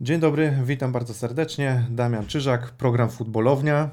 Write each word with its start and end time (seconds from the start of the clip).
Dzień 0.00 0.20
dobry, 0.20 0.58
witam 0.64 0.92
bardzo 0.92 1.14
serdecznie. 1.14 1.86
Damian 1.90 2.26
Czyżak, 2.26 2.70
program 2.70 3.10
Futbolownia. 3.10 3.88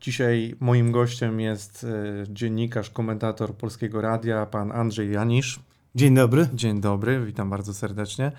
Dzisiaj 0.00 0.54
moim 0.60 0.92
gościem 0.92 1.40
jest 1.40 1.84
e, 1.84 2.24
dziennikarz, 2.28 2.90
komentator 2.90 3.54
Polskiego 3.54 4.00
Radia, 4.00 4.46
pan 4.46 4.72
Andrzej 4.72 5.12
Janisz. 5.12 5.60
Dzień 5.94 6.14
dobry. 6.14 6.48
Dzień 6.54 6.80
dobry, 6.80 7.24
witam 7.24 7.50
bardzo 7.50 7.74
serdecznie. 7.74 8.32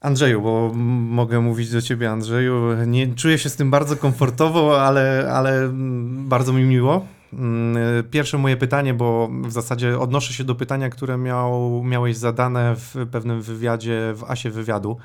Andrzeju, 0.00 0.42
bo 0.42 0.72
mogę 0.74 1.40
mówić 1.40 1.70
do 1.70 1.82
ciebie, 1.82 2.10
Andrzeju. 2.10 2.84
Nie 2.86 3.14
czuję 3.14 3.38
się 3.38 3.48
z 3.48 3.56
tym 3.56 3.70
bardzo 3.70 3.96
komfortowo, 3.96 4.82
ale, 4.82 5.30
ale 5.32 5.70
bardzo 6.08 6.52
mi 6.52 6.64
miło. 6.64 7.06
Mm, 7.38 8.04
pierwsze 8.10 8.38
moje 8.38 8.56
pytanie, 8.56 8.94
bo 8.94 9.30
w 9.44 9.52
zasadzie 9.52 9.98
odnoszę 9.98 10.32
się 10.32 10.44
do 10.44 10.54
pytania, 10.54 10.90
które 10.90 11.16
miał, 11.18 11.82
miałeś 11.84 12.16
zadane 12.16 12.76
w 12.76 13.06
pewnym 13.10 13.42
wywiadzie, 13.42 14.12
w 14.14 14.24
Asie 14.24 14.50
wywiadu. 14.50 14.96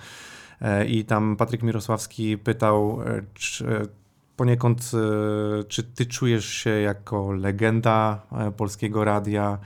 E, 0.61 0.85
I 0.85 1.05
tam 1.05 1.35
Patryk 1.35 1.63
Mirosławski 1.63 2.37
pytał, 2.37 3.01
e, 3.01 3.21
czy, 3.33 3.87
poniekąd, 4.39 4.91
e, 4.93 5.63
czy 5.63 5.83
ty 5.83 6.05
czujesz 6.05 6.45
się 6.45 6.69
jako 6.69 7.31
legenda 7.31 8.21
polskiego 8.57 9.03
radia, 9.03 9.57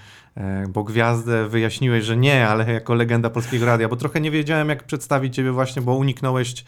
bo 0.69 0.83
gwiazdę 0.83 1.47
wyjaśniłeś, 1.47 2.05
że 2.05 2.17
nie, 2.17 2.47
ale 2.47 2.73
jako 2.73 2.93
legenda 2.93 3.29
polskiego 3.29 3.65
radia, 3.65 3.89
bo 3.89 3.95
trochę 3.95 4.21
nie 4.21 4.31
wiedziałem, 4.31 4.69
jak 4.69 4.83
przedstawić 4.83 5.35
ciebie 5.35 5.51
właśnie, 5.51 5.81
bo 5.81 5.95
uniknąłeś 5.95 6.65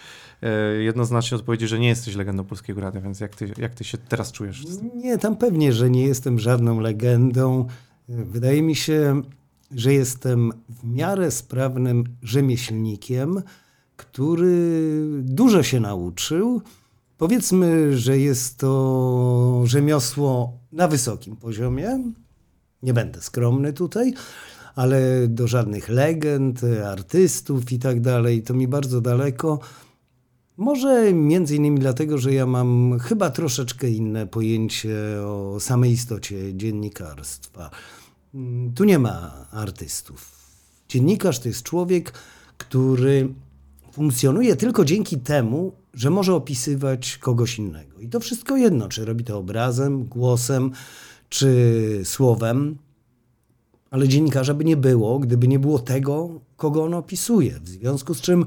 jednoznacznie 0.80 1.38
odpowiedzi, 1.38 1.68
że 1.68 1.80
nie 1.80 1.88
jesteś 1.88 2.16
legendą 2.16 2.44
polskiego 2.44 2.81
radia, 2.81 3.02
więc 3.02 3.20
jak 3.20 3.36
ty, 3.36 3.54
jak 3.58 3.76
ty 3.76 3.84
się 3.84 3.98
teraz 3.98 4.31
czujesz? 4.31 4.64
Nie, 4.95 5.17
tam 5.17 5.36
pewnie, 5.36 5.73
że 5.73 5.90
nie 5.90 6.03
jestem 6.08 6.40
żadną 6.40 6.80
legendą. 6.80 7.67
Wydaje 8.09 8.62
mi 8.62 8.76
się, 8.76 9.22
że 9.72 9.94
jestem 9.94 10.52
w 10.70 10.84
miarę 10.84 11.31
sprawnym 11.31 12.03
rzemieślnikiem, 12.23 13.42
który 13.95 14.88
dużo 15.22 15.64
się 15.64 15.80
nauczył. 15.80 16.62
Powiedzmy, 17.18 17.98
że 17.98 18.20
jest 18.20 18.58
to 18.58 19.62
rzemiosło 19.66 20.59
na 20.72 20.88
wysokim 20.88 21.36
poziomie. 21.36 22.03
Nie 22.84 22.94
będę 22.94 23.22
skromny 23.22 23.73
tutaj, 23.73 24.14
ale 24.76 25.28
do 25.28 25.48
żadnych 25.48 25.89
legend, 25.89 26.62
artystów 26.86 27.72
i 27.72 27.80
tak 27.80 28.02
dalej, 28.02 28.44
to 28.44 28.54
mi 28.54 28.67
bardzo 28.67 29.02
daleko. 29.02 29.59
Może 30.58 31.14
między 31.14 31.56
innymi 31.56 31.80
dlatego, 31.80 32.17
że 32.17 32.34
ja 32.34 32.45
mam 32.45 33.00
chyba 33.00 33.30
troszeczkę 33.30 33.89
inne 33.89 34.28
pojęcie 34.28 34.98
o 35.26 35.59
samej 35.59 35.92
istocie 35.92 36.58
dziennikarstwa. 36.58 37.70
Tu 38.76 38.84
nie 38.84 39.00
ma 39.00 39.48
artystów. 39.52 40.36
Dziennikarz 40.89 41.39
to 41.39 41.48
jest 41.48 41.64
człowiek, 41.64 42.14
który 42.58 43.34
funkcjonuje 43.92 44.56
tylko 44.56 44.86
dzięki 44.86 45.17
temu, 45.17 45.72
że 45.96 46.10
może 46.10 46.36
opisywać 46.36 47.18
kogoś 47.18 47.60
innego. 47.60 48.00
I 48.00 48.10
to 48.10 48.20
wszystko 48.20 48.58
jedno, 48.58 48.90
czy 48.90 49.06
robi 49.06 49.24
to 49.24 49.38
obrazem, 49.38 50.06
głosem, 50.06 50.72
czy 51.30 52.02
słowem. 52.04 52.78
Ale 53.92 54.08
dziennikarza 54.08 54.54
by 54.54 54.66
nie 54.66 54.78
było, 54.78 55.20
gdyby 55.20 55.48
nie 55.48 55.60
było 55.60 55.80
tego, 55.80 56.30
kogo 56.58 56.84
on 56.84 56.94
opisuje. 56.94 57.60
W 57.60 57.70
związku 57.70 58.14
z 58.14 58.22
czym 58.22 58.46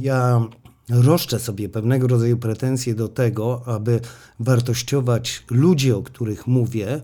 ja 0.00 0.46
roszczę 0.88 1.38
sobie 1.38 1.68
pewnego 1.68 2.08
rodzaju 2.08 2.36
pretensje 2.36 2.94
do 2.94 3.08
tego, 3.08 3.62
aby 3.66 4.00
wartościować 4.40 5.44
ludzi, 5.50 5.92
o 5.92 6.02
których 6.02 6.46
mówię. 6.46 7.02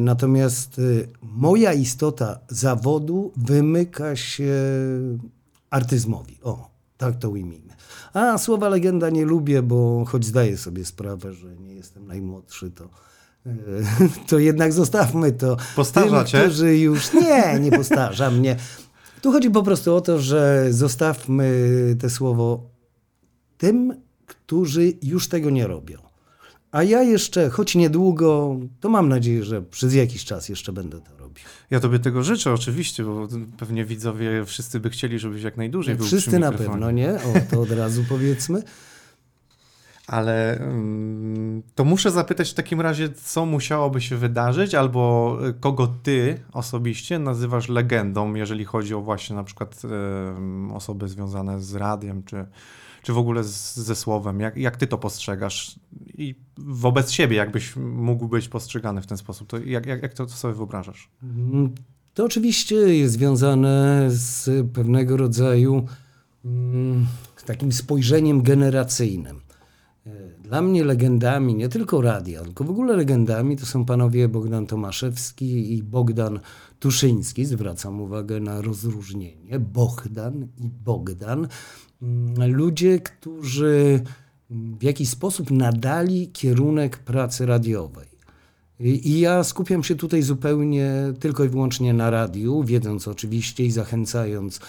Natomiast 0.00 0.80
moja 1.22 1.72
istota 1.72 2.38
zawodu 2.48 3.32
wymyka 3.36 4.16
się 4.16 4.54
artyzmowi. 5.70 6.38
O, 6.42 6.70
tak 6.96 7.18
to 7.18 7.30
ujmijmy. 7.30 7.73
A 8.14 8.38
słowa 8.38 8.68
legenda 8.68 9.10
nie 9.10 9.24
lubię, 9.24 9.62
bo 9.62 10.04
choć 10.04 10.24
zdaję 10.24 10.58
sobie 10.58 10.84
sprawę, 10.84 11.32
że 11.32 11.56
nie 11.56 11.74
jestem 11.74 12.06
najmłodszy, 12.06 12.70
to, 12.70 12.88
e, 13.46 13.50
to 14.28 14.38
jednak 14.38 14.72
zostawmy 14.72 15.32
to. 15.32 15.56
Postarza 15.76 16.24
cię? 16.24 16.40
Którzy 16.40 16.78
już 16.78 17.12
nie, 17.12 17.60
nie 17.60 17.70
postarza 17.70 18.30
mnie. 18.30 18.56
Tu 19.22 19.32
chodzi 19.32 19.50
po 19.50 19.62
prostu 19.62 19.94
o 19.94 20.00
to, 20.00 20.18
że 20.18 20.66
zostawmy 20.70 21.96
te 22.00 22.10
słowo 22.10 22.62
tym, 23.58 23.94
którzy 24.26 24.92
już 25.02 25.28
tego 25.28 25.50
nie 25.50 25.66
robią. 25.66 25.98
A 26.72 26.82
ja 26.82 27.02
jeszcze, 27.02 27.50
choć 27.50 27.74
niedługo, 27.74 28.56
to 28.80 28.88
mam 28.88 29.08
nadzieję, 29.08 29.44
że 29.44 29.62
przez 29.62 29.94
jakiś 29.94 30.24
czas 30.24 30.48
jeszcze 30.48 30.72
będę 30.72 31.00
to 31.00 31.10
robił. 31.10 31.23
Ja 31.70 31.80
tobie 31.80 31.98
tego 31.98 32.22
życzę 32.22 32.52
oczywiście, 32.52 33.04
bo 33.04 33.28
pewnie 33.58 33.84
widzowie 33.84 34.44
wszyscy 34.44 34.80
by 34.80 34.90
chcieli, 34.90 35.18
żebyś 35.18 35.42
jak 35.42 35.56
najdłużej 35.56 35.94
był 35.94 36.06
Wszyscy 36.06 36.38
na 36.38 36.52
pewno, 36.52 36.90
nie? 36.90 37.14
O, 37.14 37.50
to 37.50 37.60
od 37.60 37.70
razu 37.70 38.04
powiedzmy. 38.08 38.62
Ale 40.06 40.58
um, 40.60 41.62
to 41.74 41.84
muszę 41.84 42.10
zapytać 42.10 42.50
w 42.50 42.54
takim 42.54 42.80
razie, 42.80 43.08
co 43.12 43.46
musiałoby 43.46 44.00
się 44.00 44.16
wydarzyć, 44.16 44.74
albo 44.74 45.38
kogo 45.60 45.94
ty 46.02 46.40
osobiście 46.52 47.18
nazywasz 47.18 47.68
legendą, 47.68 48.34
jeżeli 48.34 48.64
chodzi 48.64 48.94
o 48.94 49.00
właśnie 49.00 49.36
na 49.36 49.44
przykład 49.44 49.82
osoby 50.74 51.08
związane 51.08 51.60
z 51.60 51.74
radiem, 51.74 52.22
czy, 52.22 52.46
czy 53.04 53.12
w 53.12 53.18
ogóle 53.18 53.44
z, 53.44 53.76
ze 53.76 53.96
słowem. 53.96 54.40
Jak, 54.40 54.56
jak 54.56 54.76
ty 54.76 54.86
to 54.86 54.98
postrzegasz? 54.98 55.78
I 56.14 56.34
wobec 56.58 57.10
siebie, 57.10 57.36
jakbyś 57.36 57.76
mógł 57.76 58.28
być 58.28 58.48
postrzegany 58.48 59.02
w 59.02 59.06
ten 59.06 59.18
sposób, 59.18 59.48
to 59.48 59.58
jak, 59.58 59.86
jak, 59.86 60.02
jak 60.02 60.14
to 60.14 60.28
sobie 60.28 60.54
wyobrażasz? 60.54 61.10
To 62.14 62.24
oczywiście 62.24 62.76
jest 62.76 63.14
związane 63.14 64.06
z 64.08 64.50
pewnego 64.72 65.16
rodzaju 65.16 65.86
mm, 66.44 67.06
takim 67.46 67.72
spojrzeniem 67.72 68.42
generacyjnym. 68.42 69.40
Dla 70.42 70.62
mnie 70.62 70.84
legendami, 70.84 71.54
nie 71.54 71.68
tylko 71.68 72.00
radia, 72.00 72.42
tylko 72.42 72.64
w 72.64 72.70
ogóle 72.70 72.96
legendami 72.96 73.56
to 73.56 73.66
są 73.66 73.84
panowie 73.84 74.28
Bogdan 74.28 74.66
Tomaszewski 74.66 75.74
i 75.74 75.82
Bogdan 75.82 76.40
Tuszyński. 76.80 77.44
Zwracam 77.44 78.00
uwagę 78.00 78.40
na 78.40 78.60
rozróżnienie. 78.60 79.58
Bogdan 79.58 80.48
i 80.58 80.68
Bogdan. 80.84 81.48
Mm, 82.02 82.52
ludzie, 82.52 83.00
którzy 83.00 84.00
w 84.50 84.82
jakiś 84.82 85.08
sposób 85.08 85.50
nadali 85.50 86.28
kierunek 86.28 86.98
pracy 86.98 87.46
radiowej. 87.46 88.14
I 88.80 89.20
ja 89.20 89.44
skupiam 89.44 89.82
się 89.82 89.94
tutaj 89.94 90.22
zupełnie 90.22 90.92
tylko 91.20 91.44
i 91.44 91.48
wyłącznie 91.48 91.94
na 91.94 92.10
radiu, 92.10 92.64
wiedząc 92.64 93.08
oczywiście 93.08 93.64
i 93.64 93.70
zachęcając 93.70 94.60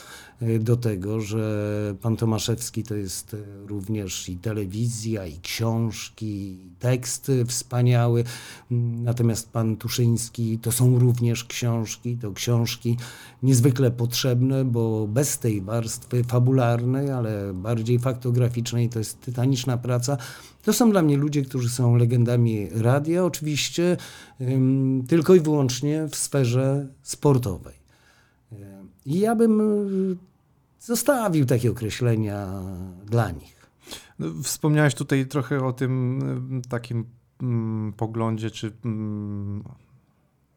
do 0.60 0.78
tego, 0.78 1.22
że 1.22 1.96
pan 2.02 2.18
Tomaszewski 2.18 2.84
to 2.84 2.96
jest 2.96 3.34
e, 3.34 3.68
również 3.68 4.30
i 4.30 4.38
telewizja, 4.38 5.26
i 5.26 5.40
książki, 5.40 6.26
i 6.26 6.72
tekst 6.80 7.32
wspaniały. 7.48 8.24
Natomiast 8.72 9.50
pan 9.50 9.78
Tuszyński 9.78 10.60
to 10.60 10.72
są 10.72 11.00
również 11.00 11.44
książki, 11.44 12.18
to 12.18 12.32
książki 12.32 12.98
niezwykle 13.44 13.92
potrzebne, 13.92 14.66
bo 14.66 15.08
bez 15.08 15.40
tej 15.40 15.62
warstwy 15.62 16.24
fabularnej, 16.24 17.12
ale 17.12 17.54
bardziej 17.54 18.00
faktograficznej, 18.00 18.90
to 18.90 19.00
jest 19.00 19.22
tytaniczna 19.22 19.78
praca. 19.78 20.18
To 20.64 20.74
są 20.74 20.92
dla 20.92 21.02
mnie 21.02 21.18
ludzie, 21.18 21.42
którzy 21.42 21.70
są 21.70 21.96
legendami 21.96 22.70
radia, 22.70 23.26
oczywiście 23.26 23.98
tylko 25.08 25.36
i 25.36 25.40
wyłącznie 25.40 26.08
w 26.08 26.16
sferze 26.16 26.88
sportowej. 27.04 27.85
I 29.06 29.20
ja 29.20 29.36
bym 29.36 29.62
y, 30.12 30.18
zostawił 30.80 31.46
takie 31.46 31.72
określenia 31.72 32.48
dla 33.06 33.32
nich. 33.32 33.70
No, 34.20 34.28
wspomniałeś 34.44 34.96
tutaj 34.96 35.28
trochę 35.28 35.66
o 35.66 35.74
tym 35.74 36.20
y, 36.60 36.70
takim 36.70 37.06
mm, 37.42 37.94
poglądzie, 37.94 38.52
czy 38.52 38.72
mm, 38.86 39.64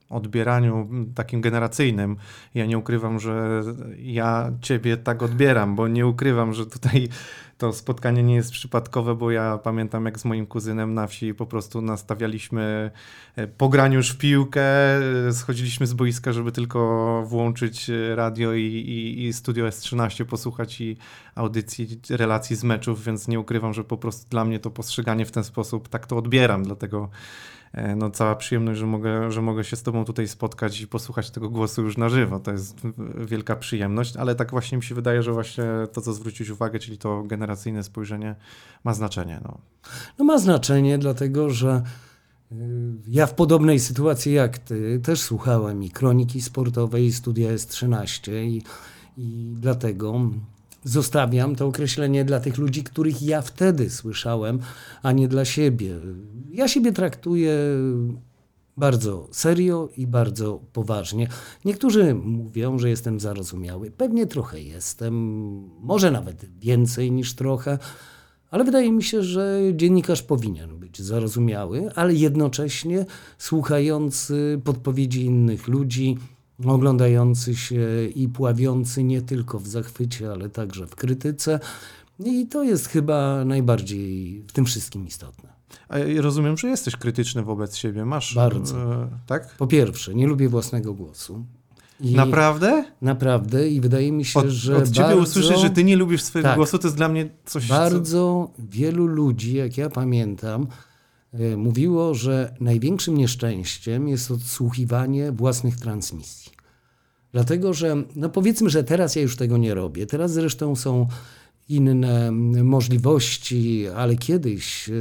odbieraniu 0.08 0.88
takim 1.14 1.40
generacyjnym. 1.40 2.16
Ja 2.54 2.66
nie 2.66 2.78
ukrywam, 2.78 3.20
że 3.20 3.62
ja 3.98 4.52
ciebie 4.60 4.96
tak 4.96 5.22
odbieram, 5.22 5.76
bo 5.76 5.88
nie 5.88 6.06
ukrywam, 6.06 6.52
że 6.52 6.66
tutaj 6.66 7.08
to 7.58 7.72
spotkanie 7.72 8.22
nie 8.22 8.34
jest 8.34 8.50
przypadkowe, 8.50 9.14
bo 9.14 9.30
ja 9.30 9.58
pamiętam 9.58 10.04
jak 10.04 10.18
z 10.18 10.24
moim 10.24 10.46
kuzynem 10.46 10.94
na 10.94 11.06
wsi 11.06 11.34
po 11.34 11.46
prostu 11.46 11.82
nastawialiśmy 11.82 12.90
e, 13.36 13.46
po 13.46 13.68
graniu 13.68 13.96
już 13.96 14.10
w 14.10 14.18
piłkę, 14.18 14.62
e, 15.28 15.32
schodziliśmy 15.32 15.86
z 15.86 15.94
boiska, 15.94 16.32
żeby 16.32 16.52
tylko 16.52 17.22
włączyć 17.26 17.90
e, 17.90 18.16
radio 18.16 18.54
i, 18.54 18.62
i, 18.62 19.26
i 19.26 19.32
studio 19.32 19.66
S13 19.66 20.24
posłuchać 20.24 20.80
i 20.80 20.96
audycji, 21.34 22.00
relacji 22.10 22.56
z 22.56 22.64
meczów, 22.64 23.04
więc 23.04 23.28
nie 23.28 23.40
ukrywam, 23.40 23.74
że 23.74 23.84
po 23.84 23.96
prostu 23.96 24.30
dla 24.30 24.44
mnie 24.44 24.58
to 24.58 24.70
postrzeganie 24.70 25.26
w 25.26 25.30
ten 25.30 25.44
sposób, 25.44 25.88
tak 25.88 26.06
to 26.06 26.16
odbieram, 26.16 26.62
dlatego 26.62 27.10
no, 27.96 28.10
cała 28.10 28.36
przyjemność, 28.36 28.80
że 28.80 28.86
mogę, 28.86 29.32
że 29.32 29.42
mogę 29.42 29.64
się 29.64 29.76
z 29.76 29.82
Tobą 29.82 30.04
tutaj 30.04 30.28
spotkać 30.28 30.80
i 30.80 30.86
posłuchać 30.88 31.30
tego 31.30 31.50
głosu 31.50 31.82
już 31.82 31.96
na 31.96 32.08
żywo. 32.08 32.40
To 32.40 32.52
jest 32.52 32.80
wielka 33.26 33.56
przyjemność, 33.56 34.16
ale 34.16 34.34
tak 34.34 34.50
właśnie 34.50 34.78
mi 34.78 34.84
się 34.84 34.94
wydaje, 34.94 35.22
że 35.22 35.32
właśnie 35.32 35.64
to, 35.92 36.00
co 36.00 36.12
zwrócić 36.12 36.50
uwagę, 36.50 36.78
czyli 36.78 36.98
to 36.98 37.22
generacyjne 37.22 37.82
spojrzenie, 37.82 38.34
ma 38.84 38.94
znaczenie. 38.94 39.40
No, 39.44 39.58
no 40.18 40.24
ma 40.24 40.38
znaczenie, 40.38 40.98
dlatego 40.98 41.50
że 41.50 41.82
y, 42.52 42.56
ja 43.08 43.26
w 43.26 43.34
podobnej 43.34 43.80
sytuacji 43.80 44.32
jak 44.32 44.58
Ty 44.58 45.00
też 45.02 45.20
słuchałem 45.20 45.82
i 45.82 45.90
kroniki 45.90 46.42
sportowej, 46.42 47.04
i 47.04 47.12
studia 47.12 47.54
S13 47.54 48.32
i, 48.44 48.62
i 49.16 49.54
dlatego 49.56 50.20
zostawiam 50.88 51.56
to 51.56 51.66
określenie 51.66 52.24
dla 52.24 52.40
tych 52.40 52.58
ludzi, 52.58 52.84
których 52.84 53.22
ja 53.22 53.42
wtedy 53.42 53.90
słyszałem, 53.90 54.58
a 55.02 55.12
nie 55.12 55.28
dla 55.28 55.44
siebie. 55.44 55.94
Ja 56.50 56.68
siebie 56.68 56.92
traktuję 56.92 57.54
bardzo 58.76 59.28
serio 59.32 59.88
i 59.96 60.06
bardzo 60.06 60.60
poważnie. 60.72 61.28
Niektórzy 61.64 62.14
mówią, 62.14 62.78
że 62.78 62.90
jestem 62.90 63.20
zarozumiały. 63.20 63.90
Pewnie 63.90 64.26
trochę 64.26 64.60
jestem, 64.60 65.14
może 65.80 66.10
nawet 66.10 66.58
więcej 66.58 67.12
niż 67.12 67.34
trochę, 67.34 67.78
ale 68.50 68.64
wydaje 68.64 68.92
mi 68.92 69.02
się, 69.02 69.22
że 69.22 69.60
dziennikarz 69.74 70.22
powinien 70.22 70.78
być 70.78 71.02
zarozumiały, 71.02 71.90
ale 71.94 72.14
jednocześnie 72.14 73.06
słuchający 73.38 74.60
podpowiedzi 74.64 75.24
innych 75.24 75.68
ludzi, 75.68 76.18
oglądający 76.66 77.56
się 77.56 78.06
i 78.14 78.28
pławiący 78.28 79.04
nie 79.04 79.22
tylko 79.22 79.58
w 79.58 79.66
zachwycie, 79.66 80.32
ale 80.32 80.48
także 80.48 80.86
w 80.86 80.96
krytyce. 80.96 81.60
I 82.24 82.46
to 82.46 82.64
jest 82.64 82.88
chyba 82.88 83.44
najbardziej 83.44 84.42
w 84.48 84.52
tym 84.52 84.64
wszystkim 84.64 85.06
istotne. 85.06 85.48
A 85.88 85.98
ja 85.98 86.22
rozumiem, 86.22 86.56
że 86.56 86.68
jesteś 86.68 86.96
krytyczny 86.96 87.42
wobec 87.42 87.76
siebie. 87.76 88.04
Masz. 88.04 88.34
Bardzo. 88.34 89.02
E, 89.02 89.08
tak? 89.26 89.56
Po 89.56 89.66
pierwsze, 89.66 90.14
nie 90.14 90.26
lubię 90.26 90.48
własnego 90.48 90.94
głosu. 90.94 91.44
I 92.00 92.14
naprawdę? 92.14 92.84
Naprawdę 93.02 93.68
i 93.68 93.80
wydaje 93.80 94.12
mi 94.12 94.24
się, 94.24 94.38
od, 94.38 94.46
że. 94.46 94.76
Od 94.76 94.90
ciebie 94.90 95.08
bardzo, 95.08 95.22
usłyszeć, 95.22 95.60
że 95.60 95.70
ty 95.70 95.84
nie 95.84 95.96
lubisz 95.96 96.22
swojego 96.22 96.48
tak, 96.48 96.56
głosu, 96.56 96.78
to 96.78 96.86
jest 96.88 96.96
dla 96.96 97.08
mnie 97.08 97.28
coś. 97.44 97.68
Bardzo 97.68 98.50
co... 98.56 98.62
wielu 98.70 99.06
ludzi, 99.06 99.54
jak 99.54 99.78
ja 99.78 99.90
pamiętam, 99.90 100.66
mówiło, 101.56 102.14
że 102.14 102.54
największym 102.60 103.18
nieszczęściem 103.18 104.08
jest 104.08 104.30
odsłuchiwanie 104.30 105.32
własnych 105.32 105.76
transmisji. 105.76 106.52
Dlatego, 107.32 107.74
że 107.74 107.96
no 108.16 108.28
powiedzmy, 108.28 108.70
że 108.70 108.84
teraz 108.84 109.16
ja 109.16 109.22
już 109.22 109.36
tego 109.36 109.56
nie 109.56 109.74
robię. 109.74 110.06
Teraz 110.06 110.32
zresztą 110.32 110.76
są 110.76 111.06
inne 111.68 112.32
możliwości, 112.64 113.88
ale 113.96 114.16
kiedyś 114.16 114.88
e, 114.88 114.92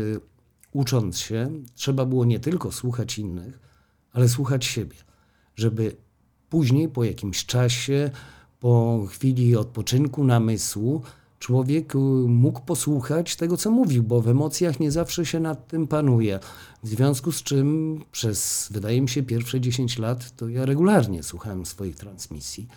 ucząc 0.72 1.20
się, 1.20 1.52
trzeba 1.76 2.06
było 2.06 2.26
nie 2.26 2.40
tylko 2.40 2.72
słuchać 2.72 3.20
innych, 3.20 3.60
ale 4.12 4.30
słuchać 4.30 4.66
siebie, 4.66 4.96
żeby 5.56 5.96
później, 6.50 6.90
po 6.90 7.04
jakimś 7.04 7.46
czasie, 7.46 8.12
po 8.60 9.06
chwili 9.10 9.56
odpoczynku 9.56 10.24
namysłu, 10.24 11.02
człowiek 11.40 11.94
mógł 12.28 12.62
posłuchać 12.62 13.36
tego, 13.36 13.58
co 13.58 13.72
mówił, 13.72 14.04
bo 14.04 14.22
w 14.22 14.28
emocjach 14.28 14.80
nie 14.80 14.92
zawsze 14.92 15.26
się 15.26 15.40
nad 15.40 15.68
tym 15.68 15.88
panuje. 15.88 16.40
W 16.84 16.88
związku 16.88 17.32
z 17.32 17.44
czym 17.44 18.00
przez, 18.12 18.68
wydaje 18.72 19.02
mi 19.02 19.10
się, 19.10 19.24
pierwsze 19.24 19.62
10 19.62 19.98
lat 19.98 20.36
to 20.36 20.50
ja 20.50 20.66
regularnie 20.66 21.24
słuchałem 21.24 21.66
swoich 21.66 21.96
transmisji. 21.96 22.68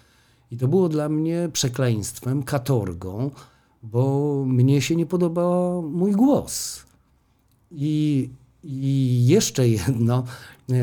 I 0.51 0.57
to 0.57 0.69
było 0.69 0.89
dla 0.89 1.09
mnie 1.09 1.49
przekleństwem, 1.53 2.43
katorgą, 2.43 3.31
bo 3.83 4.45
mnie 4.47 4.83
się 4.83 4.97
nie 4.97 5.07
podobał 5.07 5.83
mój 5.83 6.13
głos. 6.13 6.85
I, 7.71 8.29
I 8.65 9.27
jeszcze 9.27 9.69
jedno, 9.69 10.25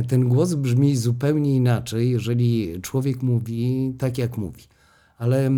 ten 0.07 0.29
głos 0.29 0.53
brzmi 0.53 0.95
zupełnie 0.95 1.55
inaczej, 1.55 2.11
jeżeli 2.11 2.81
człowiek 2.81 3.23
mówi 3.23 3.93
tak, 3.97 4.17
jak 4.17 4.37
mówi. 4.37 4.63
Ale 5.17 5.51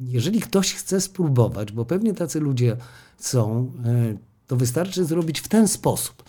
jeżeli 0.00 0.40
ktoś 0.40 0.74
chce 0.74 1.00
spróbować, 1.00 1.72
bo 1.72 1.84
pewnie 1.84 2.14
tacy 2.14 2.40
ludzie 2.40 2.76
są, 3.18 3.72
e, 3.84 4.16
to 4.46 4.56
wystarczy 4.56 5.04
zrobić 5.04 5.40
w 5.40 5.48
ten 5.48 5.68
sposób. 5.68 6.22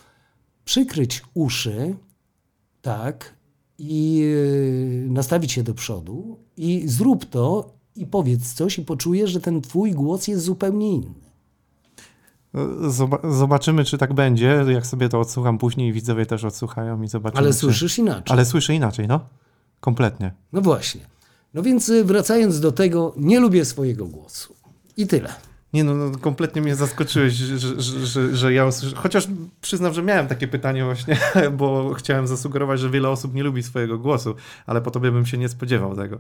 Przykryć 0.66 1.24
uszy, 1.34 1.96
tak, 2.82 3.34
i 3.80 4.24
e, 5.08 5.12
nastawić 5.12 5.52
się 5.52 5.64
do 5.64 5.74
przodu 5.74 6.38
i 6.58 6.84
zrób 6.86 7.26
to 7.26 7.74
i 7.96 8.06
powiedz 8.06 8.54
coś 8.54 8.80
i 8.80 8.82
poczujesz, 8.82 9.32
że 9.32 9.40
ten 9.40 9.62
twój 9.62 9.92
głos 9.92 10.28
jest 10.28 10.44
zupełnie 10.44 10.94
inny. 10.94 11.28
Zobaczymy, 13.30 13.86
czy 13.86 13.98
tak 13.98 14.14
będzie. 14.14 14.66
Jak 14.68 14.88
sobie 14.88 15.10
to 15.10 15.20
odsłucham 15.20 15.58
później, 15.58 15.94
widzowie 15.94 16.26
też 16.26 16.44
odsłuchają 16.44 17.02
i 17.02 17.08
zobaczymy. 17.08 17.40
Ale 17.40 17.50
czy... 17.50 17.60
słyszysz 17.60 17.98
inaczej. 17.98 18.34
Ale 18.34 18.46
słyszę 18.46 18.76
inaczej, 18.76 19.08
no. 19.08 19.20
Kompletnie. 19.80 20.34
No 20.54 20.62
właśnie. 20.62 21.02
No 21.58 21.64
więc 21.64 21.90
y, 21.90 22.04
wracając 22.04 22.60
do 22.60 22.72
tego, 22.72 23.14
nie 23.18 23.40
lubię 23.40 23.66
swojego 23.66 24.06
głosu. 24.06 24.56
I 24.98 25.08
tyle. 25.08 25.34
Nie 25.74 25.84
no, 25.84 25.96
no 25.96 26.18
kompletnie 26.18 26.62
mnie 26.62 26.76
zaskoczyłeś, 26.76 27.34
że, 27.34 27.60
że, 27.60 28.06
że, 28.06 28.36
że 28.36 28.54
ja 28.54 28.66
usłyszę... 28.66 28.96
Chociaż 28.96 29.28
przyznam, 29.62 29.94
że 29.94 30.04
miałem 30.04 30.28
takie 30.28 30.48
pytanie 30.48 30.86
właśnie, 30.86 31.18
bo 31.58 31.94
chciałem 31.94 32.28
zasugerować, 32.28 32.80
że 32.80 32.90
wiele 32.90 33.10
osób 33.10 33.34
nie 33.34 33.44
lubi 33.44 33.64
swojego 33.64 33.98
głosu, 33.98 34.36
ale 34.66 34.82
po 34.82 34.92
tobie 34.92 35.12
bym 35.12 35.26
się 35.26 35.38
nie 35.38 35.50
spodziewał 35.50 35.96
tego. 35.96 36.20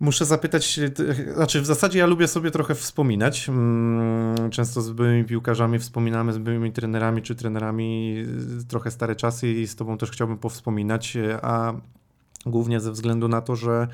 Muszę 0.00 0.24
zapytać, 0.24 0.80
znaczy 1.34 1.60
w 1.60 1.66
zasadzie 1.66 1.98
ja 1.98 2.06
lubię 2.06 2.28
sobie 2.28 2.50
trochę 2.50 2.74
wspominać. 2.74 3.48
Mm, 3.48 4.50
często 4.50 4.82
z 4.82 4.90
byłymi 4.90 5.24
piłkarzami 5.24 5.78
wspominamy, 5.78 6.32
z 6.32 6.38
byłymi 6.38 6.72
trenerami 6.72 7.22
czy 7.22 7.34
trenerami 7.34 8.16
trochę 8.68 8.90
stare 8.90 9.16
czasy 9.16 9.48
i 9.48 9.66
z 9.66 9.76
tobą 9.76 9.98
też 9.98 10.10
chciałbym 10.10 10.38
powspominać, 10.38 11.18
a 11.42 11.72
głównie 12.46 12.80
ze 12.80 12.92
względu 12.92 13.28
na 13.28 13.40
to, 13.40 13.56
że 13.56 13.88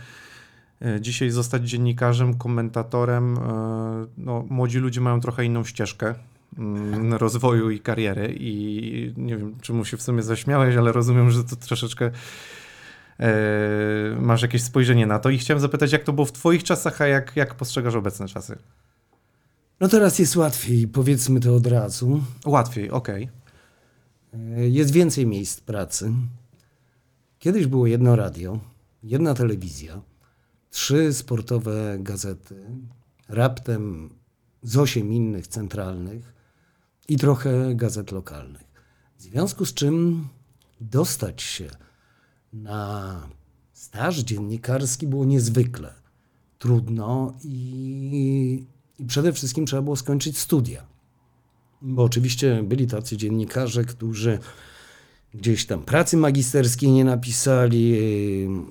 dzisiaj 1.01 1.31
zostać 1.31 1.71
dziennikarzem, 1.71 2.35
komentatorem, 2.35 3.39
e, 3.39 4.07
no, 4.19 4.45
młodzi 4.49 4.79
ludzie 4.79 5.01
mają 5.01 5.21
trochę 5.21 5.45
inną 5.45 5.65
ścieżkę 5.65 6.15
mm, 6.59 7.15
rozwoju 7.15 7.71
i 7.71 7.81
kariery 7.81 8.37
i 8.41 9.13
nie 9.17 9.37
wiem, 9.37 9.55
czemu 9.61 9.85
się 9.85 9.97
w 9.97 10.03
sumie 10.03 10.23
zaśmiałeś, 10.23 10.77
ale 10.77 10.93
rozumiem, 10.93 11.31
że 11.31 11.45
to 11.45 11.57
troszeczkę 11.57 12.11
Yy, 13.19 14.21
masz 14.21 14.43
jakieś 14.43 14.63
spojrzenie 14.63 15.07
na 15.07 15.19
to 15.19 15.31
i 15.31 15.39
chciałem 15.39 15.61
zapytać, 15.61 15.93
jak 15.93 16.05
to 16.05 16.13
było 16.13 16.25
w 16.25 16.33
Twoich 16.33 16.65
czasach, 16.65 17.01
a 17.01 17.07
jak, 17.07 17.37
jak 17.37 17.55
postrzegasz 17.55 17.95
obecne 17.95 18.29
czasy? 18.29 18.59
No 19.81 19.89
teraz 19.89 20.19
jest 20.19 20.37
łatwiej, 20.37 20.89
powiedzmy 20.89 21.41
to 21.41 21.55
od 21.55 21.67
razu. 21.67 22.23
Łatwiej, 22.47 22.91
okej. 22.91 23.29
Okay. 24.33 24.69
Jest 24.69 24.91
więcej 24.91 25.27
miejsc 25.27 25.61
pracy. 25.61 26.13
Kiedyś 27.39 27.67
było 27.67 27.87
jedno 27.87 28.17
radio, 28.17 28.59
jedna 29.03 29.35
telewizja, 29.35 30.01
trzy 30.71 31.15
sportowe 31.15 31.97
gazety, 32.01 32.67
raptem 33.29 34.11
z 34.63 34.77
osiem 34.77 35.13
innych 35.13 35.47
centralnych 35.47 36.35
i 37.09 37.17
trochę 37.17 37.75
gazet 37.75 38.13
lokalnych. 38.13 38.65
W 39.17 39.23
związku 39.23 39.67
z 39.67 39.75
czym 39.75 40.29
dostać 40.81 41.43
się 41.43 41.71
na 42.53 43.23
staż 43.73 44.19
dziennikarski 44.19 45.07
było 45.07 45.25
niezwykle 45.25 45.95
trudno 46.59 47.35
i, 47.45 48.65
i 48.99 49.05
przede 49.05 49.33
wszystkim 49.33 49.67
trzeba 49.67 49.83
było 49.83 49.97
skończyć 49.97 50.39
studia. 50.39 50.87
Bo 51.83 52.03
oczywiście 52.03 52.63
byli 52.63 52.87
tacy 52.87 53.17
dziennikarze, 53.17 53.85
którzy 53.85 54.39
gdzieś 55.37 55.67
tam 55.67 55.83
pracy 55.83 56.17
magisterskiej 56.17 56.91
nie 56.91 57.05
napisali, 57.05 57.99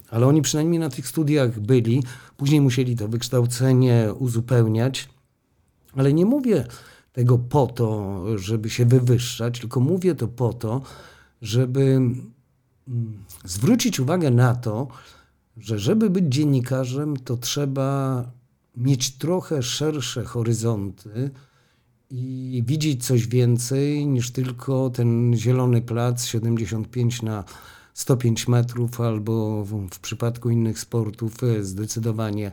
ale 0.09 0.27
oni 0.27 0.41
przynajmniej 0.41 0.79
na 0.79 0.89
tych 0.89 1.07
studiach 1.07 1.59
byli. 1.59 2.03
Później 2.37 2.61
musieli 2.61 2.95
to 2.95 3.07
wykształcenie 3.07 4.13
uzupełniać. 4.19 5.09
Ale 5.95 6.13
nie 6.13 6.25
mówię 6.25 6.65
tego 7.13 7.37
po 7.37 7.67
to, 7.67 8.21
żeby 8.37 8.69
się 8.69 8.85
wywyższać, 8.85 9.59
tylko 9.59 9.79
mówię 9.79 10.15
to 10.15 10.27
po 10.27 10.53
to, 10.53 10.81
żeby 11.41 12.01
zwrócić 13.45 13.99
uwagę 13.99 14.31
na 14.31 14.55
to, 14.55 14.87
że 15.57 15.79
żeby 15.79 16.09
być 16.09 16.25
dziennikarzem, 16.25 17.17
to 17.17 17.37
trzeba 17.37 18.23
mieć 18.77 19.17
trochę 19.17 19.63
szersze 19.63 20.23
horyzonty 20.23 21.31
i 22.09 22.63
widzieć 22.65 23.05
coś 23.05 23.27
więcej 23.27 24.07
niż 24.07 24.31
tylko 24.31 24.89
ten 24.89 25.33
zielony 25.35 25.81
plac 25.81 26.25
75 26.25 27.21
na 27.21 27.43
105 27.93 28.47
metrów, 28.47 29.01
albo 29.01 29.65
w, 29.65 29.99
przypadku 29.99 30.49
innych 30.49 30.79
sportów 30.79 31.43
e, 31.43 31.63
zdecydowanie 31.63 32.51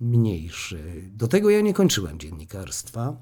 mniejszy. 0.00 1.10
Do 1.16 1.28
tego 1.28 1.50
ja 1.50 1.60
nie 1.60 1.74
kończyłem 1.74 2.18
dziennikarstwa. 2.18 3.16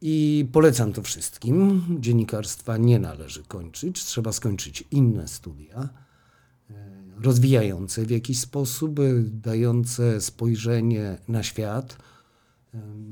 I 0.00 0.48
polecam 0.52 0.92
to 0.92 1.02
wszystkim. 1.02 1.82
Dziennikarstwa 2.00 2.76
nie 2.76 2.98
należy 2.98 3.42
kończyć, 3.42 4.04
trzeba 4.04 4.32
skończyć 4.32 4.84
inne 4.90 5.28
studia, 5.28 5.88
e, 6.70 6.74
rozwijające 7.20 8.06
w 8.06 8.10
jakiś 8.10 8.40
sposób, 8.40 8.98
e, 8.98 9.02
dające 9.22 10.20
spojrzenie 10.20 11.18
na 11.28 11.42
świat. 11.42 11.96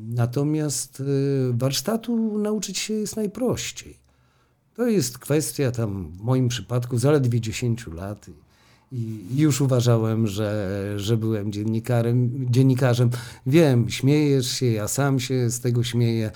Natomiast 0.09 1.03
warsztatu 1.53 2.39
nauczyć 2.39 2.79
się 2.79 2.95
jest 2.95 3.17
najprościej. 3.17 3.99
To 4.75 4.87
jest 4.87 5.19
kwestia 5.19 5.71
tam 5.71 6.11
w 6.11 6.21
moim 6.21 6.49
przypadku 6.49 6.99
zaledwie 6.99 7.41
10 7.41 7.87
lat. 7.87 8.27
I 8.93 9.27
już 9.37 9.61
uważałem, 9.61 10.27
że, 10.27 10.93
że 10.97 11.17
byłem 11.17 11.53
dziennikarem, 11.53 12.47
dziennikarzem. 12.51 13.11
Wiem, 13.47 13.91
śmiejesz 13.91 14.51
się, 14.51 14.67
ja 14.67 14.89
sam 14.89 15.21
się 15.21 15.51
z 15.51 15.61
tego 15.61 15.85
śmieję 15.85 16.31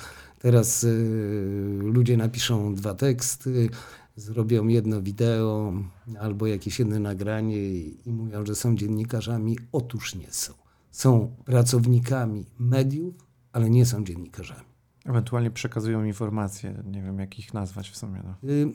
Teraz 0.45 0.85
y, 0.85 1.78
ludzie 1.83 2.16
napiszą 2.16 2.75
dwa 2.75 2.95
teksty, 2.95 3.71
zrobią 4.16 4.69
jedno 4.69 5.02
wideo 5.02 5.73
albo 6.21 6.47
jakieś 6.47 6.78
jedno 6.78 6.99
nagranie 6.99 7.57
i, 7.57 7.97
i 8.07 8.12
mówią, 8.12 8.47
że 8.47 8.54
są 8.54 8.76
dziennikarzami. 8.76 9.59
Otóż 9.73 10.14
nie 10.14 10.31
są. 10.31 10.52
Są 10.95 11.37
pracownikami 11.45 12.47
mediów, 12.59 13.15
ale 13.53 13.71
nie 13.71 13.87
są 13.87 14.05
dziennikarzami. 14.05 14.61
Ewentualnie 15.05 15.51
przekazują 15.51 16.05
informacje, 16.05 16.83
nie 16.85 17.03
wiem 17.03 17.19
jak 17.19 17.39
ich 17.39 17.55
nazwać 17.55 17.91
w 17.91 17.97
sumie. 17.97 18.23
No. 18.25 18.51
Y, 18.51 18.73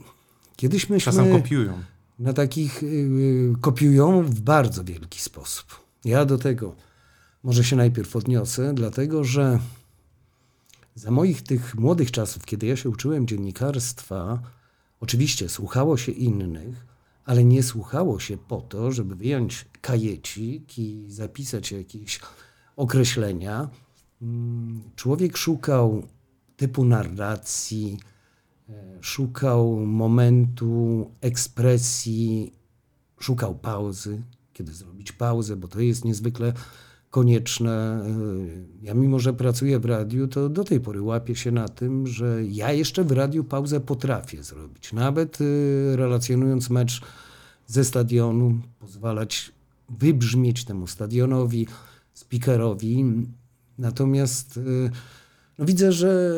Kiedyś 0.55 0.89
myśmy 0.89 1.11
Czasem 1.11 1.31
kopiują. 1.31 1.73
na 2.19 2.33
takich 2.33 2.83
y, 2.83 3.53
kopiują 3.61 4.23
w 4.23 4.39
bardzo 4.41 4.83
wielki 4.83 5.21
sposób. 5.21 5.65
Ja 6.05 6.25
do 6.25 6.37
tego 6.37 6.75
może 7.43 7.63
się 7.63 7.75
najpierw 7.75 8.15
odniosę, 8.15 8.73
dlatego 8.73 9.23
że 9.23 9.59
za 10.95 11.11
moich 11.11 11.41
tych 11.41 11.75
młodych 11.75 12.11
czasów, 12.11 12.45
kiedy 12.45 12.67
ja 12.67 12.75
się 12.75 12.89
uczyłem 12.89 13.27
dziennikarstwa, 13.27 14.39
oczywiście 14.99 15.49
słuchało 15.49 15.97
się 15.97 16.11
innych, 16.11 16.85
ale 17.29 17.43
nie 17.45 17.63
słuchało 17.63 18.19
się 18.19 18.37
po 18.37 18.61
to, 18.61 18.91
żeby 18.91 19.15
wyjąć 19.15 19.65
kajecik 19.81 20.79
i 20.79 21.05
zapisać 21.07 21.71
jakieś 21.71 22.19
określenia. 22.75 23.69
Mm, 24.21 24.81
Człowiek 24.95 25.37
szukał 25.37 26.03
typu 26.57 26.85
narracji, 26.85 27.97
e, 28.69 28.73
szukał 29.01 29.75
momentu 29.79 31.11
ekspresji, 31.21 32.53
szukał 33.19 33.55
pauzy, 33.55 34.21
kiedy 34.53 34.73
zrobić 34.73 35.11
pauzę, 35.11 35.55
bo 35.55 35.67
to 35.67 35.79
jest 35.79 36.05
niezwykle 36.05 36.53
konieczne. 37.09 37.71
E, 37.71 38.85
Ja 38.85 38.93
mimo, 38.93 39.19
że 39.19 39.33
pracuję 39.33 39.79
w 39.79 39.85
radiu, 39.85 40.27
to 40.27 40.49
do 40.49 40.63
tej 40.63 40.79
pory 40.79 41.01
łapię 41.01 41.35
się 41.35 41.51
na 41.51 41.67
tym, 41.69 42.07
że 42.07 42.43
ja 42.45 42.71
jeszcze 42.71 43.03
w 43.03 43.11
radiu 43.11 43.43
pauzę 43.43 43.79
potrafię 43.79 44.43
zrobić. 44.43 44.93
Nawet 44.93 45.37
e, 45.41 45.45
relacjonując 45.95 46.69
mecz 46.69 47.01
ze 47.67 47.83
stadionu, 47.83 48.59
pozwalać 48.79 49.51
wybrzmieć 49.89 50.65
temu 50.65 50.87
stadionowi, 50.87 51.67
speakerowi. 52.13 53.05
Natomiast 53.77 54.57
e, 54.57 54.89
no 55.59 55.65
widzę, 55.65 55.91
że 55.91 56.33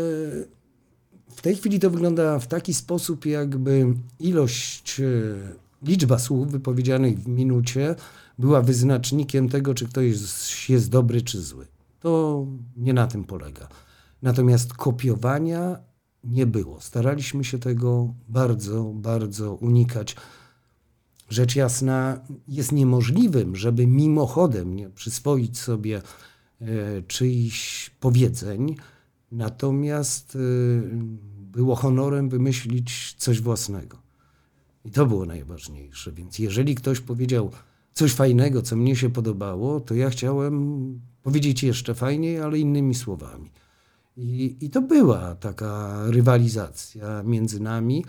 w 1.29 1.41
tej 1.41 1.55
chwili 1.55 1.79
to 1.79 1.89
wygląda 1.89 2.39
w 2.39 2.47
taki 2.47 2.73
sposób, 2.73 3.25
jakby 3.25 3.93
ilość, 4.19 5.01
liczba 5.83 6.19
słów 6.19 6.51
wypowiedzianych 6.51 7.19
w 7.19 7.27
minucie 7.27 7.95
była 8.39 8.61
wyznacznikiem 8.61 9.49
tego, 9.49 9.73
czy 9.73 9.87
ktoś 9.87 10.69
jest, 10.69 10.89
dobry, 10.89 11.21
czy 11.21 11.41
zły. 11.41 11.67
To 11.99 12.45
nie 12.77 12.93
na 12.93 13.07
tym 13.07 13.23
polega. 13.23 13.67
Natomiast 14.21 14.73
kopiowania 14.73 15.77
nie 16.23 16.45
było. 16.45 16.81
Staraliśmy 16.81 17.43
się 17.43 17.59
tego 17.59 18.13
bardzo, 18.29 18.83
bardzo 18.83 19.53
unikać. 19.53 20.15
Rzecz 21.29 21.55
jasna 21.55 22.19
jest 22.47 22.71
niemożliwym, 22.71 23.55
żeby 23.55 23.87
mimochodem 23.87 24.75
nie 24.75 24.89
przyswoić 24.89 25.59
sobie 25.59 26.01
e, 26.61 27.01
czyichś 27.01 27.89
powiedzeń, 27.89 28.75
natomiast 29.31 30.35
e, 30.35 30.39
było 31.51 31.75
honorem 31.75 32.29
wymyślić 32.29 33.15
coś 33.17 33.41
własnego. 33.41 33.97
I 34.85 34.91
to 34.91 35.05
było 35.05 35.25
najważniejsze. 35.25 36.11
Więc 36.11 36.39
jeżeli 36.39 36.75
ktoś 36.75 36.99
powiedział 36.99 37.51
coś 37.93 38.13
fajnego, 38.13 38.61
co 38.61 38.75
mnie 38.75 38.95
się 38.95 39.09
podobało, 39.09 39.79
to 39.79 39.95
ja 39.95 40.09
chciałem 40.09 40.99
powiedzieć 41.23 41.63
jeszcze 41.63 41.95
fajniej, 41.95 42.39
ale 42.39 42.59
innymi 42.59 42.95
słowami. 42.95 43.51
I, 44.17 44.57
I 44.61 44.69
to 44.69 44.81
była 44.81 45.35
taka 45.35 46.01
rywalizacja 46.07 47.23
między 47.23 47.59
nami, 47.59 48.05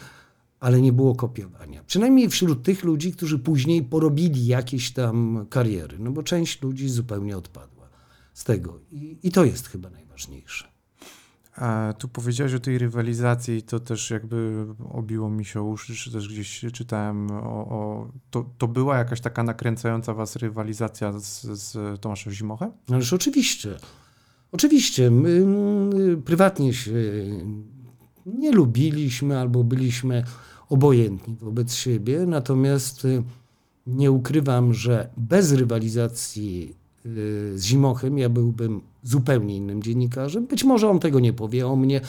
ale 0.60 0.80
nie 0.80 0.92
było 0.92 1.14
kopiowania. 1.14 1.84
Przynajmniej 1.84 2.28
wśród 2.28 2.62
tych 2.62 2.84
ludzi, 2.84 3.12
którzy 3.12 3.38
później 3.38 3.82
porobili 3.82 4.46
jakieś 4.46 4.92
tam 4.92 5.46
kariery, 5.50 5.98
no 5.98 6.10
bo 6.10 6.22
część 6.22 6.62
ludzi 6.62 6.88
zupełnie 6.88 7.36
odpadła 7.36 7.88
z 8.34 8.44
tego. 8.44 8.78
I, 8.90 9.18
i 9.22 9.30
to 9.30 9.44
jest 9.44 9.68
chyba 9.68 9.90
najważniejsze. 9.90 10.71
A 11.56 11.94
tu 11.98 12.08
powiedziałeś 12.08 12.54
o 12.54 12.60
tej 12.60 12.78
rywalizacji 12.78 13.62
to 13.62 13.80
też 13.80 14.10
jakby 14.10 14.66
obiło 14.92 15.30
mi 15.30 15.44
się 15.44 15.62
uszy, 15.62 15.94
czy 15.94 16.12
też 16.12 16.28
gdzieś 16.28 16.64
czytałem 16.72 17.30
o... 17.30 17.68
o 17.68 18.08
to, 18.30 18.44
to 18.58 18.68
była 18.68 18.98
jakaś 18.98 19.20
taka 19.20 19.42
nakręcająca 19.42 20.14
was 20.14 20.36
rywalizacja 20.36 21.12
z, 21.18 21.40
z 21.42 22.00
Tomaszem 22.00 22.32
Zimochem? 22.32 22.70
Ależ 22.90 23.12
oczywiście. 23.12 23.76
Oczywiście. 24.52 25.10
My 25.10 25.46
prywatnie 26.24 26.74
się 26.74 26.92
nie 28.26 28.52
lubiliśmy 28.52 29.38
albo 29.38 29.64
byliśmy 29.64 30.24
obojętni 30.68 31.36
wobec 31.40 31.74
siebie, 31.74 32.26
natomiast 32.26 33.04
y, 33.04 33.22
nie 33.86 34.10
ukrywam, 34.10 34.74
że 34.74 35.10
bez 35.16 35.52
rywalizacji 35.52 36.74
z 37.04 37.64
Zimochem 37.64 38.18
ja 38.18 38.28
byłbym 38.28 38.80
zupełnie 39.02 39.56
innym 39.56 39.82
dziennikarzem. 39.82 40.46
Być 40.46 40.64
może 40.64 40.88
on 40.88 41.00
tego 41.00 41.20
nie 41.20 41.32
powie 41.32 41.66
o 41.66 41.76
mnie, 41.76 42.00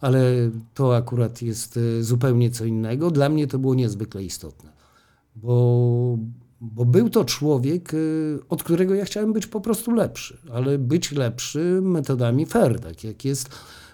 ale 0.00 0.50
to 0.74 0.96
akurat 0.96 1.42
jest 1.42 1.76
y, 1.76 2.04
zupełnie 2.04 2.50
co 2.50 2.64
innego. 2.64 3.10
Dla 3.10 3.28
mnie 3.28 3.46
to 3.46 3.58
było 3.58 3.74
niezwykle 3.74 4.24
istotne, 4.24 4.72
bo, 5.36 6.18
bo 6.60 6.84
był 6.84 7.10
to 7.10 7.24
człowiek, 7.24 7.94
y, 7.94 8.38
od 8.48 8.62
którego 8.62 8.94
ja 8.94 9.04
chciałem 9.04 9.32
być 9.32 9.46
po 9.46 9.60
prostu 9.60 9.92
lepszy, 9.92 10.38
ale 10.52 10.78
być 10.78 11.12
lepszy 11.12 11.80
metodami 11.82 12.46
fair, 12.46 12.80
tak 12.80 13.04
jak 13.04 13.24
jest 13.24 13.48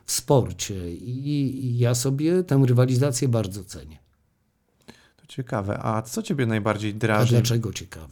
w 0.04 0.12
sporcie. 0.12 0.94
I, 0.94 1.66
i 1.66 1.78
ja 1.78 1.94
sobie 1.94 2.44
tę 2.44 2.62
rywalizację 2.66 3.28
bardzo 3.28 3.64
cenię. 3.64 4.05
Ciekawe. 5.28 5.78
A 5.83 6.02
co 6.02 6.23
ciebie 6.23 6.47
najbardziej 6.47 6.90
A 6.90 6.95
drażni? 6.95 7.30
dlaczego 7.30 7.73
ciekawe? 7.73 8.06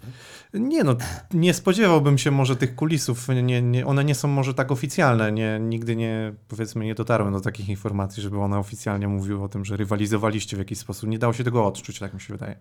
Nie 0.54 0.84
no, 0.84 0.96
nie 1.34 1.54
spodziewałbym 1.54 2.18
się 2.18 2.30
może 2.30 2.56
tych 2.56 2.74
kulisów, 2.74 3.28
nie, 3.28 3.62
nie, 3.62 3.86
one 3.86 4.04
nie 4.04 4.14
są 4.14 4.28
może 4.28 4.54
tak 4.54 4.72
oficjalne, 4.72 5.32
nie, 5.32 5.58
nigdy 5.62 5.96
nie, 5.96 6.34
powiedzmy, 6.48 6.84
nie 6.84 6.94
dotarłem 6.94 7.32
do 7.32 7.40
takich 7.40 7.68
informacji, 7.68 8.22
żeby 8.22 8.38
one 8.40 8.58
oficjalnie 8.58 9.08
mówiły 9.08 9.42
o 9.42 9.48
tym, 9.48 9.64
że 9.64 9.76
rywalizowaliście 9.76 10.56
w 10.56 10.58
jakiś 10.58 10.78
sposób. 10.78 11.08
Nie 11.10 11.18
dało 11.18 11.32
się 11.32 11.44
tego 11.44 11.66
odczuć, 11.66 11.98
tak 11.98 12.14
mi 12.14 12.20
się 12.20 12.34
wydaje. 12.34 12.56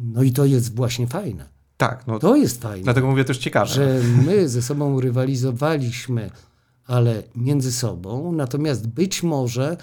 No 0.00 0.22
i 0.22 0.32
to 0.32 0.44
jest 0.44 0.76
właśnie 0.76 1.06
fajne. 1.06 1.48
Tak, 1.76 2.06
no 2.06 2.18
To 2.18 2.36
jest 2.36 2.62
fajne. 2.62 2.84
dlatego 2.84 3.06
mówię 3.10 3.24
też 3.24 3.38
ciekawe. 3.38 3.66
że 3.66 4.00
my 4.26 4.48
ze 4.48 4.62
sobą 4.62 5.00
rywalizowaliśmy, 5.00 6.30
ale 6.86 7.22
między 7.36 7.72
sobą, 7.72 8.32
natomiast 8.32 8.88
być 8.88 9.22
może 9.22 9.76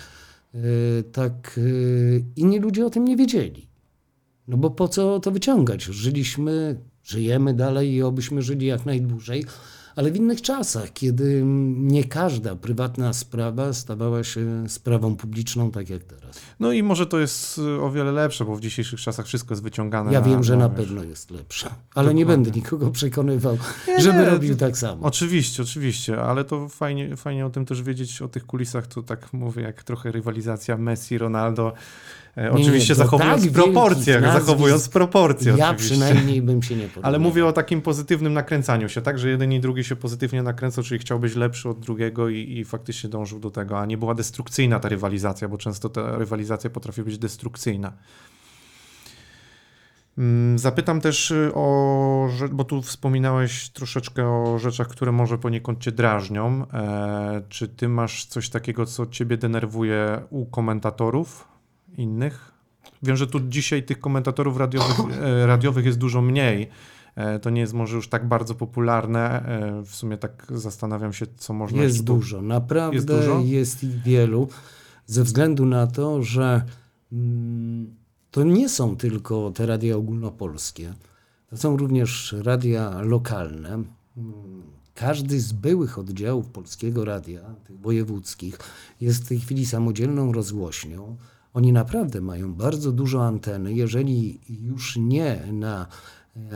tak 1.12 1.58
y, 1.58 2.26
inni 2.36 2.60
ludzie 2.60 2.86
o 2.86 2.90
tym 2.90 3.06
nie 3.06 3.18
wiedzieli. 3.18 3.70
No 4.48 4.58
bo 4.58 4.70
po 4.70 4.88
co 4.88 5.20
to 5.20 5.32
wyciągać? 5.32 5.84
Żyliśmy, 5.84 6.80
żyjemy 7.04 7.54
dalej 7.54 7.94
i 7.94 8.02
obyśmy 8.02 8.42
żyli 8.42 8.66
jak 8.66 8.86
najdłużej, 8.86 9.46
ale 10.00 10.12
w 10.12 10.16
innych 10.16 10.42
czasach, 10.42 10.94
kiedy 10.94 11.42
nie 11.78 12.04
każda 12.04 12.56
prywatna 12.56 13.14
sprawa 13.14 13.74
stawała 13.74 14.24
się 14.24 14.70
sprawą 14.70 15.16
publiczną, 15.16 15.72
tak 15.72 15.90
jak 15.90 16.04
teraz. 16.04 16.40
No 16.60 16.72
i 16.72 16.84
może 16.84 17.06
to 17.06 17.20
jest 17.20 17.58
y, 17.58 17.82
o 17.82 17.92
wiele 17.92 18.12
lepsze, 18.12 18.46
bo 18.46 18.56
w 18.56 18.62
dzisiejszych 18.62 19.02
czasach 19.02 19.26
wszystko 19.26 19.54
jest 19.54 19.64
wyciągane. 19.64 20.14
Ja 20.14 20.22
wiem, 20.22 20.44
że 20.44 20.58
na 20.58 20.70
wiesz. 20.70 20.78
pewno 20.78 21.04
jest 21.04 21.32
lepsza, 21.32 21.76
ale 21.96 22.14
nie 22.14 22.24
Dokładnie. 22.26 22.44
będę 22.44 22.60
nikogo 22.60 22.92
przekonywał, 22.92 23.58
Nie, 23.88 24.02
żeby 24.02 24.20
nie, 24.20 24.26
robił 24.26 24.56
tak 24.56 24.78
samo. 24.78 25.08
Oczywiście, 25.08 25.64
oczywiście, 25.64 26.22
ale 26.22 26.44
to 26.44 26.70
fajnie, 26.70 27.16
fajnie 27.16 27.46
o 27.46 27.50
tym 27.50 27.66
też 27.66 27.84
wiedzieć, 27.84 28.22
o 28.22 28.28
tych 28.28 28.46
kulisach, 28.46 28.88
to 28.88 29.04
tak 29.04 29.34
mówię, 29.34 29.62
jak 29.62 29.84
trochę 29.84 30.12
rywalizacja 30.12 30.78
Messi, 30.78 31.18
Ronaldo. 31.18 31.74
E, 32.40 32.44
Nie, 32.44 32.52
oczywiście 32.52 32.94
nie, 32.94 32.96
zachowując 32.96 33.44
tak 33.44 33.52
proporcje, 33.52 34.20
nazwisk 34.22 34.46
zachowując 34.46 34.90
proporcje 34.90 35.54
Ja 35.58 35.70
oczywiście. 35.70 35.96
przynajmniej 35.96 36.42
bym 36.42 36.64
się 36.64 36.76
nie 36.76 36.88
podobał. 36.88 37.04
Ale 37.10 37.20
mówię 37.20 37.46
o 37.46 37.54
takim 37.54 37.82
pozytywnym 37.82 38.34
nakręcaniu 38.34 38.90
się, 38.90 39.02
tak, 39.02 39.20
że 39.20 39.30
jeden 39.30 39.54
i 39.54 39.60
drugi 39.60 39.84
się 39.84 39.96
pozytywnie 39.96 40.44
nakręcał, 40.44 40.84
czyli 40.84 41.00
chciał 41.00 41.20
być 41.20 41.36
lepszy 41.36 41.70
od 41.70 41.80
drugiego 41.80 42.30
i, 42.30 42.58
i 42.58 42.66
faktycznie 42.66 43.10
dążył 43.10 43.40
do 43.40 43.52
tego, 43.52 43.80
a 43.80 43.86
nie 43.86 43.98
była 43.98 44.16
destrukcyjna 44.16 44.80
ta 44.80 44.90
rywalizacja, 44.90 45.48
bo 45.48 45.58
często 45.58 45.90
ta 45.90 46.18
rywalizacja 46.18 46.70
potrafi 46.70 47.04
być 47.04 47.18
destrukcyjna. 47.18 47.94
Mm, 50.18 50.60
Zapytam 50.60 51.02
też 51.02 51.32
y, 51.32 51.52
o, 51.54 52.30
bo 52.52 52.64
tu 52.64 52.82
wspominałeś 52.82 53.70
troszeczkę 53.70 54.28
o 54.28 54.60
rzeczach, 54.60 54.88
które 54.88 55.12
może 55.12 55.38
poniekąd 55.38 55.80
cię 55.80 55.92
drażnią. 55.92 56.66
E, 56.74 57.42
czy 57.50 57.68
ty 57.68 57.90
masz 57.90 58.26
coś 58.26 58.50
takiego, 58.50 58.86
co 58.86 59.06
ciebie 59.06 59.38
denerwuje 59.38 60.22
u 60.30 60.46
komentatorów 60.46 61.49
innych? 62.00 62.52
Wiem, 63.04 63.16
że 63.18 63.28
tu 63.28 63.40
dzisiaj 63.40 63.84
tych 63.84 64.00
komentatorów 64.00 64.58
radiowych, 64.58 65.00
e, 65.22 65.46
radiowych 65.48 65.86
jest 65.86 65.98
dużo 65.98 66.22
mniej. 66.22 66.70
E, 67.16 67.40
To 67.40 67.50
nie 67.50 67.62
jest 67.62 67.74
może 67.74 67.96
już 67.96 68.10
tak 68.10 68.28
bardzo 68.28 68.56
popularne. 68.56 69.46
E, 69.46 69.84
W 69.86 69.96
sumie 69.96 70.18
tak 70.18 70.46
zastanawiam 70.56 71.14
się, 71.14 71.26
co 71.38 71.54
można 71.54 71.82
Jest 71.84 72.04
dużo, 72.04 72.42
naprawdę 72.42 72.96
Jest 72.96 73.10
jest, 73.10 73.82
dużo? 73.86 73.96
ich 73.96 74.04
wielu, 74.04 74.48
ze 75.06 75.24
względu 75.24 75.66
na 75.66 75.88
to, 75.88 76.24
że 76.24 76.62
mm, 77.12 77.96
to 78.32 78.44
nie 78.44 78.70
są 78.70 78.98
tylko 78.98 79.52
te 79.52 79.66
radia 79.66 79.96
ogólnopolskie, 79.96 80.94
to 81.50 81.58
są 81.58 81.78
również 81.78 82.36
radia 82.44 83.02
lokalne. 83.02 83.70
Mm, 83.70 84.64
Każdy 84.96 85.40
z 85.40 85.52
byłych 85.54 86.00
oddziałów 86.00 86.48
Polskiego 86.50 87.06
Radia, 87.06 87.42
tych 87.68 87.80
wojewódzkich, 87.80 88.58
jest 89.02 89.26
w 89.26 89.28
tej 89.28 89.40
chwili 89.40 89.66
samodzielną 89.66 90.32
rozgłośnią. 90.32 91.18
Oni 91.54 91.74
naprawdę 91.74 92.22
mają 92.22 92.54
bardzo 92.54 92.92
dużo 92.92 93.26
anteny, 93.26 93.74
jeżeli 93.74 94.40
już 94.50 94.98
nie 94.98 95.44
na 95.52 95.88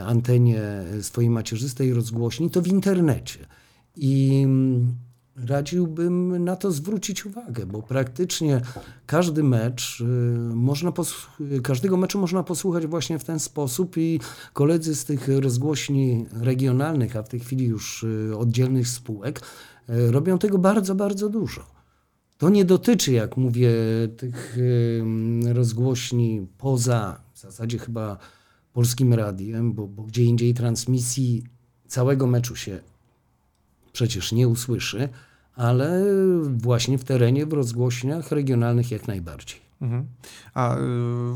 antenie 0.06 0.62
swojej 1.02 1.30
macierzystej 1.30 1.94
rozgłośni, 1.94 2.50
to 2.50 2.62
w 2.62 2.68
internecie. 2.68 3.40
I 3.96 4.42
mm, 4.46 4.96
radziłbym 5.36 6.44
na 6.44 6.56
to 6.56 6.72
zwrócić 6.72 7.26
uwagę, 7.26 7.66
bo 7.66 7.82
praktycznie 7.82 8.62
każdy 9.06 9.44
mecz 9.44 10.02
y, 10.02 10.04
można 10.56 10.92
każdego 11.64 11.98
meczu 11.98 12.20
można 12.20 12.44
posłuchać 12.44 12.88
właśnie 12.88 13.20
w 13.20 13.24
ten 13.24 13.40
sposób 13.40 13.98
i 13.98 14.20
koledzy 14.54 14.96
z 14.96 15.06
tych 15.06 15.28
rozgłośni 15.28 16.26
regionalnych, 16.32 17.16
a 17.16 17.24
w 17.24 17.30
tej 17.30 17.40
chwili 17.40 17.66
już 17.66 18.04
y, 18.04 18.38
oddzielnych 18.38 18.88
spółek, 18.88 19.42
y, 19.90 20.12
robią 20.12 20.38
tego 20.38 20.58
bardzo, 20.58 20.96
bardzo 20.96 21.30
dużo. 21.30 21.73
To 22.44 22.50
nie 22.50 22.66
dotyczy, 22.66 23.12
jak 23.12 23.38
mówię, 23.38 23.72
tych 24.18 24.58
rozgłośni 25.54 26.48
poza 26.58 27.22
w 27.34 27.40
zasadzie 27.40 27.78
chyba 27.78 28.18
polskim 28.74 29.14
radiem, 29.14 29.74
bo, 29.74 29.88
bo 29.88 30.04
gdzie 30.04 30.24
indziej 30.24 30.54
transmisji 30.54 31.44
całego 31.88 32.28
meczu 32.28 32.56
się 32.56 32.80
przecież 33.94 34.32
nie 34.32 34.48
usłyszy, 34.48 35.10
ale 35.56 36.04
właśnie 36.48 36.98
w 36.98 37.04
terenie, 37.04 37.46
w 37.46 37.54
rozgłośniach 37.54 38.32
regionalnych 38.32 38.92
jak 38.92 39.08
najbardziej. 39.08 39.60
Mhm. 39.82 40.08
A 40.54 40.78
y, 40.78 40.80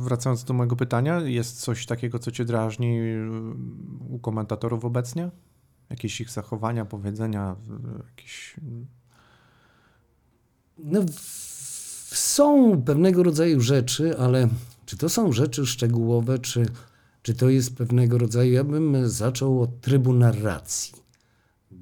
wracając 0.03 0.43
do 0.43 0.53
mojego 0.53 0.75
pytania, 0.75 1.19
jest 1.19 1.61
coś 1.61 1.85
takiego, 1.85 2.19
co 2.19 2.31
cię 2.31 2.45
drażni 2.45 2.99
y, 2.99 3.29
u 4.09 4.19
komentatorów 4.19 4.85
obecnie? 4.85 5.31
Jakieś 5.89 6.21
ich 6.21 6.29
zachowania, 6.29 6.85
powiedzenia, 6.85 7.55
jakieś. 8.09 8.55
No, 10.79 11.05
są 12.11 12.81
pewnego 12.85 13.23
rodzaju 13.23 13.61
rzeczy, 13.61 14.17
ale 14.17 14.49
czy 14.85 14.97
to 14.97 15.09
są 15.09 15.31
rzeczy 15.31 15.65
szczegółowe, 15.65 16.39
czy, 16.39 16.65
czy 17.21 17.33
to 17.33 17.49
jest 17.49 17.75
pewnego 17.75 18.17
rodzaju. 18.17 18.53
Ja 18.53 18.63
bym 18.63 19.09
zaczął 19.09 19.61
od 19.61 19.81
trybu 19.81 20.13
narracji 20.13 21.07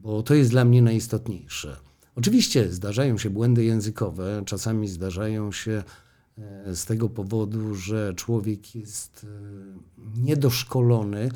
bo 0.06 0.24
to 0.24 0.34
jest 0.34 0.52
dla 0.52 0.66
mnie 0.66 0.82
najistotniejsze. 0.82 1.78
Oczywiście 2.16 2.72
zdarzają 2.72 3.18
się 3.18 3.30
błędy 3.30 3.64
językowe, 3.64 4.44
czasami 4.46 4.88
zdarzają 4.88 5.52
się 5.52 5.84
e, 6.38 6.76
z 6.76 6.86
tego 6.86 7.10
powodu, 7.10 7.76
że 7.76 8.14
człowiek 8.16 8.76
jest 8.76 9.26
e, 9.26 10.22
niedoszkolony. 10.22 11.30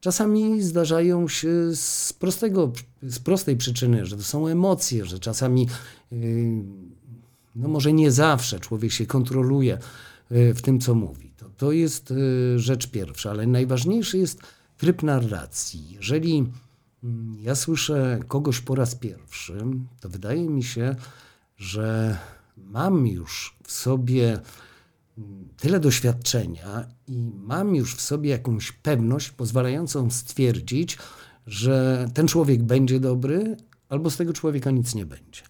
Czasami 0.00 0.62
zdarzają 0.62 1.28
się 1.28 1.74
z, 1.74 2.12
prostego, 2.12 2.72
z 3.02 3.18
prostej 3.18 3.56
przyczyny, 3.56 4.06
że 4.06 4.16
to 4.16 4.22
są 4.22 4.46
emocje, 4.46 5.04
że 5.04 5.18
czasami, 5.18 5.66
e, 6.12 6.16
no 7.54 7.68
może 7.68 7.92
nie 7.92 8.10
zawsze 8.10 8.60
człowiek 8.60 8.92
się 8.92 9.06
kontroluje 9.06 9.78
w 10.30 10.62
tym, 10.62 10.80
co 10.80 10.94
mówi. 10.94 11.32
To, 11.36 11.50
to 11.56 11.72
jest 11.72 12.14
rzecz 12.56 12.90
pierwsza, 12.90 13.30
ale 13.30 13.46
najważniejszy 13.46 14.18
jest 14.18 14.40
tryb 14.76 15.02
narracji. 15.02 15.90
Jeżeli 15.90 16.46
Mm, 17.04 17.36
ja 17.40 17.54
słyszę 17.54 18.20
kogoś 18.28 18.60
po 18.60 18.74
raz 18.74 18.94
pierwszy, 18.94 19.58
to 20.00 20.08
wydaje 20.08 20.48
mi 20.48 20.64
się, 20.64 20.96
że 21.56 22.18
mam 22.56 23.06
już 23.06 23.56
w 23.64 23.72
sobie 23.72 24.40
mm, 25.18 25.48
tyle 25.56 25.80
doświadczenia 25.80 26.86
i 27.06 27.30
mam 27.34 27.74
już 27.74 27.94
w 27.94 28.00
sobie 28.00 28.30
jakąś 28.30 28.72
pewność 28.72 29.30
pozwalającą 29.30 30.10
stwierdzić, 30.10 30.98
że 31.46 32.06
ten 32.14 32.28
człowiek 32.28 32.62
będzie 32.62 33.00
dobry, 33.00 33.56
albo 33.88 34.10
z 34.10 34.16
tego 34.16 34.32
człowieka 34.32 34.70
nic 34.70 34.94
nie 34.94 35.06
będzie. 35.06 35.42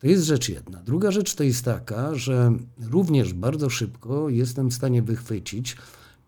To 0.00 0.06
jest 0.06 0.24
rzecz 0.24 0.48
jedna. 0.48 0.82
Druga 0.82 1.10
rzecz 1.10 1.34
to 1.34 1.44
jest 1.44 1.64
taka, 1.64 2.14
że 2.14 2.52
również 2.90 3.34
bardzo 3.34 3.70
szybko 3.70 4.28
jestem 4.28 4.68
w 4.68 4.74
stanie 4.74 5.02
wychwycić, 5.02 5.76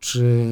czy 0.00 0.46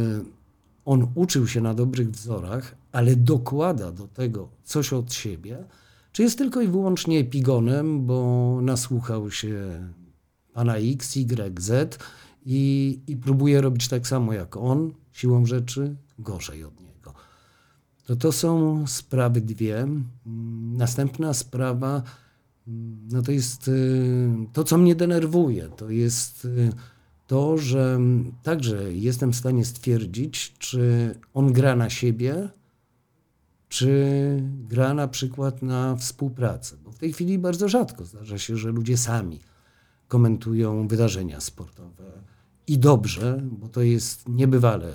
on 0.85 1.07
uczył 1.15 1.47
się 1.47 1.61
na 1.61 1.75
dobrych 1.75 2.11
wzorach, 2.11 2.75
ale 2.93 3.17
dokłada 3.17 3.93
do 3.93 4.09
tego 4.09 4.49
coś 4.65 4.93
od 4.93 5.13
siebie, 5.13 5.65
czy 6.13 6.23
jest 6.23 6.39
tylko 6.39 6.61
i 6.61 6.69
wyłącznie 6.69 7.19
epigonem, 7.19 8.07
bo 8.07 8.59
nasłuchał 8.63 9.31
się 9.31 9.89
pana 10.53 10.77
X, 10.77 11.17
Y, 11.17 11.61
Z 11.61 11.99
i, 12.47 12.99
i 13.07 13.17
próbuje 13.17 13.61
robić 13.61 13.89
tak 13.89 14.09
samo 14.09 14.33
jak 14.33 14.57
on, 14.57 14.93
siłą 15.13 15.47
rzeczy 15.47 15.97
gorzej 16.19 16.65
od 16.65 16.81
niego. 16.81 17.15
To 18.05 18.17
to 18.17 18.33
są 18.33 18.85
sprawy 18.87 19.41
dwie. 19.41 19.87
Następna 20.77 21.35
sprawa, 21.35 22.03
no 23.11 23.23
to 23.23 23.33
jest 23.33 23.69
y, 23.69 24.29
to, 24.53 24.65
co 24.65 24.79
mnie 24.79 24.95
denerwuje. 24.95 25.69
To 25.69 25.91
jest 25.91 26.45
y, 26.45 26.73
to, 27.27 27.59
że 27.59 27.99
także 28.43 28.95
jestem 28.95 29.33
w 29.33 29.37
stanie 29.37 29.65
stwierdzić, 29.65 30.55
czy 30.59 31.15
on 31.35 31.53
gra 31.53 31.77
na 31.77 31.91
siebie, 31.91 32.49
czy 33.69 34.43
gra 34.69 34.95
na 34.95 35.09
przykład 35.09 35.63
na 35.63 35.97
współpracę. 35.97 36.77
Bo 36.85 36.93
w 36.93 36.99
tej 36.99 37.13
chwili 37.13 37.39
bardzo 37.39 37.69
rzadko 37.69 38.05
zdarza 38.05 38.39
się, 38.39 38.57
że 38.57 38.71
ludzie 38.71 38.97
sami 38.97 39.41
komentują 40.09 40.89
wydarzenia 40.89 41.41
sportowe. 41.41 42.05
I 42.67 42.79
dobrze, 42.79 43.43
bo 43.43 43.69
to 43.69 43.83
jest 43.83 44.29
niebywale 44.29 44.93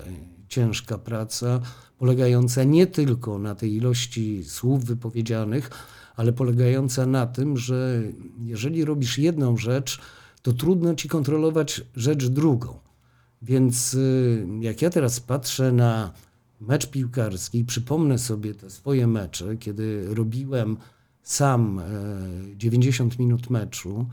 ciężka 0.48 0.98
praca, 0.98 1.60
polegająca 1.98 2.64
nie 2.64 2.86
tylko 2.86 3.38
na 3.38 3.54
tej 3.54 3.74
ilości 3.74 4.44
słów 4.44 4.84
wypowiedzianych, 4.84 5.70
ale 6.16 6.32
polegająca 6.32 7.06
na 7.06 7.26
tym, 7.26 7.56
że 7.56 8.02
jeżeli 8.44 8.84
robisz 8.84 9.18
jedną 9.18 9.56
rzecz, 9.56 10.00
to 10.42 10.52
trudno 10.52 10.94
ci 10.94 11.08
kontrolować 11.08 11.82
rzecz 11.96 12.26
drugą. 12.26 12.78
Więc 13.42 13.94
y, 13.94 14.46
jak 14.60 14.82
ja 14.82 14.90
teraz 14.90 15.20
patrzę 15.20 15.72
na 15.72 16.12
mecz 16.60 16.86
piłkarski, 16.86 17.64
przypomnę 17.64 18.18
sobie 18.18 18.54
te 18.54 18.70
swoje 18.70 19.06
mecze, 19.06 19.56
kiedy 19.56 20.14
robiłem 20.14 20.76
sam 21.22 21.80
90 22.56 23.12
e, 23.12 23.16
minut 23.18 23.50
meczu, 23.50 24.06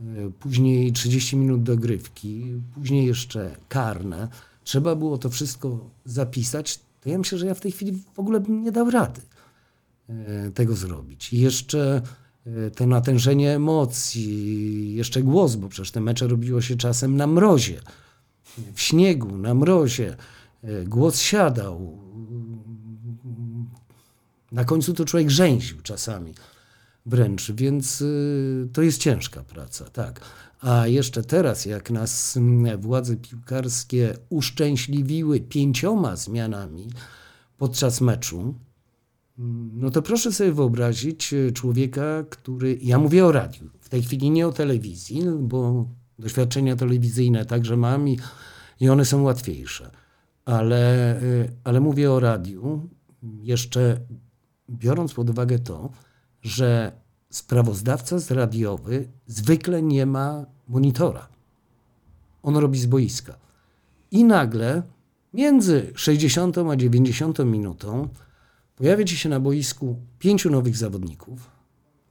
e, 0.00 0.04
później 0.40 0.92
30 0.92 1.36
minut 1.36 1.62
dogrywki, 1.62 2.44
później 2.74 3.06
jeszcze 3.06 3.56
karne. 3.68 4.28
Trzeba 4.64 4.96
było 4.96 5.18
to 5.18 5.30
wszystko 5.30 5.90
zapisać. 6.04 6.80
To 7.00 7.10
ja 7.10 7.18
myślę, 7.18 7.38
że 7.38 7.46
ja 7.46 7.54
w 7.54 7.60
tej 7.60 7.72
chwili 7.72 8.02
w 8.14 8.18
ogóle 8.18 8.40
bym 8.40 8.62
nie 8.62 8.72
dał 8.72 8.90
rady 8.90 9.20
tego 10.54 10.76
zrobić. 10.76 11.32
I 11.32 11.40
jeszcze 11.40 12.02
to 12.76 12.86
natężenie 12.86 13.54
emocji, 13.54 14.94
jeszcze 14.94 15.22
głos, 15.22 15.56
bo 15.56 15.68
przecież 15.68 15.90
te 15.90 16.00
mecze 16.00 16.28
robiło 16.28 16.60
się 16.60 16.76
czasem 16.76 17.16
na 17.16 17.26
mrozie, 17.26 17.80
w 18.74 18.80
śniegu, 18.80 19.38
na 19.38 19.54
mrozie. 19.54 20.16
Głos 20.86 21.20
siadał. 21.20 21.98
Na 24.52 24.64
końcu 24.64 24.94
to 24.94 25.04
człowiek 25.04 25.30
rzęził 25.30 25.82
czasami 25.82 26.34
wręcz, 27.06 27.52
więc 27.52 28.04
to 28.72 28.82
jest 28.82 28.98
ciężka 28.98 29.44
praca, 29.44 29.84
tak. 29.84 30.20
A 30.60 30.86
jeszcze 30.86 31.22
teraz, 31.22 31.66
jak 31.66 31.90
nas 31.90 32.38
władze 32.78 33.16
piłkarskie 33.16 34.14
uszczęśliwiły 34.28 35.40
pięcioma 35.40 36.16
zmianami 36.16 36.90
podczas 37.58 38.00
meczu, 38.00 38.54
no 39.72 39.90
to 39.90 40.02
proszę 40.02 40.32
sobie 40.32 40.52
wyobrazić 40.52 41.34
e, 41.34 41.52
człowieka, 41.52 42.24
który. 42.30 42.78
Ja 42.82 42.98
mówię 42.98 43.26
o 43.26 43.32
radiu, 43.32 43.70
w 43.80 43.88
tej 43.88 44.02
chwili 44.02 44.30
nie 44.30 44.46
o 44.46 44.52
telewizji, 44.52 45.22
bo 45.40 45.88
doświadczenia 46.18 46.76
telewizyjne 46.76 47.46
także 47.46 47.76
mam 47.76 48.08
i, 48.08 48.18
i 48.80 48.88
one 48.88 49.04
są 49.04 49.22
łatwiejsze. 49.22 49.90
Ale, 50.44 51.16
e, 51.16 51.22
ale 51.64 51.80
mówię 51.80 52.12
o 52.12 52.20
radiu, 52.20 52.88
jeszcze 53.22 54.00
biorąc 54.70 55.14
pod 55.14 55.30
uwagę 55.30 55.58
to, 55.58 55.90
że 56.42 56.92
sprawozdawca 57.30 58.18
z 58.18 58.30
radiowy 58.30 59.08
zwykle 59.26 59.82
nie 59.82 60.06
ma 60.06 60.46
monitora. 60.68 61.28
On 62.42 62.56
robi 62.56 62.78
z 62.78 62.86
boiska. 62.86 63.36
I 64.10 64.24
nagle 64.24 64.82
między 65.34 65.92
60 65.94 66.58
a 66.58 66.76
90 66.76 67.38
minutą 67.38 68.08
Pojawia 68.82 69.04
ci 69.04 69.16
się 69.16 69.28
na 69.28 69.40
boisku 69.40 69.96
pięciu 70.18 70.50
nowych 70.50 70.76
zawodników 70.76 71.50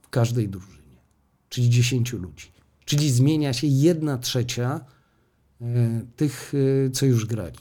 w 0.02 0.08
każdej 0.08 0.48
drużynie, 0.48 1.00
czyli 1.48 1.70
dziesięciu 1.70 2.18
ludzi. 2.18 2.52
Czyli 2.84 3.10
zmienia 3.10 3.52
się 3.52 3.66
jedna 3.66 4.18
trzecia 4.18 4.80
e, 5.60 5.64
tych, 6.16 6.52
e, 6.86 6.90
co 6.90 7.06
już 7.06 7.26
grali. 7.26 7.58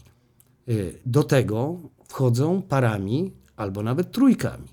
E, 0.68 0.72
do 1.06 1.24
tego 1.24 1.80
wchodzą 2.08 2.62
parami 2.62 3.34
albo 3.56 3.84
nawet 3.84 4.12
trójkami. 4.12 4.68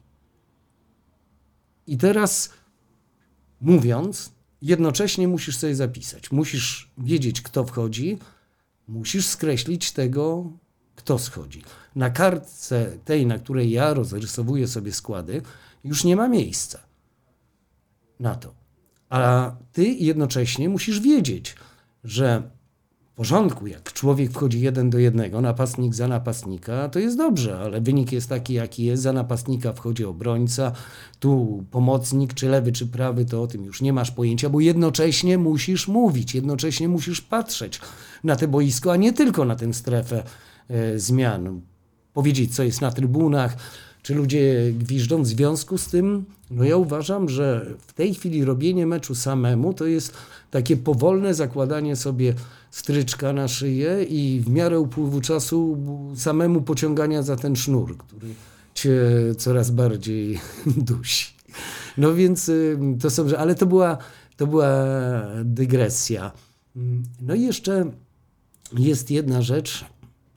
I 1.86 1.96
teraz 1.96 2.52
mówiąc, 3.60 4.32
jednocześnie 4.62 5.28
musisz 5.28 5.56
sobie 5.56 5.74
zapisać. 5.74 6.32
Musisz 6.32 6.90
wiedzieć, 6.98 7.42
kto 7.42 7.64
wchodzi, 7.64 8.18
musisz 8.88 9.26
skreślić 9.26 9.92
tego, 9.92 10.52
kto 11.08 11.18
schodzi. 11.18 11.62
Na 11.96 12.10
kartce 12.10 12.98
tej, 13.04 13.26
na 13.26 13.38
której 13.38 13.70
ja 13.70 13.94
rozrysowuję 13.94 14.68
sobie 14.68 14.92
składy, 14.92 15.42
już 15.84 16.04
nie 16.04 16.16
ma 16.16 16.28
miejsca 16.28 16.78
na 18.20 18.34
to. 18.34 18.54
A 19.10 19.52
ty 19.72 19.84
jednocześnie 19.84 20.68
musisz 20.68 21.00
wiedzieć, 21.00 21.56
że 22.04 22.42
porządku, 23.14 23.66
jak 23.66 23.92
człowiek 23.92 24.30
wchodzi 24.30 24.60
jeden 24.60 24.90
do 24.90 24.98
jednego, 24.98 25.40
napastnik 25.40 25.94
za 25.94 26.08
napastnika, 26.08 26.88
to 26.88 26.98
jest 26.98 27.16
dobrze, 27.16 27.58
ale 27.58 27.80
wynik 27.80 28.12
jest 28.12 28.28
taki, 28.28 28.54
jaki 28.54 28.84
jest. 28.84 29.02
Za 29.02 29.12
napastnika 29.12 29.72
wchodzi 29.72 30.04
obrońca, 30.04 30.72
tu 31.18 31.64
pomocnik, 31.70 32.34
czy 32.34 32.48
lewy, 32.48 32.72
czy 32.72 32.86
prawy, 32.86 33.24
to 33.24 33.42
o 33.42 33.46
tym 33.46 33.64
już 33.64 33.80
nie 33.82 33.92
masz 33.92 34.10
pojęcia, 34.10 34.50
bo 34.50 34.60
jednocześnie 34.60 35.38
musisz 35.38 35.88
mówić, 35.88 36.34
jednocześnie 36.34 36.88
musisz 36.88 37.20
patrzeć 37.20 37.80
na 38.24 38.36
te 38.36 38.48
boisko, 38.48 38.92
a 38.92 38.96
nie 38.96 39.12
tylko 39.12 39.44
na 39.44 39.56
tę 39.56 39.74
strefę 39.74 40.22
zmian. 40.96 41.60
Powiedzieć, 42.12 42.54
co 42.54 42.62
jest 42.62 42.80
na 42.80 42.90
trybunach, 42.90 43.56
czy 44.02 44.14
ludzie 44.14 44.72
gwiżdżą. 44.72 45.22
W 45.22 45.26
związku 45.26 45.78
z 45.78 45.86
tym, 45.86 46.24
no 46.50 46.64
ja 46.64 46.76
uważam, 46.76 47.28
że 47.28 47.66
w 47.86 47.92
tej 47.92 48.14
chwili 48.14 48.44
robienie 48.44 48.86
meczu 48.86 49.14
samemu 49.14 49.74
to 49.74 49.86
jest 49.86 50.12
takie 50.50 50.76
powolne 50.76 51.34
zakładanie 51.34 51.96
sobie 51.96 52.34
stryczka 52.70 53.32
na 53.32 53.48
szyję 53.48 54.04
i 54.04 54.40
w 54.40 54.50
miarę 54.50 54.80
upływu 54.80 55.20
czasu 55.20 55.78
samemu 56.16 56.60
pociągania 56.60 57.22
za 57.22 57.36
ten 57.36 57.56
sznur, 57.56 57.96
który 57.96 58.28
cię 58.74 59.00
coraz 59.38 59.70
bardziej 59.70 60.40
dusi. 60.90 61.32
No 61.96 62.14
więc 62.14 62.48
y, 62.48 62.78
to 63.00 63.10
są, 63.10 63.26
ale 63.38 63.54
to 63.54 63.66
była, 63.66 63.98
to 64.36 64.46
była 64.46 64.70
dygresja. 65.44 66.32
No 67.20 67.34
i 67.34 67.42
jeszcze 67.42 67.90
jest 68.78 69.10
jedna 69.10 69.42
rzecz, 69.42 69.84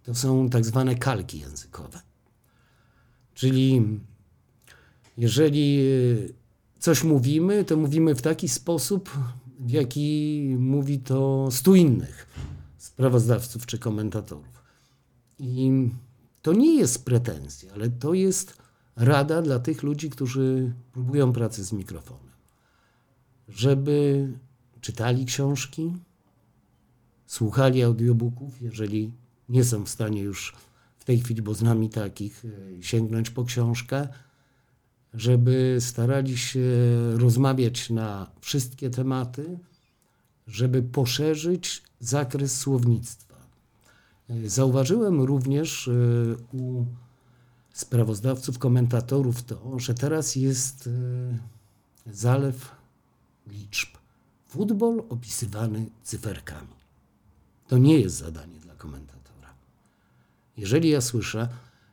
to 0.03 0.15
są 0.15 0.49
tak 0.49 0.65
zwane 0.65 0.95
kalki 0.95 1.39
językowe. 1.39 2.01
Czyli 3.33 3.81
jeżeli 5.17 5.79
y, 5.81 6.33
coś 6.79 7.03
mówimy, 7.03 7.65
to 7.65 7.77
mówimy 7.77 8.15
w 8.15 8.21
taki 8.21 8.49
sposób, 8.49 9.09
w 9.59 9.69
jaki 9.69 10.55
mówi 10.59 10.99
to 10.99 11.47
stu 11.51 11.75
innych 11.75 12.27
sprawozdawców 12.77 13.65
czy 13.65 13.79
komentatorów. 13.79 14.63
I 15.39 15.89
to 16.41 16.53
nie 16.53 16.75
jest 16.75 17.05
pretensja, 17.05 17.73
ale 17.73 17.89
to 17.89 18.13
jest 18.13 18.57
rada 18.95 19.41
dla 19.41 19.59
tych 19.59 19.83
ludzi, 19.83 20.09
którzy 20.09 20.73
próbują 20.91 21.33
pracy 21.33 21.63
z 21.63 21.71
mikrofonem. 21.71 22.31
Żeby 23.49 24.27
czytali 24.81 25.25
książki, 25.25 25.93
słuchali 27.25 27.83
audiobooków, 27.83 28.61
jeżeli 28.61 29.11
nie 29.51 29.63
są 29.63 29.83
w 29.83 29.89
stanie 29.89 30.21
już 30.21 30.53
w 30.97 31.05
tej 31.05 31.19
chwili, 31.19 31.41
bo 31.41 31.53
z 31.53 31.61
nami 31.61 31.89
takich, 31.89 32.45
e, 32.45 32.83
sięgnąć 32.83 33.29
po 33.29 33.43
książkę, 33.43 34.07
żeby 35.13 35.77
starali 35.79 36.37
się 36.37 36.61
rozmawiać 37.17 37.89
na 37.89 38.31
wszystkie 38.41 38.89
tematy, 38.89 39.59
żeby 40.47 40.83
poszerzyć 40.83 41.83
zakres 41.99 42.59
słownictwa. 42.59 43.35
E, 44.29 44.49
zauważyłem 44.49 45.21
również 45.21 45.87
e, 45.87 45.91
u 46.57 46.85
sprawozdawców, 47.73 48.59
komentatorów 48.59 49.43
to, 49.43 49.79
że 49.79 49.93
teraz 49.93 50.35
jest 50.35 50.89
zalew 52.07 52.71
liczb. 53.47 53.89
Futbol 54.47 55.03
opisywany 55.09 55.89
cyferkami. 56.03 56.75
To 57.67 57.77
nie 57.77 57.99
jest 57.99 58.15
zadanie 58.15 58.59
dla 58.59 58.75
komentatorów. 58.75 59.20
Jeżeli 60.61 60.89
ja 60.89 61.01
słyszę, 61.01 61.47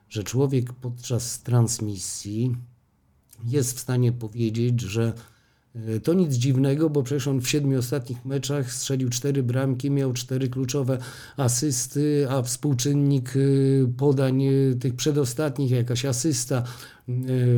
że 0.09 0.23
człowiek 0.25 0.73
podczas 0.73 1.43
transmisji 1.43 2.57
jest 3.45 3.77
w 3.77 3.81
stanie 3.81 4.13
powiedzieć, 4.13 4.81
że 4.81 5.13
e, 5.75 6.01
to 6.01 6.15
nic 6.15 6.35
dziwnego, 6.35 6.91
bo 6.91 7.03
przecież 7.03 7.29
on 7.29 7.41
w 7.41 7.49
siedmiu 7.49 7.79
ostatnich 7.79 8.25
meczach 8.25 8.73
strzelił 8.73 9.09
cztery 9.09 9.43
bramki, 9.43 9.91
miał 9.91 10.13
cztery 10.13 10.49
kluczowe 10.49 10.99
asysty, 11.37 12.27
a 12.31 12.43
współczynnik 12.43 13.35
e, 13.37 13.41
podań 13.97 14.45
e, 14.45 14.75
tych 14.81 14.97
przedostatnich, 14.97 15.71
jakaś 15.71 16.05
asysta 16.05 16.63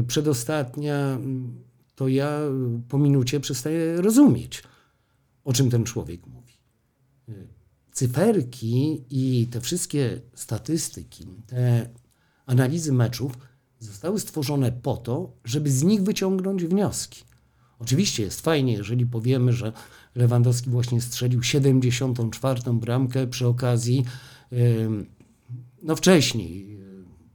przedostatnia, 0.07 1.19
to 1.95 2.09
ja 2.09 2.41
po 2.89 2.99
minucie 2.99 3.41
przestaję 3.41 4.01
rozumieć, 4.01 4.63
o 5.45 5.53
czym 5.53 5.71
ten 5.71 5.85
człowiek 5.85 6.27
mówi 6.27 6.40
cyferki 7.93 9.05
i 9.11 9.47
te 9.47 9.61
wszystkie 9.61 10.21
statystyki, 10.35 11.27
te 11.47 11.91
analizy 12.47 12.93
meczów 12.93 13.39
zostały 13.79 14.21
stworzone 14.21 14.73
po 14.73 14.97
to, 14.97 15.33
żeby 15.45 15.71
z 15.71 15.83
nich 15.83 16.03
wyciągnąć 16.03 16.65
wnioski. 16.65 17.25
Oczywiście 17.79 18.23
jest 18.23 18.41
fajnie, 18.41 18.73
jeżeli 18.73 19.07
powiemy, 19.07 19.53
że 19.53 19.73
Lewandowski 20.15 20.71
właśnie 20.71 21.01
strzelił 21.01 21.43
74. 21.43 22.73
bramkę 22.73 23.27
przy 23.27 23.47
okazji, 23.47 24.05
no 25.83 25.97
wcześniej, 25.97 26.79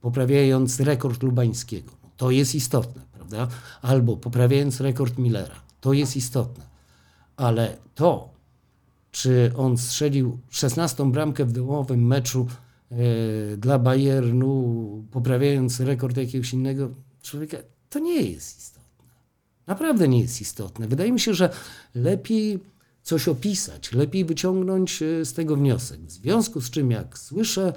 poprawiając 0.01 0.79
rekord 0.79 1.23
Lubańskiego. 1.23 1.91
To 2.17 2.31
jest 2.31 2.55
istotne, 2.55 3.01
prawda? 3.13 3.47
Albo 3.81 4.17
poprawiając 4.17 4.81
rekord 4.81 5.17
Millera. 5.17 5.55
To 5.81 5.93
jest 5.93 6.17
istotne. 6.17 6.63
Ale 7.37 7.77
to, 7.95 8.34
czy 9.15 9.51
on 9.57 9.77
strzelił 9.77 10.39
16 10.49 11.11
bramkę 11.11 11.45
w 11.45 11.51
dołowym 11.51 12.07
meczu 12.07 12.47
e, 12.91 12.95
dla 13.57 13.79
Bayernu, 13.79 15.03
poprawiając 15.11 15.79
rekord 15.79 16.17
jakiegoś 16.17 16.53
innego 16.53 16.89
człowieka, 17.21 17.57
to 17.89 17.99
nie 17.99 18.21
jest 18.21 18.59
istotne. 18.59 19.13
Naprawdę 19.67 20.07
nie 20.07 20.19
jest 20.19 20.41
istotne. 20.41 20.87
Wydaje 20.87 21.11
mi 21.11 21.19
się, 21.19 21.33
że 21.33 21.49
lepiej 21.95 22.59
coś 23.03 23.27
opisać, 23.27 23.91
lepiej 23.91 24.25
wyciągnąć 24.25 25.01
e, 25.01 25.25
z 25.25 25.33
tego 25.33 25.55
wniosek. 25.55 25.99
W 26.01 26.11
związku 26.11 26.61
z 26.61 26.69
czym, 26.69 26.91
jak 26.91 27.19
słyszę 27.19 27.73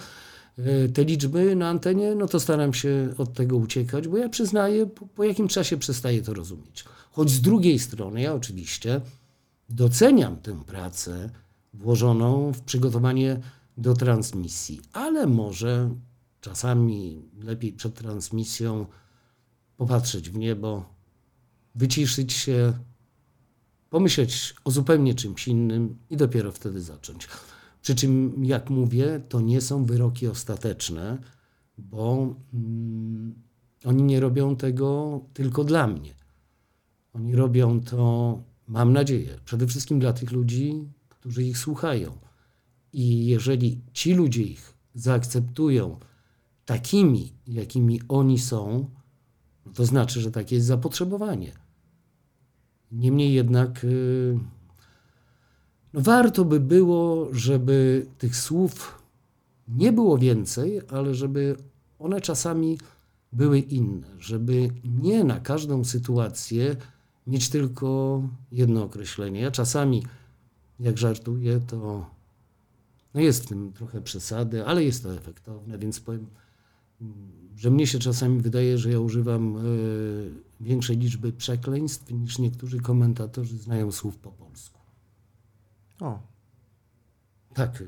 e, 0.59 0.89
te 0.89 1.05
liczby 1.05 1.57
na 1.57 1.69
antenie, 1.69 2.15
no 2.15 2.27
to 2.27 2.41
staram 2.41 2.75
się 2.75 3.15
od 3.19 3.35
tego 3.35 3.57
uciekać, 3.57 4.09
bo 4.09 4.17
ja 4.17 4.29
przyznaję, 4.29 4.87
po, 4.87 5.07
po 5.07 5.25
jakim 5.25 5.49
czasie 5.49 5.77
przestaję 5.77 6.23
to 6.23 6.35
rozumieć. 6.35 6.85
Choć 7.11 7.31
z 7.31 7.41
drugiej 7.41 7.79
strony, 7.79 8.23
ja 8.23 8.35
oczywiście 8.35 9.01
doceniam 9.69 10.37
tę 10.37 10.65
pracę 10.65 11.31
włożoną 11.75 12.53
w 12.53 12.61
przygotowanie 12.61 13.41
do 13.77 13.95
transmisji, 13.95 14.81
ale 14.93 15.27
może 15.27 15.95
czasami 16.41 17.23
lepiej 17.43 17.73
przed 17.73 17.95
transmisją 17.95 18.87
popatrzeć 19.77 20.31
w 20.31 20.39
niebo, 20.39 20.95
wyciszyć 21.75 22.33
się, 22.33 22.73
pomyśleć 23.91 24.55
o 24.65 24.71
zupełnie 24.71 25.15
czymś 25.15 25.49
innym 25.49 25.99
i 26.11 26.17
dopiero 26.17 26.53
wtedy 26.53 26.81
zacząć. 26.81 27.29
Przy 27.83 27.95
czym, 27.95 28.45
jak 28.45 28.71
mówię, 28.71 29.21
to 29.29 29.41
nie 29.41 29.61
są 29.61 29.85
wyroki 29.85 30.27
ostateczne, 30.27 31.19
bo 31.79 32.35
mm, 32.55 33.35
oni 33.85 34.03
nie 34.03 34.21
robią 34.21 34.57
tego 34.57 35.21
tylko 35.35 35.65
dla 35.65 35.87
mnie. 35.87 36.15
Oni 37.13 37.37
robią 37.37 37.81
to 37.81 38.43
Mam 38.69 38.93
nadzieję, 38.93 39.39
przede 39.45 39.67
wszystkim 39.67 39.99
dla 39.99 40.13
tych 40.13 40.33
ludzi, 40.33 40.89
którzy 41.09 41.45
ich 41.45 41.59
słuchają. 41.59 42.19
I 42.93 43.27
jeżeli 43.27 43.81
ci 43.93 44.15
ludzie 44.15 44.43
ich 44.43 44.75
zaakceptują 44.95 45.99
takimi, 46.65 47.33
jakimi 47.47 48.01
oni 48.09 48.39
są, 48.39 48.91
no 49.67 49.73
to 49.73 49.85
znaczy, 49.85 50.21
że 50.21 50.31
takie 50.31 50.57
jest 50.57 50.67
zapotrzebowanie. 50.67 51.53
Niemniej 52.93 53.33
jednak 53.33 53.85
y, 53.85 54.39
no 55.93 56.01
warto 56.01 56.45
by 56.45 56.61
było, 56.61 57.29
żeby 57.33 58.07
tych 58.19 58.37
słów 58.37 59.03
nie 59.69 59.93
było 59.93 60.19
więcej, 60.19 60.81
ale 60.91 61.15
żeby 61.15 61.57
one 61.99 62.21
czasami 62.21 62.79
były 63.33 63.59
inne, 63.59 64.07
żeby 64.19 64.71
nie 64.85 65.25
na 65.25 65.41
każdą 65.41 65.85
sytuację 65.85 66.77
mieć 67.29 67.49
tylko 67.49 68.23
jedno 68.53 68.85
określenie. 68.85 69.41
Ja 69.41 69.51
czasami, 69.51 70.03
jak 70.81 70.99
żartuję, 70.99 71.61
to 71.61 72.11
no 73.15 73.21
jest 73.21 73.45
w 73.45 73.47
tym 73.47 73.73
trochę 73.73 74.01
przesady, 74.01 74.67
ale 74.67 74.85
jest 74.85 75.03
to 75.03 75.15
efektowne, 75.15 75.79
więc 75.79 76.01
powiem, 76.01 76.27
że 77.57 77.71
mnie 77.71 77.87
się 77.87 77.99
czasami 77.99 78.41
wydaje, 78.41 78.79
że 78.79 78.91
ja 78.91 79.01
używam 79.01 79.57
y, 79.57 80.31
większej 80.61 80.97
liczby 80.97 81.33
przekleństw 81.33 82.11
niż 82.11 82.39
niektórzy 82.39 82.81
komentatorzy 82.81 83.59
znają 83.59 83.93
słów 83.93 84.17
po 84.17 84.31
polsku. 84.31 84.81
O. 86.01 86.19
Tak, 87.55 87.85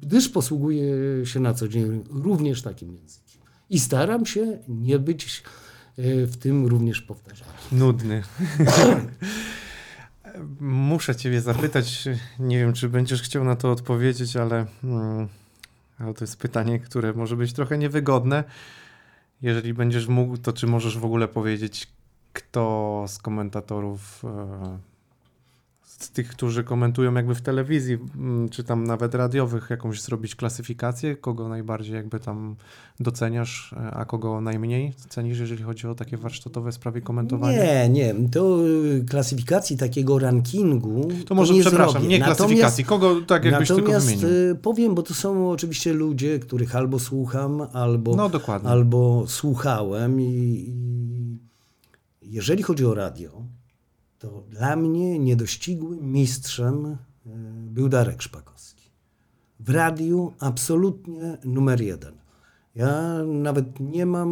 gdyż 0.00 0.28
posługuję 0.28 0.86
się 1.24 1.40
na 1.40 1.54
co 1.54 1.68
dzień 1.68 2.04
również 2.10 2.62
takim 2.62 2.94
językiem. 2.94 3.42
I 3.70 3.80
staram 3.80 4.26
się 4.26 4.58
nie 4.68 4.98
być 4.98 5.42
E, 5.42 5.69
w 5.98 6.36
tym 6.36 6.66
również 6.66 7.02
powtarzamy. 7.02 7.52
Nudny. 7.72 8.22
Muszę 10.60 11.16
Ciebie 11.16 11.40
zapytać, 11.40 12.08
nie 12.38 12.58
wiem, 12.58 12.72
czy 12.72 12.88
będziesz 12.88 13.22
chciał 13.22 13.44
na 13.44 13.56
to 13.56 13.70
odpowiedzieć, 13.70 14.36
ale, 14.36 14.66
mm, 14.84 15.28
ale 15.98 16.14
to 16.14 16.24
jest 16.24 16.36
pytanie, 16.36 16.78
które 16.78 17.12
może 17.12 17.36
być 17.36 17.52
trochę 17.52 17.78
niewygodne. 17.78 18.44
Jeżeli 19.42 19.74
będziesz 19.74 20.06
mógł, 20.06 20.36
to 20.36 20.52
czy 20.52 20.66
możesz 20.66 20.98
w 20.98 21.04
ogóle 21.04 21.28
powiedzieć, 21.28 21.88
kto 22.32 23.04
z 23.08 23.18
komentatorów 23.18 24.24
e, 24.24 24.78
z 25.98 26.10
tych, 26.10 26.28
którzy 26.28 26.64
komentują 26.64 27.14
jakby 27.14 27.34
w 27.34 27.40
telewizji, 27.40 27.98
mm, 28.16 28.48
czy 28.48 28.64
tam 28.64 28.84
nawet 28.84 29.14
radiowych, 29.14 29.70
jakąś 29.70 30.02
zrobić 30.02 30.34
klasyfikację, 30.34 31.16
kogo 31.16 31.48
najbardziej 31.48 31.94
jakby 31.94 32.20
tam 32.20 32.56
doceniasz, 33.00 33.72
e, 33.72 33.90
a 33.90 34.04
kogo 34.04 34.40
najmniej 34.40 34.92
cenisz, 35.08 35.38
jeżeli 35.38 35.62
chodzi 35.62 35.86
o 35.86 35.94
takie 35.94 36.16
warsztatowe 36.16 36.72
sprawy 36.72 37.00
komentowania? 37.00 37.64
Nie, 37.64 37.88
nie. 37.88 38.14
To 38.32 38.68
y, 38.68 39.04
klasyfikacji 39.08 39.76
takiego 39.76 40.18
rankingu. 40.18 41.08
To 41.26 41.34
może 41.34 41.54
nie 41.54 41.60
przepraszam, 41.60 41.92
zrobię. 41.92 42.08
nie 42.08 42.24
klasyfikacji, 42.24 42.84
kogo 42.84 43.20
tak 43.20 43.44
jakbyś 43.44 43.68
tylko 43.68 43.80
natomiast 43.82 44.06
wymienił? 44.06 44.28
y, 44.50 44.54
powiem, 44.54 44.94
bo 44.94 45.02
to 45.02 45.14
są 45.14 45.50
oczywiście 45.50 45.92
ludzie, 45.92 46.38
których 46.38 46.76
albo 46.76 46.98
słucham, 46.98 47.66
albo, 47.72 48.16
No 48.16 48.28
dokładnie. 48.28 48.68
albo 48.70 49.24
słuchałem 49.26 50.20
i, 50.20 50.24
i 52.22 52.32
jeżeli 52.32 52.62
chodzi 52.62 52.86
o 52.86 52.94
radio, 52.94 53.42
to 54.20 54.44
dla 54.48 54.76
mnie 54.76 55.18
niedościgłym 55.18 56.12
mistrzem 56.12 56.86
y, 56.86 56.96
był 57.70 57.88
Darek 57.88 58.22
Szpakowski. 58.22 58.90
W 59.60 59.70
radiu 59.70 60.32
absolutnie 60.38 61.38
numer 61.44 61.80
jeden. 61.80 62.14
Ja 62.74 63.22
nawet 63.24 63.80
nie 63.80 64.06
mam 64.06 64.30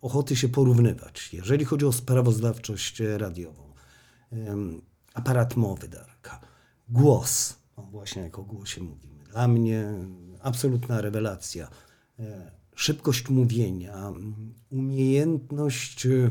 ochoty 0.00 0.36
się 0.36 0.48
porównywać, 0.48 1.30
jeżeli 1.32 1.64
chodzi 1.64 1.86
o 1.86 1.92
sprawozdawczość 1.92 3.02
radiową. 3.16 3.62
Aparat 5.14 5.56
mowy 5.56 5.88
Darka, 5.88 6.40
głos, 6.88 7.58
o 7.76 7.82
właśnie 7.82 8.22
jak 8.22 8.38
o 8.38 8.42
głosie 8.42 8.80
mówimy. 8.82 9.24
Dla 9.32 9.48
mnie 9.48 9.92
absolutna 10.42 11.00
rewelacja. 11.00 11.68
E, 12.18 12.50
Szybkość 12.74 13.28
mówienia, 13.28 14.12
umiejętność 14.70 16.06
e, 16.06 16.30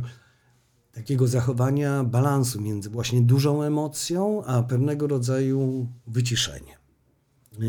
takiego 1.00 1.28
zachowania 1.28 2.04
balansu 2.04 2.62
między 2.62 2.90
właśnie 2.90 3.22
dużą 3.22 3.64
emocją, 3.64 4.44
a 4.46 4.64
pewnego 4.64 5.08
rodzaju 5.08 5.88
wyciszenie. 6.08 6.78
E, 7.54 7.66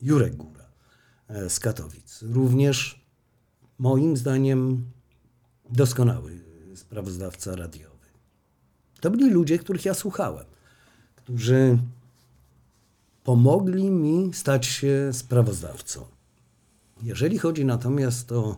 Jurek 0.00 0.36
Góra 0.36 0.64
e, 1.28 1.50
z 1.50 1.60
Katowic. 1.60 2.22
Również 2.22 3.06
moim 3.78 4.16
zdaniem 4.16 4.90
doskonały 5.70 6.40
sprawozdawca 6.74 7.56
radiowy. 7.56 8.06
To 9.00 9.10
byli 9.10 9.30
ludzie, 9.30 9.58
których 9.58 9.84
ja 9.84 9.94
słuchałem, 9.94 10.46
którzy 11.16 11.78
pomogli 13.24 13.90
mi 13.90 14.34
stać 14.34 14.66
się 14.66 15.10
sprawozdawcą. 15.12 16.04
Jeżeli 17.02 17.38
chodzi 17.38 17.64
natomiast 17.64 18.32
o 18.32 18.56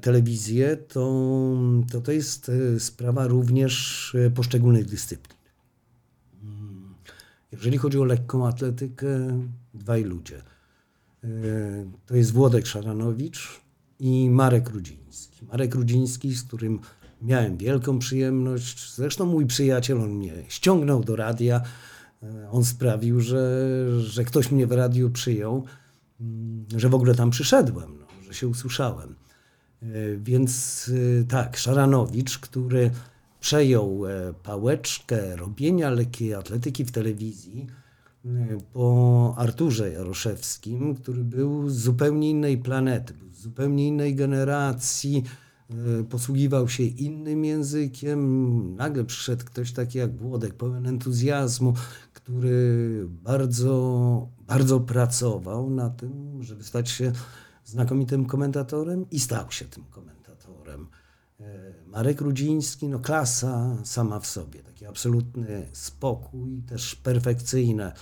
telewizję, 0.00 0.76
to, 0.76 1.24
to 1.90 2.00
to 2.00 2.12
jest 2.12 2.48
e, 2.48 2.80
sprawa 2.80 3.26
również 3.26 4.14
e, 4.14 4.30
poszczególnych 4.30 4.86
dyscyplin. 4.86 5.38
Mm. 6.42 6.94
Jeżeli 7.52 7.78
chodzi 7.78 7.98
o 7.98 8.04
lekką 8.04 8.46
atletykę, 8.46 9.08
dwaj 9.74 10.04
ludzie. 10.04 10.42
E, 11.24 11.28
To 12.06 12.16
jest 12.16 12.32
Włodek 12.32 12.66
Szaranowicz 12.66 13.60
i 14.00 14.30
Marek 14.30 14.70
Rudziński. 14.70 15.46
Marek 15.46 15.74
Rudziński, 15.74 16.34
z 16.34 16.42
którym 16.42 16.78
miałem 17.22 17.56
wielką 17.56 17.98
przyjemność. 17.98 18.94
Zresztą 18.94 19.26
mój 19.26 19.46
przyjaciel, 19.46 20.00
on 20.00 20.10
mnie 20.10 20.32
ściągnął 20.48 21.04
do 21.04 21.16
radia. 21.16 21.62
E, 22.22 22.50
On 22.50 22.64
sprawił, 22.64 23.20
że, 23.20 23.86
że 24.00 24.24
ktoś 24.24 24.50
mnie 24.50 24.66
w 24.66 24.72
radiu 24.72 25.10
przyjął, 25.10 25.64
mm, 26.20 26.66
że 26.76 26.88
w 26.88 26.94
ogóle 26.94 27.14
tam 27.14 27.30
przyszedłem, 27.30 27.98
no, 27.98 28.06
że 28.26 28.34
się 28.34 28.48
usłyszałem. 28.48 29.14
E, 29.82 30.16
Więc 30.16 30.90
e, 31.20 31.24
tak, 31.24 31.56
Szaranowicz, 31.56 32.38
który 32.38 32.90
przejął 33.40 34.06
e, 34.06 34.34
pałeczkę 34.42 35.36
robienia 35.36 35.90
lekkiej 35.90 36.34
atletyki 36.34 36.84
w 36.84 36.92
telewizji 36.92 37.66
po 38.72 39.34
Arturze 39.38 39.92
Jaroszewskim, 39.92 40.94
który 40.94 41.24
był 41.24 41.68
z 41.68 41.76
zupełnie 41.76 42.30
innej 42.30 42.58
planety, 42.58 43.14
był 43.14 43.32
z 43.32 43.40
zupełnie 43.40 43.86
innej 43.86 44.14
generacji, 44.14 45.22
posługiwał 46.10 46.68
się 46.68 46.82
innym 46.82 47.44
językiem. 47.44 48.76
Nagle 48.76 49.04
przyszedł 49.04 49.44
ktoś 49.44 49.72
taki 49.72 49.98
jak 49.98 50.16
Włodek, 50.16 50.54
pełen 50.54 50.86
entuzjazmu, 50.86 51.74
który 52.12 53.06
bardzo, 53.08 54.28
bardzo 54.46 54.80
pracował 54.80 55.70
na 55.70 55.90
tym, 55.90 56.42
żeby 56.42 56.64
stać 56.64 56.90
się 56.90 57.12
znakomitym 57.72 58.26
komentatorem 58.26 59.10
i 59.10 59.20
stał 59.20 59.50
się 59.50 59.64
tym 59.64 59.84
komentatorem. 59.84 60.86
E, 61.40 61.74
Marek 61.86 62.20
Rudziński, 62.20 62.88
no 62.88 62.98
klasa 62.98 63.76
sama 63.84 64.20
w 64.20 64.26
sobie, 64.26 64.62
taki 64.62 64.86
absolutny 64.86 65.68
spokój, 65.72 66.62
też 66.62 66.94
perfekcyjne 66.94 67.92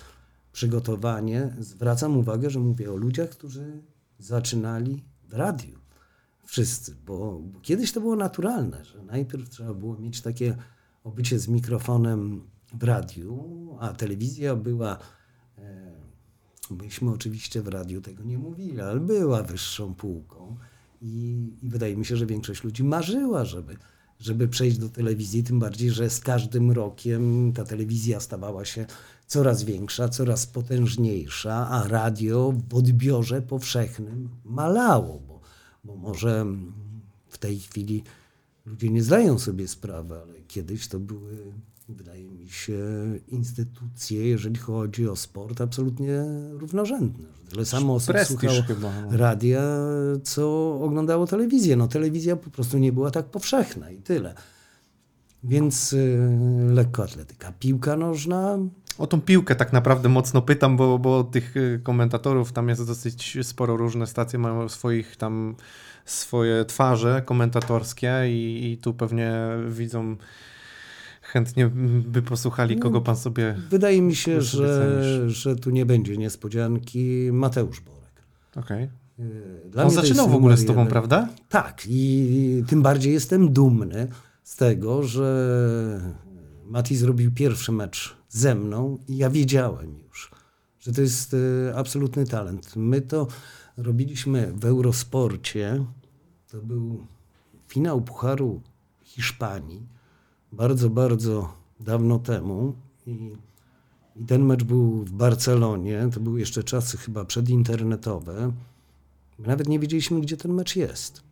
przygotowanie. 0.52 1.56
Zwracam 1.58 2.16
uwagę, 2.16 2.50
że 2.50 2.60
mówię 2.60 2.92
o 2.92 2.96
ludziach, 2.96 3.30
którzy 3.30 3.82
zaczynali 4.18 5.04
w 5.28 5.32
radiu. 5.32 5.78
Wszyscy, 6.44 6.96
bo, 7.06 7.40
bo 7.40 7.60
kiedyś 7.60 7.92
to 7.92 8.00
było 8.00 8.16
naturalne, 8.16 8.84
że 8.84 9.02
najpierw 9.02 9.48
trzeba 9.48 9.74
było 9.74 9.98
mieć 9.98 10.20
takie 10.20 10.56
obycie 11.04 11.38
z 11.38 11.48
mikrofonem 11.48 12.50
w 12.74 12.82
radiu, 12.82 13.76
a 13.80 13.92
telewizja 13.92 14.56
była 14.56 14.98
Myśmy 16.70 17.10
oczywiście 17.10 17.62
w 17.62 17.68
radiu 17.68 18.00
tego 18.00 18.24
nie 18.24 18.38
mówili, 18.38 18.80
ale 18.80 19.00
była 19.00 19.42
wyższą 19.42 19.94
półką 19.94 20.56
i, 21.02 21.46
i 21.62 21.68
wydaje 21.68 21.96
mi 21.96 22.04
się, 22.04 22.16
że 22.16 22.26
większość 22.26 22.64
ludzi 22.64 22.84
marzyła, 22.84 23.44
żeby, 23.44 23.76
żeby 24.20 24.48
przejść 24.48 24.78
do 24.78 24.88
telewizji, 24.88 25.44
tym 25.44 25.58
bardziej, 25.58 25.90
że 25.90 26.10
z 26.10 26.20
każdym 26.20 26.70
rokiem 26.70 27.52
ta 27.52 27.64
telewizja 27.64 28.20
stawała 28.20 28.64
się 28.64 28.86
coraz 29.26 29.62
większa, 29.62 30.08
coraz 30.08 30.46
potężniejsza, 30.46 31.68
a 31.68 31.88
radio 31.88 32.54
w 32.68 32.74
odbiorze 32.74 33.42
powszechnym 33.42 34.28
malało, 34.44 35.20
bo, 35.28 35.40
bo 35.84 35.96
może 35.96 36.46
w 37.28 37.38
tej 37.38 37.58
chwili 37.58 38.02
ludzie 38.66 38.88
nie 38.88 39.02
zdają 39.02 39.38
sobie 39.38 39.68
sprawy, 39.68 40.14
ale 40.14 40.34
kiedyś 40.48 40.88
to 40.88 41.00
były, 41.00 41.52
wydaje 41.94 42.24
mi 42.24 42.48
się, 42.48 42.78
instytucje, 43.28 44.28
jeżeli 44.28 44.56
chodzi 44.56 45.08
o 45.08 45.16
sport, 45.16 45.60
absolutnie 45.60 46.24
równorzędne. 46.50 47.26
Tyle 47.50 47.64
samo 47.64 47.94
osób 47.94 48.12
Prestiż 48.12 48.38
słuchało 48.38 48.62
chyba, 48.62 48.92
no. 49.02 49.16
radia, 49.16 49.62
co 50.22 50.74
oglądało 50.80 51.26
telewizję. 51.26 51.76
No 51.76 51.88
telewizja 51.88 52.36
po 52.36 52.50
prostu 52.50 52.78
nie 52.78 52.92
była 52.92 53.10
tak 53.10 53.26
powszechna 53.26 53.90
i 53.90 53.96
tyle. 53.96 54.34
Więc 55.44 55.92
y, 55.92 56.28
lekkoatletyka. 56.72 57.52
Piłka 57.58 57.96
nożna, 57.96 58.58
O 58.98 59.06
tą 59.06 59.20
piłkę 59.20 59.54
tak 59.54 59.72
naprawdę 59.72 60.08
mocno 60.08 60.42
pytam, 60.42 60.76
bo, 60.76 60.98
bo 60.98 61.24
tych 61.24 61.56
y, 61.56 61.80
komentatorów 61.82 62.52
tam 62.52 62.68
jest 62.68 62.86
dosyć 62.86 63.38
sporo, 63.42 63.76
różne 63.76 64.06
stacje 64.06 64.38
mają 64.38 64.68
swoich 64.68 65.16
tam 65.16 65.56
swoje 66.04 66.64
twarze 66.64 67.22
komentatorskie 67.24 68.12
i, 68.28 68.72
i 68.72 68.78
tu 68.78 68.94
pewnie 68.94 69.32
widzą 69.68 70.16
chętnie 71.30 71.70
by 72.06 72.22
posłuchali, 72.22 72.78
kogo 72.78 73.00
pan 73.00 73.16
sobie... 73.16 73.56
wydaje 73.70 74.02
mi 74.02 74.14
się, 74.16 74.42
że, 74.42 75.30
że 75.30 75.56
tu 75.56 75.70
nie 75.70 75.86
będzie 75.86 76.16
niespodzianki. 76.16 77.28
Mateusz 77.32 77.80
Borek. 77.80 78.22
Okej. 78.56 78.88
Y, 79.18 79.70
Dla 79.70 79.84
On 79.84 79.90
zaczynał 79.90 80.28
w 80.28 80.34
ogóle 80.34 80.56
z 80.56 80.66
tobą, 80.66 80.80
jeden. 80.80 80.90
prawda? 80.90 81.28
Tak, 81.48 81.82
i 81.88 82.64
tym 82.66 82.82
bardziej 82.82 83.12
jestem 83.12 83.52
dumny 83.52 84.08
z 84.42 84.56
tego, 84.56 85.02
że 85.02 86.00
Mati 86.64 86.96
zrobił 86.96 87.32
pierwszy 87.32 87.72
mecz 87.72 88.16
ze 88.28 88.54
mną 88.54 88.98
i 89.08 89.16
ja 89.16 89.30
wiedziałem 89.30 89.98
już, 90.08 90.30
że 90.80 90.92
to 90.92 91.00
jest 91.00 91.34
e, 91.68 91.76
absolutny 91.76 92.26
talent. 92.26 92.76
My 92.76 93.00
to 93.00 93.26
robiliśmy 93.76 94.52
w 94.56 94.64
Eurosporcie. 94.64 95.84
To 96.50 96.58
był 96.62 97.06
finał 97.68 98.00
Pucharu 98.02 98.60
Hiszpanii 99.02 99.86
bardzo, 100.52 100.90
bardzo 100.90 101.52
dawno 101.80 102.18
temu 102.18 102.74
i, 103.06 103.30
i 104.16 104.24
ten 104.24 104.44
mecz 104.44 104.64
był 104.64 105.04
w 105.04 105.12
Barcelonie. 105.12 106.08
To 106.14 106.20
były 106.20 106.40
jeszcze 106.40 106.64
czasy 106.64 106.96
chyba 106.96 107.24
przedinternetowe. 107.24 108.52
My 109.38 109.46
nawet 109.46 109.68
nie 109.68 109.78
wiedzieliśmy, 109.78 110.20
gdzie 110.20 110.36
ten 110.36 110.52
mecz 110.52 110.76
jest. 110.76 111.22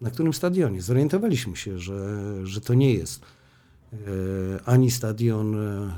Na 0.00 0.10
którym 0.10 0.32
stadionie. 0.32 0.82
Zorientowaliśmy 0.82 1.56
się, 1.56 1.78
że, 1.78 2.22
że 2.46 2.60
to 2.60 2.74
nie 2.74 2.94
jest 2.94 3.20
e, 3.92 3.96
ani 4.64 4.90
stadion 4.90 5.54
e, 5.54 5.92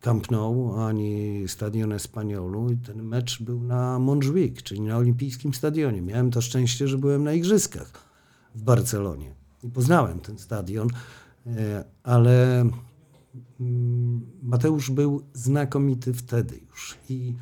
Camp 0.00 0.30
Nou, 0.30 0.74
ani 0.74 1.44
stadion 1.46 1.92
Espaniolu. 1.92 2.70
I 2.70 2.76
ten 2.76 3.02
mecz 3.02 3.42
był 3.42 3.62
na 3.62 3.98
Montjuic, 3.98 4.62
czyli 4.62 4.80
na 4.80 4.96
olimpijskim 4.96 5.54
stadionie. 5.54 6.02
Miałem 6.02 6.30
to 6.30 6.40
szczęście, 6.40 6.88
że 6.88 6.98
byłem 6.98 7.24
na 7.24 7.32
igrzyskach 7.32 7.92
w 8.54 8.62
Barcelonie. 8.62 9.34
I 9.62 9.68
poznałem 9.68 10.20
ten 10.20 10.38
stadion, 10.38 10.88
ale 12.02 12.60
mm, 13.60 14.20
Mateusz 14.42 14.90
był 14.90 15.22
znakomity 15.32 16.14
wtedy 16.14 16.60
już. 16.70 16.98
I 17.08 17.34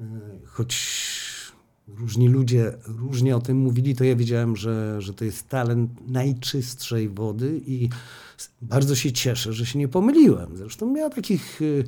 e, 0.00 0.04
choć 0.44 1.00
różni 1.98 2.28
ludzie 2.28 2.72
różnie 2.84 3.36
o 3.36 3.40
tym 3.40 3.56
mówili, 3.56 3.94
to 3.94 4.04
ja 4.04 4.16
wiedziałem, 4.16 4.56
że, 4.56 5.02
że 5.02 5.14
to 5.14 5.24
jest 5.24 5.48
talent 5.48 5.90
najczystszej 6.08 7.08
wody 7.08 7.60
i 7.66 7.88
bardzo 8.62 8.94
się 8.94 9.12
cieszę, 9.12 9.52
że 9.52 9.66
się 9.66 9.78
nie 9.78 9.88
pomyliłem. 9.88 10.56
Zresztą 10.56 10.94
ja 10.94 11.10
takich 11.10 11.62
y, 11.62 11.84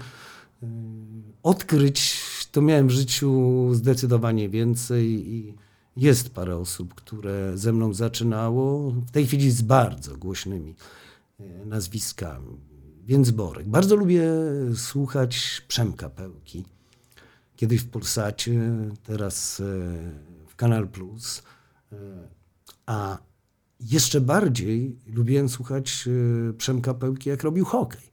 odkryć 1.43 2.21
to 2.53 2.63
miałem 2.63 2.89
w 2.89 2.91
życiu 2.91 3.69
zdecydowanie 3.75 4.49
więcej 4.49 5.35
i 5.35 5.55
jest 5.97 6.35
parę 6.35 6.57
osób, 6.57 6.95
które 6.95 7.53
ze 7.55 7.73
mną 7.73 7.95
zaczynało, 7.95 8.91
w 8.91 9.11
tej 9.11 9.27
chwili 9.27 9.51
z 9.51 9.63
bardzo 9.63 10.17
głośnymi 10.17 10.75
y, 11.63 11.67
nazwiskami. 11.67 12.61
Więc 13.05 13.31
Borek. 13.31 13.69
Bardzo 13.69 13.97
lubię 13.97 14.25
słuchać 14.75 15.63
Przemka 15.69 16.11
Pełki 16.11 16.65
kiedyś 17.63 17.81
w 17.81 17.91
Polsacie, 17.91 18.61
teraz 19.03 19.61
e, 19.61 19.65
w 20.49 20.57
Kanal 20.57 20.89
Plus. 20.89 21.43
E, 21.93 21.97
a 22.87 23.19
jeszcze 23.81 24.21
bardziej 24.21 24.97
lubiłem 25.07 25.49
słuchać 25.49 26.09
e, 26.09 26.53
Przemka 26.53 26.95
Pełki, 26.95 27.29
jak 27.29 27.43
robił 27.43 27.65
hokej. 27.65 28.13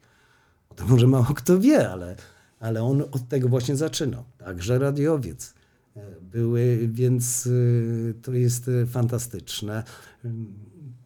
O 0.68 0.74
tym 0.74 0.88
może 0.88 1.06
mało 1.06 1.24
kto 1.24 1.60
wie, 1.60 1.90
ale, 1.90 2.16
ale 2.60 2.82
on 2.82 3.02
od 3.02 3.28
tego 3.28 3.48
właśnie 3.48 3.76
zaczynał. 3.76 4.24
Także 4.38 4.78
radiowiec 4.78 5.54
były, 6.22 6.88
więc 6.92 7.48
to 8.22 8.32
jest 8.32 8.70
fantastyczne. 8.86 9.82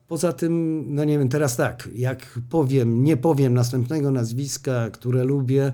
Poza 0.09 0.33
tym, 0.33 0.85
no 0.95 1.05
nie 1.05 1.19
wiem, 1.19 1.29
teraz 1.29 1.57
tak, 1.57 1.89
jak 1.95 2.41
powiem, 2.51 3.05
nie 3.05 3.17
powiem 3.17 3.55
następnego 3.55 4.11
nazwiska, 4.11 4.91
które 4.91 5.25
lubię, 5.25 5.73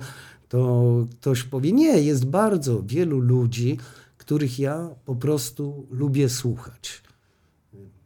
to 0.48 1.06
ktoś 1.10 1.42
powie, 1.42 1.72
nie, 1.72 2.00
jest 2.00 2.24
bardzo 2.24 2.82
wielu 2.82 3.18
ludzi, 3.18 3.78
których 4.18 4.58
ja 4.58 4.90
po 5.04 5.16
prostu 5.16 5.86
lubię 5.90 6.28
słuchać. 6.28 7.02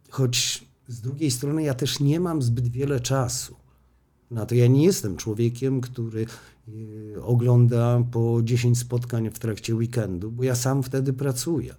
Choć 0.09 0.65
z 0.87 1.01
drugiej 1.01 1.31
strony 1.31 1.63
ja 1.63 1.73
też 1.73 1.99
nie 1.99 2.19
mam 2.19 2.41
zbyt 2.41 2.67
wiele 2.67 2.99
czasu. 2.99 3.55
Na 4.31 4.45
to 4.45 4.55
ja 4.55 4.67
nie 4.67 4.83
jestem 4.83 5.17
człowiekiem, 5.17 5.81
który 5.81 6.25
e, 7.15 7.23
ogląda 7.23 8.03
po 8.11 8.39
10 8.43 8.79
spotkań 8.79 9.29
w 9.29 9.39
trakcie 9.39 9.75
weekendu, 9.75 10.31
bo 10.31 10.43
ja 10.43 10.55
sam 10.55 10.83
wtedy 10.83 11.13
pracuję. 11.13 11.75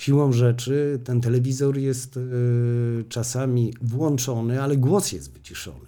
Siłą 0.00 0.32
rzeczy 0.32 1.00
ten 1.04 1.20
telewizor 1.20 1.78
jest 1.78 2.16
e, 2.16 2.20
czasami 3.08 3.74
włączony, 3.82 4.62
ale 4.62 4.76
głos 4.76 5.12
jest 5.12 5.32
wyciszony, 5.32 5.86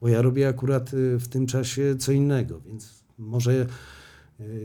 bo 0.00 0.08
ja 0.08 0.22
robię 0.22 0.48
akurat 0.48 0.90
e, 0.94 1.18
w 1.18 1.28
tym 1.28 1.46
czasie 1.46 1.96
co 1.98 2.12
innego, 2.12 2.60
więc 2.60 3.04
może 3.18 3.52
e, 3.52 3.64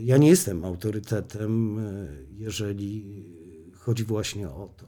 ja 0.02 0.16
nie 0.16 0.28
jestem 0.28 0.64
autorytetem, 0.64 1.80
jeżeli 2.38 3.24
chodzi 3.78 4.04
właśnie 4.04 4.48
o 4.48 4.68
to. 4.76 4.86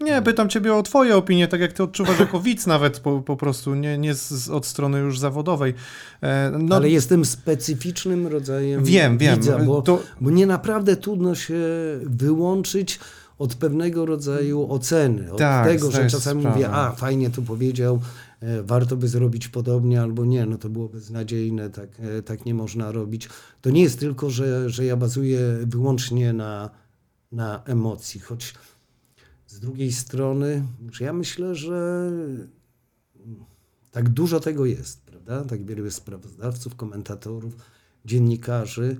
Nie, 0.00 0.22
pytam 0.22 0.48
ciebie 0.48 0.74
o 0.74 0.82
twoje 0.82 1.16
opinie, 1.16 1.48
tak 1.48 1.60
jak 1.60 1.72
ty 1.72 1.82
odczuwasz 1.82 2.20
jako 2.20 2.40
widz 2.50 2.66
nawet 2.66 3.00
po, 3.00 3.20
po 3.20 3.36
prostu, 3.36 3.74
nie, 3.74 3.98
nie 3.98 4.14
z, 4.14 4.50
od 4.50 4.66
strony 4.66 4.98
już 4.98 5.18
zawodowej. 5.18 5.74
No, 6.58 6.76
Ale 6.76 6.90
jestem 6.90 7.24
specyficznym 7.24 8.26
rodzajem 8.26 8.84
wiem, 8.84 9.18
wiem. 9.18 9.36
widza, 9.36 9.58
bo, 9.58 9.82
to... 9.82 10.02
bo 10.20 10.30
nie 10.30 10.46
naprawdę 10.46 10.96
trudno 10.96 11.34
się 11.34 11.58
wyłączyć 12.02 13.00
od 13.38 13.54
pewnego 13.54 14.06
rodzaju 14.06 14.72
oceny, 14.72 15.32
od 15.32 15.38
tak, 15.38 15.66
tego, 15.66 15.90
że 15.90 16.06
czasami 16.06 16.46
mówię, 16.46 16.70
a 16.70 16.92
fajnie 16.92 17.30
to 17.30 17.42
powiedział, 17.42 18.00
E, 18.42 18.62
warto 18.62 18.96
by 18.96 19.08
zrobić 19.08 19.48
podobnie 19.48 20.02
albo 20.02 20.24
nie, 20.24 20.46
no 20.46 20.58
to 20.58 20.68
było 20.68 20.88
beznadziejne, 20.88 21.70
tak, 21.70 21.88
e, 22.00 22.22
tak 22.22 22.46
nie 22.46 22.54
można 22.54 22.92
robić. 22.92 23.28
To 23.60 23.70
nie 23.70 23.82
jest 23.82 23.98
tylko, 23.98 24.30
że, 24.30 24.70
że 24.70 24.84
ja 24.84 24.96
bazuję 24.96 25.40
wyłącznie 25.66 26.32
na, 26.32 26.70
na 27.32 27.62
emocji, 27.64 28.20
choć 28.20 28.54
z 29.46 29.60
drugiej 29.60 29.92
strony, 29.92 30.64
że 30.92 31.04
ja 31.04 31.12
myślę, 31.12 31.54
że 31.54 32.10
tak 33.90 34.08
dużo 34.08 34.40
tego 34.40 34.66
jest, 34.66 35.02
prawda? 35.02 35.44
Tak 35.44 35.64
wielu 35.64 35.84
jest 35.84 35.96
sprawozdawców, 35.96 36.74
komentatorów, 36.74 37.56
dziennikarzy, 38.04 38.96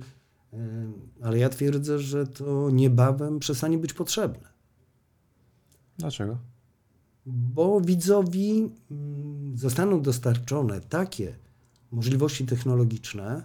ale 1.23 1.39
ja 1.39 1.49
twierdzę, 1.49 1.99
że 1.99 2.27
to 2.27 2.69
niebawem 2.69 3.39
przestanie 3.39 3.77
być 3.77 3.93
potrzebne. 3.93 4.49
Dlaczego? 5.97 6.37
bo 7.25 7.81
widzowi 7.81 8.69
mm, 8.91 9.57
zostaną 9.57 10.01
dostarczone 10.01 10.81
takie 10.81 11.35
możliwości 11.91 12.45
technologiczne, 12.45 13.43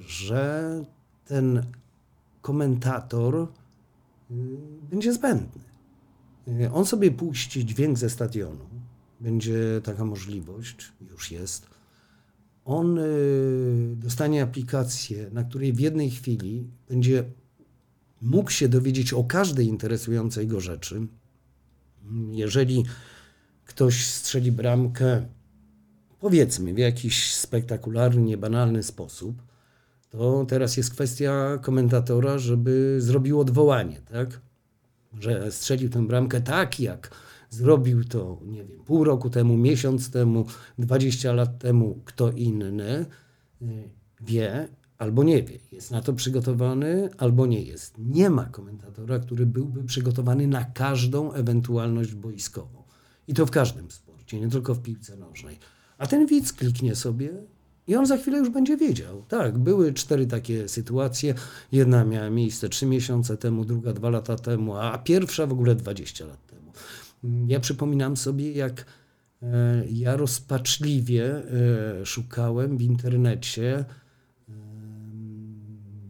że 0.00 0.84
ten 1.24 1.66
komentator 2.42 3.34
y, 3.36 3.48
będzie 4.90 5.12
zbędny. 5.12 5.62
Y, 6.48 6.72
on 6.72 6.86
sobie 6.86 7.10
puści 7.10 7.66
dźwięk 7.66 7.98
ze 7.98 8.10
stadionu, 8.10 8.64
będzie 9.20 9.80
taka 9.84 10.04
możliwość, 10.04 10.92
już 11.10 11.30
jest. 11.30 11.75
On 12.66 12.98
y, 12.98 13.96
dostanie 13.96 14.42
aplikację, 14.42 15.30
na 15.32 15.44
której 15.44 15.72
w 15.72 15.80
jednej 15.80 16.10
chwili 16.10 16.66
będzie 16.88 17.24
mógł 18.22 18.50
się 18.50 18.68
dowiedzieć 18.68 19.12
o 19.12 19.24
każdej 19.24 19.66
interesującej 19.66 20.46
go 20.46 20.60
rzeczy, 20.60 21.06
jeżeli 22.30 22.84
ktoś 23.64 24.06
strzeli 24.06 24.52
bramkę, 24.52 25.26
powiedzmy, 26.20 26.74
w 26.74 26.78
jakiś 26.78 27.34
spektakularny, 27.34 28.36
banalny 28.36 28.82
sposób, 28.82 29.42
to 30.10 30.46
teraz 30.48 30.76
jest 30.76 30.90
kwestia 30.90 31.58
komentatora, 31.62 32.38
żeby 32.38 32.96
zrobił 32.98 33.40
odwołanie, 33.40 34.00
tak? 34.00 34.40
Że 35.20 35.52
strzelił 35.52 35.88
tę 35.88 36.06
bramkę 36.06 36.40
tak, 36.40 36.80
jak 36.80 37.10
zrobił 37.56 38.04
to, 38.04 38.40
nie 38.44 38.64
wiem, 38.64 38.80
pół 38.84 39.04
roku 39.04 39.30
temu, 39.30 39.56
miesiąc 39.56 40.10
temu, 40.10 40.46
20 40.78 41.32
lat 41.32 41.58
temu 41.58 42.00
kto 42.04 42.30
inny, 42.32 43.06
y, 43.62 43.66
wie, 44.20 44.68
albo 44.98 45.24
nie 45.24 45.42
wie. 45.42 45.58
Jest 45.72 45.90
na 45.90 46.00
to 46.00 46.12
przygotowany, 46.12 47.08
albo 47.18 47.46
nie 47.46 47.62
jest. 47.62 47.94
Nie 47.98 48.30
ma 48.30 48.44
komentatora, 48.44 49.18
który 49.18 49.46
byłby 49.46 49.84
przygotowany 49.84 50.46
na 50.46 50.64
każdą 50.64 51.32
ewentualność 51.32 52.14
boiskową. 52.14 52.82
I 53.28 53.34
to 53.34 53.46
w 53.46 53.50
każdym 53.50 53.90
sporcie, 53.90 54.40
nie 54.40 54.48
tylko 54.48 54.74
w 54.74 54.82
piłce 54.82 55.16
nożnej. 55.16 55.58
A 55.98 56.06
ten 56.06 56.26
widz 56.26 56.52
kliknie 56.52 56.94
sobie 56.94 57.30
i 57.86 57.96
on 57.96 58.06
za 58.06 58.16
chwilę 58.16 58.38
już 58.38 58.50
będzie 58.50 58.76
wiedział. 58.76 59.24
Tak, 59.28 59.58
były 59.58 59.92
cztery 59.92 60.26
takie 60.26 60.68
sytuacje. 60.68 61.34
Jedna 61.72 62.04
miała 62.04 62.30
miejsce 62.30 62.68
trzy 62.68 62.86
miesiące 62.86 63.36
temu, 63.36 63.64
druga 63.64 63.92
dwa 63.92 64.10
lata 64.10 64.36
temu, 64.36 64.76
a 64.76 64.98
pierwsza 64.98 65.46
w 65.46 65.52
ogóle 65.52 65.74
20 65.74 66.26
lat 66.26 66.46
temu. 66.46 66.55
Ja 67.46 67.60
przypominam 67.60 68.16
sobie, 68.16 68.52
jak 68.52 68.84
e, 69.42 69.84
ja 69.90 70.16
rozpaczliwie 70.16 71.24
e, 71.24 72.06
szukałem 72.06 72.76
w 72.78 72.82
internecie 72.82 73.84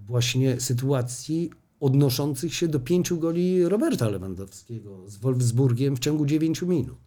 właśnie 0.06 0.60
sytuacji 0.60 1.50
odnoszących 1.80 2.54
się 2.54 2.68
do 2.68 2.80
pięciu 2.80 3.18
goli 3.18 3.68
Roberta 3.68 4.08
Lewandowskiego 4.08 5.08
z 5.08 5.16
Wolfsburgiem 5.16 5.96
w 5.96 5.98
ciągu 5.98 6.26
dziewięciu 6.26 6.66
minut. 6.66 6.98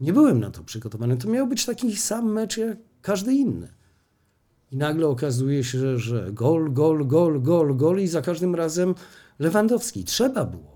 Nie 0.00 0.12
byłem 0.12 0.40
na 0.40 0.50
to 0.50 0.64
przygotowany. 0.64 1.16
To 1.16 1.28
miał 1.28 1.46
być 1.46 1.66
taki 1.66 1.96
sam 1.96 2.32
mecz 2.32 2.56
jak 2.56 2.78
każdy 3.02 3.34
inny. 3.34 3.68
I 4.72 4.76
nagle 4.76 5.06
okazuje 5.08 5.64
się, 5.64 5.78
że, 5.78 5.98
że 5.98 6.32
gol, 6.32 6.72
gol, 6.72 7.06
gol, 7.06 7.42
gol, 7.42 7.76
gol 7.76 8.00
i 8.00 8.08
za 8.08 8.22
każdym 8.22 8.54
razem 8.54 8.94
Lewandowski. 9.38 10.04
Trzeba 10.04 10.44
było 10.44 10.75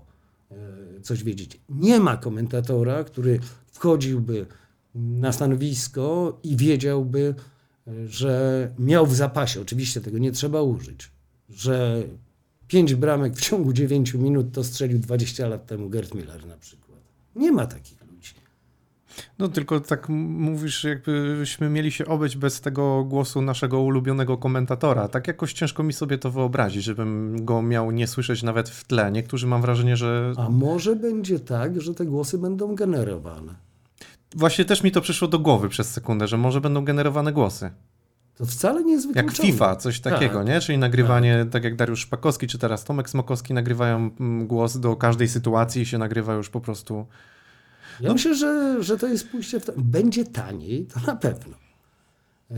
coś 1.01 1.23
wiedzieć. 1.23 1.59
Nie 1.69 1.99
ma 1.99 2.17
komentatora, 2.17 3.03
który 3.03 3.39
wchodziłby 3.71 4.45
na 4.95 5.31
stanowisko 5.31 6.39
i 6.43 6.57
wiedziałby, 6.57 7.35
że 8.05 8.73
miał 8.79 9.07
w 9.07 9.15
zapasie, 9.15 9.61
oczywiście 9.61 10.01
tego 10.01 10.17
nie 10.17 10.31
trzeba 10.31 10.61
użyć, 10.61 11.11
że 11.49 12.03
pięć 12.67 12.95
bramek 12.95 13.35
w 13.35 13.41
ciągu 13.41 13.73
9 13.73 14.13
minut 14.13 14.51
to 14.51 14.63
strzelił 14.63 14.99
20 14.99 15.47
lat 15.47 15.65
temu 15.65 15.89
Gerd 15.89 16.13
Miller 16.13 16.47
na 16.47 16.57
przykład. 16.57 16.99
Nie 17.35 17.51
ma 17.51 17.65
takich. 17.67 18.00
No 19.39 19.47
tylko 19.47 19.79
tak 19.79 20.09
mówisz, 20.09 20.83
jakbyśmy 20.83 21.69
mieli 21.69 21.91
się 21.91 22.05
obyć 22.05 22.37
bez 22.37 22.61
tego 22.61 23.03
głosu 23.03 23.41
naszego 23.41 23.81
ulubionego 23.81 24.37
komentatora. 24.37 25.07
Tak 25.07 25.27
jakoś 25.27 25.53
ciężko 25.53 25.83
mi 25.83 25.93
sobie 25.93 26.17
to 26.17 26.31
wyobrazić, 26.31 26.83
żebym 26.83 27.45
go 27.45 27.61
miał 27.61 27.91
nie 27.91 28.07
słyszeć 28.07 28.43
nawet 28.43 28.69
w 28.69 28.83
tle. 28.83 29.11
Niektórzy 29.11 29.47
mam 29.47 29.61
wrażenie, 29.61 29.97
że... 29.97 30.33
A 30.37 30.49
może 30.49 30.95
będzie 30.95 31.39
tak, 31.39 31.81
że 31.81 31.93
te 31.93 32.05
głosy 32.05 32.37
będą 32.37 32.75
generowane. 32.75 33.55
Właśnie 34.35 34.65
też 34.65 34.83
mi 34.83 34.91
to 34.91 35.01
przyszło 35.01 35.27
do 35.27 35.39
głowy 35.39 35.69
przez 35.69 35.89
sekundę, 35.89 36.27
że 36.27 36.37
może 36.37 36.61
będą 36.61 36.85
generowane 36.85 37.33
głosy. 37.33 37.71
To 38.35 38.45
wcale 38.45 38.83
nie 38.83 38.91
jest 38.91 39.07
wykluczone. 39.07 39.33
Jak 39.33 39.53
FIFA, 39.53 39.75
coś 39.75 39.99
takiego, 39.99 40.37
tak. 40.37 40.47
nie? 40.47 40.61
Czyli 40.61 40.77
nagrywanie, 40.77 41.39
tak. 41.39 41.49
tak. 41.49 41.63
jak 41.63 41.75
Dariusz 41.75 41.99
Szpakowski, 41.99 42.47
czy 42.47 42.57
teraz 42.57 42.83
Tomek 42.83 43.09
Smokowski 43.09 43.53
nagrywają 43.53 44.09
mm, 44.19 44.47
głos 44.47 44.77
do 44.77 44.95
każdej 44.95 45.27
sytuacji 45.27 45.81
i 45.81 45.85
się 45.85 45.97
nagrywa 45.97 46.33
już 46.33 46.49
po 46.49 46.61
prostu... 46.61 47.05
Ja 48.01 48.07
no. 48.07 48.13
myślę, 48.13 48.35
że, 48.35 48.83
że 48.83 48.97
to 48.97 49.07
jest 49.07 49.29
pójście 49.29 49.59
w 49.59 49.65
to. 49.65 49.73
Będzie 49.77 50.25
taniej, 50.25 50.85
to 50.85 50.99
na 51.07 51.15
pewno. 51.15 51.55
E, 52.51 52.55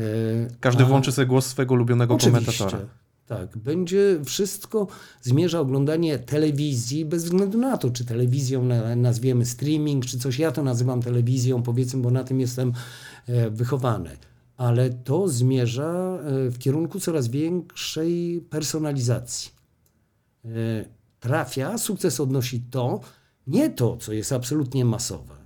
Każdy 0.60 0.84
A... 0.84 0.86
włączy 0.86 1.12
sobie 1.12 1.26
głos 1.26 1.46
swojego 1.46 1.74
ulubionego 1.74 2.14
Oczywiście. 2.16 2.58
komentatora. 2.58 3.04
Tak, 3.28 3.58
będzie 3.58 4.20
wszystko 4.26 4.88
zmierza 5.22 5.60
oglądanie 5.60 6.20
telewizji 6.20 7.06
bez 7.06 7.24
względu 7.24 7.58
na 7.58 7.78
to, 7.78 7.90
czy 7.90 8.06
telewizją 8.06 8.70
nazwiemy 8.96 9.46
streaming, 9.46 10.06
czy 10.06 10.20
coś. 10.20 10.40
Ja 10.40 10.52
to 10.52 10.64
nazywam 10.64 11.02
telewizją, 11.02 11.64
powiedzmy, 11.64 12.02
bo 12.02 12.12
na 12.12 12.24
tym 12.24 12.40
jestem 12.40 12.74
e, 13.28 13.50
wychowany. 13.50 14.10
Ale 14.58 14.90
to 14.90 15.28
zmierza 15.28 16.20
e, 16.20 16.50
w 16.50 16.58
kierunku 16.60 17.00
coraz 17.00 17.28
większej 17.28 18.42
personalizacji. 18.50 19.52
E, 20.46 20.50
trafia, 21.20 21.78
sukces 21.78 22.20
odnosi 22.20 22.62
to, 22.72 23.00
nie 23.48 23.70
to, 23.70 23.98
co 23.98 24.14
jest 24.14 24.32
absolutnie 24.32 24.86
masowe. 24.86 25.44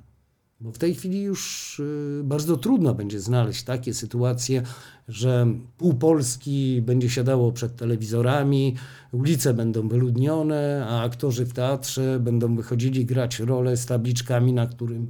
Bo 0.60 0.72
w 0.72 0.78
tej 0.78 0.96
chwili 0.96 1.22
już 1.22 1.82
bardzo 2.24 2.58
trudno 2.58 2.94
będzie 2.94 3.20
znaleźć 3.20 3.64
takie 3.64 3.94
sytuacje, 3.94 4.64
że 5.08 5.48
pół 5.78 5.94
Polski 5.94 6.82
będzie 6.82 7.10
siadało 7.10 7.52
przed 7.52 7.76
telewizorami, 7.76 8.76
ulice 9.12 9.54
będą 9.54 9.88
wyludnione, 9.88 10.86
a 10.90 11.04
aktorzy 11.04 11.46
w 11.46 11.54
teatrze 11.54 12.20
będą 12.20 12.56
wychodzili 12.56 13.06
grać 13.06 13.40
role 13.40 13.78
z 13.78 13.86
tabliczkami, 13.86 14.54
na, 14.54 14.68
którym, 14.68 15.08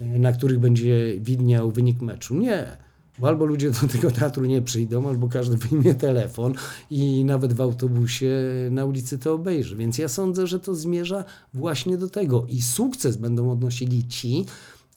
na 0.00 0.32
których 0.32 0.58
będzie 0.58 1.20
widniał 1.20 1.70
wynik 1.70 2.00
meczu. 2.00 2.34
Nie. 2.34 2.85
Bo 3.18 3.28
albo 3.28 3.44
ludzie 3.44 3.70
do 3.70 3.88
tego 3.92 4.10
teatru 4.10 4.46
nie 4.46 4.62
przyjdą, 4.62 5.08
albo 5.08 5.28
każdy 5.28 5.56
wyjmie 5.56 5.94
telefon 5.94 6.54
i 6.90 7.24
nawet 7.24 7.52
w 7.52 7.60
autobusie 7.60 8.30
na 8.70 8.84
ulicy 8.84 9.18
to 9.18 9.34
obejrzy. 9.34 9.76
Więc 9.76 9.98
ja 9.98 10.08
sądzę, 10.08 10.46
że 10.46 10.60
to 10.60 10.74
zmierza 10.74 11.24
właśnie 11.54 11.98
do 11.98 12.10
tego. 12.10 12.46
I 12.48 12.62
sukces 12.62 13.16
będą 13.16 13.50
odnosili 13.50 14.08
ci, 14.08 14.44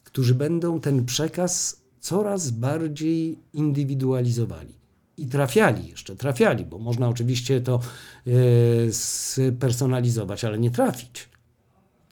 którzy 0.04 0.34
będą 0.34 0.80
ten 0.80 1.04
przekaz 1.04 1.80
coraz 2.00 2.50
bardziej 2.50 3.38
indywidualizowali. 3.52 4.74
I 5.16 5.26
trafiali 5.26 5.88
jeszcze, 5.88 6.16
trafiali, 6.16 6.64
bo 6.64 6.78
można 6.78 7.08
oczywiście 7.08 7.60
to 7.60 7.80
e, 8.26 8.30
spersonalizować, 8.92 10.44
ale 10.44 10.58
nie 10.58 10.70
trafić. 10.70 11.28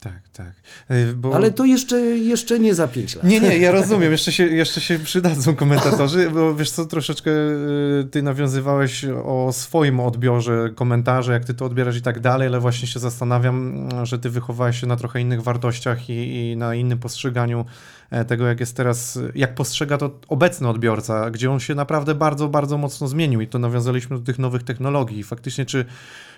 Tak, 0.00 0.28
tak. 0.32 0.52
E, 0.88 1.12
bo... 1.12 1.34
Ale 1.34 1.50
to 1.50 1.64
jeszcze, 1.64 2.00
jeszcze 2.00 2.58
nie 2.58 2.74
za 2.74 2.88
pięć 2.88 3.16
lat. 3.16 3.24
Nie, 3.24 3.40
nie, 3.40 3.58
ja 3.58 3.70
rozumiem. 3.80 4.12
Jeszcze 4.12 4.32
się, 4.32 4.46
jeszcze 4.46 4.80
się 4.80 4.98
przydadzą 4.98 5.56
komentatorzy, 5.56 6.30
bo 6.30 6.54
wiesz 6.54 6.70
co, 6.70 6.86
troszeczkę 6.86 7.30
e, 7.30 8.04
ty 8.10 8.22
nawiązywałeś 8.22 9.04
o 9.24 9.52
swoim 9.52 10.00
odbiorze 10.00 10.70
komentarzy, 10.74 11.32
jak 11.32 11.44
ty 11.44 11.54
to 11.54 11.64
odbierasz 11.64 11.96
i 11.96 12.02
tak 12.02 12.20
dalej, 12.20 12.48
ale 12.48 12.60
właśnie 12.60 12.88
się 12.88 13.00
zastanawiam, 13.00 13.88
że 14.02 14.18
ty 14.18 14.30
wychowałeś 14.30 14.80
się 14.80 14.86
na 14.86 14.96
trochę 14.96 15.20
innych 15.20 15.42
wartościach 15.42 16.10
i, 16.10 16.50
i 16.50 16.56
na 16.56 16.74
innym 16.74 16.98
postrzeganiu 16.98 17.64
e, 18.10 18.24
tego, 18.24 18.46
jak 18.46 18.60
jest 18.60 18.76
teraz, 18.76 19.18
jak 19.34 19.54
postrzega 19.54 19.98
to 19.98 20.20
obecny 20.28 20.68
odbiorca, 20.68 21.30
gdzie 21.30 21.50
on 21.50 21.60
się 21.60 21.74
naprawdę 21.74 22.14
bardzo, 22.14 22.48
bardzo 22.48 22.78
mocno 22.78 23.08
zmienił 23.08 23.40
i 23.40 23.46
to 23.46 23.58
nawiązaliśmy 23.58 24.18
do 24.18 24.24
tych 24.24 24.38
nowych 24.38 24.62
technologii. 24.62 25.22
Faktycznie, 25.22 25.66
czy, 25.66 25.84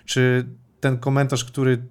czy 0.04 0.46
ten 0.80 0.98
komentarz, 0.98 1.44
który 1.44 1.82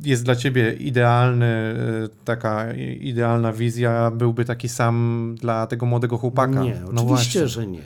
jest 0.00 0.24
dla 0.24 0.36
ciebie 0.36 0.72
idealny, 0.72 1.46
e, 1.46 2.08
taka 2.24 2.72
idealna 3.00 3.52
wizja, 3.52 4.10
byłby 4.10 4.44
taki 4.44 4.68
sam 4.68 5.34
dla 5.40 5.66
tego 5.66 5.86
młodego 5.86 6.18
chłopaka? 6.18 6.62
Nie, 6.62 6.80
no 6.92 7.02
oczywiście, 7.02 7.40
właśnie. 7.40 7.48
że 7.48 7.66
nie. 7.66 7.82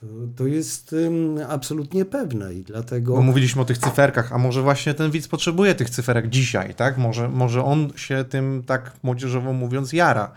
To, 0.00 0.06
to 0.36 0.46
jest 0.46 0.92
um, 0.92 1.38
absolutnie 1.48 2.04
pewne 2.04 2.54
i 2.54 2.62
dlatego... 2.62 3.14
Bo 3.14 3.22
mówiliśmy 3.22 3.62
o 3.62 3.64
tych 3.64 3.78
cyferkach, 3.78 4.32
a 4.32 4.38
może 4.38 4.62
właśnie 4.62 4.94
ten 4.94 5.10
widz 5.10 5.28
potrzebuje 5.28 5.74
tych 5.74 5.90
cyferek 5.90 6.28
dzisiaj, 6.28 6.74
tak? 6.74 6.98
Może, 6.98 7.28
może 7.28 7.64
on 7.64 7.92
się 7.96 8.24
tym, 8.24 8.62
tak 8.66 8.92
młodzieżowo 9.02 9.52
mówiąc, 9.52 9.92
jara. 9.92 10.32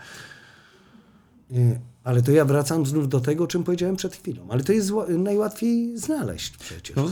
Nie. 1.50 1.80
Ale 2.04 2.22
to 2.22 2.32
ja 2.32 2.44
wracam 2.44 2.86
znów 2.86 3.08
do 3.08 3.20
tego, 3.20 3.44
o 3.44 3.46
czym 3.46 3.64
powiedziałem 3.64 3.96
przed 3.96 4.16
chwilą. 4.16 4.46
Ale 4.50 4.64
to 4.64 4.72
jest 4.72 4.92
najłatwiej 5.08 5.98
znaleźć 5.98 6.56
przecież. 6.56 6.96
No, 6.96 7.10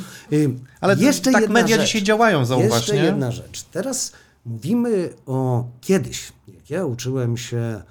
ale 0.81 0.97
jeszcze 0.97 1.33
tak 1.33 1.49
media 1.49 1.77
rzecz, 1.77 1.87
dzisiaj 1.87 2.03
działają, 2.03 2.45
zauważ, 2.45 2.71
Jeszcze 2.73 2.95
nie? 2.95 3.03
jedna 3.03 3.31
rzecz. 3.31 3.63
Teraz 3.63 4.13
mówimy 4.45 5.09
o 5.27 5.69
kiedyś, 5.81 6.33
jak 6.49 6.71
ja 6.71 6.85
uczyłem 6.85 7.37
się 7.37 7.83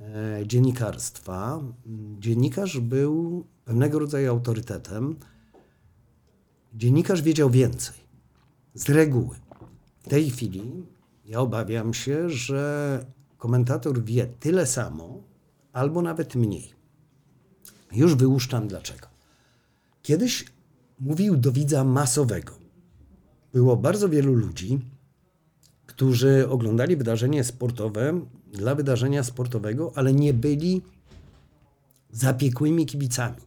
e, 0.00 0.46
dziennikarstwa, 0.46 1.60
dziennikarz 2.18 2.78
był 2.80 3.44
pewnego 3.64 3.98
rodzaju 3.98 4.30
autorytetem. 4.30 5.16
Dziennikarz 6.74 7.22
wiedział 7.22 7.50
więcej. 7.50 7.96
Z 8.74 8.88
reguły. 8.88 9.36
W 10.00 10.08
tej 10.08 10.30
chwili 10.30 10.86
ja 11.24 11.40
obawiam 11.40 11.94
się, 11.94 12.30
że 12.30 13.04
komentator 13.38 14.04
wie 14.04 14.26
tyle 14.26 14.66
samo, 14.66 15.22
albo 15.78 16.02
nawet 16.02 16.34
mniej. 16.34 16.72
Już 17.92 18.14
wyłuszczam 18.14 18.68
dlaczego. 18.68 19.06
Kiedyś 20.02 20.44
mówił 21.00 21.36
do 21.36 21.52
widza 21.52 21.84
masowego. 21.84 22.52
Było 23.52 23.76
bardzo 23.76 24.08
wielu 24.08 24.34
ludzi, 24.34 24.78
którzy 25.86 26.48
oglądali 26.48 26.96
wydarzenie 26.96 27.44
sportowe 27.44 28.20
dla 28.52 28.74
wydarzenia 28.74 29.22
sportowego, 29.22 29.92
ale 29.94 30.12
nie 30.12 30.34
byli 30.34 30.82
zapiekłymi 32.10 32.86
kibicami. 32.86 33.42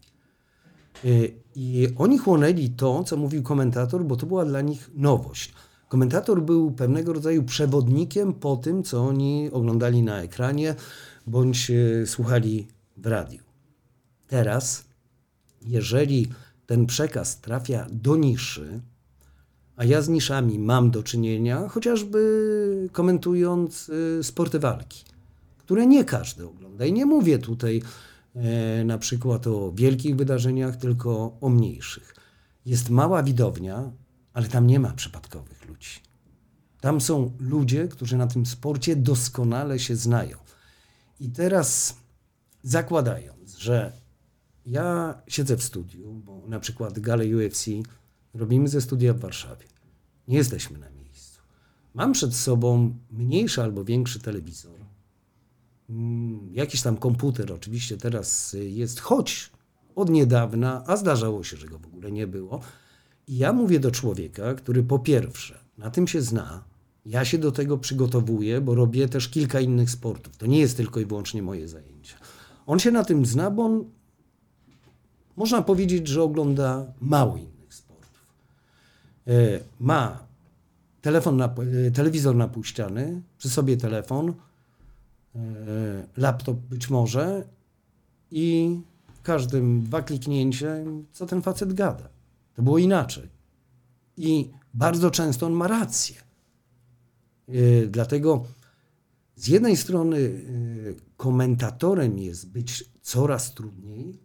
Y, 1.05 1.33
I 1.55 1.87
oni 1.97 2.17
chłonęli 2.17 2.69
to, 2.69 3.03
co 3.03 3.17
mówił 3.17 3.43
komentator, 3.43 4.05
bo 4.05 4.15
to 4.15 4.25
była 4.25 4.45
dla 4.45 4.61
nich 4.61 4.89
nowość. 4.95 5.53
Komentator 5.89 6.41
był 6.41 6.71
pewnego 6.71 7.13
rodzaju 7.13 7.43
przewodnikiem 7.43 8.33
po 8.33 8.57
tym, 8.57 8.83
co 8.83 9.05
oni 9.05 9.49
oglądali 9.51 10.03
na 10.03 10.21
ekranie, 10.21 10.75
bądź 11.27 11.71
e, 11.71 12.07
słuchali 12.07 12.67
w 12.97 13.05
radiu. 13.05 13.39
Teraz, 14.27 14.83
jeżeli 15.61 16.27
ten 16.65 16.85
przekaz 16.85 17.41
trafia 17.41 17.87
do 17.91 18.15
niszy, 18.15 18.81
a 19.75 19.85
ja 19.85 20.01
z 20.01 20.09
niszami 20.09 20.59
mam 20.59 20.91
do 20.91 21.03
czynienia, 21.03 21.67
chociażby 21.67 22.89
komentując 22.91 23.91
e, 24.19 24.23
sporty 24.23 24.59
walki, 24.59 25.03
które 25.57 25.87
nie 25.87 26.05
każdy 26.05 26.47
ogląda. 26.47 26.85
I 26.85 26.93
nie 26.93 27.05
mówię 27.05 27.39
tutaj 27.39 27.81
e, 28.35 28.83
na 28.83 28.97
przykład 28.97 29.47
o 29.47 29.71
wielkich 29.75 30.15
wydarzeniach, 30.15 30.75
tylko 30.75 31.37
o 31.41 31.49
mniejszych. 31.49 32.15
Jest 32.65 32.89
mała 32.89 33.23
widownia, 33.23 33.91
ale 34.33 34.47
tam 34.47 34.67
nie 34.67 34.79
ma 34.79 34.91
przypadkowych 34.93 35.67
ludzi. 35.67 35.99
Tam 36.81 37.01
są 37.01 37.31
ludzie, 37.39 37.87
którzy 37.87 38.17
na 38.17 38.27
tym 38.27 38.45
sporcie 38.45 38.95
doskonale 38.95 39.79
się 39.79 39.95
znają. 39.95 40.37
I 41.21 41.29
teraz 41.29 41.95
zakładając, 42.63 43.57
że 43.57 43.91
ja 44.65 45.21
siedzę 45.27 45.57
w 45.57 45.63
studiu, 45.63 46.13
bo 46.13 46.47
na 46.47 46.59
przykład 46.59 46.99
galę 46.99 47.25
UFC 47.25 47.65
robimy 48.33 48.67
ze 48.67 48.81
studia 48.81 49.13
w 49.13 49.19
Warszawie. 49.19 49.65
Nie 50.27 50.37
jesteśmy 50.37 50.77
na 50.77 50.89
miejscu. 50.89 51.41
Mam 51.93 52.13
przed 52.13 52.35
sobą 52.35 52.95
mniejszy 53.11 53.61
albo 53.61 53.83
większy 53.83 54.19
telewizor. 54.19 54.79
Mm, 55.89 56.49
jakiś 56.53 56.81
tam 56.81 56.97
komputer 56.97 57.53
oczywiście 57.53 57.97
teraz 57.97 58.55
jest, 58.59 58.99
choć 58.99 59.51
od 59.95 60.09
niedawna, 60.09 60.83
a 60.87 60.97
zdarzało 60.97 61.43
się, 61.43 61.57
że 61.57 61.67
go 61.67 61.79
w 61.79 61.85
ogóle 61.85 62.11
nie 62.11 62.27
było. 62.27 62.61
I 63.27 63.37
ja 63.37 63.53
mówię 63.53 63.79
do 63.79 63.91
człowieka, 63.91 64.53
który 64.53 64.83
po 64.83 64.99
pierwsze 64.99 65.59
na 65.77 65.91
tym 65.91 66.07
się 66.07 66.21
zna, 66.21 66.63
ja 67.05 67.25
się 67.25 67.37
do 67.37 67.51
tego 67.51 67.77
przygotowuję, 67.77 68.61
bo 68.61 68.75
robię 68.75 69.09
też 69.09 69.29
kilka 69.29 69.59
innych 69.59 69.89
sportów. 69.89 70.37
To 70.37 70.45
nie 70.45 70.59
jest 70.59 70.77
tylko 70.77 70.99
i 70.99 71.05
wyłącznie 71.05 71.41
moje 71.43 71.67
zajęcie. 71.67 72.15
On 72.65 72.79
się 72.79 72.91
na 72.91 73.03
tym 73.03 73.25
zna, 73.25 73.51
bo 73.51 73.65
on 73.65 73.85
można 75.37 75.61
powiedzieć, 75.61 76.07
że 76.07 76.23
ogląda 76.23 76.93
mało 77.01 77.37
innych 77.37 77.73
sportów. 77.73 78.25
E, 79.27 79.31
ma 79.79 80.19
telefon 81.01 81.37
na, 81.37 81.45
e, 81.87 81.91
telewizor 81.91 82.35
napuściany, 82.35 83.21
przy 83.37 83.49
sobie 83.49 83.77
telefon, 83.77 84.33
e, 85.35 85.39
laptop 86.17 86.57
być 86.57 86.89
może 86.89 87.47
i 88.31 88.79
każdym 89.23 89.83
dwa 89.83 90.01
kliknięcie, 90.01 90.85
co 91.11 91.25
ten 91.25 91.41
facet 91.41 91.73
gada. 91.73 92.09
To 92.55 92.61
było 92.61 92.77
inaczej. 92.77 93.29
I 94.17 94.51
bardzo 94.73 95.11
często 95.11 95.45
on 95.45 95.53
ma 95.53 95.67
rację. 95.67 96.30
E, 97.51 97.87
dlatego 97.87 98.45
z 99.35 99.47
jednej 99.47 99.77
strony 99.77 100.17
e, 100.17 100.31
komentatorem 101.17 102.19
jest 102.19 102.49
być 102.49 102.85
coraz 103.01 103.53
trudniej, 103.53 104.19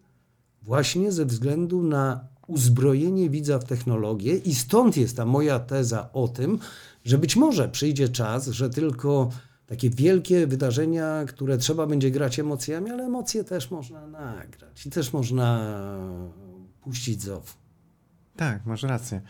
właśnie 0.63 1.13
ze 1.13 1.27
względu 1.27 1.83
na 1.83 2.29
uzbrojenie 2.47 3.31
widza 3.31 3.59
w 3.59 3.65
technologię, 3.65 4.37
i 4.37 4.55
stąd 4.55 4.97
jest 4.97 5.17
ta 5.17 5.27
moja 5.27 5.59
teza 5.59 6.13
o 6.13 6.29
tym, 6.29 6.59
że 7.05 7.19
być 7.19 7.37
może 7.37 7.69
przyjdzie 7.69 8.09
czas, 8.09 8.49
że 8.49 8.71
tylko 8.71 9.31
takie 9.67 9.91
wielkie 9.91 10.47
wydarzenia, 10.47 11.25
które 11.29 11.59
trzeba 11.59 11.87
będzie 11.87 12.11
grać 12.11 12.39
emocjami, 12.39 12.91
ale 12.91 13.05
emocje 13.05 13.45
też 13.45 13.71
można 13.71 14.07
nagrać 14.07 14.87
i 14.87 14.91
też 14.91 15.13
można 15.13 15.77
puścić 16.81 17.23
z 17.23 17.29
Tak, 18.37 18.67
masz 18.67 18.83
rację. 18.83 19.21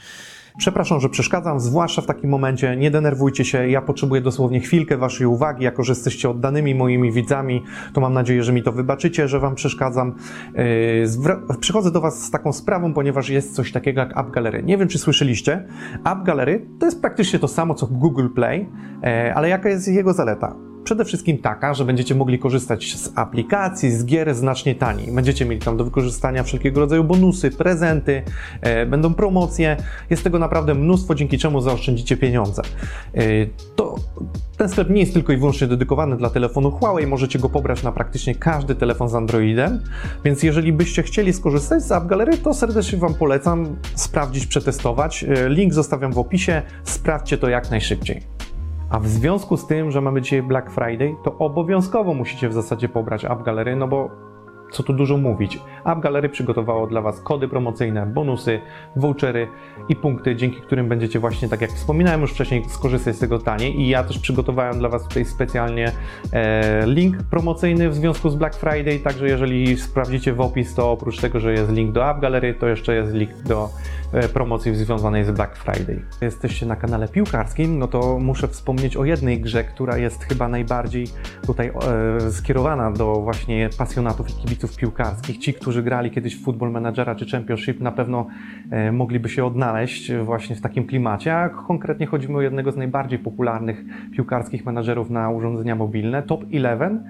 Przepraszam, 0.58 1.00
że 1.00 1.08
przeszkadzam, 1.08 1.60
zwłaszcza 1.60 2.02
w 2.02 2.06
takim 2.06 2.30
momencie. 2.30 2.76
Nie 2.76 2.90
denerwujcie 2.90 3.44
się, 3.44 3.68
ja 3.68 3.82
potrzebuję 3.82 4.20
dosłownie 4.20 4.60
chwilkę 4.60 4.96
Waszej 4.96 5.26
uwagi. 5.26 5.64
Jako, 5.64 5.82
że 5.82 5.92
jesteście 5.92 6.30
oddanymi 6.30 6.74
moimi 6.74 7.12
widzami, 7.12 7.62
to 7.92 8.00
mam 8.00 8.12
nadzieję, 8.12 8.42
że 8.42 8.52
mi 8.52 8.62
to 8.62 8.72
wybaczycie, 8.72 9.28
że 9.28 9.40
Wam 9.40 9.54
przeszkadzam. 9.54 10.14
Yy, 10.54 11.56
przychodzę 11.60 11.90
do 11.90 12.00
Was 12.00 12.24
z 12.24 12.30
taką 12.30 12.52
sprawą, 12.52 12.94
ponieważ 12.94 13.28
jest 13.28 13.54
coś 13.54 13.72
takiego 13.72 14.00
jak 14.00 14.18
App 14.18 14.30
Gallery. 14.30 14.62
Nie 14.62 14.78
wiem, 14.78 14.88
czy 14.88 14.98
słyszeliście. 14.98 15.66
App 16.04 16.22
Gallery 16.24 16.66
to 16.80 16.86
jest 16.86 17.00
praktycznie 17.00 17.38
to 17.38 17.48
samo 17.48 17.74
co 17.74 17.86
Google 17.86 18.28
Play, 18.28 18.68
yy, 19.02 19.34
ale 19.34 19.48
jaka 19.48 19.68
jest 19.68 19.88
jego 19.88 20.12
zaleta? 20.12 20.56
Przede 20.86 21.04
wszystkim 21.04 21.38
taka, 21.38 21.74
że 21.74 21.84
będziecie 21.84 22.14
mogli 22.14 22.38
korzystać 22.38 22.96
z 22.96 23.12
aplikacji, 23.14 23.90
z 23.90 24.04
gier 24.04 24.34
znacznie 24.34 24.74
taniej. 24.74 25.12
Będziecie 25.12 25.44
mieli 25.44 25.60
tam 25.60 25.76
do 25.76 25.84
wykorzystania 25.84 26.42
wszelkiego 26.42 26.80
rodzaju 26.80 27.04
bonusy, 27.04 27.50
prezenty, 27.50 28.22
e, 28.60 28.86
będą 28.86 29.14
promocje. 29.14 29.76
Jest 30.10 30.24
tego 30.24 30.38
naprawdę 30.38 30.74
mnóstwo, 30.74 31.14
dzięki 31.14 31.38
czemu 31.38 31.60
zaoszczędzicie 31.60 32.16
pieniądze. 32.16 32.62
E, 33.14 33.22
to, 33.76 33.94
ten 34.56 34.68
sklep 34.68 34.90
nie 34.90 35.00
jest 35.00 35.12
tylko 35.12 35.32
i 35.32 35.36
wyłącznie 35.36 35.66
dedykowany 35.66 36.16
dla 36.16 36.30
telefonu 36.30 36.70
Huawei, 36.70 37.06
możecie 37.06 37.38
go 37.38 37.48
pobrać 37.48 37.82
na 37.82 37.92
praktycznie 37.92 38.34
każdy 38.34 38.74
telefon 38.74 39.08
z 39.08 39.14
Androidem, 39.14 39.80
więc 40.24 40.42
jeżeli 40.42 40.72
byście 40.72 41.02
chcieli 41.02 41.32
skorzystać 41.32 41.82
z 41.82 41.92
App 41.92 42.04
to 42.42 42.54
serdecznie 42.54 42.98
Wam 42.98 43.14
polecam 43.14 43.76
sprawdzić, 43.94 44.46
przetestować. 44.46 45.24
E, 45.24 45.48
link 45.48 45.74
zostawiam 45.74 46.12
w 46.12 46.18
opisie, 46.18 46.62
sprawdźcie 46.84 47.38
to 47.38 47.48
jak 47.48 47.70
najszybciej. 47.70 48.35
A 48.90 48.98
w 49.00 49.08
związku 49.08 49.56
z 49.56 49.66
tym, 49.66 49.90
że 49.90 50.00
mamy 50.00 50.22
dzisiaj 50.22 50.42
Black 50.42 50.70
Friday, 50.70 51.16
to 51.24 51.38
obowiązkowo 51.38 52.14
musicie 52.14 52.48
w 52.48 52.52
zasadzie 52.52 52.88
pobrać 52.88 53.24
App 53.24 53.42
Gallery, 53.42 53.76
no 53.76 53.88
bo 53.88 54.10
co 54.70 54.82
tu 54.82 54.92
dużo 54.92 55.16
mówić. 55.16 55.60
App 55.84 56.00
Gallery 56.00 56.28
przygotowało 56.28 56.86
dla 56.86 57.00
Was 57.00 57.20
kody 57.20 57.48
promocyjne, 57.48 58.06
bonusy, 58.06 58.60
vouchery 58.96 59.48
i 59.88 59.96
punkty, 59.96 60.36
dzięki 60.36 60.60
którym 60.60 60.88
będziecie 60.88 61.18
właśnie, 61.18 61.48
tak 61.48 61.60
jak 61.60 61.70
wspominałem 61.70 62.20
już 62.20 62.32
wcześniej, 62.32 62.64
skorzystać 62.68 63.16
z 63.16 63.18
tego 63.18 63.38
taniej. 63.38 63.80
I 63.80 63.88
ja 63.88 64.04
też 64.04 64.18
przygotowałem 64.18 64.78
dla 64.78 64.88
Was 64.88 65.02
tutaj 65.02 65.24
specjalnie 65.24 65.92
e, 66.32 66.86
link 66.86 67.16
promocyjny 67.22 67.90
w 67.90 67.94
związku 67.94 68.30
z 68.30 68.34
Black 68.34 68.56
Friday, 68.56 68.98
także 68.98 69.28
jeżeli 69.28 69.76
sprawdzicie 69.76 70.32
w 70.32 70.40
opis, 70.40 70.74
to 70.74 70.90
oprócz 70.90 71.20
tego, 71.20 71.40
że 71.40 71.52
jest 71.52 71.72
link 71.72 71.92
do 71.92 72.10
App 72.10 72.20
Gallery, 72.20 72.54
to 72.54 72.68
jeszcze 72.68 72.94
jest 72.94 73.12
link 73.12 73.32
do 73.34 73.68
promocji 74.32 74.74
związanej 74.74 75.24
z 75.24 75.30
Black 75.30 75.56
Friday. 75.56 76.02
Jesteście 76.20 76.66
na 76.66 76.76
kanale 76.76 77.08
piłkarskim, 77.08 77.78
no 77.78 77.88
to 77.88 78.18
muszę 78.18 78.48
wspomnieć 78.48 78.96
o 78.96 79.04
jednej 79.04 79.40
grze, 79.40 79.64
która 79.64 79.96
jest 79.96 80.24
chyba 80.24 80.48
najbardziej 80.48 81.06
tutaj 81.46 81.72
e, 82.26 82.30
skierowana 82.30 82.92
do 82.92 83.14
właśnie 83.14 83.68
pasjonatów 83.78 84.30
i 84.30 84.32
kibiców 84.32 84.76
piłkarskich. 84.76 85.38
Ci, 85.38 85.54
którzy 85.54 85.82
grali 85.82 86.10
kiedyś 86.10 86.36
w 86.36 86.44
Football 86.44 86.70
Managera 86.70 87.14
czy 87.14 87.26
Championship, 87.26 87.80
na 87.80 87.92
pewno 87.92 88.26
e, 88.70 88.92
mogliby 88.92 89.28
się 89.28 89.44
odnaleźć 89.44 90.12
właśnie 90.12 90.56
w 90.56 90.60
takim 90.60 90.86
klimacie, 90.86 91.36
a 91.36 91.48
konkretnie 91.48 92.06
chodzi 92.06 92.28
mi 92.28 92.34
o 92.34 92.40
jednego 92.40 92.72
z 92.72 92.76
najbardziej 92.76 93.18
popularnych 93.18 93.84
piłkarskich 94.12 94.66
menadżerów 94.66 95.10
na 95.10 95.30
urządzenia 95.30 95.76
mobilne, 95.76 96.22
Top 96.22 96.44
11. 96.48 97.00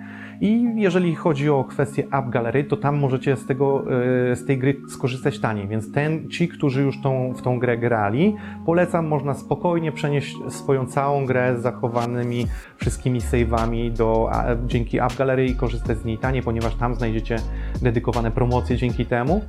I 0.41 0.73
jeżeli 0.77 1.15
chodzi 1.15 1.51
o 1.51 1.65
kwestię 1.65 2.05
App 2.13 2.29
Gallery, 2.29 2.65
to 2.65 2.77
tam 2.77 2.97
możecie 2.97 3.37
z, 3.37 3.47
tego, 3.47 3.85
e, 4.33 4.37
z 4.37 4.47
tej 4.47 4.59
gry 4.59 4.77
skorzystać 4.89 5.39
taniej. 5.39 5.69
Więc 5.69 5.93
ten, 5.93 6.29
ci, 6.31 6.49
którzy 6.49 6.83
już 6.83 7.01
tą, 7.03 7.35
w 7.35 7.43
tą 7.43 7.59
grę 7.59 7.79
grali, 7.79 8.37
polecam, 8.67 9.07
można 9.07 9.35
spokojnie 9.35 9.93
przenieść 9.93 10.37
swoją 10.49 10.87
całą 10.87 11.27
grę 11.27 11.57
z 11.59 11.63
zachowanymi 11.63 12.47
wszystkimi 12.77 13.21
save'ami 13.21 13.93
do, 13.93 14.31
dzięki 14.67 15.01
App 15.01 15.17
Gallery 15.19 15.47
i 15.47 15.55
korzystać 15.55 15.99
z 15.99 16.05
niej 16.05 16.19
taniej, 16.19 16.43
ponieważ 16.43 16.75
tam 16.75 16.95
znajdziecie 16.95 17.37
dedykowane 17.83 18.31
promocje 18.31 18.77
dzięki 18.77 19.07
temu. 19.07 19.41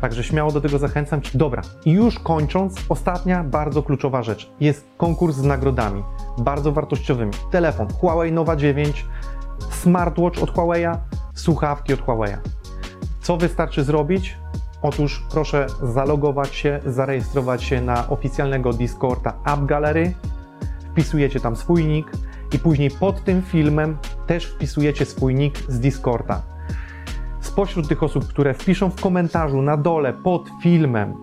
Także 0.00 0.24
śmiało 0.24 0.52
do 0.52 0.60
tego 0.60 0.78
zachęcam. 0.78 1.20
Dobra, 1.34 1.62
i 1.84 1.90
już 1.90 2.18
kończąc, 2.18 2.84
ostatnia 2.88 3.44
bardzo 3.44 3.82
kluczowa 3.82 4.22
rzecz. 4.22 4.50
Jest 4.60 4.86
konkurs 4.96 5.36
z 5.36 5.44
nagrodami, 5.44 6.02
bardzo 6.38 6.72
wartościowymi. 6.72 7.32
Telefon 7.50 7.88
Huawei 7.88 8.32
Nova 8.32 8.56
9 8.56 9.04
smartwatch 9.74 10.42
od 10.42 10.52
Huawei'a, 10.54 10.96
słuchawki 11.34 11.94
od 11.94 12.00
Huawei'a. 12.00 12.36
Co 13.20 13.36
wystarczy 13.36 13.84
zrobić? 13.84 14.36
Otóż 14.82 15.26
proszę 15.30 15.66
zalogować 15.82 16.54
się, 16.54 16.80
zarejestrować 16.86 17.62
się 17.62 17.80
na 17.80 18.08
oficjalnego 18.08 18.72
Discorda 18.72 19.34
App 19.46 19.64
Gallery, 19.64 20.14
wpisujecie 20.90 21.40
tam 21.40 21.56
swój 21.56 21.84
nick 21.84 22.10
i 22.52 22.58
później 22.58 22.90
pod 22.90 23.24
tym 23.24 23.42
filmem 23.42 23.96
też 24.26 24.46
wpisujecie 24.46 25.04
swój 25.04 25.34
nick 25.34 25.58
z 25.68 25.80
Discorda. 25.80 26.42
Spośród 27.40 27.88
tych 27.88 28.02
osób, 28.02 28.26
które 28.28 28.54
wpiszą 28.54 28.90
w 28.90 29.00
komentarzu 29.00 29.62
na 29.62 29.76
dole 29.76 30.12
pod 30.12 30.50
filmem 30.62 31.14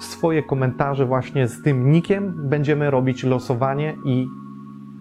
swoje 0.00 0.42
komentarze 0.42 1.06
właśnie 1.06 1.48
z 1.48 1.62
tym 1.62 1.92
nickiem, 1.92 2.48
będziemy 2.48 2.90
robić 2.90 3.24
losowanie 3.24 3.96
i 4.04 4.26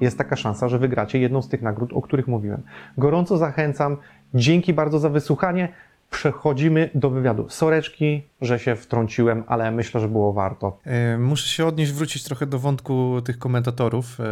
jest 0.02 0.18
taka 0.18 0.36
szansa, 0.36 0.70
że 0.70 0.80
wygracie 0.80 1.20
jedną 1.20 1.41
z 1.41 1.49
tych 1.49 1.62
nagród, 1.62 1.93
o 1.93 2.02
których 2.02 2.28
mówiłem. 2.28 2.62
Gorąco 2.97 3.38
zachęcam. 3.38 3.97
Dzięki 4.34 4.74
bardzo 4.74 4.99
za 4.99 5.10
wysłuchanie. 5.10 5.74
Przechodzimy 6.10 6.89
do 6.95 7.10
wywiadu. 7.10 7.49
Soreczki, 7.49 8.24
że 8.41 8.60
się 8.60 8.76
wtrąciłem, 8.76 9.43
ale 9.47 9.72
myślę, 9.72 10.02
że 10.02 10.08
było 10.08 10.34
warto. 10.34 10.80
E, 10.84 11.18
muszę 11.18 11.49
się 11.49 11.66
odnieść, 11.66 11.91
wrócić 11.91 12.24
trochę 12.24 12.45
do 12.45 12.60
wątku 12.60 13.22
tych 13.26 13.39
komentatorów, 13.39 14.20
e, 14.20 14.24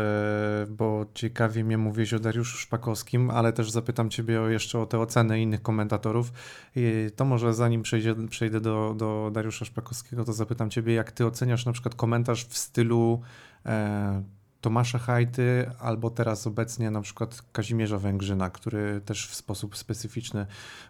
bo 0.69 1.05
ciekawie 1.13 1.63
mnie 1.63 1.77
mówisz 1.77 2.13
o 2.13 2.19
Dariuszu 2.19 2.57
Szpakowskim, 2.57 3.29
ale 3.29 3.53
też 3.53 3.71
zapytam 3.71 4.09
Ciebie 4.09 4.41
o 4.41 4.49
jeszcze 4.49 4.79
o 4.79 4.85
te 4.85 4.99
oceny 4.99 5.41
innych 5.41 5.61
komentatorów. 5.61 6.31
To 7.15 7.25
może 7.25 7.53
zanim 7.53 7.81
przejdzie, 7.81 8.15
przejdę 8.29 8.61
do, 8.61 8.93
do 8.97 9.31
Dariusza 9.33 9.65
Szpakowskiego, 9.65 10.23
to 10.23 10.33
zapytam 10.33 10.69
Ciebie, 10.69 10.93
jak 10.93 11.11
Ty 11.11 11.25
oceniasz 11.25 11.65
na 11.65 11.71
przykład 11.71 11.95
komentarz 11.95 12.45
w 12.45 12.57
stylu 12.57 13.21
e, 13.65 14.23
Tomasza 14.61 14.99
Hajty, 14.99 15.71
albo 15.79 16.09
teraz 16.09 16.47
obecnie 16.47 16.91
na 16.91 17.01
przykład 17.01 17.41
Kazimierza 17.51 17.97
Węgrzyna, 17.97 18.49
który 18.49 19.01
też 19.01 19.27
w 19.27 19.35
sposób 19.35 19.77
specyficzny, 19.77 20.45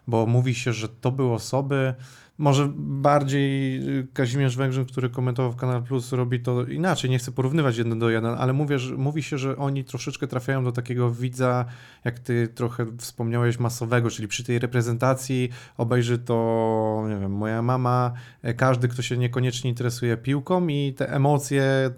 bo 0.06 0.26
mówi 0.26 0.54
się, 0.54 0.72
że 0.72 0.88
to 0.88 1.12
były 1.12 1.32
osoby, 1.32 1.94
może 2.40 2.72
bardziej 2.76 3.76
y, 3.98 4.06
Kazimierz 4.12 4.56
Węgrzyn, 4.56 4.84
który 4.84 5.10
komentował 5.10 5.52
w 5.52 5.56
Kanal 5.56 5.82
Plus, 5.82 6.12
robi 6.12 6.40
to 6.40 6.64
inaczej. 6.64 7.10
Nie 7.10 7.18
chcę 7.18 7.32
porównywać 7.32 7.76
jeden 7.76 7.98
do 7.98 8.10
jeden, 8.10 8.34
ale 8.34 8.52
mówię, 8.52 8.78
że, 8.78 8.96
mówi 8.96 9.22
się, 9.22 9.38
że 9.38 9.56
oni 9.56 9.84
troszeczkę 9.84 10.26
trafiają 10.26 10.64
do 10.64 10.72
takiego 10.72 11.10
widza, 11.10 11.64
jak 12.04 12.18
ty 12.18 12.48
trochę 12.48 12.86
wspomniałeś, 12.98 13.58
masowego, 13.58 14.10
czyli 14.10 14.28
przy 14.28 14.44
tej 14.44 14.58
reprezentacji 14.58 15.50
obejrzy 15.76 16.18
to, 16.18 17.04
nie 17.08 17.16
wiem, 17.16 17.32
moja 17.32 17.62
mama, 17.62 18.12
e, 18.42 18.54
każdy, 18.54 18.88
kto 18.88 19.02
się 19.02 19.16
niekoniecznie 19.16 19.70
interesuje 19.70 20.16
piłką 20.16 20.68
i 20.68 20.94
te 20.96 21.12
emocje 21.12 21.90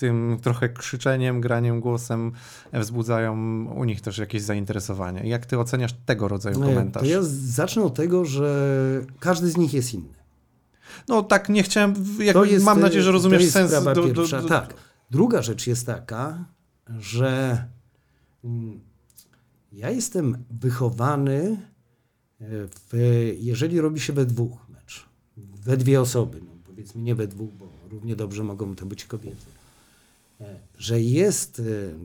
tym 0.00 0.38
trochę 0.42 0.68
krzyczeniem, 0.68 1.40
graniem 1.40 1.80
głosem 1.80 2.32
wzbudzają 2.72 3.34
u 3.76 3.84
nich 3.84 4.00
też 4.00 4.18
jakieś 4.18 4.42
zainteresowanie. 4.42 5.28
Jak 5.28 5.46
ty 5.46 5.58
oceniasz 5.58 5.94
tego 6.06 6.28
rodzaju 6.28 6.60
komentarz? 6.60 7.02
To 7.02 7.08
ja 7.08 7.18
zacznę 7.22 7.82
od 7.82 7.94
tego, 7.94 8.24
że 8.24 8.80
każdy 9.18 9.50
z 9.50 9.56
nich 9.56 9.74
jest 9.74 9.94
inny. 9.94 10.14
No 11.08 11.22
tak, 11.22 11.48
nie 11.48 11.62
chciałem. 11.62 11.94
Jest, 12.44 12.64
mam 12.64 12.80
nadzieję, 12.80 13.02
że 13.02 13.12
rozumiesz 13.12 13.50
sens. 13.50 13.84
Do, 13.84 13.94
do, 13.94 14.26
do, 14.26 14.42
Tak. 14.48 14.74
Druga 15.10 15.42
rzecz 15.42 15.66
jest 15.66 15.86
taka, 15.86 16.44
że 16.98 17.64
mm, 18.44 18.80
ja 19.72 19.90
jestem 19.90 20.44
wychowany, 20.50 21.56
e, 22.40 22.46
w, 22.90 22.94
jeżeli 23.38 23.80
robi 23.80 24.00
się 24.00 24.12
we 24.12 24.26
dwóch 24.26 24.68
mecz, 24.68 25.06
we 25.36 25.76
dwie 25.76 26.00
osoby, 26.00 26.40
no 26.40 26.50
powiedzmy 26.64 27.02
nie 27.02 27.14
we 27.14 27.26
dwóch, 27.26 27.50
bo 27.52 27.68
równie 27.90 28.16
dobrze 28.16 28.44
mogą 28.44 28.76
to 28.76 28.86
być 28.86 29.04
kobiety, 29.04 29.36
e, 29.36 29.59
że 30.78 31.00
jest 31.00 31.60
e, 31.60 31.62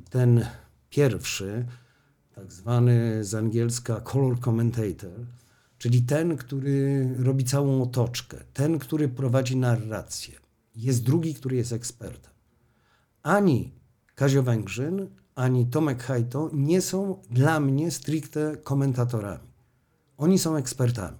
ten 0.09 0.45
pierwszy, 0.89 1.65
tak 2.35 2.51
zwany 2.51 3.23
z 3.23 3.33
angielska 3.33 4.01
color 4.01 4.39
commentator, 4.39 5.25
czyli 5.77 6.01
ten, 6.01 6.37
który 6.37 7.09
robi 7.17 7.43
całą 7.43 7.81
otoczkę, 7.81 8.37
ten, 8.53 8.79
który 8.79 9.09
prowadzi 9.09 9.57
narrację. 9.57 10.35
Jest 10.75 11.03
drugi, 11.03 11.33
który 11.33 11.55
jest 11.55 11.73
ekspertem. 11.73 12.33
Ani 13.23 13.73
Kazio 14.15 14.43
Węgrzyn, 14.43 15.07
ani 15.35 15.65
Tomek 15.65 16.03
Hajto 16.03 16.49
nie 16.53 16.81
są 16.81 17.21
dla 17.29 17.59
mnie 17.59 17.91
stricte 17.91 18.57
komentatorami. 18.57 19.53
Oni 20.17 20.39
są 20.39 20.55
ekspertami. 20.55 21.17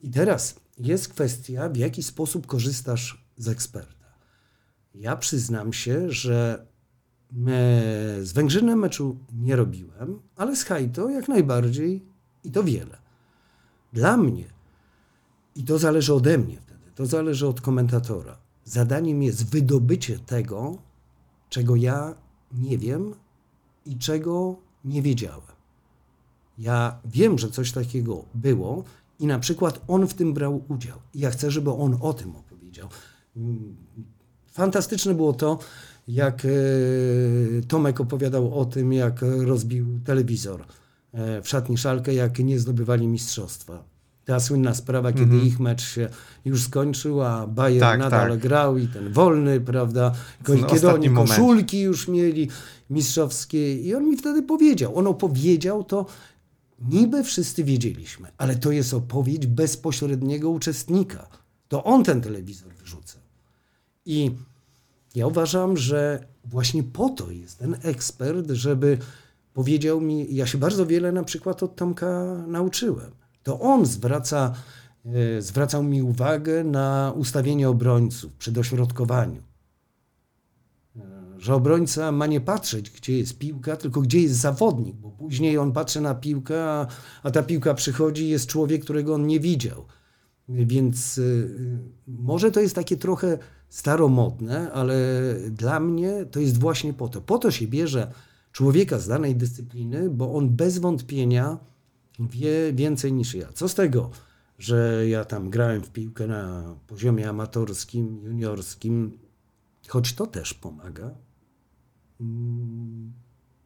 I 0.00 0.10
teraz 0.10 0.60
jest 0.78 1.08
kwestia, 1.08 1.68
w 1.68 1.76
jaki 1.76 2.02
sposób 2.02 2.46
korzystasz 2.46 3.24
z 3.36 3.48
eksperta. 3.48 3.99
Ja 4.94 5.16
przyznam 5.16 5.72
się, 5.72 6.10
że 6.10 6.66
z 8.22 8.32
Węgrzynem 8.32 8.78
meczu 8.78 9.16
nie 9.32 9.56
robiłem, 9.56 10.20
ale 10.36 10.56
z 10.56 10.64
Hajto 10.64 11.08
jak 11.08 11.28
najbardziej 11.28 12.04
i 12.44 12.50
to 12.50 12.64
wiele. 12.64 12.98
Dla 13.92 14.16
mnie, 14.16 14.44
i 15.56 15.64
to 15.64 15.78
zależy 15.78 16.14
ode 16.14 16.38
mnie 16.38 16.60
wtedy, 16.60 16.90
to 16.94 17.06
zależy 17.06 17.48
od 17.48 17.60
komentatora, 17.60 18.38
zadaniem 18.64 19.22
jest 19.22 19.50
wydobycie 19.50 20.18
tego, 20.18 20.78
czego 21.48 21.76
ja 21.76 22.14
nie 22.52 22.78
wiem 22.78 23.14
i 23.86 23.98
czego 23.98 24.56
nie 24.84 25.02
wiedziałem. 25.02 25.40
Ja 26.58 27.00
wiem, 27.04 27.38
że 27.38 27.50
coś 27.50 27.72
takiego 27.72 28.24
było 28.34 28.84
i 29.18 29.26
na 29.26 29.38
przykład 29.38 29.80
on 29.88 30.08
w 30.08 30.14
tym 30.14 30.34
brał 30.34 30.64
udział. 30.68 30.98
I 31.14 31.20
ja 31.20 31.30
chcę, 31.30 31.50
żeby 31.50 31.70
on 31.70 31.98
o 32.00 32.12
tym 32.12 32.36
opowiedział. 32.36 32.88
Fantastyczne 34.50 35.14
było 35.14 35.32
to, 35.32 35.58
jak 36.08 36.46
Tomek 37.68 38.00
opowiadał 38.00 38.58
o 38.58 38.64
tym, 38.64 38.92
jak 38.92 39.20
rozbił 39.22 40.00
telewizor 40.04 40.64
w 41.42 41.48
szatni 41.48 41.78
Szalkę, 41.78 42.14
jak 42.14 42.38
nie 42.38 42.58
zdobywali 42.58 43.06
mistrzostwa 43.06 43.90
ta 44.30 44.40
słynna 44.40 44.74
sprawa, 44.74 45.12
kiedy 45.12 45.24
mm 45.24 45.40
-hmm. 45.40 45.46
ich 45.46 45.60
mecz 45.60 45.82
się 45.82 46.08
już 46.44 46.62
skończył, 46.62 47.22
a 47.22 47.46
Bayern 47.46 47.80
tak, 47.80 48.00
nadal 48.00 48.30
tak. 48.30 48.40
grał 48.40 48.78
i 48.78 48.88
ten 48.88 49.12
wolny, 49.12 49.60
prawda, 49.60 50.12
kiedy 50.44 50.90
oni 50.90 51.10
koszulki 51.10 51.76
moment. 51.76 51.98
już 51.98 52.08
mieli 52.08 52.48
mistrzowskie 52.90 53.74
i 53.74 53.94
on 53.94 54.08
mi 54.08 54.16
wtedy 54.16 54.42
powiedział, 54.42 54.98
on 54.98 55.06
opowiedział 55.06 55.84
to, 55.84 56.06
niby 56.88 57.24
wszyscy 57.24 57.64
wiedzieliśmy, 57.64 58.28
ale 58.38 58.56
to 58.56 58.72
jest 58.72 58.94
opowieść 58.94 59.46
bezpośredniego 59.46 60.50
uczestnika. 60.50 61.28
To 61.68 61.84
on 61.84 62.04
ten 62.04 62.20
telewizor 62.20 62.72
wyrzuca. 62.74 63.19
I 64.06 64.30
ja 65.14 65.26
uważam, 65.26 65.76
że 65.76 66.26
właśnie 66.44 66.82
po 66.82 67.08
to 67.08 67.30
jest 67.30 67.58
ten 67.58 67.76
ekspert, 67.82 68.50
żeby 68.50 68.98
powiedział 69.54 70.00
mi, 70.00 70.34
ja 70.34 70.46
się 70.46 70.58
bardzo 70.58 70.86
wiele 70.86 71.12
na 71.12 71.24
przykład 71.24 71.62
od 71.62 71.76
Tomka 71.76 72.36
nauczyłem 72.46 73.20
to 73.42 73.60
on 73.60 73.86
zwraca, 73.86 74.54
e, 75.06 75.42
zwracał 75.42 75.82
mi 75.82 76.02
uwagę 76.02 76.64
na 76.64 77.12
ustawienie 77.16 77.68
obrońców 77.68 78.32
przy 78.34 78.52
dośrodkowaniu. 78.52 79.42
E, 80.96 81.00
że 81.38 81.54
obrońca 81.54 82.12
ma 82.12 82.26
nie 82.26 82.40
patrzeć, 82.40 82.90
gdzie 82.90 83.18
jest 83.18 83.38
piłka, 83.38 83.76
tylko 83.76 84.00
gdzie 84.00 84.20
jest 84.20 84.34
zawodnik, 84.34 84.96
bo 84.96 85.10
później 85.10 85.58
on 85.58 85.72
patrzy 85.72 86.00
na 86.00 86.14
piłkę, 86.14 86.64
a, 86.64 86.86
a 87.22 87.30
ta 87.30 87.42
piłka 87.42 87.74
przychodzi, 87.74 88.28
jest 88.28 88.46
człowiek, 88.46 88.84
którego 88.84 89.14
on 89.14 89.26
nie 89.26 89.40
widział. 89.40 89.84
Więc 90.48 91.18
y, 91.18 91.78
może 92.06 92.50
to 92.50 92.60
jest 92.60 92.74
takie 92.74 92.96
trochę 92.96 93.38
staromodne, 93.70 94.72
ale 94.72 94.96
dla 95.50 95.80
mnie 95.80 96.26
to 96.30 96.40
jest 96.40 96.58
właśnie 96.58 96.92
po 96.92 97.08
to. 97.08 97.20
Po 97.20 97.38
to 97.38 97.50
się 97.50 97.66
bierze 97.66 98.12
człowieka 98.52 98.98
z 98.98 99.08
danej 99.08 99.36
dyscypliny, 99.36 100.10
bo 100.10 100.34
on 100.34 100.48
bez 100.48 100.78
wątpienia 100.78 101.58
wie 102.18 102.72
więcej 102.72 103.12
niż 103.12 103.34
ja. 103.34 103.52
Co 103.54 103.68
z 103.68 103.74
tego, 103.74 104.10
że 104.58 105.08
ja 105.08 105.24
tam 105.24 105.50
grałem 105.50 105.82
w 105.82 105.90
piłkę 105.90 106.26
na 106.26 106.74
poziomie 106.86 107.28
amatorskim, 107.28 108.20
juniorskim, 108.24 109.18
choć 109.88 110.12
to 110.12 110.26
też 110.26 110.54
pomaga. 110.54 111.10
Mm, 112.20 113.12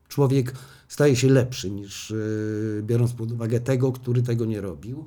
człowiek 0.09 0.55
staje 0.89 1.17
się 1.17 1.29
lepszy 1.29 1.71
niż 1.71 2.11
y, 2.11 2.83
biorąc 2.87 3.13
pod 3.13 3.33
uwagę 3.33 3.61
tego, 3.61 3.93
który 3.93 4.23
tego 4.23 4.45
nie 4.45 4.61
robił. 4.61 5.05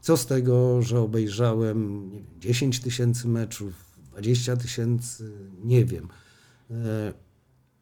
Co 0.00 0.16
z 0.16 0.26
tego, 0.26 0.82
że 0.82 1.00
obejrzałem 1.00 2.10
nie 2.10 2.18
wiem, 2.18 2.40
10 2.40 2.80
tysięcy 2.80 3.28
meczów, 3.28 3.89
20 4.20 4.56
tysięcy, 4.56 5.32
nie 5.64 5.84
wiem. 5.84 6.08
E, 6.70 7.12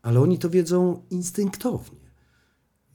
ale 0.03 0.21
oni 0.21 0.39
to 0.39 0.51
wiedzą 0.51 1.03
instynktownie. 1.11 2.09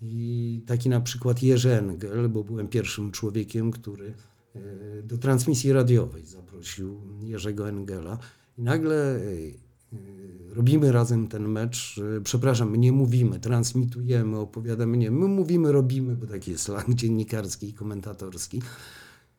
I 0.02 0.62
taki 0.68 0.90
na 0.90 1.02
przykład 1.02 1.44
Jerzy 1.44 1.74
Engel, 1.74 2.30
bo 2.30 2.44
byłem 2.44 2.68
pierwszym 2.68 3.12
człowiekiem, 3.12 3.72
który 3.72 4.14
e, 4.56 4.60
do 5.04 5.18
transmisji 5.18 5.74
radiowej 5.74 6.26
zaprosił 6.26 7.02
Jerzego 7.22 7.70
Engela. 7.70 8.18
I 8.58 8.62
nagle 8.62 9.16
e, 9.16 9.20
robimy 10.50 10.92
razem 10.92 11.28
ten 11.28 11.48
mecz. 11.48 12.00
Przepraszam, 12.24 12.72
my 12.72 12.78
nie 12.78 12.92
mówimy, 12.92 13.40
transmitujemy, 13.40 14.40
opowiadamy, 14.40 14.98
nie. 14.98 15.12
My 15.12 15.28
mówimy, 15.28 15.72
robimy, 15.72 16.16
bo 16.16 16.28
taki 16.28 16.52
jest 16.52 16.64
slang 16.64 16.90
dziennikarski 16.90 17.70
i 17.70 17.74
komentatorski. 17.74 18.62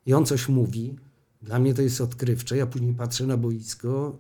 I 0.07 0.15
on 0.15 0.27
coś 0.27 0.49
mówi. 0.49 0.97
Dla 1.45 1.59
mnie 1.59 1.75
to 1.75 1.83
jest 1.83 2.01
odkrywcze. 2.01 2.57
Ja 2.57 2.67
później 2.67 2.95
patrzę 2.95 3.27
na 3.27 3.37
boisko 3.37 4.19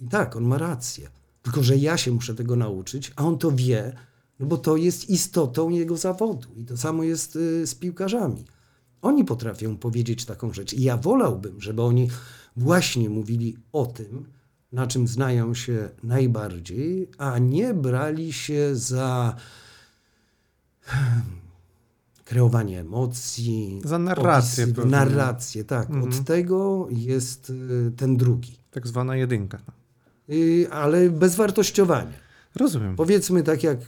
i 0.00 0.08
tak, 0.08 0.36
on 0.36 0.44
ma 0.44 0.58
rację. 0.58 1.08
Tylko, 1.42 1.62
że 1.62 1.76
ja 1.76 1.96
się 1.96 2.10
muszę 2.10 2.34
tego 2.34 2.56
nauczyć, 2.56 3.12
a 3.16 3.24
on 3.24 3.38
to 3.38 3.50
wie, 3.50 3.92
no 4.40 4.46
bo 4.46 4.56
to 4.56 4.76
jest 4.76 5.10
istotą 5.10 5.70
jego 5.70 5.96
zawodu. 5.96 6.48
I 6.56 6.64
to 6.64 6.76
samo 6.76 7.02
jest 7.02 7.36
y, 7.36 7.66
z 7.66 7.74
piłkarzami. 7.74 8.44
Oni 9.02 9.24
potrafią 9.24 9.76
powiedzieć 9.76 10.24
taką 10.24 10.52
rzecz. 10.52 10.72
I 10.72 10.82
ja 10.82 10.96
wolałbym, 10.96 11.60
żeby 11.60 11.82
oni 11.82 12.10
właśnie 12.56 13.10
mówili 13.10 13.56
o 13.72 13.86
tym, 13.86 14.24
na 14.72 14.86
czym 14.86 15.08
znają 15.08 15.54
się 15.54 15.88
najbardziej, 16.02 17.08
a 17.18 17.38
nie 17.38 17.74
brali 17.74 18.32
się 18.32 18.76
za 18.76 19.36
kreowanie 22.24 22.80
emocji. 22.80 23.80
Za 23.84 23.98
narrację. 23.98 24.64
Opis, 24.64 24.84
narrację, 24.84 25.64
tak. 25.64 25.90
Mhm. 25.90 26.04
Od 26.04 26.24
tego 26.24 26.88
jest 26.90 27.50
y, 27.50 27.92
ten 27.96 28.16
drugi. 28.16 28.56
Tak 28.70 28.86
zwana 28.86 29.16
jedynka. 29.16 29.58
Y, 30.30 30.66
ale 30.70 31.10
bezwartościowanie. 31.10 32.12
Rozumiem. 32.54 32.96
Powiedzmy 32.96 33.42
tak 33.42 33.62
jak 33.62 33.78
e, 33.78 33.82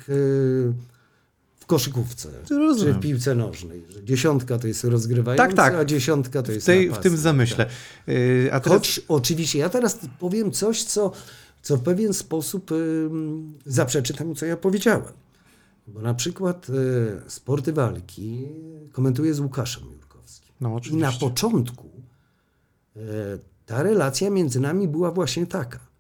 w 1.57 1.67
koszykówce, 1.67 2.29
Rozumiem. 2.51 2.95
czy 2.95 3.01
w 3.01 3.03
piłce 3.03 3.35
nożnej, 3.35 3.85
że 3.89 4.05
dziesiątka 4.05 4.59
to 4.59 4.67
jest 4.67 4.85
rozgrywający, 4.85 5.57
tak, 5.57 5.73
tak. 5.73 5.75
a 5.75 5.85
dziesiątka 5.85 6.43
to 6.43 6.53
jest 6.53 6.65
w, 6.65 6.67
tej, 6.67 6.91
w 6.91 6.99
tym 6.99 7.17
zamyśle. 7.17 7.67
Tak. 7.67 7.75
A 8.53 8.61
teraz... 8.61 8.79
Choć 8.79 9.01
oczywiście, 9.09 9.59
ja 9.59 9.69
teraz 9.69 9.99
powiem 10.19 10.53
coś, 10.53 10.85
co, 10.85 11.13
co 11.63 11.77
w 11.77 11.83
pewien 11.83 12.15
sposób 12.15 12.73
y, 12.73 13.09
zaprzeczy 13.67 14.15
temu, 14.15 14.35
co 14.35 14.47
ja 14.47 14.57
powiedziałem. 14.57 15.03
Bo 15.87 16.03
na 16.03 16.15
przykład 16.15 16.69
y, 16.69 17.31
sporty 17.31 17.73
walki 17.73 18.49
komentuję 18.93 19.35
z 19.35 19.41
Łukaszem 19.41 19.85
Jurkowskim. 19.93 20.55
No, 20.61 20.81
I 20.91 20.97
na 20.97 21.13
początku 21.13 21.89
y, 22.97 23.01
ta 23.67 23.83
relacja 23.83 24.31
między 24.31 24.61
nami 24.61 24.89
była 24.89 25.11
właśnie 25.11 25.47
taka 25.47 25.95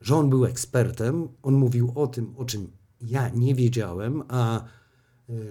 że 0.00 0.16
on 0.16 0.30
był 0.30 0.44
ekspertem, 0.44 1.28
on 1.42 1.54
mówił 1.54 1.92
o 1.94 2.06
tym, 2.06 2.34
o 2.36 2.44
czym 2.44 2.70
ja 3.00 3.28
nie 3.28 3.54
wiedziałem, 3.54 4.22
a 4.28 4.60
e, 4.60 4.64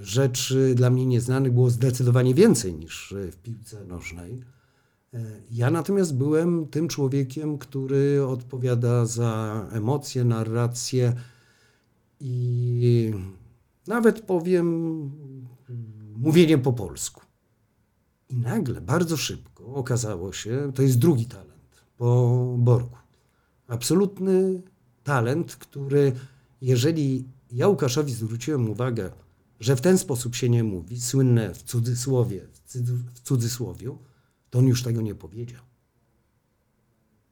rzeczy 0.02 0.76
dla 0.76 0.90
mnie 0.90 1.06
nieznanych 1.06 1.54
było 1.54 1.70
zdecydowanie 1.70 2.34
więcej 2.34 2.74
niż 2.74 3.14
w 3.32 3.36
piłce 3.36 3.86
nożnej. 3.86 4.44
Ja 5.52 5.72
natomiast 5.72 6.16
byłem 6.16 6.68
tym 6.68 6.88
człowiekiem, 6.88 7.58
który 7.58 8.26
odpowiada 8.26 9.06
za 9.06 9.66
emocje, 9.72 10.24
narrację 10.24 11.14
i 12.20 13.14
nawet 13.90 14.22
powiem 14.22 14.68
mówienie 16.18 16.58
po 16.58 16.74
polsku. 16.74 17.22
I 18.30 18.38
nagle, 18.38 18.82
bardzo 18.82 19.18
szybko 19.18 19.66
okazało 19.66 20.34
się, 20.34 20.72
to 20.76 20.82
jest 20.82 21.00
drugi 21.00 21.26
talent 21.26 21.86
po 21.98 22.56
Borku 22.58 23.00
absolutny 23.70 24.62
talent, 25.04 25.56
który 25.56 26.12
jeżeli 26.62 27.26
ja 27.52 27.68
Łukaszowi 27.68 28.14
zwróciłem 28.14 28.70
uwagę, 28.70 29.12
że 29.60 29.76
w 29.76 29.82
ten 29.82 29.98
sposób 29.98 30.36
się 30.36 30.50
nie 30.50 30.64
mówi, 30.64 31.02
słynne 31.02 31.54
w 31.54 31.64
cudzysłowie, 31.64 32.48
w 33.16 33.20
cudzysłowiu, 33.20 33.98
to 34.50 34.60
on 34.60 34.68
już 34.68 34.84
tego 34.84 35.02
nie 35.02 35.16
powiedział. 35.16 35.62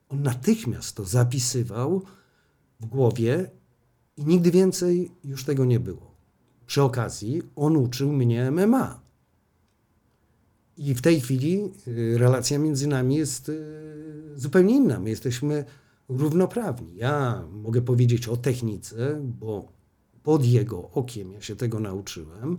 On 0.09 0.23
natychmiast 0.23 0.95
to 0.95 1.05
zapisywał 1.05 2.01
w 2.79 2.85
głowie 2.85 3.51
i 4.17 4.25
nigdy 4.25 4.51
więcej 4.51 5.11
już 5.23 5.43
tego 5.43 5.65
nie 5.65 5.79
było. 5.79 6.06
Przy 6.67 6.83
okazji 6.83 7.41
on 7.55 7.77
uczył 7.77 8.13
mnie 8.13 8.51
MMA. 8.51 8.99
I 10.77 10.95
w 10.95 11.01
tej 11.01 11.21
chwili 11.21 11.63
y, 11.87 12.17
relacja 12.17 12.59
między 12.59 12.87
nami 12.87 13.15
jest 13.15 13.49
y, 13.49 13.55
zupełnie 14.35 14.75
inna. 14.75 14.99
My 14.99 15.09
jesteśmy 15.09 15.65
równoprawni. 16.09 16.95
Ja 16.95 17.43
mogę 17.51 17.81
powiedzieć 17.81 18.27
o 18.27 18.37
technice, 18.37 19.21
bo 19.39 19.71
pod 20.23 20.45
jego 20.45 20.89
okiem 20.91 21.31
ja 21.31 21.41
się 21.41 21.55
tego 21.55 21.79
nauczyłem. 21.79 22.57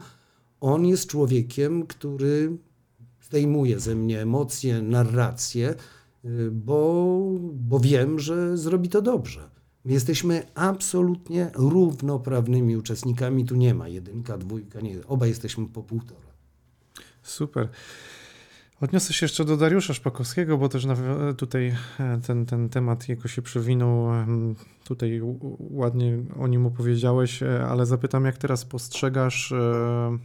On 0.60 0.86
jest 0.86 1.06
człowiekiem, 1.06 1.86
który 1.86 2.56
zdejmuje 3.22 3.80
ze 3.80 3.94
mnie 3.94 4.20
emocje, 4.22 4.82
narrację, 4.82 5.74
y, 6.24 6.50
bo, 6.50 7.14
bo 7.52 7.80
wiem, 7.80 8.18
że 8.18 8.56
zrobi 8.56 8.88
to 8.88 9.02
dobrze. 9.02 9.57
My 9.84 9.92
jesteśmy 9.92 10.46
absolutnie 10.54 11.50
równoprawnymi 11.54 12.76
uczestnikami. 12.76 13.44
Tu 13.44 13.56
nie 13.56 13.74
ma 13.74 13.88
jedynka, 13.88 14.38
dwójka, 14.38 14.80
nie. 14.80 15.06
Oba 15.06 15.26
jesteśmy 15.26 15.66
po 15.66 15.82
półtora. 15.82 16.28
Super. 17.22 17.68
Odniosę 18.80 19.12
się 19.12 19.24
jeszcze 19.24 19.44
do 19.44 19.56
Dariusza 19.56 19.94
Szpakowskiego, 19.94 20.58
bo 20.58 20.68
też 20.68 20.86
tutaj 21.36 21.76
e, 22.00 22.20
ten, 22.26 22.46
ten 22.46 22.68
temat 22.68 23.08
jego 23.08 23.28
się 23.28 23.42
przewinął. 23.42 24.08
Tutaj 24.84 25.20
ładnie 25.58 26.18
o 26.38 26.46
nim 26.46 26.66
opowiedziałeś, 26.66 27.42
e, 27.42 27.66
ale 27.66 27.86
zapytam, 27.86 28.24
jak 28.24 28.38
teraz 28.38 28.64
postrzegasz 28.64 29.52
e, 29.52 30.18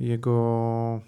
jego 0.00 1.00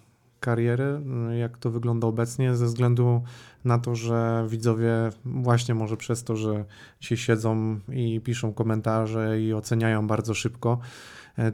karierę, 0.45 1.01
jak 1.38 1.59
to 1.59 1.70
wygląda 1.70 2.07
obecnie, 2.07 2.55
ze 2.55 2.66
względu 2.66 3.22
na 3.64 3.78
to, 3.78 3.95
że 3.95 4.47
widzowie 4.49 4.92
właśnie 5.24 5.74
może 5.74 5.97
przez 5.97 6.24
to, 6.24 6.36
że 6.36 6.64
się 7.01 7.16
siedzą 7.16 7.80
i 7.92 8.20
piszą 8.20 8.53
komentarze 8.53 9.40
i 9.40 9.53
oceniają 9.53 10.07
bardzo 10.07 10.34
szybko, 10.34 10.78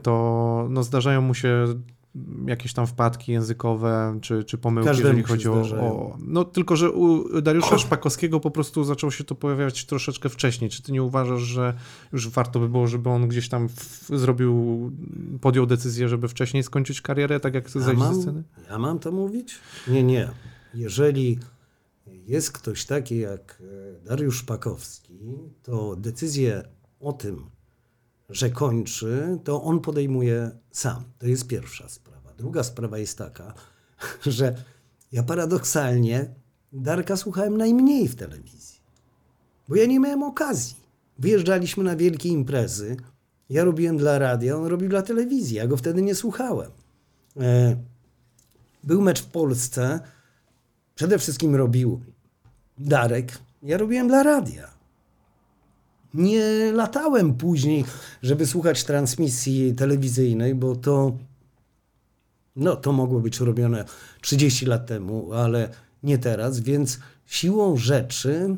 to 0.03 0.67
no 0.69 0.83
zdarzają 0.83 1.21
mu 1.21 1.33
się 1.33 1.65
jakieś 2.45 2.73
tam 2.73 2.87
wpadki 2.87 3.31
językowe, 3.31 4.17
czy, 4.21 4.43
czy 4.43 4.57
pomyłki, 4.57 4.87
Każdemu 4.87 5.17
jeżeli 5.17 5.23
chodzi 5.23 5.49
o, 5.49 5.81
o... 5.81 6.17
No 6.19 6.43
tylko, 6.43 6.75
że 6.75 6.91
u 6.91 7.41
Dariusza 7.41 7.77
Szpakowskiego 7.77 8.39
po 8.39 8.51
prostu 8.51 8.83
zaczęło 8.83 9.11
się 9.11 9.23
to 9.23 9.35
pojawiać 9.35 9.85
troszeczkę 9.85 10.29
wcześniej. 10.29 10.69
Czy 10.69 10.81
ty 10.81 10.91
nie 10.91 11.03
uważasz, 11.03 11.41
że 11.41 11.73
już 12.13 12.29
warto 12.29 12.59
by 12.59 12.69
było, 12.69 12.87
żeby 12.87 13.09
on 13.09 13.27
gdzieś 13.27 13.49
tam 13.49 13.69
w, 13.69 14.07
zrobił, 14.09 14.91
podjął 15.41 15.65
decyzję, 15.65 16.09
żeby 16.09 16.27
wcześniej 16.27 16.63
skończyć 16.63 17.01
karierę, 17.01 17.39
tak 17.39 17.53
jak 17.53 17.63
Ja 17.75 17.81
zejść 17.81 17.85
ze 17.85 18.05
mam, 18.05 18.21
sceny? 18.21 18.43
ja 18.69 18.79
mam 18.79 18.99
to 18.99 19.11
mówić? 19.11 19.55
Nie, 19.87 20.03
nie. 20.03 20.29
Jeżeli 20.73 21.39
jest 22.07 22.51
ktoś 22.51 22.85
taki 22.85 23.17
jak 23.17 23.61
e, 24.01 24.05
Dariusz 24.05 24.37
Szpakowski, 24.37 25.19
to 25.63 25.95
decyzję 25.95 26.63
o 26.99 27.13
tym, 27.13 27.45
że 28.31 28.49
kończy, 28.49 29.39
to 29.43 29.63
on 29.63 29.79
podejmuje 29.79 30.51
sam. 30.71 31.03
To 31.19 31.27
jest 31.27 31.47
pierwsza 31.47 31.89
sprawa. 31.89 32.33
Druga 32.37 32.63
sprawa 32.63 32.97
jest 32.97 33.17
taka, 33.17 33.53
że 34.25 34.55
ja 35.11 35.23
paradoksalnie 35.23 36.29
Darka 36.73 37.17
słuchałem 37.17 37.57
najmniej 37.57 38.07
w 38.07 38.15
telewizji, 38.15 38.79
bo 39.67 39.75
ja 39.75 39.85
nie 39.85 39.99
miałem 39.99 40.23
okazji. 40.23 40.75
Wyjeżdżaliśmy 41.19 41.83
na 41.83 41.95
wielkie 41.95 42.29
imprezy, 42.29 42.97
ja 43.49 43.63
robiłem 43.63 43.97
dla 43.97 44.19
radia, 44.19 44.55
on 44.57 44.65
robił 44.65 44.89
dla 44.89 45.01
telewizji, 45.01 45.57
ja 45.57 45.67
go 45.67 45.77
wtedy 45.77 46.01
nie 46.01 46.15
słuchałem. 46.15 46.71
E, 47.39 47.75
Był 48.83 49.01
mecz 49.01 49.21
w 49.21 49.25
Polsce, 49.25 49.99
przede 50.95 51.19
wszystkim 51.19 51.55
robił 51.55 52.01
Darek, 52.77 53.39
ja 53.63 53.77
robiłem 53.77 54.07
dla 54.07 54.23
radia. 54.23 54.80
Nie 56.13 56.71
latałem 56.73 57.33
później, 57.33 57.85
żeby 58.21 58.47
słuchać 58.47 58.83
transmisji 58.83 59.75
telewizyjnej, 59.75 60.55
bo 60.55 60.75
to, 60.75 61.17
no, 62.55 62.75
to 62.75 62.91
mogło 62.93 63.19
być 63.19 63.39
robione 63.39 63.85
30 64.21 64.65
lat 64.65 64.87
temu, 64.87 65.33
ale 65.33 65.69
nie 66.03 66.17
teraz, 66.17 66.59
więc 66.59 66.99
siłą 67.25 67.77
rzeczy 67.77 68.57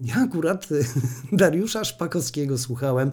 ja 0.00 0.14
akurat 0.16 0.68
Dariusza 1.32 1.84
Szpakowskiego 1.84 2.58
słuchałem 2.58 3.10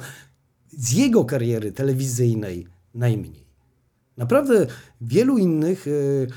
z 0.72 0.92
jego 0.92 1.26
kariery 1.26 1.72
telewizyjnej 1.72 2.68
najmniej. 2.94 3.46
Naprawdę 4.18 4.68
wielu 5.02 5.38
innych 5.38 5.88
y, 5.88 6.28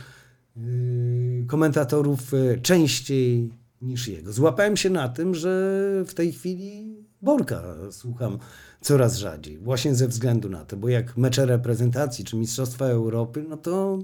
y, 0.56 1.44
komentatorów 1.46 2.34
y, 2.34 2.60
częściej 2.62 3.50
niż 3.82 4.08
jego. 4.08 4.32
Złapałem 4.32 4.76
się 4.76 4.90
na 4.90 5.08
tym, 5.08 5.34
że 5.34 5.80
w 6.06 6.14
tej 6.14 6.32
chwili 6.32 6.96
Borka 7.22 7.62
słucham 7.90 8.38
coraz 8.80 9.16
rzadziej. 9.16 9.58
Właśnie 9.58 9.94
ze 9.94 10.08
względu 10.08 10.48
na 10.48 10.64
to, 10.64 10.76
bo 10.76 10.88
jak 10.88 11.16
mecze 11.16 11.46
reprezentacji 11.46 12.24
czy 12.24 12.36
Mistrzostwa 12.36 12.84
Europy, 12.86 13.44
no 13.48 13.56
to 13.56 13.98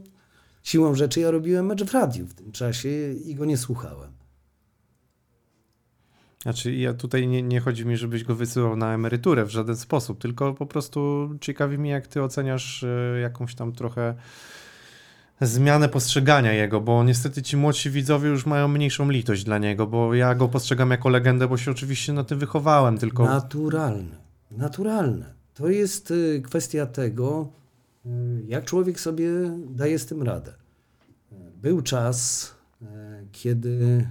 siłą 0.62 0.94
rzeczy 0.94 1.20
ja 1.20 1.30
robiłem 1.30 1.66
mecz 1.66 1.84
w 1.84 1.94
radiu 1.94 2.26
w 2.26 2.34
tym 2.34 2.52
czasie 2.52 3.12
i 3.12 3.34
go 3.34 3.44
nie 3.44 3.56
słuchałem. 3.58 4.12
Znaczy, 6.42 6.74
ja 6.74 6.94
tutaj 6.94 7.28
nie, 7.28 7.42
nie 7.42 7.60
chodzi 7.60 7.86
mi, 7.86 7.96
żebyś 7.96 8.24
go 8.24 8.34
wysyłał 8.34 8.76
na 8.76 8.94
emeryturę 8.94 9.44
w 9.44 9.50
żaden 9.50 9.76
sposób, 9.76 10.20
tylko 10.20 10.54
po 10.54 10.66
prostu 10.66 11.30
ciekawi 11.40 11.78
mnie, 11.78 11.90
jak 11.90 12.06
ty 12.06 12.22
oceniasz 12.22 12.84
e, 12.84 13.20
jakąś 13.20 13.54
tam 13.54 13.72
trochę 13.72 14.14
zmianę 15.40 15.88
postrzegania 15.88 16.52
jego, 16.52 16.80
bo 16.80 17.04
niestety 17.04 17.42
ci 17.42 17.56
młodsi 17.56 17.90
widzowie 17.90 18.28
już 18.28 18.46
mają 18.46 18.68
mniejszą 18.68 19.10
litość 19.10 19.44
dla 19.44 19.58
niego, 19.58 19.86
bo 19.86 20.14
ja 20.14 20.34
go 20.34 20.48
postrzegam 20.48 20.90
jako 20.90 21.08
legendę, 21.08 21.48
bo 21.48 21.56
się 21.56 21.70
oczywiście 21.70 22.12
na 22.12 22.24
tym 22.24 22.38
wychowałem, 22.38 22.98
tylko 22.98 23.24
Naturalne. 23.24 24.16
Naturalne. 24.50 25.34
To 25.54 25.68
jest 25.68 26.10
y, 26.10 26.42
kwestia 26.44 26.86
tego, 26.86 27.48
y, 28.06 28.10
jak 28.46 28.64
człowiek 28.64 29.00
sobie 29.00 29.28
daje 29.70 29.98
z 29.98 30.06
tym 30.06 30.22
radę. 30.22 30.54
Był 31.62 31.82
czas, 31.82 32.50
y, 32.82 32.86
kiedy 33.32 34.08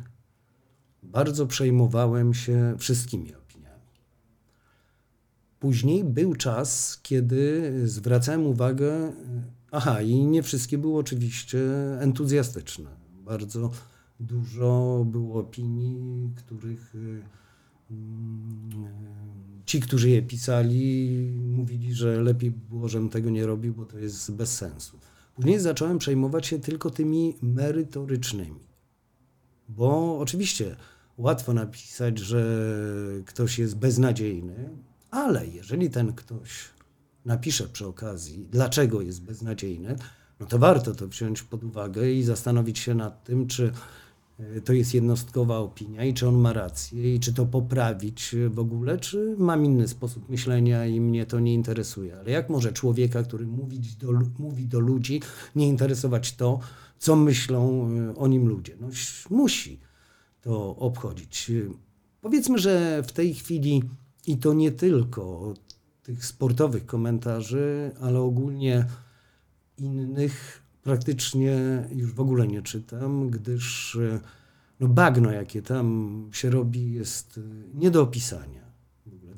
bardzo 1.03 1.47
przejmowałem 1.47 2.33
się 2.33 2.75
wszystkimi 2.77 3.35
opiniami. 3.35 3.81
Później 5.59 6.03
był 6.03 6.35
czas, 6.35 6.99
kiedy 7.03 7.71
zwracałem 7.85 8.45
uwagę, 8.47 9.11
aha, 9.73 10.01
i 10.01 10.15
nie 10.15 10.43
wszystkie 10.43 10.77
były 10.77 10.99
oczywiście 10.99 11.59
entuzjastyczne. 11.99 12.89
Bardzo 13.25 13.71
dużo 14.19 15.03
było 15.05 15.39
opinii, 15.39 16.31
których 16.35 16.95
y, 16.95 17.21
mm, 17.91 18.87
ci, 19.65 19.79
którzy 19.79 20.09
je 20.09 20.21
pisali, 20.21 21.09
mówili, 21.45 21.93
że 21.93 22.21
lepiej 22.21 22.51
by 22.51 22.69
było, 22.69 22.89
żebym 22.89 23.09
tego 23.09 23.29
nie 23.29 23.45
robił, 23.45 23.73
bo 23.73 23.85
to 23.85 23.99
jest 23.99 24.31
bez 24.31 24.57
sensu. 24.57 24.99
Później 25.35 25.59
zacząłem 25.59 25.97
przejmować 25.97 26.47
się 26.47 26.59
tylko 26.59 26.89
tymi 26.89 27.35
merytorycznymi. 27.41 28.59
Bo 29.69 30.19
oczywiście 30.19 30.75
łatwo 31.17 31.53
napisać, 31.53 32.19
że 32.19 32.45
ktoś 33.25 33.59
jest 33.59 33.77
beznadziejny, 33.77 34.69
ale 35.11 35.47
jeżeli 35.47 35.89
ten 35.89 36.13
ktoś 36.13 36.73
napisze 37.25 37.67
przy 37.67 37.87
okazji, 37.87 38.47
dlaczego 38.51 39.01
jest 39.01 39.23
beznadziejny, 39.23 39.95
no 40.39 40.45
to 40.45 40.59
warto 40.59 40.95
to 40.95 41.07
wziąć 41.07 41.43
pod 41.43 41.63
uwagę 41.63 42.11
i 42.11 42.23
zastanowić 42.23 42.79
się 42.79 42.95
nad 42.95 43.23
tym, 43.23 43.47
czy 43.47 43.71
e, 44.39 44.61
to 44.61 44.73
jest 44.73 44.93
jednostkowa 44.93 45.57
opinia 45.57 46.05
i 46.05 46.13
czy 46.13 46.27
on 46.27 46.35
ma 46.35 46.53
rację 46.53 47.15
i 47.15 47.19
czy 47.19 47.33
to 47.33 47.45
poprawić 47.45 48.35
w 48.49 48.59
ogóle, 48.59 48.97
czy 48.97 49.35
mam 49.37 49.65
inny 49.65 49.87
sposób 49.87 50.29
myślenia 50.29 50.85
i 50.85 51.01
mnie 51.01 51.25
to 51.25 51.39
nie 51.39 51.53
interesuje. 51.53 52.19
Ale 52.19 52.31
jak 52.31 52.49
może 52.49 52.73
człowieka, 52.73 53.23
który 53.23 53.45
mówić 53.45 53.95
do, 53.95 54.11
mówi 54.39 54.67
do 54.67 54.79
ludzi, 54.79 55.21
nie 55.55 55.67
interesować 55.67 56.35
to, 56.35 56.59
co 56.99 57.15
myślą 57.15 57.89
e, 57.89 58.15
o 58.15 58.27
nim 58.27 58.47
ludzie? 58.47 58.77
No 58.81 58.87
musi 59.29 59.79
to 60.41 60.75
obchodzić. 60.75 61.51
Powiedzmy, 62.21 62.59
że 62.59 63.03
w 63.07 63.11
tej 63.11 63.33
chwili 63.33 63.83
i 64.27 64.37
to 64.37 64.53
nie 64.53 64.71
tylko 64.71 65.53
tych 66.03 66.25
sportowych 66.25 66.85
komentarzy, 66.85 67.91
ale 68.01 68.19
ogólnie 68.19 68.85
innych 69.77 70.61
praktycznie 70.83 71.57
już 71.91 72.13
w 72.13 72.19
ogóle 72.19 72.47
nie 72.47 72.61
czytam, 72.61 73.29
gdyż 73.29 73.95
e, 73.95 74.19
no 74.79 74.87
bagno, 74.87 75.31
jakie 75.31 75.61
tam 75.61 76.29
się 76.31 76.49
robi, 76.49 76.93
jest 76.93 77.37
e, 77.37 77.41
nie 77.79 77.91
do 77.91 78.01
opisania. 78.01 78.63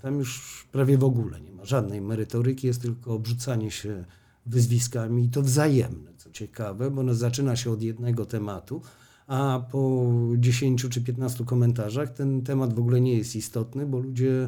Tam 0.01 0.19
już 0.19 0.67
prawie 0.71 0.97
w 0.97 1.03
ogóle 1.03 1.41
nie 1.41 1.51
ma 1.51 1.65
żadnej 1.65 2.01
merytoryki, 2.01 2.67
jest 2.67 2.81
tylko 2.81 3.13
obrzucanie 3.13 3.71
się 3.71 4.05
wyzwiskami 4.45 5.23
i 5.25 5.29
to 5.29 5.41
wzajemne, 5.41 6.11
co 6.17 6.31
ciekawe, 6.31 6.91
bo 6.91 7.01
ono 7.01 7.13
zaczyna 7.13 7.55
się 7.55 7.71
od 7.71 7.81
jednego 7.81 8.25
tematu, 8.25 8.81
a 9.27 9.65
po 9.71 10.11
10 10.37 10.85
czy 10.89 11.01
15 11.01 11.45
komentarzach 11.45 12.13
ten 12.13 12.41
temat 12.41 12.73
w 12.73 12.79
ogóle 12.79 13.01
nie 13.01 13.17
jest 13.17 13.35
istotny, 13.35 13.85
bo 13.85 13.99
ludzie 13.99 14.47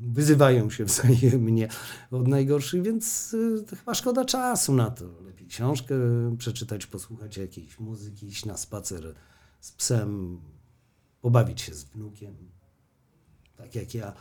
wyzywają 0.00 0.70
się 0.70 0.84
wzajemnie 0.94 1.68
od 2.10 2.28
najgorszych, 2.28 2.82
więc 2.82 3.34
y, 3.34 3.76
chyba 3.78 3.94
szkoda 3.94 4.24
czasu 4.24 4.74
na 4.74 4.90
to. 4.90 5.04
Lepiej 5.22 5.46
książkę 5.46 5.94
przeczytać, 6.38 6.86
posłuchać 6.86 7.36
jakiejś 7.36 7.78
muzyki, 7.78 8.26
iść 8.26 8.44
na 8.44 8.56
spacer 8.56 9.14
z 9.60 9.72
psem, 9.72 10.40
pobawić 11.20 11.60
się 11.60 11.74
z 11.74 11.84
wnukiem, 11.84 12.36
tak 13.56 13.74
jak 13.74 13.94
ja. 13.94 14.12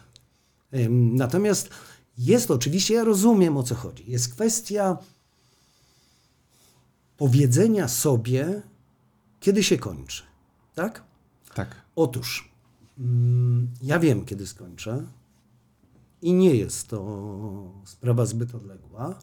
Natomiast 0.89 1.69
jest 2.17 2.51
oczywiście, 2.51 2.93
ja 2.93 3.03
rozumiem 3.03 3.57
o 3.57 3.63
co 3.63 3.75
chodzi. 3.75 4.11
Jest 4.11 4.33
kwestia 4.33 4.97
powiedzenia 7.17 7.87
sobie, 7.87 8.61
kiedy 9.39 9.63
się 9.63 9.77
kończy. 9.77 10.23
Tak? 10.75 11.03
tak. 11.53 11.75
Otóż, 11.95 12.52
ja 13.81 13.99
wiem, 13.99 14.25
kiedy 14.25 14.47
skończę 14.47 15.05
i 16.21 16.33
nie 16.33 16.55
jest 16.55 16.87
to 16.87 17.81
sprawa 17.85 18.25
zbyt 18.25 18.55
odległa, 18.55 19.19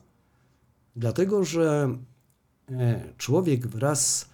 dlatego 0.96 1.44
że 1.44 1.98
e, 2.70 3.12
człowiek 3.16 3.66
wraz 3.66 4.28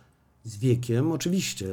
z 0.45 0.57
wiekiem 0.57 1.13
oczywiście 1.13 1.67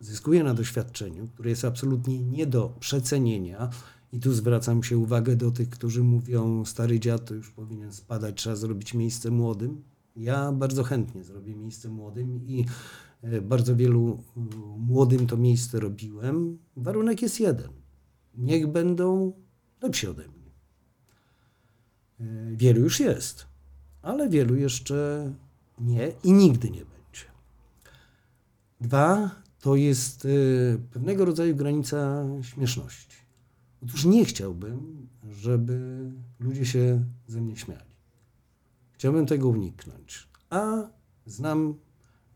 zyskuje 0.00 0.44
na 0.44 0.54
doświadczeniu, 0.54 1.28
które 1.28 1.50
jest 1.50 1.64
absolutnie 1.64 2.18
nie 2.18 2.46
do 2.46 2.76
przecenienia. 2.80 3.70
I 4.12 4.20
tu 4.20 4.32
zwracam 4.32 4.82
się 4.82 4.98
uwagę 4.98 5.36
do 5.36 5.50
tych, 5.50 5.70
którzy 5.70 6.02
mówią, 6.02 6.64
stary 6.64 7.00
dziad 7.00 7.24
to 7.24 7.34
już 7.34 7.50
powinien 7.50 7.92
spadać, 7.92 8.36
trzeba 8.36 8.56
zrobić 8.56 8.94
miejsce 8.94 9.30
młodym. 9.30 9.82
Ja 10.16 10.52
bardzo 10.52 10.84
chętnie 10.84 11.24
zrobię 11.24 11.54
miejsce 11.54 11.88
młodym 11.88 12.46
i 12.46 12.66
bardzo 13.42 13.76
wielu 13.76 14.22
młodym 14.78 15.26
to 15.26 15.36
miejsce 15.36 15.80
robiłem. 15.80 16.58
Warunek 16.76 17.22
jest 17.22 17.40
jeden. 17.40 17.70
Niech 18.34 18.66
będą 18.66 19.32
lepsi 19.82 20.06
ode 20.06 20.22
mnie. 20.22 20.50
E, 22.20 22.56
Wielu 22.56 22.80
już 22.80 23.00
jest, 23.00 23.46
ale 24.02 24.28
wielu 24.28 24.56
jeszcze 24.56 25.32
nie 25.78 26.12
i 26.24 26.32
nigdy 26.32 26.70
nie 26.70 26.84
będzie. 26.84 27.26
Dwa, 28.80 29.30
to 29.60 29.76
jest 29.76 30.24
e, 30.24 30.28
pewnego 30.78 31.24
rodzaju 31.24 31.56
granica 31.56 32.24
śmieszności. 32.42 33.16
Otóż 33.82 34.04
nie 34.04 34.24
chciałbym, 34.24 35.08
żeby 35.30 36.10
ludzie 36.40 36.66
się 36.66 37.04
ze 37.26 37.40
mnie 37.40 37.56
śmiali. 37.56 37.92
Chciałbym 38.92 39.26
tego 39.26 39.48
uniknąć. 39.48 40.28
A 40.50 40.88
znam 41.26 41.74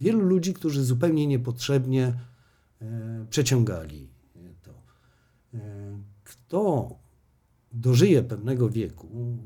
wielu 0.01 0.21
ludzi, 0.21 0.55
którzy 0.55 0.85
zupełnie 0.85 1.27
niepotrzebnie 1.27 2.15
e, 2.83 3.27
przeciągali 3.31 4.09
to. 4.63 4.73
E, 5.55 5.99
kto 6.25 6.91
dożyje 7.73 8.23
pewnego 8.23 8.71
wieku 8.71 9.39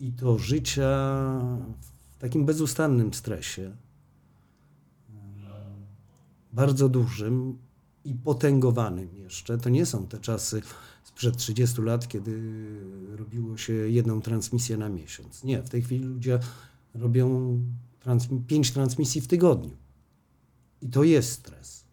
i 0.00 0.12
to 0.12 0.38
życia 0.38 0.88
w 2.10 2.18
takim 2.18 2.44
bezustannym 2.46 3.14
stresie, 3.14 3.62
e, 3.62 3.76
bardzo 6.52 6.88
dużym 6.88 7.58
i 8.04 8.14
potęgowanym 8.14 9.14
jeszcze, 9.14 9.58
to 9.58 9.68
nie 9.68 9.86
są 9.86 10.06
te 10.06 10.18
czasy 10.18 10.62
sprzed 11.04 11.36
30 11.36 11.82
lat, 11.82 12.08
kiedy 12.08 12.42
robiło 13.16 13.56
się 13.56 13.72
jedną 13.72 14.20
transmisję 14.20 14.76
na 14.76 14.88
miesiąc. 14.88 15.44
Nie, 15.44 15.62
w 15.62 15.68
tej 15.68 15.82
chwili 15.82 16.04
ludzie 16.04 16.38
robią 16.94 17.58
transmi 18.02 18.40
pięć 18.40 18.70
transmisji 18.70 19.20
w 19.20 19.28
tygodniu. 19.28 19.76
I 20.82 20.88
to 20.88 21.04
jest 21.04 21.32
stres. 21.32 21.84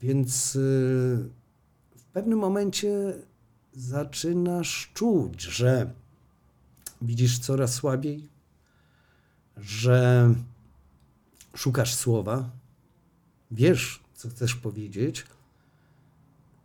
Więc 0.00 0.54
yy, 0.54 0.60
w 1.96 2.04
pewnym 2.12 2.38
momencie 2.38 3.14
zaczynasz 3.72 4.90
czuć, 4.94 5.42
że 5.42 5.92
widzisz 7.02 7.38
coraz 7.38 7.74
słabiej, 7.74 8.28
że 9.56 10.34
szukasz 11.54 11.94
słowa, 11.94 12.50
wiesz, 13.50 14.00
co 14.14 14.28
chcesz 14.28 14.54
powiedzieć, 14.54 15.26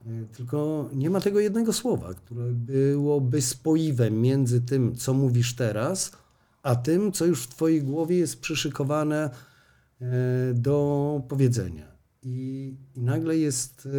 yy, 0.05 0.28
tylko 0.38 0.89
nie 0.93 1.09
ma 1.09 1.22
tego 1.22 1.39
jednego 1.39 1.74
słowa, 1.74 2.13
które 2.13 2.51
byłoby 2.51 3.41
spoiwem 3.41 4.22
między 4.22 4.61
tym, 4.61 4.95
co 4.95 5.13
mówisz 5.13 5.55
teraz, 5.55 6.11
a 6.66 6.76
tym, 6.76 7.11
co 7.11 7.26
już 7.26 7.43
w 7.43 7.47
Twojej 7.47 7.84
głowie 7.84 8.18
jest 8.18 8.41
przyszykowane 8.41 9.30
e, 10.01 10.07
do 10.53 11.22
powiedzenia. 11.28 11.86
I, 12.24 12.74
i 12.95 13.01
nagle 13.01 13.38
jest 13.38 13.86
e, 13.86 13.89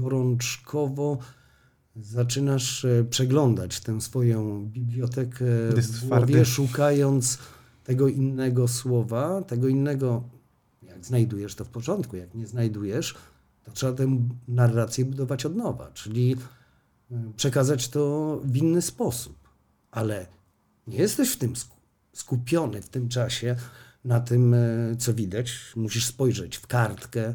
gorączkowo, 0.00 1.18
zaczynasz 1.96 2.84
e, 2.84 3.04
przeglądać 3.04 3.80
tę 3.80 4.00
swoją 4.00 4.66
bibliotekę 4.66 5.44
w 5.76 6.08
głowie, 6.08 6.44
szukając 6.44 7.38
tego 7.84 8.08
innego 8.08 8.68
słowa, 8.68 9.42
tego 9.42 9.68
innego, 9.68 10.22
jak 10.82 11.06
znajdujesz 11.06 11.54
to 11.54 11.64
w 11.64 11.68
porządku, 11.68 12.16
jak 12.16 12.34
nie 12.34 12.46
znajdujesz, 12.46 13.14
to 13.64 13.72
trzeba 13.72 13.92
tę 13.92 14.28
narrację 14.48 15.04
budować 15.04 15.46
od 15.46 15.56
nowa, 15.56 15.90
czyli 15.90 16.36
przekazać 17.36 17.88
to 17.88 18.40
w 18.44 18.56
inny 18.56 18.82
sposób. 18.82 19.48
Ale 19.90 20.37
nie 20.88 20.98
jesteś 20.98 21.30
w 21.30 21.36
tym 21.36 21.54
skupiony 22.12 22.82
w 22.82 22.88
tym 22.88 23.08
czasie 23.08 23.56
na 24.04 24.20
tym, 24.20 24.54
e, 24.54 24.58
co 24.98 25.14
widać. 25.14 25.52
Musisz 25.76 26.06
spojrzeć 26.06 26.56
w 26.56 26.66
kartkę, 26.66 27.34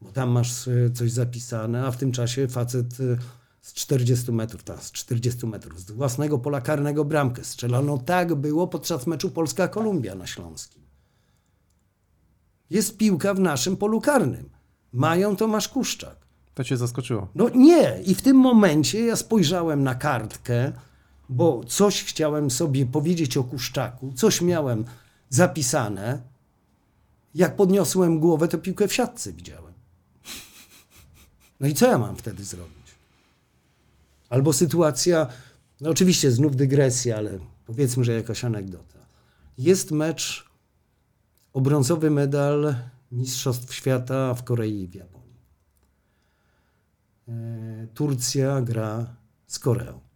bo 0.00 0.12
tam 0.12 0.30
masz 0.30 0.68
e, 0.68 0.90
coś 0.90 1.12
zapisane, 1.12 1.86
a 1.86 1.90
w 1.90 1.96
tym 1.96 2.12
czasie 2.12 2.48
facet 2.48 2.86
e, 3.00 3.16
z 3.60 3.72
40 3.72 4.32
metrów, 4.32 4.62
ta, 4.62 4.76
z 4.76 4.92
40 4.92 5.46
metrów, 5.46 5.80
z 5.80 5.90
własnego 5.90 6.38
pola 6.38 6.60
karnego 6.60 7.04
bramkę 7.04 7.44
strzelano. 7.44 7.98
Tak 7.98 8.34
było 8.34 8.66
podczas 8.68 9.06
meczu 9.06 9.30
Polska-Kolumbia 9.30 10.14
na 10.14 10.26
Śląskim. 10.26 10.82
Jest 12.70 12.96
piłka 12.96 13.34
w 13.34 13.40
naszym 13.40 13.76
polu 13.76 14.00
karnym. 14.00 14.50
Mają 14.92 15.36
Tomasz 15.36 15.68
Kuszczak. 15.68 16.16
To 16.54 16.64
cię 16.64 16.76
zaskoczyło? 16.76 17.28
No 17.34 17.48
nie. 17.48 18.00
I 18.06 18.14
w 18.14 18.22
tym 18.22 18.36
momencie 18.36 19.06
ja 19.06 19.16
spojrzałem 19.16 19.82
na 19.82 19.94
kartkę, 19.94 20.72
bo 21.30 21.64
coś 21.64 22.04
chciałem 22.04 22.50
sobie 22.50 22.86
powiedzieć 22.86 23.36
o 23.36 23.44
Kuszczaku, 23.44 24.12
coś 24.12 24.40
miałem 24.40 24.84
zapisane. 25.28 26.22
Jak 27.34 27.56
podniosłem 27.56 28.20
głowę, 28.20 28.48
to 28.48 28.58
piłkę 28.58 28.88
w 28.88 28.92
siatce 28.92 29.32
widziałem. 29.32 29.72
No 31.60 31.68
i 31.68 31.74
co 31.74 31.86
ja 31.86 31.98
mam 31.98 32.16
wtedy 32.16 32.44
zrobić? 32.44 32.94
Albo 34.28 34.52
sytuacja, 34.52 35.26
no 35.80 35.90
oczywiście 35.90 36.30
znów 36.30 36.56
dygresja, 36.56 37.16
ale 37.16 37.38
powiedzmy, 37.66 38.04
że 38.04 38.12
jakaś 38.12 38.44
anegdota. 38.44 38.98
Jest 39.58 39.90
mecz 39.90 40.50
o 41.52 41.60
brązowy 41.60 42.10
medal 42.10 42.74
Mistrzostw 43.12 43.74
Świata 43.74 44.34
w 44.34 44.44
Korei 44.44 44.82
i 44.82 44.88
w 44.88 44.94
Japonii. 44.94 45.40
E, 47.28 47.86
Turcja 47.94 48.62
gra 48.62 49.16
z 49.46 49.58
Koreą. 49.58 50.09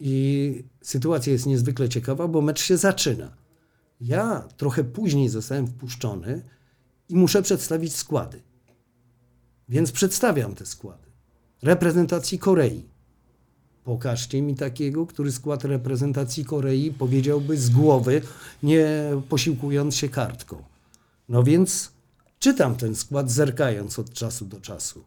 I 0.00 0.64
sytuacja 0.82 1.32
jest 1.32 1.46
niezwykle 1.46 1.88
ciekawa, 1.88 2.28
bo 2.28 2.40
mecz 2.40 2.62
się 2.62 2.76
zaczyna. 2.76 3.36
Ja 4.00 4.48
trochę 4.56 4.84
później 4.84 5.28
zostałem 5.28 5.66
wpuszczony 5.66 6.42
i 7.08 7.16
muszę 7.16 7.42
przedstawić 7.42 7.96
składy. 7.96 8.42
Więc 9.68 9.92
przedstawiam 9.92 10.54
te 10.54 10.66
składy. 10.66 11.10
Reprezentacji 11.62 12.38
Korei. 12.38 12.84
Pokażcie 13.84 14.42
mi 14.42 14.54
takiego, 14.54 15.06
który 15.06 15.32
skład 15.32 15.64
reprezentacji 15.64 16.44
Korei 16.44 16.92
powiedziałby 16.92 17.56
z 17.56 17.70
głowy, 17.70 18.22
nie 18.62 18.86
posiłkując 19.28 19.96
się 19.96 20.08
kartką. 20.08 20.64
No 21.28 21.42
więc 21.42 21.92
czytam 22.38 22.76
ten 22.76 22.94
skład, 22.94 23.30
zerkając 23.30 23.98
od 23.98 24.12
czasu 24.12 24.44
do 24.44 24.60
czasu. 24.60 25.04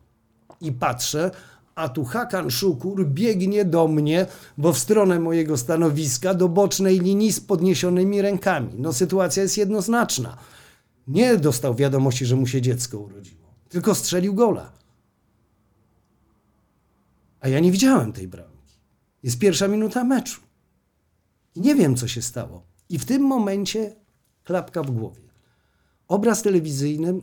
I 0.61 0.71
patrzę, 0.71 1.31
a 1.77 1.89
tu 1.89 2.05
Hakan 2.05 2.51
Szukur 2.51 3.05
biegnie 3.05 3.65
do 3.65 3.87
mnie, 3.87 4.25
bo 4.57 4.73
w 4.73 4.77
stronę 4.77 5.19
mojego 5.19 5.57
stanowiska, 5.57 6.33
do 6.33 6.49
bocznej 6.49 6.99
linii 6.99 7.33
z 7.33 7.39
podniesionymi 7.39 8.21
rękami. 8.21 8.73
No 8.77 8.93
sytuacja 8.93 9.43
jest 9.43 9.57
jednoznaczna. 9.57 10.37
Nie 11.07 11.37
dostał 11.37 11.75
wiadomości, 11.75 12.25
że 12.25 12.35
mu 12.35 12.47
się 12.47 12.61
dziecko 12.61 12.99
urodziło, 12.99 13.53
tylko 13.69 13.95
strzelił 13.95 14.33
gola. 14.33 14.71
A 17.39 17.47
ja 17.47 17.59
nie 17.59 17.71
widziałem 17.71 18.13
tej 18.13 18.27
bramki. 18.27 18.73
Jest 19.23 19.39
pierwsza 19.39 19.67
minuta 19.67 20.03
meczu. 20.03 20.41
I 21.55 21.61
nie 21.61 21.75
wiem, 21.75 21.95
co 21.95 22.07
się 22.07 22.21
stało. 22.21 22.63
I 22.89 22.99
w 22.99 23.05
tym 23.05 23.21
momencie 23.21 23.95
klapka 24.43 24.83
w 24.83 24.91
głowie. 24.91 25.21
Obraz 26.07 26.41
telewizyjny, 26.41 27.21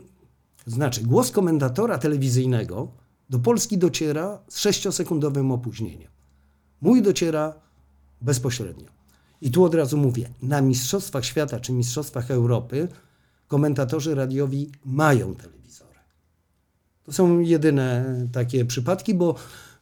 znaczy 0.66 1.02
głos 1.02 1.30
komentatora 1.30 1.98
telewizyjnego, 1.98 3.03
do 3.30 3.38
Polski 3.38 3.78
dociera 3.78 4.38
z 4.48 4.58
sześciosekundowym 4.58 5.52
opóźnieniem. 5.52 6.10
Mój 6.80 7.02
dociera 7.02 7.54
bezpośrednio. 8.20 8.86
I 9.40 9.50
tu 9.50 9.64
od 9.64 9.74
razu 9.74 9.96
mówię, 9.96 10.28
na 10.42 10.60
Mistrzostwach 10.60 11.24
Świata 11.24 11.60
czy 11.60 11.72
Mistrzostwach 11.72 12.30
Europy 12.30 12.88
komentatorzy 13.48 14.14
radiowi 14.14 14.70
mają 14.84 15.34
telewizory. 15.34 15.94
To 17.04 17.12
są 17.12 17.40
jedyne 17.40 18.16
takie 18.32 18.64
przypadki, 18.64 19.14
bo, 19.14 19.34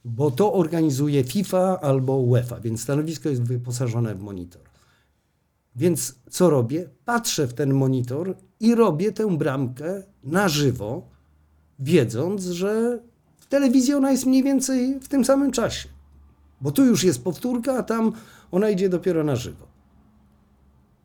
bo 0.04 0.30
to 0.30 0.52
organizuje 0.52 1.24
FIFA 1.24 1.80
albo 1.80 2.16
UEFA, 2.16 2.60
więc 2.60 2.82
stanowisko 2.82 3.28
jest 3.28 3.42
wyposażone 3.42 4.14
w 4.14 4.20
monitor. 4.20 4.62
Więc 5.76 6.14
co 6.30 6.50
robię? 6.50 6.88
Patrzę 7.04 7.46
w 7.46 7.54
ten 7.54 7.74
monitor 7.74 8.36
i 8.60 8.74
robię 8.74 9.12
tę 9.12 9.36
bramkę 9.36 10.02
na 10.24 10.48
żywo, 10.48 11.08
wiedząc, 11.78 12.42
że 12.42 13.02
telewizji 13.52 13.94
ona 13.94 14.10
jest 14.10 14.26
mniej 14.26 14.42
więcej 14.42 15.00
w 15.00 15.08
tym 15.08 15.24
samym 15.24 15.52
czasie. 15.52 15.88
Bo 16.60 16.70
tu 16.70 16.84
już 16.84 17.04
jest 17.04 17.24
powtórka, 17.24 17.78
a 17.78 17.82
tam 17.82 18.12
ona 18.50 18.70
idzie 18.70 18.88
dopiero 18.88 19.24
na 19.24 19.36
żywo. 19.36 19.66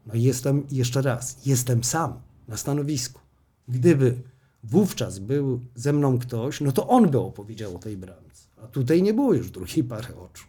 No 0.06 0.14
i 0.14 0.24
jestem, 0.24 0.64
jeszcze 0.72 1.02
raz, 1.02 1.38
jestem 1.46 1.84
sam 1.84 2.14
na 2.48 2.58
stanowisku. 2.58 3.20
Gdyby 3.68 4.16
wówczas 4.64 5.20
był 5.20 5.60
ze 5.76 5.94
mną 5.94 6.20
ktoś, 6.20 6.62
no 6.62 6.72
to 6.72 6.88
on 6.88 7.10
by 7.10 7.20
opowiedział 7.20 7.76
o 7.76 7.80
tej 7.80 7.98
bramce. 7.98 8.44
A 8.64 8.68
tutaj 8.68 9.02
nie 9.02 9.14
było 9.14 9.34
już 9.34 9.52
drugiej 9.52 9.84
pary 9.84 10.16
oczu. 10.16 10.46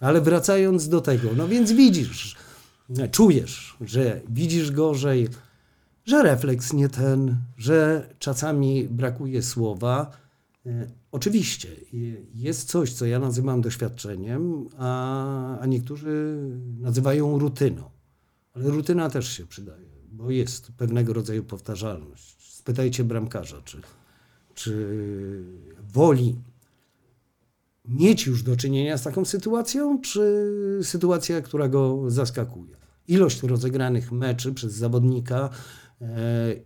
Ale 0.00 0.20
wracając 0.20 0.88
do 0.88 1.00
tego, 1.00 1.28
no 1.36 1.48
więc 1.48 1.72
widzisz, 1.72 2.36
czujesz, 3.10 3.76
że 3.80 4.20
widzisz 4.28 4.70
gorzej, 4.70 5.28
że 6.06 6.22
refleks 6.22 6.72
nie 6.72 6.88
ten, 6.88 7.36
że 7.56 8.08
czasami 8.18 8.88
brakuje 8.88 9.42
słowa. 9.42 10.10
E, 10.66 10.90
oczywiście 11.12 11.68
jest 12.34 12.68
coś, 12.68 12.92
co 12.92 13.06
ja 13.06 13.18
nazywam 13.18 13.60
doświadczeniem, 13.60 14.68
a, 14.78 15.58
a 15.58 15.66
niektórzy 15.66 16.38
nazywają 16.80 17.38
rutyną. 17.38 17.90
Ale 18.54 18.68
rutyna 18.68 19.10
też 19.10 19.28
się 19.28 19.46
przydaje, 19.46 19.86
bo 20.12 20.30
jest 20.30 20.72
pewnego 20.72 21.12
rodzaju 21.12 21.44
powtarzalność. 21.44 22.54
Spytajcie 22.54 23.04
bramkarza, 23.04 23.62
czy, 23.64 23.80
czy 24.54 25.44
woli 25.92 26.36
mieć 27.88 28.26
już 28.26 28.42
do 28.42 28.56
czynienia 28.56 28.98
z 28.98 29.02
taką 29.02 29.24
sytuacją, 29.24 30.00
czy 30.00 30.52
sytuacja, 30.82 31.40
która 31.40 31.68
go 31.68 32.10
zaskakuje. 32.10 32.76
Ilość 33.08 33.42
rozegranych 33.42 34.12
meczy 34.12 34.54
przez 34.54 34.72
zawodnika 34.72 35.50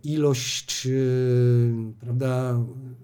ilość, 0.03 0.87
e, 0.87 0.91
prawda, 1.99 2.59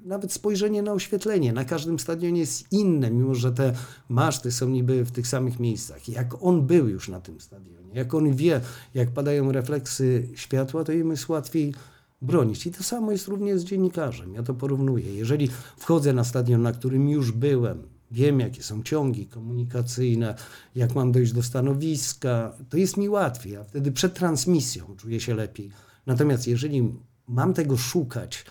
nawet 0.05 0.33
spojrzenie 0.33 0.81
na 0.81 0.93
oświetlenie. 0.93 1.53
Na 1.53 1.65
każdym 1.65 1.99
stadionie 1.99 2.39
jest 2.39 2.71
inne, 2.71 3.11
mimo 3.11 3.35
że 3.35 3.51
te 3.51 3.73
maszty 4.09 4.51
są 4.51 4.69
niby 4.69 5.05
w 5.05 5.11
tych 5.11 5.27
samych 5.27 5.59
miejscach. 5.59 6.09
Jak 6.09 6.43
on 6.43 6.67
był 6.67 6.87
już 6.87 7.09
na 7.09 7.21
tym 7.21 7.39
stadionie, 7.39 7.93
jak 7.93 8.13
on 8.13 8.35
wie, 8.35 8.61
jak 8.93 9.11
padają 9.11 9.51
refleksy 9.51 10.27
światła, 10.35 10.83
to 10.83 10.91
im 10.91 11.11
jest 11.11 11.29
łatwiej 11.29 11.73
bronić. 12.21 12.67
I 12.67 12.71
to 12.71 12.83
samo 12.83 13.11
jest 13.11 13.27
również 13.27 13.59
z 13.59 13.63
dziennikarzem. 13.63 14.33
Ja 14.33 14.43
to 14.43 14.53
porównuję. 14.53 15.15
Jeżeli 15.15 15.49
wchodzę 15.77 16.13
na 16.13 16.23
stadion, 16.23 16.61
na 16.61 16.71
którym 16.71 17.09
już 17.09 17.31
byłem, 17.31 17.83
wiem 18.11 18.39
jakie 18.39 18.63
są 18.63 18.83
ciągi 18.83 19.25
komunikacyjne, 19.25 20.35
jak 20.75 20.95
mam 20.95 21.11
dojść 21.11 21.33
do 21.33 21.43
stanowiska, 21.43 22.53
to 22.69 22.77
jest 22.77 22.97
mi 22.97 23.09
łatwiej, 23.09 23.55
a 23.55 23.63
wtedy 23.63 23.91
przed 23.91 24.13
transmisją 24.13 24.95
czuję 24.97 25.19
się 25.19 25.35
lepiej. 25.35 25.71
Natomiast 26.07 26.47
jeżeli 26.47 26.93
mam 27.27 27.53
tego 27.53 27.77
szukać, 27.77 28.45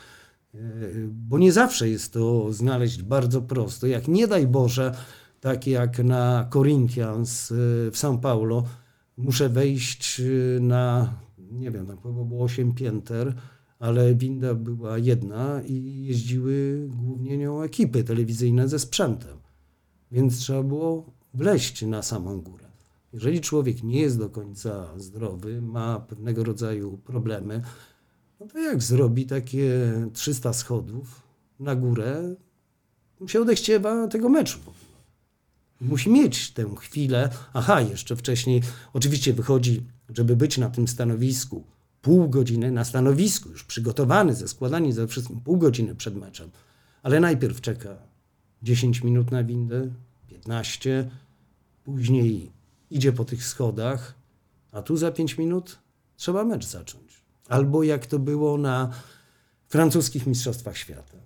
e, 0.55 0.59
bo 1.09 1.39
nie 1.39 1.53
zawsze 1.53 1.89
jest 1.89 2.13
to 2.13 2.53
znaleźć 2.53 3.03
bardzo 3.03 3.43
prosto, 3.43 3.87
jak 3.87 4.09
nie 4.09 4.27
daj 4.27 4.47
Boże, 4.47 4.95
tak 5.41 5.67
jak 5.67 5.99
na 5.99 6.49
Corinthians 6.53 7.53
e, 7.53 7.55
w 7.91 7.95
São 7.95 8.19
Paulo, 8.21 8.65
muszę 9.17 9.49
wejść 9.49 10.21
e, 10.21 10.61
na, 10.61 11.15
nie 11.39 11.71
wiem, 11.71 11.87
tam 11.87 11.99
było 12.29 12.45
8 12.45 12.75
pięter, 12.75 13.35
ale 13.79 14.15
winda 14.15 14.55
była 14.55 14.99
jedna 14.99 15.63
i 15.63 16.05
jeździły 16.07 16.89
głównie 16.89 17.39
nią 17.39 17.63
ekipy 17.63 18.05
telewizyjne 18.05 18.69
ze 18.69 18.79
sprzętem. 18.79 19.39
Więc 20.13 20.39
trzeba 20.39 20.63
było 20.63 21.13
wleść 21.35 21.83
na 21.83 22.03
samą 22.03 22.41
górę. 22.41 22.66
Jeżeli 23.17 23.41
człowiek 23.41 23.83
nie 23.83 24.01
jest 24.01 24.19
do 24.19 24.31
końca 24.31 24.89
zdrowy, 24.97 25.63
ma 25.63 26.01
pewnego 26.01 26.45
rodzaju 26.45 26.99
problemy, 26.99 27.63
no 28.41 28.47
to 28.47 28.59
jak 28.59 28.83
zrobi 28.83 29.27
takie 29.27 29.71
300 30.13 30.53
schodów 30.53 31.23
na 31.61 31.77
górę, 31.77 32.35
się 33.27 33.41
odechciewa 33.41 34.09
tego 34.09 34.29
meczu. 34.29 34.59
Musi 35.81 36.11
mieć 36.11 36.51
tę 36.51 36.75
chwilę. 36.79 37.31
Aha, 37.53 37.81
jeszcze 37.81 38.17
wcześniej, 38.17 38.63
oczywiście 38.93 39.33
wychodzi, 39.33 39.83
żeby 40.09 40.37
być 40.37 40.59
na 40.59 40.71
tym 40.71 40.89
stanowisku, 40.89 41.65
pół 42.03 42.29
godziny 42.29 42.73
na 42.73 42.85
stanowisku, 42.85 43.49
już 43.49 43.65
przygotowany, 43.65 44.35
ze 44.35 44.49
składani 44.49 44.93
ze 44.93 45.07
wszystkim, 45.07 45.41
pół 45.41 45.57
godziny 45.57 45.95
przed 45.95 46.17
meczem. 46.17 46.51
Ale 47.03 47.21
najpierw 47.21 47.61
czeka 47.61 47.97
10 48.63 49.03
minut 49.03 49.31
na 49.31 49.45
windę, 49.45 49.91
15, 50.29 51.11
później 51.85 52.56
idzie 52.91 53.13
po 53.13 53.25
tych 53.25 53.45
schodach, 53.45 54.15
a 54.73 54.83
tu 54.83 54.97
za 54.97 55.11
5 55.11 55.39
minut 55.39 55.79
trzeba 56.17 56.45
mecz 56.45 56.67
zacząć. 56.67 57.25
Albo 57.49 57.83
jak 57.83 58.07
to 58.07 58.19
było 58.19 58.59
na 58.59 58.91
francuskich 59.69 60.27
Mistrzostwach 60.27 60.77
Świata. 60.77 61.19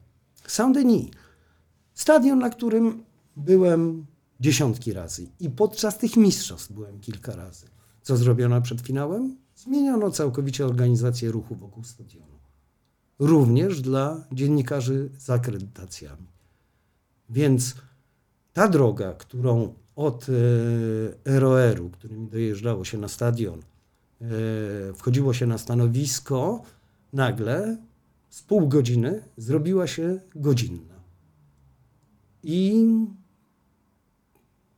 Saint-Denis, 0.46 1.10
stadion, 1.94 2.38
na 2.38 2.50
którym 2.50 3.04
byłem 3.36 4.06
dziesiątki 4.40 4.92
razy 4.92 5.28
i 5.40 5.50
podczas 5.50 5.98
tych 5.98 6.16
mistrzostw 6.16 6.72
byłem 6.72 7.00
kilka 7.00 7.36
razy. 7.36 7.66
Co 8.02 8.16
zrobiono 8.16 8.62
przed 8.62 8.80
finałem? 8.80 9.36
Zmieniono 9.56 10.10
całkowicie 10.10 10.66
organizację 10.66 11.30
ruchu 11.30 11.54
wokół 11.56 11.84
stadionu. 11.84 12.38
Również 13.18 13.80
dla 13.80 14.24
dziennikarzy 14.32 15.10
z 15.18 15.30
akredytacjami. 15.30 16.26
Więc 17.30 17.74
ta 18.52 18.68
droga, 18.68 19.14
którą 19.14 19.74
od 20.00 20.26
e, 21.24 21.38
ROR-u, 21.40 21.90
którym 21.90 22.28
dojeżdżało 22.28 22.84
się 22.84 22.98
na 22.98 23.08
stadion, 23.08 23.58
e, 23.58 24.24
wchodziło 24.94 25.34
się 25.34 25.46
na 25.46 25.58
stanowisko, 25.58 26.62
nagle 27.12 27.76
z 28.30 28.42
pół 28.42 28.68
godziny 28.68 29.22
zrobiła 29.36 29.86
się 29.86 30.20
godzinna. 30.34 30.94
I 32.42 32.86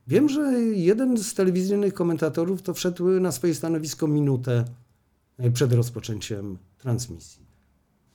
wiem, 0.07 0.29
że 0.29 0.41
jeden 0.61 1.17
z 1.17 1.33
telewizyjnych 1.33 1.93
komentatorów 1.93 2.61
to 2.61 2.73
wszedł 2.73 3.09
na 3.09 3.31
swoje 3.31 3.55
stanowisko 3.55 4.07
minutę 4.07 4.65
przed 5.53 5.73
rozpoczęciem 5.73 6.57
transmisji. 6.77 7.45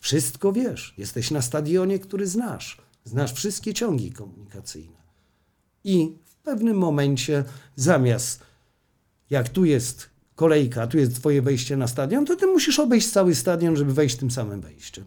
Wszystko 0.01 0.53
wiesz. 0.53 0.95
Jesteś 0.99 1.31
na 1.31 1.43
stadionie, 1.43 1.99
który 1.99 2.27
znasz. 2.27 2.79
Znasz 3.05 3.33
wszystkie 3.33 3.75
ciągi 3.75 4.13
komunikacyjne. 4.13 4.99
I 5.85 6.13
pewnym 6.49 6.77
momencie, 6.77 7.45
zamiast 7.77 8.43
jak 9.31 9.49
tu 9.49 9.65
jest 9.65 10.11
kolejka, 10.35 10.87
tu 10.87 10.99
jest 10.99 11.15
twoje 11.15 11.43
wejście 11.43 11.77
na 11.77 11.87
stadion, 11.87 12.27
to 12.27 12.37
ty 12.37 12.47
musisz 12.47 12.79
obejść 12.79 13.11
cały 13.11 13.35
stadion, 13.35 13.77
żeby 13.77 13.95
wejść 13.95 14.17
tym 14.17 14.31
samym 14.31 14.61
wejściem. 14.61 15.05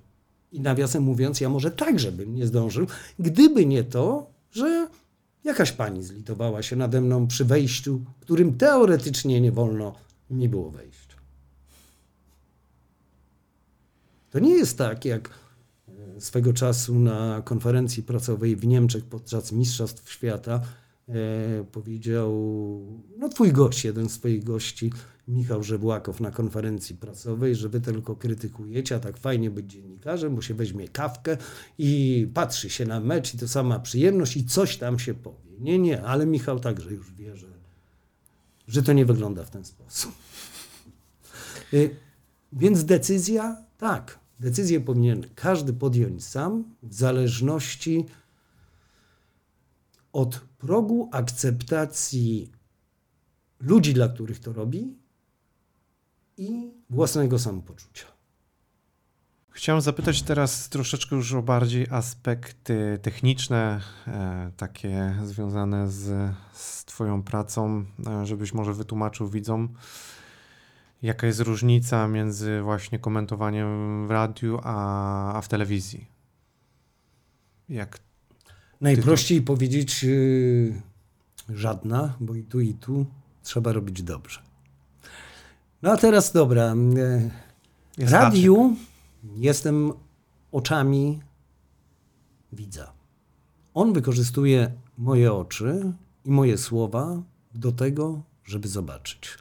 I 0.51 0.59
nawiasem 0.59 1.03
mówiąc, 1.03 1.41
ja 1.41 1.49
może 1.49 1.71
także 1.71 2.11
bym 2.11 2.35
nie 2.35 2.47
zdążył, 2.47 2.87
gdyby 3.19 3.65
nie 3.65 3.83
to, 3.83 4.29
że 4.51 4.87
jakaś 5.43 5.71
pani 5.71 6.03
zlitowała 6.03 6.63
się 6.63 6.75
nade 6.75 7.01
mną 7.01 7.27
przy 7.27 7.45
wejściu, 7.45 8.01
którym 8.19 8.57
teoretycznie 8.57 9.41
nie 9.41 9.51
wolno 9.51 9.95
mi 10.29 10.49
było 10.49 10.71
wejść. 10.71 11.07
To 14.29 14.39
nie 14.39 14.53
jest 14.53 14.77
tak, 14.77 15.05
jak 15.05 15.29
e, 15.29 16.21
swego 16.21 16.53
czasu 16.53 16.99
na 16.99 17.41
konferencji 17.45 18.03
prasowej 18.03 18.55
w 18.55 18.67
Niemczech 18.67 19.05
podczas 19.05 19.51
Mistrzostw 19.51 20.11
Świata 20.11 20.61
powiedział, 21.71 22.31
no 23.17 23.29
twój 23.29 23.51
gość, 23.51 23.85
jeden 23.85 24.09
z 24.09 24.13
swoich 24.13 24.43
gości, 24.43 24.93
Michał 25.27 25.63
Żebłakow 25.63 26.19
na 26.19 26.31
konferencji 26.31 26.95
prasowej, 26.95 27.55
że 27.55 27.69
wy 27.69 27.81
tylko 27.81 28.15
krytykujecie, 28.15 28.95
a 28.95 28.99
tak 28.99 29.17
fajnie 29.17 29.51
być 29.51 29.71
dziennikarzem, 29.71 30.35
bo 30.35 30.41
się 30.41 30.53
weźmie 30.53 30.87
kawkę 30.87 31.37
i 31.77 32.27
patrzy 32.33 32.69
się 32.69 32.85
na 32.85 32.99
mecz 32.99 33.33
i 33.33 33.37
to 33.37 33.47
sama 33.47 33.79
przyjemność 33.79 34.37
i 34.37 34.45
coś 34.45 34.77
tam 34.77 34.99
się 34.99 35.13
powie. 35.13 35.59
Nie, 35.59 35.79
nie, 35.79 36.03
ale 36.03 36.25
Michał 36.25 36.59
także 36.59 36.91
już 36.91 37.13
wie, 37.13 37.35
że, 37.35 37.47
że 38.67 38.83
to 38.83 38.93
nie 38.93 39.05
wygląda 39.05 39.43
w 39.43 39.49
ten 39.49 39.65
sposób. 39.65 40.11
E, 41.73 41.77
więc 42.53 42.85
decyzja, 42.85 43.57
tak, 43.77 44.21
Decyzję 44.41 44.79
powinien 44.79 45.25
każdy 45.35 45.73
podjąć 45.73 46.23
sam, 46.23 46.63
w 46.83 46.93
zależności 46.93 48.05
od 50.13 50.41
progu 50.61 51.09
akceptacji 51.11 52.51
ludzi, 53.59 53.93
dla 53.93 54.09
których 54.09 54.39
to 54.39 54.53
robi 54.53 54.97
i 56.37 56.71
własnego 56.89 57.39
samopoczucia. 57.39 58.05
Chciałem 59.49 59.81
zapytać 59.81 60.21
teraz 60.21 60.69
troszeczkę 60.69 61.15
już 61.15 61.33
o 61.33 61.41
bardziej 61.41 61.87
aspekty 61.89 62.99
techniczne, 63.01 63.81
e, 64.07 64.51
takie 64.57 65.15
związane 65.23 65.91
z, 65.91 66.35
z 66.53 66.85
Twoją 66.85 67.23
pracą, 67.23 67.85
e, 68.07 68.25
żebyś 68.25 68.53
może 68.53 68.73
wytłumaczył 68.73 69.27
widzom, 69.27 69.75
Jaka 71.01 71.27
jest 71.27 71.39
różnica 71.39 72.07
między 72.07 72.61
właśnie 72.61 72.99
komentowaniem 72.99 74.07
w 74.07 74.11
radiu 74.11 74.59
a, 74.63 75.33
a 75.33 75.41
w 75.41 75.47
telewizji? 75.47 76.07
Jak 77.69 77.99
Najprościej 78.81 79.39
to... 79.41 79.47
powiedzieć 79.47 80.03
yy, 80.03 80.81
żadna, 81.49 82.13
bo 82.19 82.35
i 82.35 82.43
tu, 82.43 82.59
i 82.59 82.73
tu 82.73 83.05
trzeba 83.43 83.73
robić 83.73 84.03
dobrze. 84.03 84.39
No 85.81 85.91
a 85.91 85.97
teraz 85.97 86.31
dobra. 86.31 86.75
W 87.97 88.11
radiu 88.11 88.75
jestem 89.35 89.93
oczami 90.51 91.19
widza. 92.53 92.91
On 93.73 93.93
wykorzystuje 93.93 94.71
moje 94.97 95.33
oczy 95.33 95.93
i 96.25 96.31
moje 96.31 96.57
słowa 96.57 97.21
do 97.53 97.71
tego, 97.71 98.21
żeby 98.43 98.67
zobaczyć. 98.67 99.37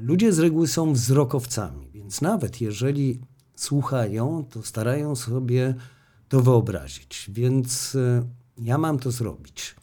Ludzie 0.00 0.32
z 0.32 0.38
reguły 0.38 0.68
są 0.68 0.92
wzrokowcami, 0.92 1.90
więc 1.94 2.20
nawet 2.20 2.60
jeżeli 2.60 3.20
słuchają, 3.56 4.44
to 4.50 4.62
starają 4.62 5.16
sobie 5.16 5.74
to 6.30 6.40
wyobrazić. 6.40 7.30
Więc 7.32 7.94
e, 7.94 8.28
ja 8.58 8.78
mam 8.78 8.98
to 8.98 9.10
zrobić. 9.10 9.74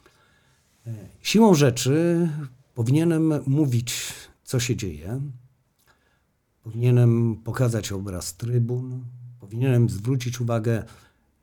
E, 0.86 0.94
siłą 1.22 1.54
rzeczy 1.54 2.28
powinienem 2.74 3.32
mówić, 3.46 4.14
co 4.44 4.60
się 4.60 4.76
dzieje. 4.76 5.20
Powinienem 6.62 7.36
pokazać 7.44 7.92
obraz 7.92 8.36
trybun. 8.36 9.04
Powinienem 9.40 9.88
zwrócić 9.88 10.40
uwagę 10.40 10.84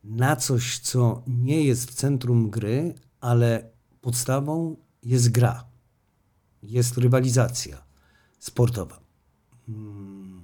na 0.04 0.36
coś, 0.36 0.80
co 0.80 1.24
nie 1.28 1.64
jest 1.64 1.92
w 1.92 1.94
centrum 1.94 2.50
gry, 2.50 2.94
ale 3.22 3.70
podstawą 4.02 4.76
jest 5.04 5.32
gra, 5.32 5.66
jest 6.64 6.98
rywalizacja 6.98 7.84
sportowa. 8.40 9.00
Hmm, 9.66 10.42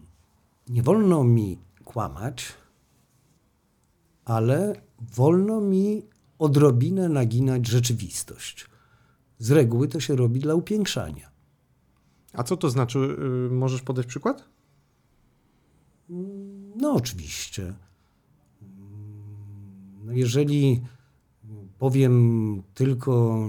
nie 0.67 0.83
wolno 0.83 1.23
mi 1.23 1.59
kłamać, 1.83 2.53
ale 4.25 4.81
wolno 4.99 5.61
mi 5.61 6.03
odrobinę 6.39 7.09
naginać 7.09 7.67
rzeczywistość. 7.67 8.65
Z 9.39 9.51
reguły 9.51 9.87
to 9.87 9.99
się 9.99 10.15
robi 10.15 10.39
dla 10.39 10.55
upiększania. 10.55 11.31
A 12.33 12.43
co 12.43 12.57
to 12.57 12.69
znaczy? 12.69 12.99
Y, 12.99 13.51
możesz 13.51 13.81
podać 13.81 14.05
przykład? 14.05 14.49
No, 16.75 16.93
oczywiście. 16.93 17.73
No 20.03 20.11
jeżeli 20.11 20.81
powiem 21.79 22.63
tylko, 22.73 23.47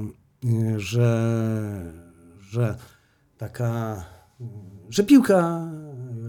że, 0.77 1.93
że 2.41 2.79
taka, 3.39 4.05
że 4.91 5.05
piłka 5.05 5.71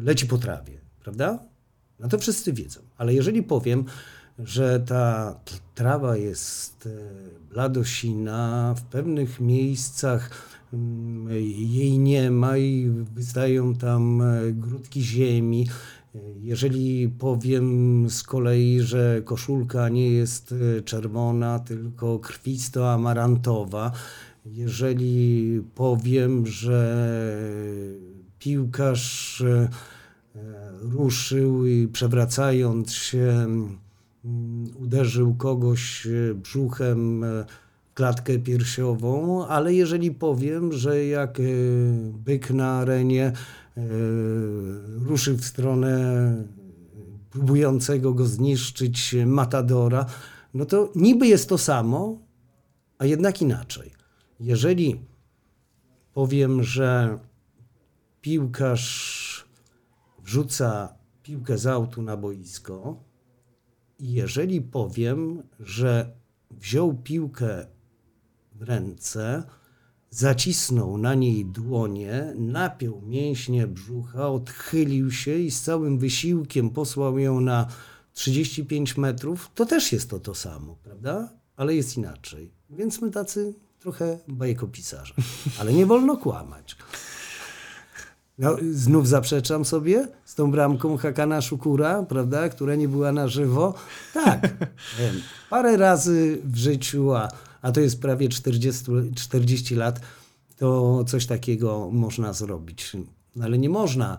leci 0.01 0.27
po 0.27 0.37
trawie, 0.37 0.81
prawda? 0.99 1.39
No 1.99 2.07
to 2.07 2.17
wszyscy 2.17 2.53
wiedzą. 2.53 2.81
Ale 2.97 3.13
jeżeli 3.13 3.43
powiem, 3.43 3.85
że 4.39 4.79
ta 4.79 5.39
trawa 5.75 6.17
jest 6.17 6.89
bladosina, 7.51 8.73
w 8.77 8.83
pewnych 8.83 9.39
miejscach 9.39 10.31
mm, 10.73 11.27
jej 11.69 11.99
nie 11.99 12.31
ma 12.31 12.57
i 12.57 12.89
wystają 13.15 13.75
tam 13.75 14.23
grudki 14.53 15.01
ziemi, 15.01 15.67
jeżeli 16.41 17.09
powiem 17.09 18.09
z 18.09 18.23
kolei, 18.23 18.81
że 18.81 19.21
koszulka 19.25 19.89
nie 19.89 20.09
jest 20.09 20.53
e, 20.77 20.81
czerwona, 20.81 21.59
tylko 21.59 22.19
krwisto-amarantowa, 22.19 23.91
jeżeli 24.45 25.61
powiem, 25.75 26.47
że 26.47 27.07
piłkarz 28.39 29.41
e, 29.41 29.69
ruszył 30.81 31.65
i 31.65 31.87
przewracając 31.87 32.93
się 32.93 33.47
uderzył 34.79 35.35
kogoś 35.35 36.07
e, 36.07 36.33
brzuchem 36.33 37.25
w 37.91 37.93
klatkę 37.93 38.39
piersiową, 38.39 39.45
ale 39.47 39.73
jeżeli 39.73 40.11
powiem, 40.11 40.73
że 40.73 41.05
jak 41.05 41.41
byk 42.25 42.51
na 42.51 42.71
arenie 42.71 43.33
E, 43.77 43.81
ruszył 45.05 45.37
w 45.37 45.45
stronę 45.45 46.35
próbującego 47.29 48.13
go 48.13 48.25
zniszczyć 48.25 49.15
Matadora, 49.25 50.05
no 50.53 50.65
to 50.65 50.91
niby 50.95 51.27
jest 51.27 51.49
to 51.49 51.57
samo, 51.57 52.17
a 52.97 53.05
jednak 53.05 53.41
inaczej. 53.41 53.91
Jeżeli 54.39 54.99
powiem, 56.13 56.63
że 56.63 57.19
piłkarz 58.21 59.45
wrzuca 60.23 60.95
piłkę 61.23 61.57
z 61.57 61.67
autu 61.67 62.01
na 62.01 62.17
boisko 62.17 63.02
jeżeli 63.99 64.61
powiem, 64.61 65.43
że 65.59 66.13
wziął 66.51 66.93
piłkę 66.93 67.65
w 68.55 68.61
ręce, 68.61 69.43
Zacisnął 70.15 70.97
na 70.97 71.15
niej 71.15 71.45
dłonie, 71.45 72.33
napiął 72.35 73.01
mięśnie 73.01 73.67
brzucha, 73.67 74.29
odchylił 74.29 75.11
się 75.11 75.35
i 75.35 75.51
z 75.51 75.61
całym 75.61 75.97
wysiłkiem 75.97 76.69
posłał 76.69 77.19
ją 77.19 77.39
na 77.41 77.67
35 78.13 78.97
metrów. 78.97 79.51
To 79.55 79.65
też 79.65 79.91
jest 79.91 80.09
to 80.09 80.19
to 80.19 80.35
samo, 80.35 80.75
prawda? 80.83 81.29
Ale 81.55 81.75
jest 81.75 81.97
inaczej. 81.97 82.51
Więc 82.69 83.01
my 83.01 83.11
tacy 83.11 83.53
trochę 83.79 84.19
bajkopisarze. 84.27 85.13
Ale 85.59 85.73
nie 85.73 85.85
wolno 85.85 86.17
kłamać. 86.17 86.75
No, 88.37 88.55
znów 88.71 89.07
zaprzeczam 89.07 89.65
sobie 89.65 90.07
z 90.25 90.35
tą 90.35 90.51
bramką 90.51 90.97
Hakana 90.97 91.41
Szukura, 91.41 92.03
prawda, 92.03 92.49
która 92.49 92.75
nie 92.75 92.87
była 92.87 93.11
na 93.11 93.27
żywo. 93.27 93.73
Tak, 94.13 94.53
parę 95.49 95.77
razy 95.77 96.41
w 96.43 96.57
życiu, 96.57 97.13
a 97.13 97.29
a 97.63 97.71
to 97.71 97.81
jest 97.81 98.01
prawie 98.01 98.29
40, 98.29 98.85
40 99.15 99.75
lat, 99.75 99.99
to 100.57 101.03
coś 101.07 101.25
takiego 101.25 101.89
można 101.91 102.33
zrobić. 102.33 102.91
Ale 103.41 103.57
nie 103.57 103.69
można 103.69 104.17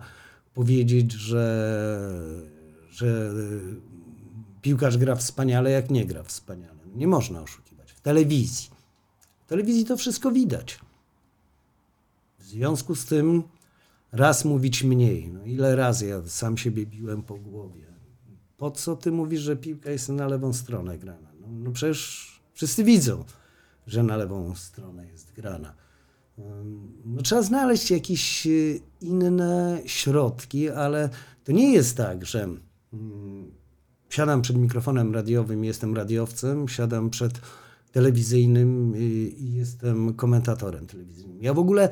powiedzieć, 0.55 1.13
że, 1.13 1.71
że 2.91 3.33
piłkarz 4.63 4.99
gra 4.99 5.17
wspaniale, 5.17 5.71
jak 5.71 5.91
nie 5.91 6.07
gra 6.07 6.23
wspaniale. 6.23 6.79
Nie 6.95 7.07
można 7.07 7.43
oszukiwać. 7.43 7.93
W 7.93 8.01
telewizji. 8.01 8.71
W 9.47 9.49
telewizji 9.49 9.85
to 9.85 9.97
wszystko 9.97 10.31
widać. 10.31 10.79
W 12.39 12.45
związku 12.45 12.95
z 12.95 13.07
tym 13.07 13.43
raz 14.15 14.45
mówić 14.45 14.85
mniej. 14.85 15.29
No 15.29 15.45
ile 15.45 15.77
razy 15.77 16.07
ja 16.07 16.23
sam 16.27 16.57
siebie 16.57 16.87
biłem 16.87 17.23
po 17.23 17.35
głowie. 17.35 17.85
Po 18.57 18.71
co 18.71 18.97
ty 18.97 19.13
mówisz, 19.13 19.41
że 19.41 19.57
piłka 19.57 19.91
jest 19.91 20.09
na 20.09 20.27
lewą 20.27 20.53
stronę 20.53 20.99
grana? 20.99 21.29
No, 21.41 21.47
no 21.51 21.71
przecież 21.73 22.35
Wszyscy 22.55 22.85
widzą, 22.85 23.25
że 23.87 24.03
na 24.03 24.17
lewą 24.17 24.55
stronę 24.55 25.07
jest 25.07 25.33
grana. 25.33 25.75
No, 27.05 27.23
trzeba 27.23 27.43
znaleźć 27.43 27.91
jakieś 27.91 28.47
e, 28.47 28.51
inne 29.01 29.81
środki, 29.87 30.71
ale 30.71 31.09
to 31.45 31.53
nie 31.53 31.73
jest 31.73 31.97
tak, 31.97 32.27
że 32.27 32.43
mm, 32.93 33.53
siadam 34.11 34.43
przed 34.43 34.57
mikrofonem 34.57 35.15
radiowym, 35.15 35.65
jestem 35.65 35.97
radiowcem, 35.97 36.69
siadam 36.69 37.11
przed 37.11 37.41
telewizyjnym 37.93 38.95
i 38.97 39.53
jestem 39.55 40.15
komentatorem 40.15 40.87
telewizyjnym. 40.87 41.43
Ja 41.43 41.55
w 41.55 41.59
ogóle 41.59 41.89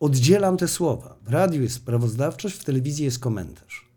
oddzielam 0.00 0.56
te 0.56 0.68
słowa. 0.68 1.16
W 1.22 1.28
radiu 1.28 1.62
jest 1.62 1.74
sprawozdawczość, 1.74 2.56
w 2.56 2.64
telewizji 2.64 3.04
jest 3.04 3.18
komentarz. 3.18 3.90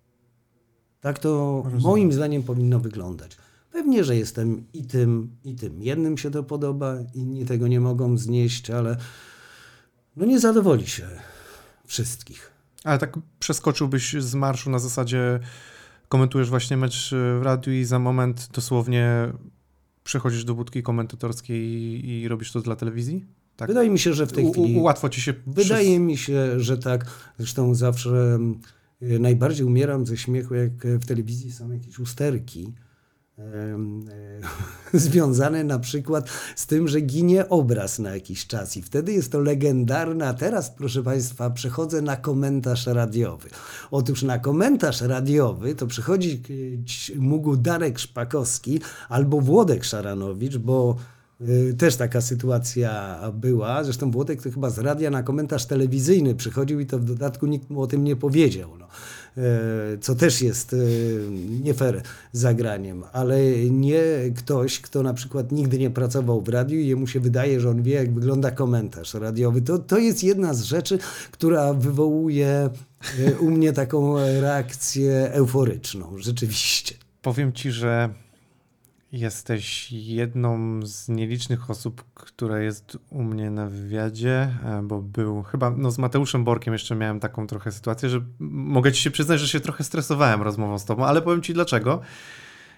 Tak 1.01 1.19
to 1.19 1.61
Rozumiem. 1.63 1.83
moim 1.83 2.13
zdaniem 2.13 2.43
powinno 2.43 2.79
wyglądać. 2.79 3.37
Pewnie, 3.71 4.03
że 4.03 4.15
jestem 4.15 4.65
i 4.73 4.83
tym, 4.83 5.35
i 5.43 5.55
tym. 5.55 5.83
Jednym 5.83 6.17
się 6.17 6.31
to 6.31 6.43
podoba, 6.43 6.95
inni 7.15 7.45
tego 7.45 7.67
nie 7.67 7.79
mogą 7.79 8.17
znieść, 8.17 8.69
ale 8.69 8.97
no 10.15 10.25
nie 10.25 10.39
zadowoli 10.39 10.87
się 10.87 11.07
wszystkich. 11.85 12.51
Ale 12.83 12.99
tak 12.99 13.19
przeskoczyłbyś 13.39 14.15
z 14.19 14.35
marszu 14.35 14.69
na 14.69 14.79
zasadzie 14.79 15.39
komentujesz 16.09 16.49
właśnie 16.49 16.77
mecz 16.77 17.09
w 17.11 17.39
radiu 17.43 17.73
i 17.73 17.83
za 17.83 17.99
moment 17.99 18.49
dosłownie 18.53 19.33
przechodzisz 20.03 20.45
do 20.45 20.55
budki 20.55 20.83
komentatorskiej 20.83 21.61
i, 21.61 22.21
i 22.21 22.27
robisz 22.27 22.51
to 22.51 22.61
dla 22.61 22.75
telewizji? 22.75 23.25
Tak. 23.55 23.67
Wydaje 23.67 23.89
mi 23.89 23.99
się, 23.99 24.13
że 24.13 24.25
w 24.27 24.31
tej 24.31 24.51
chwili. 24.51 24.79
U, 24.79 24.83
łatwo 24.83 25.09
ci 25.09 25.21
się. 25.21 25.33
Wydaje 25.47 25.89
przez... 25.89 25.99
mi 25.99 26.17
się, 26.17 26.59
że 26.59 26.77
tak. 26.77 27.05
Zresztą 27.37 27.75
zawsze 27.75 28.39
y, 29.01 29.19
najbardziej 29.19 29.65
umieram 29.65 30.05
ze 30.05 30.17
śmiechu, 30.17 30.55
jak 30.55 30.71
w 30.85 31.05
telewizji 31.05 31.51
są 31.51 31.71
jakieś 31.71 31.99
usterki 31.99 32.73
E, 33.39 33.79
związane 34.93 35.63
na 35.63 35.79
przykład 35.79 36.29
z 36.55 36.67
tym, 36.67 36.87
że 36.87 37.01
ginie 37.01 37.49
obraz 37.49 37.99
na 37.99 38.13
jakiś 38.13 38.47
czas 38.47 38.77
i 38.77 38.81
wtedy 38.81 39.13
jest 39.13 39.31
to 39.31 39.39
legendarne. 39.39 40.27
A 40.27 40.33
teraz, 40.33 40.69
proszę 40.69 41.03
Państwa, 41.03 41.49
przechodzę 41.49 42.01
na 42.01 42.15
komentarz 42.15 42.87
radiowy. 42.87 43.49
Otóż 43.91 44.23
na 44.23 44.39
komentarz 44.39 45.01
radiowy 45.01 45.75
to 45.75 45.87
przychodzi 45.87 46.41
mógł 47.15 47.57
Darek 47.57 47.99
Szpakowski 47.99 48.79
albo 49.09 49.41
Włodek 49.41 49.83
Szaranowicz, 49.83 50.57
bo 50.57 50.95
też 51.77 51.95
taka 51.95 52.21
sytuacja 52.21 53.19
była. 53.33 53.83
Zresztą 53.83 54.11
Włodek 54.11 54.41
to 54.41 54.51
chyba 54.51 54.69
z 54.69 54.79
radia 54.79 55.09
na 55.09 55.23
komentarz 55.23 55.65
telewizyjny 55.65 56.35
przychodził 56.35 56.79
i 56.79 56.85
to 56.85 56.99
w 56.99 57.05
dodatku 57.05 57.45
nikt 57.45 57.69
mu 57.69 57.81
o 57.81 57.87
tym 57.87 58.03
nie 58.03 58.15
powiedział. 58.15 58.69
No. 58.79 58.87
E, 59.37 59.97
co 60.01 60.15
też 60.15 60.41
jest 60.41 60.73
e, 60.73 60.77
nie 61.63 61.73
fair 61.73 62.01
zagraniem, 62.31 63.03
ale 63.13 63.39
nie 63.69 64.01
ktoś, 64.35 64.79
kto 64.79 65.03
na 65.03 65.13
przykład 65.13 65.51
nigdy 65.51 65.79
nie 65.79 65.89
pracował 65.89 66.41
w 66.41 66.49
radiu 66.49 66.79
i 66.79 66.87
jemu 66.87 67.07
się 67.07 67.19
wydaje, 67.19 67.59
że 67.59 67.69
on 67.69 67.83
wie, 67.83 67.93
jak 67.93 68.13
wygląda 68.13 68.51
komentarz 68.51 69.13
radiowy. 69.13 69.61
To, 69.61 69.79
to 69.79 69.97
jest 69.97 70.23
jedna 70.23 70.53
z 70.53 70.63
rzeczy, 70.63 70.99
która 71.31 71.73
wywołuje 71.73 72.69
u 73.39 73.49
mnie 73.49 73.73
taką 73.73 74.17
reakcję 74.17 75.31
euforyczną, 75.31 76.17
rzeczywiście. 76.17 76.95
Powiem 77.21 77.53
ci, 77.53 77.71
że 77.71 78.09
Jesteś 79.13 79.91
jedną 79.91 80.79
z 80.85 81.09
nielicznych 81.09 81.69
osób, 81.69 82.03
która 82.13 82.59
jest 82.59 82.97
u 83.09 83.23
mnie 83.23 83.51
na 83.51 83.67
wywiadzie, 83.67 84.49
e, 84.65 84.81
bo 84.83 85.01
był 85.01 85.43
chyba, 85.43 85.69
no 85.77 85.91
z 85.91 85.97
Mateuszem 85.97 86.43
Borkiem 86.43 86.73
jeszcze 86.73 86.95
miałem 86.95 87.19
taką 87.19 87.47
trochę 87.47 87.71
sytuację, 87.71 88.09
że 88.09 88.21
mogę 88.39 88.91
ci 88.91 89.01
się 89.01 89.11
przyznać, 89.11 89.39
że 89.39 89.47
się 89.47 89.59
trochę 89.59 89.83
stresowałem 89.83 90.41
rozmową 90.41 90.79
z 90.79 90.85
tobą, 90.85 91.05
ale 91.05 91.21
powiem 91.21 91.41
ci 91.41 91.53
dlaczego. 91.53 92.01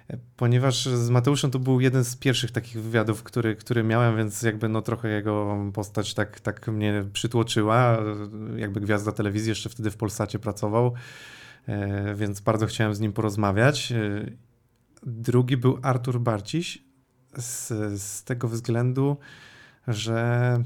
E, 0.10 0.18
ponieważ 0.38 0.86
z 0.86 1.10
Mateuszem 1.10 1.52
to 1.52 1.60
był 1.60 1.80
jeden 1.80 2.03
z 2.03 2.16
pierwszych 2.16 2.52
takich 2.52 2.82
wywiadów, 2.82 3.24
który, 3.24 3.56
który 3.56 3.84
miałem, 3.84 4.18
więc 4.18 4.41
jakby 4.41 4.70
no 4.70 4.82
trochę 4.82 5.10
jego 5.10 5.57
postać 5.74 6.14
tak, 6.14 6.40
tak 6.40 6.68
mnie 6.68 7.06
przytłoczyła. 7.14 7.98
Jakby 8.56 8.82
gwiazda 8.82 9.12
telewizji 9.12 9.49
jeszcze 9.49 9.70
wtedy 9.70 9.91
w 9.91 9.98
Polsacie 9.98 10.40
pracował, 10.40 10.94
e, 11.68 12.16
więc 12.16 12.40
bardzo 12.40 12.66
chciałem 12.66 12.95
z 12.95 12.99
nim 12.99 13.14
porozmawiać. 13.14 13.94
Drugi 15.06 15.57
był 15.57 15.80
Artur 15.82 16.19
Barciś 16.19 16.84
z, 17.38 17.68
z 18.02 18.23
tego 18.23 18.48
względu, 18.48 19.18
że 19.88 20.57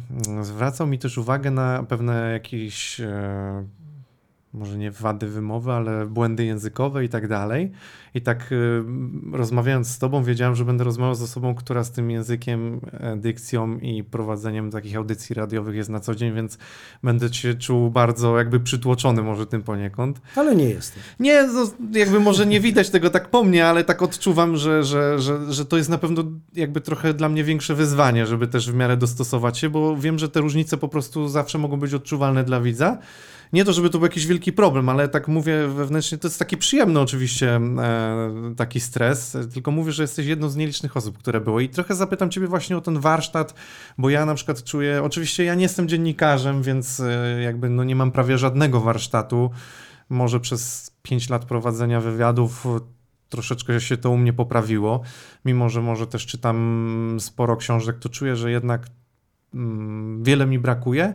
zwracał 0.42 0.88
mi 0.88 1.00
też 1.00 1.18
uwagę 1.18 1.52
na 1.52 1.84
pewne 1.84 2.32
jakieś 2.32 3.00
e, 3.00 3.68
może 4.54 4.78
nie 4.78 4.92
wady 4.92 5.28
wymowy, 5.28 5.72
ale 5.72 6.06
błędy 6.06 6.46
językowe 6.46 7.06
i 7.06 7.10
tak 7.10 7.28
dalej. 7.28 7.72
I 8.14 8.22
tak 8.22 8.52
y, 8.52 8.84
rozmawiając 9.32 9.88
z 9.88 10.00
tobą, 10.00 10.24
wiedziałem, 10.24 10.56
że 10.56 10.66
będę 10.66 10.84
rozmawiał 10.84 11.16
z 11.16 11.22
osobą, 11.22 11.56
która 11.56 11.84
z 11.84 11.92
tym 11.92 12.12
językiem, 12.12 12.82
e, 12.92 13.18
dykcją 13.18 13.78
i 13.78 14.04
prowadzeniem 14.04 14.72
takich 14.72 14.96
audycji 14.96 15.36
radiowych 15.36 15.76
jest 15.76 15.90
na 15.90 16.00
co 16.00 16.16
dzień, 16.16 16.34
więc 16.34 16.58
będę 17.04 17.34
się 17.34 17.54
czuł 17.54 17.92
bardzo 17.92 18.38
jakby 18.38 18.60
przytłoczony 18.60 19.22
może 19.22 19.46
tym 19.46 19.64
poniekąd. 19.64 20.22
Ale 20.36 20.56
nie 20.56 20.70
jestem. 20.70 21.04
Nie, 21.20 21.44
no, 21.44 21.72
jakby 21.94 22.20
może 22.20 22.46
nie 22.46 22.60
widać 22.60 22.90
tego 22.90 23.10
tak 23.10 23.30
po 23.30 23.44
mnie, 23.44 23.68
ale 23.68 23.84
tak 23.84 24.02
odczuwam, 24.02 24.58
że, 24.58 24.84
że, 24.84 25.20
że, 25.20 25.54
że 25.54 25.66
to 25.66 25.78
jest 25.78 25.90
na 25.90 25.98
pewno 25.98 26.24
jakby 26.56 26.82
trochę 26.82 27.14
dla 27.14 27.30
mnie 27.30 27.44
większe 27.44 27.76
wyzwanie, 27.76 28.26
żeby 28.26 28.48
też 28.48 28.72
w 28.72 28.76
miarę 28.76 28.98
dostosować 28.98 29.58
się, 29.58 29.70
bo 29.70 29.98
wiem, 29.98 30.20
że 30.20 30.30
te 30.30 30.42
różnice 30.42 30.78
po 30.78 30.88
prostu 30.88 31.28
zawsze 31.28 31.58
mogą 31.58 31.80
być 31.80 31.94
odczuwalne 31.94 32.44
dla 32.44 32.62
widza. 32.62 32.98
Nie 33.54 33.66
to, 33.66 33.74
żeby 33.74 33.90
to 33.90 33.98
był 33.98 34.06
jakiś 34.06 34.28
wielki 34.28 34.54
problem, 34.54 34.90
ale 34.90 35.08
tak 35.08 35.28
mówię 35.28 35.68
wewnętrznie, 35.68 36.18
to 36.18 36.28
jest 36.28 36.40
taki 36.40 36.58
przyjemny 36.58 37.00
oczywiście 37.00 37.56
e, 37.56 38.54
taki 38.58 38.80
stres, 38.80 39.38
tylko 39.54 39.72
mówię, 39.72 39.92
że 39.92 40.04
jesteś 40.04 40.26
jedną 40.26 40.50
z 40.50 40.56
nielicznych 40.56 40.98
osób, 40.98 41.18
które 41.18 41.42
było 41.42 41.60
i 41.60 41.70
trochę 41.70 41.96
zapytam 41.96 42.30
ciebie 42.30 42.48
właśnie 42.48 42.78
o 42.78 42.82
ten 42.82 43.00
warsztat, 43.00 43.54
bo 43.98 44.10
ja 44.10 44.26
na 44.26 44.36
przykład 44.36 44.64
czuję, 44.64 45.04
oczywiście 45.04 45.44
ja 45.44 45.56
nie 45.56 45.64
jestem 45.64 45.88
dziennikarzem, 45.88 46.64
więc 46.64 47.00
e, 47.00 47.42
jakby 47.42 47.70
no 47.70 47.84
nie 47.84 47.96
mam 47.96 48.12
prawie 48.12 48.38
żadnego 48.38 48.82
warsztatu, 48.82 49.52
może 50.10 50.40
przez 50.40 50.92
5 51.02 51.30
lat 51.30 51.46
prowadzenia 51.46 52.02
wywiadów 52.02 52.68
troszeczkę 53.30 53.82
się 53.82 53.98
to 53.98 54.12
u 54.12 54.18
mnie 54.18 54.34
poprawiło, 54.34 55.02
mimo 55.46 55.70
że 55.70 55.82
może 55.82 56.08
też 56.08 56.26
czytam 56.26 57.18
sporo 57.20 57.58
książek, 57.58 58.00
to 58.00 58.10
czuję, 58.10 58.36
że 58.36 58.52
jednak 58.52 58.88
mm, 59.54 60.24
wiele 60.24 60.46
mi 60.46 60.60
brakuje. 60.60 61.14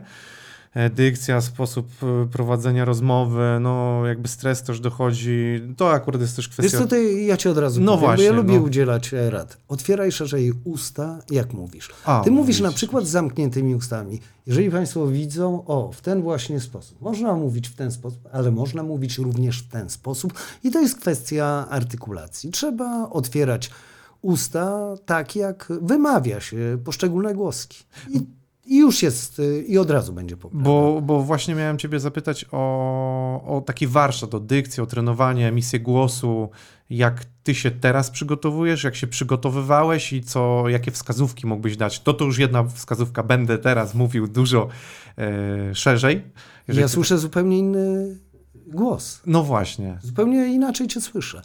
Dykcja, 0.95 1.41
sposób 1.41 1.87
e, 2.03 2.27
prowadzenia 2.31 2.85
rozmowy, 2.85 3.57
no 3.61 4.05
jakby 4.05 4.27
stres 4.27 4.63
też 4.63 4.79
dochodzi. 4.79 5.61
To 5.77 5.91
akurat 5.91 6.21
jest 6.21 6.35
też 6.35 6.49
kwestia... 6.49 6.77
Wiesz 6.77 6.81
co, 6.81 6.87
to 6.87 6.95
ja 6.95 7.37
ci 7.37 7.49
od 7.49 7.57
razu 7.57 7.81
No 7.81 7.91
powiem, 7.91 8.05
właśnie, 8.05 8.25
bo 8.25 8.31
ja 8.31 8.37
lubię 8.37 8.59
no. 8.59 8.65
udzielać 8.65 9.13
e, 9.13 9.29
rad. 9.29 9.57
Otwieraj 9.67 10.11
szerzej 10.11 10.53
usta, 10.63 11.19
jak 11.31 11.53
mówisz. 11.53 11.89
A, 12.05 12.21
Ty 12.23 12.31
mówisz 12.31 12.59
na 12.59 12.71
przykład 12.71 13.07
z 13.07 13.09
zamkniętymi 13.09 13.75
ustami. 13.75 14.19
Jeżeli 14.47 14.71
Państwo 14.71 15.07
widzą, 15.07 15.65
o, 15.65 15.91
w 15.91 16.01
ten 16.01 16.21
właśnie 16.21 16.59
sposób. 16.59 17.01
Można 17.01 17.33
mówić 17.33 17.69
w 17.69 17.75
ten 17.75 17.91
sposób, 17.91 18.19
ale 18.31 18.51
można 18.51 18.83
mówić 18.83 19.17
również 19.17 19.59
w 19.59 19.67
ten 19.67 19.89
sposób. 19.89 20.33
I 20.63 20.71
to 20.71 20.81
jest 20.81 20.99
kwestia 20.99 21.67
artykulacji. 21.69 22.51
Trzeba 22.51 23.09
otwierać 23.09 23.69
usta 24.21 24.95
tak, 25.05 25.35
jak 25.35 25.73
wymawia 25.81 26.39
się 26.41 26.77
poszczególne 26.83 27.33
głoski. 27.33 27.83
I, 28.09 28.21
i 28.65 28.77
już 28.77 29.03
jest, 29.03 29.39
y, 29.39 29.63
i 29.67 29.77
od 29.77 29.89
razu 29.89 30.13
będzie 30.13 30.37
poprawa. 30.37 30.63
Bo, 30.63 31.01
bo 31.01 31.21
właśnie 31.21 31.55
miałem 31.55 31.77
ciebie 31.77 31.99
zapytać 31.99 32.45
o, 32.51 33.57
o 33.57 33.61
taki 33.61 33.87
warsztat, 33.87 34.33
o 34.35 34.39
dykcję, 34.39 34.83
o 34.83 34.85
trenowanie, 34.85 35.47
emisję 35.47 35.79
głosu. 35.79 36.49
Jak 36.89 37.25
ty 37.43 37.55
się 37.55 37.71
teraz 37.71 38.09
przygotowujesz, 38.11 38.83
jak 38.83 38.95
się 38.95 39.07
przygotowywałeś 39.07 40.13
i 40.13 40.23
co, 40.23 40.69
jakie 40.69 40.91
wskazówki 40.91 41.47
mógłbyś 41.47 41.77
dać? 41.77 41.99
To 41.99 42.13
to 42.13 42.25
już 42.25 42.37
jedna 42.37 42.63
wskazówka, 42.63 43.23
będę 43.23 43.57
teraz 43.57 43.95
mówił 43.95 44.27
dużo 44.27 44.67
e, 45.17 45.75
szerzej. 45.75 46.21
Ja 46.67 46.83
ty- 46.83 46.89
słyszę 46.89 47.17
zupełnie 47.17 47.57
inny 47.57 48.17
głos. 48.67 49.21
No 49.25 49.43
właśnie. 49.43 49.99
Zupełnie 50.03 50.47
inaczej 50.47 50.87
cię 50.87 51.01
słyszę. 51.01 51.41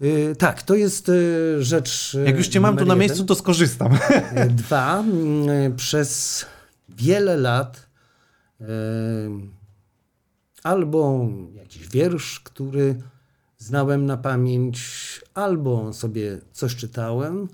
Yy, 0.00 0.36
tak, 0.36 0.62
to 0.62 0.74
jest 0.74 1.08
yy, 1.08 1.64
rzecz. 1.64 2.14
yy, 2.14 2.24
Jak 2.24 2.36
już 2.36 2.48
cię 2.48 2.60
mam 2.60 2.76
tu 2.76 2.84
na 2.84 2.94
jeden. 2.94 2.98
miejscu, 2.98 3.24
to 3.24 3.34
skorzystam. 3.34 3.92
Yy, 3.92 4.46
Dwa, 4.62 5.04
yy, 5.64 5.70
przez 5.76 6.46
wiele 6.88 7.36
lat 7.36 7.88
albo 10.62 11.28
jakiś 11.54 11.88
wiersz, 11.88 12.40
który 12.40 13.02
znałem 13.58 14.06
na 14.06 14.16
pamięć, 14.16 14.80
albo 15.34 15.92
sobie 15.92 16.38
coś 16.52 16.76
czytałem, 16.76 17.48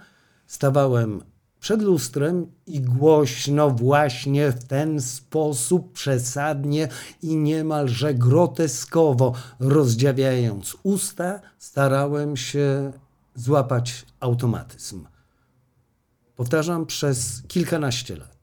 stawałem 0.46 1.20
przed 1.64 1.82
lustrem 1.82 2.46
i 2.66 2.80
głośno 2.80 3.70
właśnie 3.70 4.52
w 4.52 4.64
ten 4.64 5.00
sposób 5.00 5.92
przesadnie 5.92 6.88
i 7.22 7.36
niemalże 7.36 8.14
groteskowo 8.14 9.34
rozdziawiając 9.60 10.76
usta, 10.82 11.40
starałem 11.58 12.36
się 12.36 12.92
złapać 13.34 14.06
automatyzm. 14.20 15.06
Powtarzam 16.36 16.86
przez 16.86 17.42
kilkanaście 17.48 18.16
lat. 18.16 18.36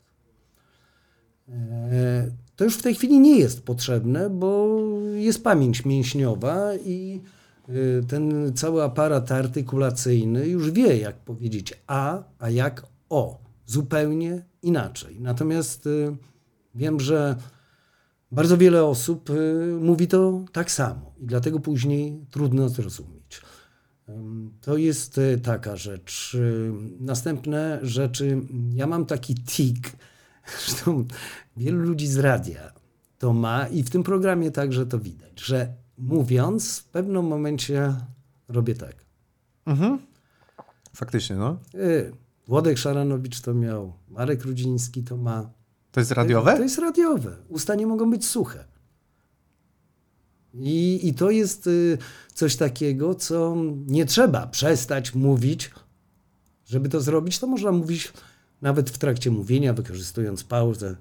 E, 1.49 2.31
To 2.56 2.64
już 2.64 2.77
w 2.77 2.81
tej 2.81 2.95
chwili 2.95 3.19
nie 3.19 3.39
jest 3.39 3.64
potrzebne, 3.64 4.30
bo 4.30 4.80
jest 5.14 5.43
pamięć 5.43 5.85
mięśniowa 5.85 6.76
i 6.76 7.22
e, 7.69 7.72
ten 8.07 8.53
cały 8.56 8.84
aparat 8.84 9.31
artykulacyjny 9.31 10.48
już 10.48 10.72
wie, 10.72 10.98
jak 10.98 11.15
powiedzieć 11.15 11.73
A, 11.88 12.23
a 12.39 12.49
jak 12.49 12.90
O. 13.11 13.41
Zupełnie 13.65 14.45
inaczej. 14.61 15.19
Natomiast 15.19 15.88
e, 15.88 16.15
wiem, 16.75 16.99
że 16.99 17.35
bardzo 18.31 18.57
wiele 18.57 18.85
osób 18.85 19.29
e, 19.29 19.33
mówi 19.79 20.07
to 20.07 20.45
tak 20.51 20.71
samo 20.71 21.13
i 21.19 21.25
dlatego 21.25 21.59
później 21.59 22.25
trudno 22.29 22.69
zrozumieć. 22.69 23.41
To 24.61 24.77
jest 24.77 25.17
e, 25.17 25.38
taka 25.38 25.75
rzecz. 25.75 26.38
Następne 26.99 27.79
rzeczy. 27.81 28.41
Ja 28.73 28.88
mam 28.88 29.05
taki 29.05 29.35
tik, 29.35 29.91
zresztą 30.65 31.05
wielu 31.57 31.79
ludzi 31.79 32.07
z 32.07 32.17
radia 32.17 32.71
to 33.17 33.33
ma 33.33 33.67
i 33.67 33.83
w 33.83 33.89
tym 33.89 34.03
programie 34.03 34.51
także 34.51 34.85
to 34.85 34.99
widać, 34.99 35.41
że 35.41 35.73
mówiąc 35.97 36.79
w 36.79 36.85
pewnym 36.85 37.25
momencie 37.25 37.95
robię 38.47 38.75
tak. 38.75 38.95
Mhm. 39.65 39.99
Faktycznie, 40.93 41.35
no. 41.35 41.57
Y, 41.75 42.13
Włodek 42.51 42.77
Szaranowicz 42.77 43.41
to 43.41 43.53
miał, 43.53 43.93
Marek 44.09 44.43
Rudziński 44.43 45.03
to 45.03 45.17
ma. 45.17 45.49
To 45.91 45.99
jest 45.99 46.11
radiowe? 46.11 46.57
To 46.57 46.63
jest 46.63 46.77
radiowe. 46.77 47.37
Usta 47.49 47.75
nie 47.75 47.87
mogą 47.87 48.11
być 48.11 48.25
suche. 48.25 48.65
I, 50.53 50.99
I 51.07 51.13
to 51.13 51.29
jest 51.29 51.67
y, 51.67 51.97
coś 52.33 52.55
takiego, 52.55 53.15
co 53.15 53.55
nie 53.87 54.05
trzeba 54.05 54.47
przestać 54.47 55.15
mówić. 55.15 55.71
Żeby 56.65 56.89
to 56.89 57.01
zrobić, 57.01 57.39
to 57.39 57.47
można 57.47 57.71
mówić 57.71 58.13
nawet 58.61 58.89
w 58.89 58.97
trakcie 58.97 59.31
mówienia, 59.31 59.73
wykorzystując 59.73 60.43
pauzę, 60.43 60.95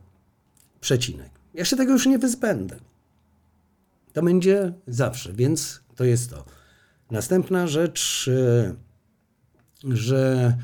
przecinek. 0.81 1.31
Ja 1.55 1.65
się 1.65 1.77
tego 1.77 1.93
już 1.93 2.07
nie 2.07 2.19
wyzbędę. 2.19 2.77
To 4.13 4.23
będzie 4.23 4.73
zawsze, 4.87 5.33
więc 5.33 5.81
to 5.97 6.05
jest 6.05 6.31
to. 6.31 6.45
Następna 7.11 7.67
rzecz, 7.67 8.29
y, 8.29 8.75
że 9.85 10.57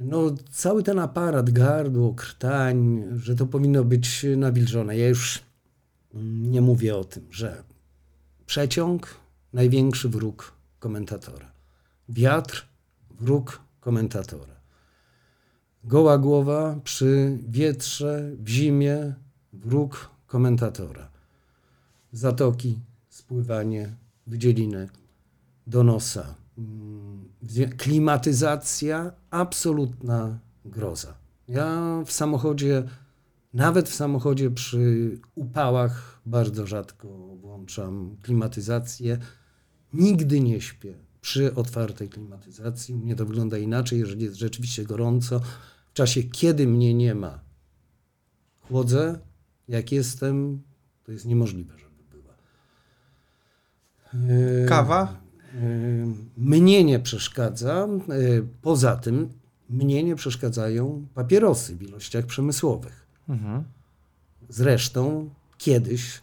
no, 0.00 0.34
cały 0.50 0.82
ten 0.82 0.98
aparat, 0.98 1.50
gardło, 1.50 2.14
krtań, 2.14 3.04
że 3.16 3.36
to 3.36 3.46
powinno 3.46 3.84
być 3.84 4.26
nawilżone. 4.36 4.98
Ja 4.98 5.08
już 5.08 5.42
nie 6.42 6.60
mówię 6.60 6.96
o 6.96 7.04
tym, 7.04 7.26
że 7.30 7.62
przeciąg 8.46 9.14
największy 9.52 10.08
wróg 10.08 10.52
komentatora. 10.78 11.52
Wiatr 12.08 12.66
wróg 13.20 13.60
komentatora. 13.80 14.58
Goła 15.84 16.18
głowa 16.18 16.80
przy 16.84 17.38
wietrze 17.48 18.30
w 18.38 18.48
zimie 18.48 19.14
wróg 19.52 20.10
komentatora. 20.26 21.10
Zatoki, 22.12 22.78
spływanie, 23.08 23.94
wydzieliny 24.26 24.88
do 25.66 25.84
nosa. 25.84 26.34
Klimatyzacja, 27.76 29.12
absolutna 29.30 30.38
groza. 30.64 31.14
Ja 31.48 31.98
w 32.06 32.12
samochodzie, 32.12 32.82
nawet 33.54 33.88
w 33.88 33.94
samochodzie 33.94 34.50
przy 34.50 35.18
upałach 35.34 36.20
bardzo 36.26 36.66
rzadko 36.66 37.08
włączam 37.36 38.16
klimatyzację. 38.22 39.18
Nigdy 39.92 40.40
nie 40.40 40.60
śpię 40.60 40.94
przy 41.20 41.54
otwartej 41.54 42.08
klimatyzacji. 42.08 42.94
U 42.94 42.98
mnie 42.98 43.16
to 43.16 43.26
wygląda 43.26 43.58
inaczej, 43.58 43.98
jeżeli 43.98 44.24
jest 44.24 44.36
rzeczywiście 44.36 44.84
gorąco. 44.84 45.40
W 45.90 45.92
czasie, 45.92 46.22
kiedy 46.22 46.66
mnie 46.66 46.94
nie 46.94 47.14
ma, 47.14 47.40
chłodzę. 48.68 49.18
Jak 49.68 49.92
jestem, 49.92 50.62
to 51.04 51.12
jest 51.12 51.24
niemożliwe, 51.26 51.78
żeby 51.78 52.02
była. 52.10 52.34
Yy, 54.34 54.66
Kawa? 54.68 55.27
Yy, 55.54 55.60
Mnie 56.36 56.84
nie 56.84 56.98
przeszkadza. 57.00 57.88
yy, 58.08 58.46
Poza 58.62 58.96
tym, 58.96 59.28
mnie 59.70 60.04
nie 60.04 60.16
przeszkadzają 60.16 61.06
papierosy 61.14 61.76
w 61.76 61.82
ilościach 61.82 62.26
przemysłowych. 62.26 63.06
Mhm. 63.28 63.64
Zresztą 64.48 65.30
kiedyś 65.58 66.20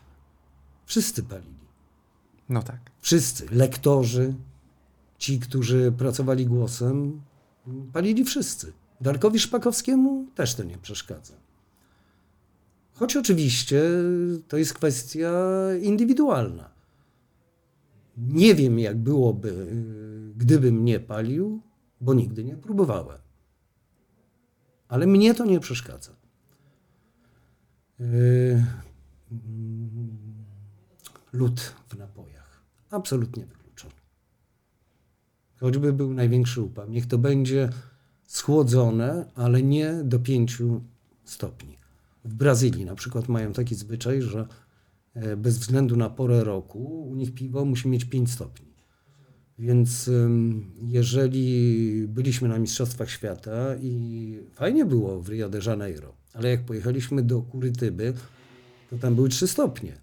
wszyscy 0.85 1.23
palili. 1.23 1.55
No 2.49 2.63
tak. 2.63 2.79
Wszyscy, 3.01 3.45
lektorzy, 3.51 4.33
ci, 5.17 5.39
którzy 5.39 5.91
pracowali 5.97 6.45
głosem, 6.45 7.21
palili 7.93 8.25
wszyscy. 8.25 8.73
Darkowi 9.01 9.39
Szpakowskiemu 9.39 10.25
też 10.35 10.55
to 10.55 10.63
nie 10.63 10.77
przeszkadza. 10.77 11.33
Choć 12.93 13.15
oczywiście 13.17 13.81
to 14.47 14.57
jest 14.57 14.73
kwestia 14.73 15.31
indywidualna. 15.81 16.69
Nie 18.17 18.55
wiem, 18.55 18.79
jak 18.79 18.97
byłoby, 18.97 19.49
y, 19.49 20.33
gdybym 20.35 20.85
nie 20.85 20.99
palił, 20.99 21.61
bo 22.01 22.13
nigdy 22.13 22.43
nie 22.43 22.57
próbowałem. 22.57 23.19
Ale 24.87 25.07
mnie 25.07 25.33
to 25.33 25.45
nie 25.45 25.59
przeszkadza. 25.59 26.15
Yy, 27.99 28.65
lód 31.33 31.75
w 31.87 31.97
napojach. 31.97 32.61
Absolutnie 32.89 33.45
wykluczony. 33.45 33.93
Choćby 35.59 35.93
był 35.93 36.13
największy 36.13 36.61
upał. 36.61 36.89
Niech 36.89 37.05
to 37.05 37.17
będzie 37.17 37.69
schłodzone, 38.25 39.25
ale 39.35 39.63
nie 39.63 39.93
do 40.03 40.19
5 40.19 40.61
stopni. 41.23 41.77
W 42.25 42.33
Brazylii 42.33 42.85
na 42.85 42.95
przykład 42.95 43.27
mają 43.27 43.53
taki 43.53 43.75
zwyczaj, 43.75 44.21
że 44.21 44.47
bez 45.37 45.57
względu 45.57 45.95
na 45.95 46.09
porę 46.09 46.43
roku 46.43 47.07
u 47.09 47.15
nich 47.15 47.33
piwo 47.33 47.65
musi 47.65 47.87
mieć 47.87 48.05
5 48.05 48.31
stopni. 48.31 48.75
Więc 49.59 50.09
jeżeli 50.81 52.07
byliśmy 52.07 52.47
na 52.47 52.59
Mistrzostwach 52.59 53.09
Świata 53.09 53.75
i 53.81 54.39
fajnie 54.53 54.85
było 54.85 55.21
w 55.21 55.29
Rio 55.29 55.49
de 55.49 55.59
Janeiro, 55.65 56.13
ale 56.33 56.49
jak 56.49 56.65
pojechaliśmy 56.65 57.23
do 57.23 57.41
Kurytyby, 57.41 58.13
to 58.89 58.97
tam 58.97 59.15
były 59.15 59.29
3 59.29 59.47
stopnie 59.47 60.01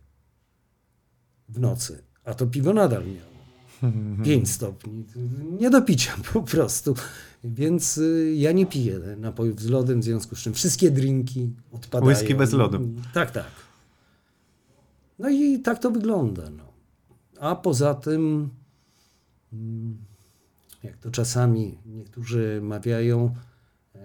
w 1.48 1.60
nocy, 1.60 2.02
a 2.24 2.34
to 2.34 2.46
piwo 2.46 2.72
nadal 2.72 3.02
miało 3.06 3.32
5 4.24 4.50
stopni. 4.50 5.04
Nie 5.60 5.70
do 5.70 5.82
picia 5.82 6.12
po 6.32 6.42
prostu. 6.42 6.94
Więc 7.44 7.98
y, 7.98 8.34
ja 8.36 8.52
nie 8.52 8.66
piję 8.66 9.00
napojów 9.16 9.60
z 9.60 9.66
lodem, 9.66 10.00
w 10.00 10.04
związku 10.04 10.36
z 10.36 10.38
czym 10.38 10.54
wszystkie 10.54 10.90
drinki 10.90 11.52
odpadają. 11.72 12.12
Whisky 12.12 12.34
bez 12.34 12.52
lodu. 12.52 12.88
Tak, 13.14 13.30
tak. 13.30 13.71
No 15.22 15.28
i 15.28 15.60
tak 15.60 15.78
to 15.78 15.90
wygląda. 15.90 16.42
No. 16.50 16.64
A 17.40 17.56
poza 17.56 17.94
tym, 17.94 18.50
mm, 19.52 19.96
jak 20.82 20.96
to 20.96 21.10
czasami 21.10 21.78
niektórzy 21.86 22.60
mawiają, 22.62 23.34
e, 23.94 24.00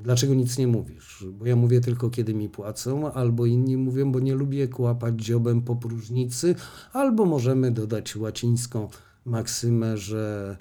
dlaczego 0.00 0.34
nic 0.34 0.58
nie 0.58 0.66
mówisz? 0.66 1.26
Bo 1.32 1.46
ja 1.46 1.56
mówię 1.56 1.80
tylko, 1.80 2.10
kiedy 2.10 2.34
mi 2.34 2.48
płacą, 2.48 3.12
albo 3.12 3.46
inni 3.46 3.76
mówią, 3.76 4.12
bo 4.12 4.20
nie 4.20 4.34
lubię 4.34 4.68
kłapać 4.68 5.14
dziobem 5.22 5.62
po 5.62 5.76
próżnicy, 5.76 6.54
albo 6.92 7.24
możemy 7.24 7.70
dodać 7.70 8.16
łacińską 8.16 8.88
maksymę, 9.24 9.96
że 9.96 10.56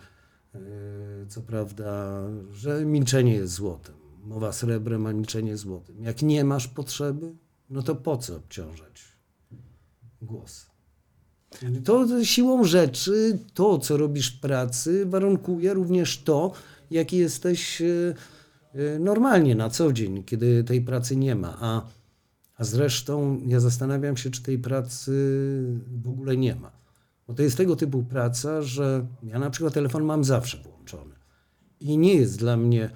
e, 0.56 0.60
co 1.28 1.42
prawda, 1.42 2.22
że 2.52 2.86
milczenie 2.86 3.34
jest 3.34 3.54
złotem. 3.54 3.96
Mowa 4.24 4.52
srebrem, 4.52 5.06
a 5.06 5.14
milczenie 5.14 5.58
złotem. 5.58 5.96
Jak 6.04 6.22
nie 6.22 6.44
masz 6.44 6.68
potrzeby, 6.68 7.36
no 7.74 7.84
to 7.84 7.96
po 7.96 8.18
co 8.18 8.36
obciążać 8.36 9.04
głos? 10.22 10.66
To 11.84 12.26
siłą 12.26 12.64
rzeczy, 12.64 13.40
to 13.54 13.80
co 13.80 13.98
robisz 13.98 14.38
w 14.38 14.40
pracy, 14.40 15.06
warunkuje 15.06 15.74
również 15.74 16.24
to, 16.24 16.52
jaki 16.92 17.18
jesteś 17.18 17.82
e, 17.82 17.86
e, 18.74 19.00
normalnie 19.00 19.56
na 19.56 19.70
co 19.70 19.94
dzień, 19.94 20.24
kiedy 20.24 20.64
tej 20.64 20.82
pracy 20.82 21.16
nie 21.16 21.36
ma. 21.36 21.58
A, 21.62 21.82
a 22.58 22.64
zresztą 22.64 23.42
ja 23.48 23.60
zastanawiam 23.60 24.18
się, 24.18 24.32
czy 24.32 24.44
tej 24.44 24.60
pracy 24.60 25.12
w 26.04 26.10
ogóle 26.10 26.38
nie 26.38 26.56
ma. 26.56 26.72
Bo 27.28 27.34
to 27.34 27.44
jest 27.44 27.58
tego 27.58 27.76
typu 27.76 28.04
praca, 28.04 28.62
że 28.62 29.06
ja 29.24 29.40
na 29.40 29.50
przykład 29.50 29.74
telefon 29.74 30.04
mam 30.04 30.24
zawsze 30.24 30.58
włączony. 30.58 31.16
I 31.80 31.98
nie 31.98 32.16
jest 32.16 32.40
dla 32.40 32.58
mnie 32.58 32.90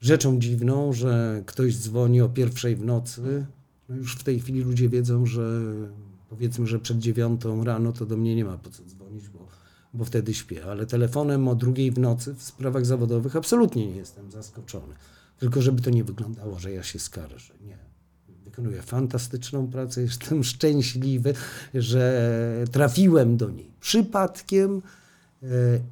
rzeczą 0.00 0.38
dziwną, 0.38 0.92
że 0.92 1.42
ktoś 1.46 1.76
dzwoni 1.76 2.20
o 2.20 2.28
pierwszej 2.28 2.76
w 2.76 2.84
nocy. 2.84 3.46
No 3.90 3.96
już 3.96 4.16
w 4.16 4.24
tej 4.24 4.40
chwili 4.40 4.60
ludzie 4.60 4.88
wiedzą, 4.88 5.26
że 5.26 5.60
powiedzmy, 6.28 6.66
że 6.66 6.78
przed 6.78 6.98
dziewiątą 6.98 7.64
rano 7.64 7.92
to 7.92 8.06
do 8.06 8.16
mnie 8.16 8.36
nie 8.36 8.44
ma 8.44 8.58
po 8.58 8.70
co 8.70 8.84
dzwonić, 8.84 9.28
bo, 9.28 9.48
bo 9.94 10.04
wtedy 10.04 10.34
śpię. 10.34 10.64
Ale 10.64 10.86
telefonem 10.86 11.48
o 11.48 11.54
drugiej 11.54 11.90
w 11.90 11.98
nocy 11.98 12.34
w 12.34 12.42
sprawach 12.42 12.86
zawodowych 12.86 13.36
absolutnie 13.36 13.86
nie 13.86 13.96
jestem 13.96 14.30
zaskoczony. 14.30 14.94
Tylko 15.38 15.62
żeby 15.62 15.82
to 15.82 15.90
nie 15.90 16.04
wyglądało, 16.04 16.58
że 16.58 16.72
ja 16.72 16.82
się 16.82 16.98
skarżę. 16.98 17.54
Nie. 17.66 17.78
Wykonuję 18.44 18.82
fantastyczną 18.82 19.66
pracę, 19.70 20.02
jestem 20.02 20.44
szczęśliwy, 20.54 21.34
że 21.74 22.66
trafiłem 22.70 23.36
do 23.36 23.50
niej 23.50 23.70
przypadkiem 23.80 24.82
e, 25.42 25.46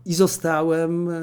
i 0.07 0.15
zostałem. 0.15 1.09
e, 1.09 1.19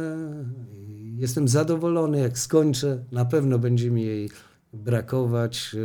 Jestem 1.17 1.47
zadowolony, 1.47 2.19
jak 2.19 2.39
skończę. 2.39 3.03
Na 3.11 3.25
pewno 3.25 3.59
będzie 3.59 3.91
mi 3.91 4.03
jej 4.05 4.29
brakować. 4.73 5.75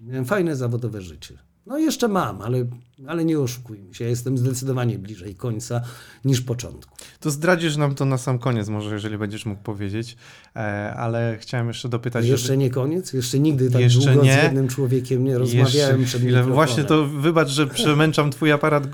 Miałem 0.00 0.24
fajne 0.24 0.56
zawodowe 0.56 1.02
życie. 1.02 1.38
No 1.66 1.78
jeszcze 1.78 2.08
mam, 2.08 2.42
ale, 2.42 2.66
ale 3.06 3.24
nie 3.24 3.38
oszukujmy 3.40 3.94
się. 3.94 4.04
Ja 4.04 4.10
jestem 4.10 4.38
zdecydowanie 4.38 4.98
bliżej 4.98 5.34
końca 5.34 5.80
niż 6.24 6.40
początku. 6.40 6.96
To 7.20 7.30
zdradzisz 7.30 7.76
nam 7.76 7.94
to 7.94 8.04
na 8.04 8.18
sam 8.18 8.38
koniec, 8.38 8.68
może 8.68 8.94
jeżeli 8.94 9.18
będziesz 9.18 9.46
mógł 9.46 9.62
powiedzieć, 9.62 10.16
e, 10.56 10.58
ale 10.94 11.38
chciałem 11.40 11.68
jeszcze 11.68 11.88
dopytać. 11.88 12.26
Jeszcze 12.26 12.56
nie 12.56 12.70
koniec? 12.70 13.12
Jeszcze 13.12 13.38
nigdy 13.38 13.70
tak 13.70 13.80
Jeszcze 13.80 14.00
długo 14.12 14.24
nie. 14.24 14.32
z 14.32 14.42
jednym 14.42 14.68
człowiekiem 14.68 15.24
nie 15.24 15.38
rozmawiałem 15.38 16.00
Jeszcze 16.00 16.18
przed 16.18 16.22
mikrofonem. 16.22 16.54
Właśnie 16.54 16.84
to 16.84 17.06
wybacz, 17.06 17.48
że 17.48 17.66
przemęczam 17.66 18.30
twój 18.30 18.52
aparat 18.52 18.86
e, 18.86 18.88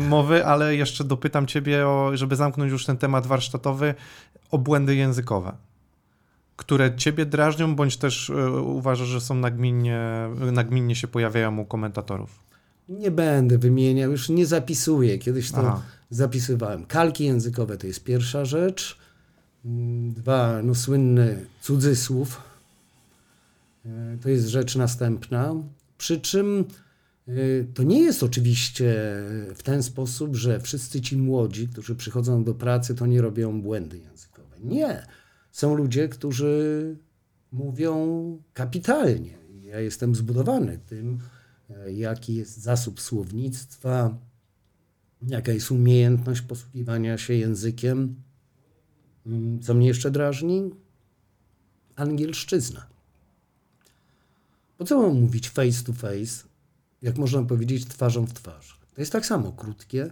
mowy, 0.00 0.46
ale 0.46 0.76
jeszcze 0.76 1.04
dopytam 1.04 1.46
ciebie, 1.46 1.86
o, 1.88 2.10
żeby 2.14 2.36
zamknąć 2.36 2.72
już 2.72 2.84
ten 2.84 2.96
temat 2.96 3.26
warsztatowy, 3.26 3.94
o 4.50 4.58
błędy 4.58 4.96
językowe, 4.96 5.56
które 6.56 6.96
ciebie 6.96 7.26
drażnią, 7.26 7.76
bądź 7.76 7.96
też 7.96 8.30
e, 8.30 8.50
uważasz, 8.50 9.08
że 9.08 9.20
są 9.20 9.34
nagminnie, 9.34 10.00
nagminnie 10.52 10.94
się 10.94 11.08
pojawiają 11.08 11.58
u 11.58 11.64
komentatorów. 11.64 12.46
Nie 12.88 13.10
będę 13.10 13.58
wymieniał, 13.58 14.10
już 14.10 14.28
nie 14.28 14.46
zapisuję. 14.46 15.18
Kiedyś 15.18 15.50
to 15.50 15.58
Aha. 15.58 15.82
zapisywałem. 16.10 16.86
Kalki 16.86 17.24
językowe 17.24 17.76
to 17.76 17.86
jest 17.86 18.04
pierwsza 18.04 18.44
rzecz. 18.44 18.98
Mm, 19.64 20.12
Dwa, 20.12 20.60
no 20.62 20.74
słynny 20.74 21.46
cudzysłów. 21.60 22.40
E, 23.86 24.18
To 24.22 24.28
jest 24.28 24.46
rzecz 24.48 24.76
następna. 24.76 25.54
Przy 25.98 26.20
czym 26.20 26.64
e, 27.28 27.32
to 27.74 27.82
nie 27.82 28.00
jest 28.00 28.22
oczywiście 28.22 28.94
w 29.54 29.60
ten 29.62 29.82
sposób, 29.82 30.36
że 30.36 30.60
wszyscy 30.60 31.00
ci 31.00 31.16
młodzi, 31.16 31.68
którzy 31.68 31.94
przychodzą 31.94 32.44
do 32.44 32.54
pracy, 32.54 32.94
to 32.94 33.06
nie 33.06 33.20
robią 33.22 33.60
błędy 33.62 33.98
językowe. 33.98 34.56
Nie. 34.64 35.06
Są 35.56 35.74
ludzie, 35.74 36.08
którzy 36.08 36.96
mówią 37.52 37.96
kapitalnie. 38.52 39.38
Ja 39.62 39.80
jestem 39.80 40.14
zbudowany 40.14 40.78
tym, 40.86 41.18
e, 41.70 41.92
jaki 41.92 42.34
jest 42.34 42.56
zasób 42.56 43.00
słownictwa, 43.00 44.18
jaka 45.22 45.52
jest 45.52 45.70
umiejętność 45.70 46.40
posługiwania 46.40 47.18
się 47.18 47.34
językiem. 47.34 48.22
Mm, 49.26 49.62
Co 49.62 49.74
mnie 49.74 49.86
jeszcze 49.86 50.10
drażni? 50.10 50.70
Angielszczyzna. 51.96 52.86
Po 54.78 54.84
co 54.84 55.02
mam 55.02 55.20
mówić 55.20 55.50
face 55.50 55.84
to 55.84 55.92
face, 55.92 56.48
jak 57.02 57.18
można 57.18 57.42
powiedzieć 57.42 57.84
twarzą 57.84 58.26
w 58.26 58.32
twarz? 58.32 58.80
To 58.94 59.00
jest 59.00 59.12
tak 59.12 59.26
samo 59.26 59.52
krótkie 59.52 60.10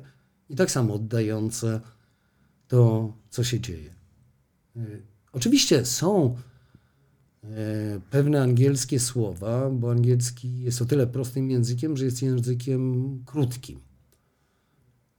i 0.48 0.56
tak 0.56 0.70
samo 0.70 0.94
oddające 0.94 1.80
to, 2.68 3.12
co 3.30 3.44
się 3.44 3.60
dzieje. 3.60 3.94
Oczywiście 5.34 5.84
są 5.84 6.36
e, 7.44 7.48
pewne 8.10 8.42
angielskie 8.42 9.00
słowa, 9.00 9.70
bo 9.70 9.90
angielski 9.90 10.60
jest 10.60 10.82
o 10.82 10.84
tyle 10.84 11.06
prostym 11.06 11.50
językiem, 11.50 11.96
że 11.96 12.04
jest 12.04 12.22
językiem 12.22 13.22
krótkim. 13.26 13.80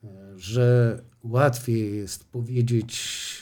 E, 0.03 0.07
Że 0.35 0.99
łatwiej 1.23 1.95
jest 1.95 2.23
powiedzieć, 2.23 2.95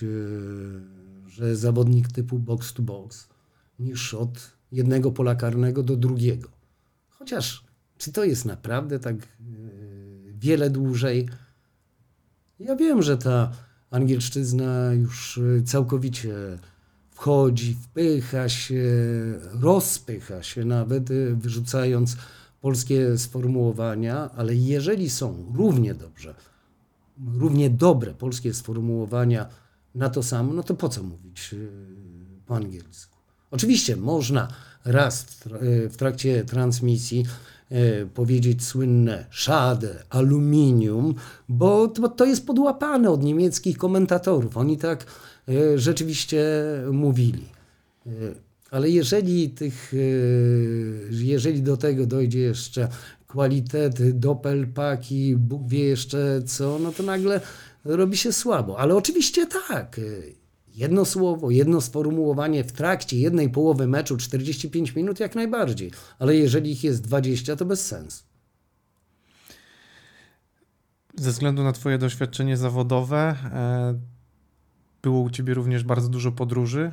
e, 0.03 1.29
że 1.29 1.55
zawodnik 1.55 2.11
typu 2.11 2.39
box 2.39 2.73
to 2.73 2.83
box, 2.83 3.27
niż 3.79 4.13
od 4.13 4.51
jednego 4.71 5.11
pola 5.11 5.35
karnego 5.35 5.83
do 5.83 5.95
drugiego. 5.97 6.49
Chociaż 7.09 7.63
czy 7.97 8.11
to 8.11 8.23
jest 8.23 8.45
naprawdę 8.45 8.99
tak 8.99 9.15
wiele 10.33 10.69
dłużej? 10.69 11.29
Ja 12.59 12.75
wiem, 12.75 13.01
że 13.01 13.17
ta 13.17 13.51
angielszczyzna 13.93 14.93
już 14.93 15.37
e, 15.37 15.63
całkowicie 15.63 16.33
wchodzi, 17.11 17.77
wpycha 17.81 18.49
się, 18.49 18.83
rozpycha 19.61 20.43
się 20.43 20.65
nawet, 20.65 21.11
e, 21.11 21.13
wyrzucając 21.35 22.17
polskie 22.61 23.17
sformułowania, 23.17 24.29
ale 24.35 24.55
jeżeli 24.55 25.09
są 25.09 25.51
równie 25.55 25.93
dobrze, 25.93 26.35
równie 27.33 27.69
dobre 27.69 28.13
polskie 28.13 28.53
sformułowania 28.53 29.49
na 29.95 30.09
to 30.09 30.23
samo, 30.23 30.53
no 30.53 30.63
to 30.63 30.73
po 30.73 30.89
co 30.89 31.03
mówić 31.03 31.53
e, 31.53 31.57
po 32.45 32.55
angielsku? 32.55 33.17
Oczywiście 33.51 33.95
można 33.95 34.47
raz 34.85 35.23
w 35.23 35.45
tra- 35.45 35.59
w 35.89 35.97
trakcie 35.97 36.45
transmisji 36.45 37.25
powiedzieć 38.13 38.63
słynne 38.63 39.25
szade, 39.29 40.03
aluminium, 40.09 41.13
bo 41.49 41.87
to, 41.87 42.25
jest 42.25 42.45
podłapane 42.45 43.09
od 43.09 43.23
niemieckich 43.23 43.77
komentatorów. 43.77 44.57
Oni 44.57 44.77
tak 44.77 45.05
e, 45.49 45.79
rzeczywiście 45.79 46.43
mówili. 46.91 47.43
E, 48.07 48.09
Ale 48.71 48.89
jeżeli, 48.89 49.49
tych, 49.49 49.93
jeżeli 51.09 51.61
do 51.61 51.77
tego 51.77 52.05
dojdzie 52.05 52.39
jeszcze 52.39 52.87
kwalitet, 53.27 54.19
doppelpaki, 54.19 55.35
Bóg 55.35 55.67
wie 55.67 55.85
jeszcze 55.85 56.41
co, 56.45 56.79
no 56.79 56.91
to 56.91 57.03
nagle 57.03 57.41
robi 57.85 58.17
się 58.17 58.33
słabo. 58.33 58.79
Ale 58.79 58.95
oczywiście 58.95 59.47
tak. 59.67 59.99
Jedno 60.75 61.05
słowo, 61.05 61.51
jedno 61.51 61.81
sformułowanie 61.81 62.63
w 62.63 62.71
trakcie 62.71 63.17
jednej 63.17 63.49
połowy 63.49 63.87
meczu 63.87 64.17
45 64.17 64.95
minut 64.95 65.19
jak 65.19 65.35
najbardziej. 65.35 65.91
Ale 66.19 66.35
jeżeli 66.35 66.71
ich 66.71 66.83
jest 66.83 67.03
20, 67.03 67.55
to 67.55 67.65
bez 67.65 67.85
sensu. 67.87 68.23
Ze 71.15 71.31
względu 71.31 71.63
na 71.63 71.71
Twoje 71.71 71.97
doświadczenie 71.97 72.57
zawodowe, 72.57 73.35
e, 73.43 73.99
było 75.01 75.21
u 75.21 75.29
Ciebie 75.29 75.53
również 75.53 75.83
bardzo 75.83 76.09
dużo 76.09 76.31
podróży, 76.31 76.91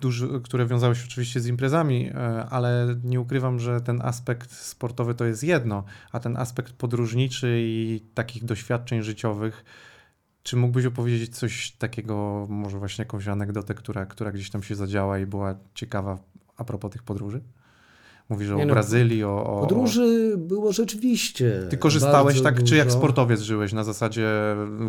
duży, 0.00 0.28
które 0.42 0.66
wiązały 0.66 0.94
się 0.94 1.04
oczywiście 1.06 1.40
z 1.40 1.46
imprezami, 1.46 2.06
e, 2.06 2.14
ale 2.50 2.96
nie 3.04 3.20
ukrywam, 3.20 3.60
że 3.60 3.80
ten 3.80 4.02
aspekt 4.02 4.52
sportowy 4.52 5.14
to 5.14 5.24
jest 5.24 5.44
jedno, 5.44 5.84
a 6.12 6.20
ten 6.20 6.36
aspekt 6.36 6.72
podróżniczy 6.72 7.58
i 7.60 8.00
takich 8.14 8.44
doświadczeń 8.44 9.02
życiowych. 9.02 9.64
Czy 10.48 10.56
mógłbyś 10.56 10.84
opowiedzieć 10.84 11.36
coś 11.36 11.70
takiego, 11.70 12.46
może 12.48 12.78
właśnie 12.78 13.02
jakąś 13.02 13.28
anegdotę, 13.28 13.74
która, 13.74 14.06
która 14.06 14.32
gdzieś 14.32 14.50
tam 14.50 14.62
się 14.62 14.74
zadziała 14.74 15.18
i 15.18 15.26
była 15.26 15.54
ciekawa 15.74 16.18
a 16.56 16.64
propos 16.64 16.90
tych 16.90 17.02
podróży? 17.02 17.40
Mówisz 18.28 18.50
o 18.50 18.58
no, 18.58 18.66
Brazylii, 18.66 19.24
o, 19.24 19.46
o, 19.46 19.60
Podróży 19.60 20.34
było 20.38 20.72
rzeczywiście. 20.72 21.66
Ty 21.70 21.76
korzystałeś 21.76 22.42
tak, 22.42 22.64
czy 22.64 22.76
jak 22.76 22.86
dużo. 22.86 22.98
sportowiec 22.98 23.40
żyłeś 23.40 23.72
na 23.72 23.84
zasadzie 23.84 24.28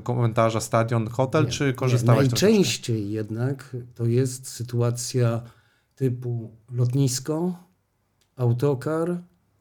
komentarza, 0.04 0.60
stadion, 0.60 1.08
hotel, 1.08 1.46
Nie, 1.46 1.52
czy 1.52 1.74
korzystałeś 1.74 2.24
nie, 2.24 2.30
troszeczkę? 2.30 2.48
Najczęściej 2.48 3.12
jednak 3.12 3.76
to 3.96 4.06
jest 4.06 4.48
sytuacja 4.48 5.42
typu 5.96 6.52
lotnisko, 6.72 7.54
autokar, 8.36 9.18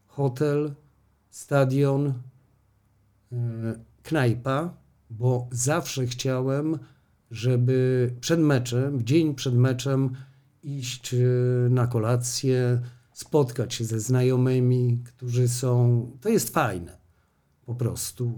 hotel, 0.07 0.75
stadion, 1.31 2.13
e, 3.33 3.37
knajpa, 4.03 4.75
bo 5.11 5.49
zawsze 5.53 6.07
chciałem, 6.07 6.79
żeby 7.31 8.11
przed 8.21 8.41
meczem, 8.41 9.05
dzień 9.05 9.35
przed 9.35 9.55
meczem 9.55 10.11
iść 10.63 11.15
e, 11.15 11.19
na 11.71 11.87
kolację, 11.87 12.83
spotkać 13.13 13.75
się 13.75 13.85
ze 13.85 14.01
znajomymi, 14.01 15.03
którzy 15.05 15.49
są. 15.49 16.07
To 16.21 16.29
jest 16.29 16.55
fajne 16.55 16.99
po 17.67 17.75
prostu. 17.75 18.33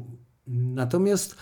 Natomiast 0.46 1.34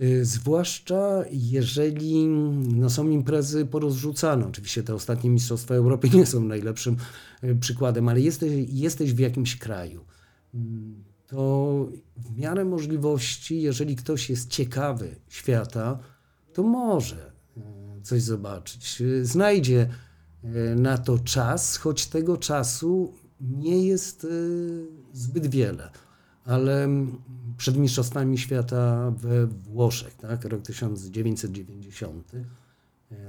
y, 0.00 0.24
zwłaszcza 0.24 1.24
jeżeli 1.30 2.26
no, 2.26 2.90
są 2.90 3.08
imprezy 3.08 3.66
porozrzucane. 3.66 4.46
Oczywiście 4.46 4.82
te 4.82 4.94
ostatnie 4.94 5.30
Mistrzostwa 5.30 5.74
Europy 5.74 6.10
nie 6.14 6.26
są 6.26 6.44
najlepszym 6.44 6.96
y, 7.44 7.56
przykładem, 7.56 8.08
ale 8.08 8.20
jesteś, 8.20 8.50
jesteś 8.68 9.14
w 9.14 9.18
jakimś 9.18 9.58
kraju. 9.58 10.04
To 11.30 11.86
w 12.16 12.38
miarę 12.38 12.64
możliwości, 12.64 13.62
jeżeli 13.62 13.96
ktoś 13.96 14.30
jest 14.30 14.50
ciekawy 14.50 15.16
świata, 15.28 15.98
to 16.52 16.62
może 16.62 17.32
y, 17.56 18.02
coś 18.02 18.22
zobaczyć. 18.22 19.00
Y, 19.00 19.26
Znajdzie 19.26 19.88
y, 20.44 20.74
na 20.76 20.98
to 20.98 21.18
czas, 21.18 21.76
choć 21.76 22.06
tego 22.06 22.36
czasu 22.36 23.14
nie 23.40 23.86
jest 23.86 24.26
zbyt 25.12 25.46
wiele. 25.46 25.90
Ale 26.44 26.88
przed 27.56 27.76
Mistrzostwami 27.76 28.38
Świata 28.38 29.10
we 29.10 29.46
Włoszech, 29.46 30.14
tak, 30.14 30.44
rok 30.44 30.62
1990, 30.62 32.34
y, 32.34 32.44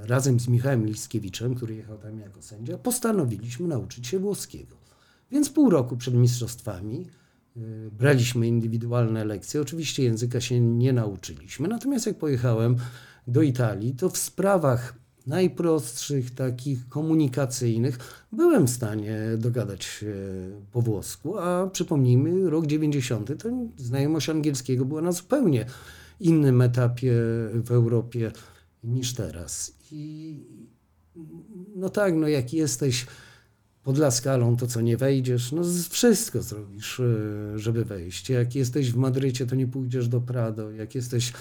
razem 0.04 0.40
z 0.40 0.48
Michałem 0.48 0.86
Liskiewiczem, 0.86 1.56
który 1.56 1.76
jechał 1.76 1.98
tam 1.98 2.20
jako 2.20 2.42
sędzia, 2.42 2.78
postanowiliśmy 2.78 3.68
nauczyć 3.68 4.08
się 4.08 4.20
włoskiego. 4.20 4.76
Więc 5.32 5.50
pół 5.50 5.70
roku 5.70 5.98
przed 5.98 6.14
Mistrzostwami 6.14 7.08
braliśmy 7.92 8.48
indywidualne 8.48 9.26
lekcje. 9.26 9.62
Oczywiście 9.62 10.04
języka 10.04 10.42
się 10.42 10.60
nie 10.60 10.94
nauczyliśmy, 10.94 11.68
natomiast 11.68 12.06
jak 12.06 12.18
pojechałem 12.18 12.76
do 13.28 13.42
Italii, 13.42 13.96
to 13.96 14.10
w 14.10 14.18
sprawach 14.18 15.02
najprostszych, 15.28 16.32
takich 16.32 16.90
komunikacyjnych, 16.90 18.26
byłem 18.32 18.68
w 18.68 18.70
stanie 18.70 19.18
dogadać 19.38 19.84
się 19.84 20.14
po 20.72 20.82
włosku, 20.82 21.38
a 21.38 21.68
przypomnijmy, 21.68 22.50
rok 22.50 22.68
90 22.68 23.44
to 23.44 23.50
znajomość 23.78 24.30
angielskiego 24.30 24.86
była 24.86 25.02
na 25.02 25.12
zupełnie 25.12 25.66
innym 26.20 26.62
etapie 26.62 27.14
w 27.54 27.72
Europie 27.72 28.32
niż 28.84 29.14
teraz. 29.14 29.74
I 29.92 30.36
no 31.76 31.90
tak, 31.90 32.16
no 32.16 32.28
jak 32.28 32.54
jesteś 32.54 33.06
pod 33.84 33.98
Laskalą, 33.98 34.58
to 34.58 34.68
co 34.68 34.82
nie 34.82 34.98
wejdziesz, 34.98 35.52
no 35.52 35.62
wszystko 35.90 36.42
zrobisz, 36.42 37.00
e, 37.00 37.60
żeby 37.60 37.86
wejść. 37.86 38.30
Jak 38.30 38.56
jesteś 38.56 38.92
w 38.92 38.96
Madrycie, 38.96 39.46
to 39.46 39.56
nie 39.56 39.68
pójdziesz 39.68 40.08
do 40.08 40.22
Prado. 40.22 40.72
Jak 40.72 40.96
jesteś 40.96 41.30
e, 41.30 41.34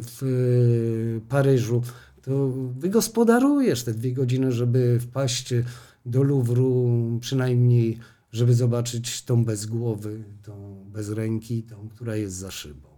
w 0.00 0.22
e, 0.22 1.28
Paryżu, 1.28 1.82
to 2.22 2.48
wygospodarujesz 2.78 3.84
te 3.84 3.94
dwie 3.94 4.12
godziny, 4.12 4.52
żeby 4.52 5.00
wpaść 5.00 5.54
do 6.06 6.22
Louvru, 6.22 7.18
przynajmniej 7.20 7.98
żeby 8.32 8.54
zobaczyć 8.54 9.22
tą 9.22 9.44
bez 9.44 9.66
głowy, 9.66 10.24
tą 10.42 10.84
bez 10.92 11.10
ręki, 11.10 11.62
tą, 11.62 11.88
która 11.88 12.16
jest 12.16 12.36
za 12.36 12.50
szybą. 12.50 12.91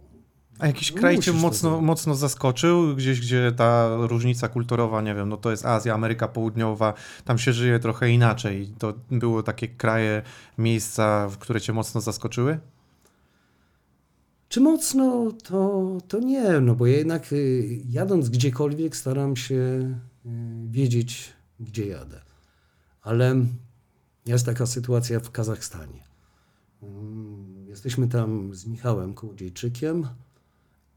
A 0.59 0.67
jakiś 0.67 0.91
kraj 0.91 1.19
cię 1.19 1.33
mocno, 1.33 1.81
mocno 1.81 2.15
zaskoczył, 2.15 2.95
gdzieś, 2.95 3.21
gdzie 3.21 3.51
ta 3.51 3.97
różnica 3.97 4.47
kulturowa, 4.47 5.01
nie 5.01 5.15
wiem, 5.15 5.29
no 5.29 5.37
to 5.37 5.51
jest 5.51 5.65
Azja, 5.65 5.93
Ameryka 5.93 6.27
Południowa, 6.27 6.93
tam 7.25 7.37
się 7.37 7.53
żyje 7.53 7.79
trochę 7.79 8.09
inaczej. 8.09 8.73
To 8.79 8.93
były 9.11 9.43
takie 9.43 9.67
kraje, 9.67 10.21
miejsca, 10.57 11.29
w 11.29 11.37
które 11.37 11.61
cię 11.61 11.73
mocno 11.73 12.01
zaskoczyły? 12.01 12.59
Czy 14.49 14.61
mocno, 14.61 15.31
to, 15.43 15.87
to 16.07 16.19
nie, 16.19 16.59
no 16.61 16.75
bo 16.75 16.87
ja 16.87 16.97
jednak 16.97 17.33
y, 17.33 17.81
jadąc 17.89 18.29
gdziekolwiek 18.29 18.95
staram 18.95 19.35
się 19.35 19.55
y, 19.55 19.97
wiedzieć, 20.67 21.33
gdzie 21.59 21.85
jadę. 21.85 22.21
Ale 23.01 23.35
jest 24.25 24.45
taka 24.45 24.65
sytuacja 24.65 25.19
w 25.19 25.31
Kazachstanie. 25.31 26.03
Mm, 26.83 27.67
Jesteśmy 27.67 28.07
tam 28.07 28.55
z 28.55 28.65
Michałem 28.65 29.13
Kołodziejczykiem 29.13 30.07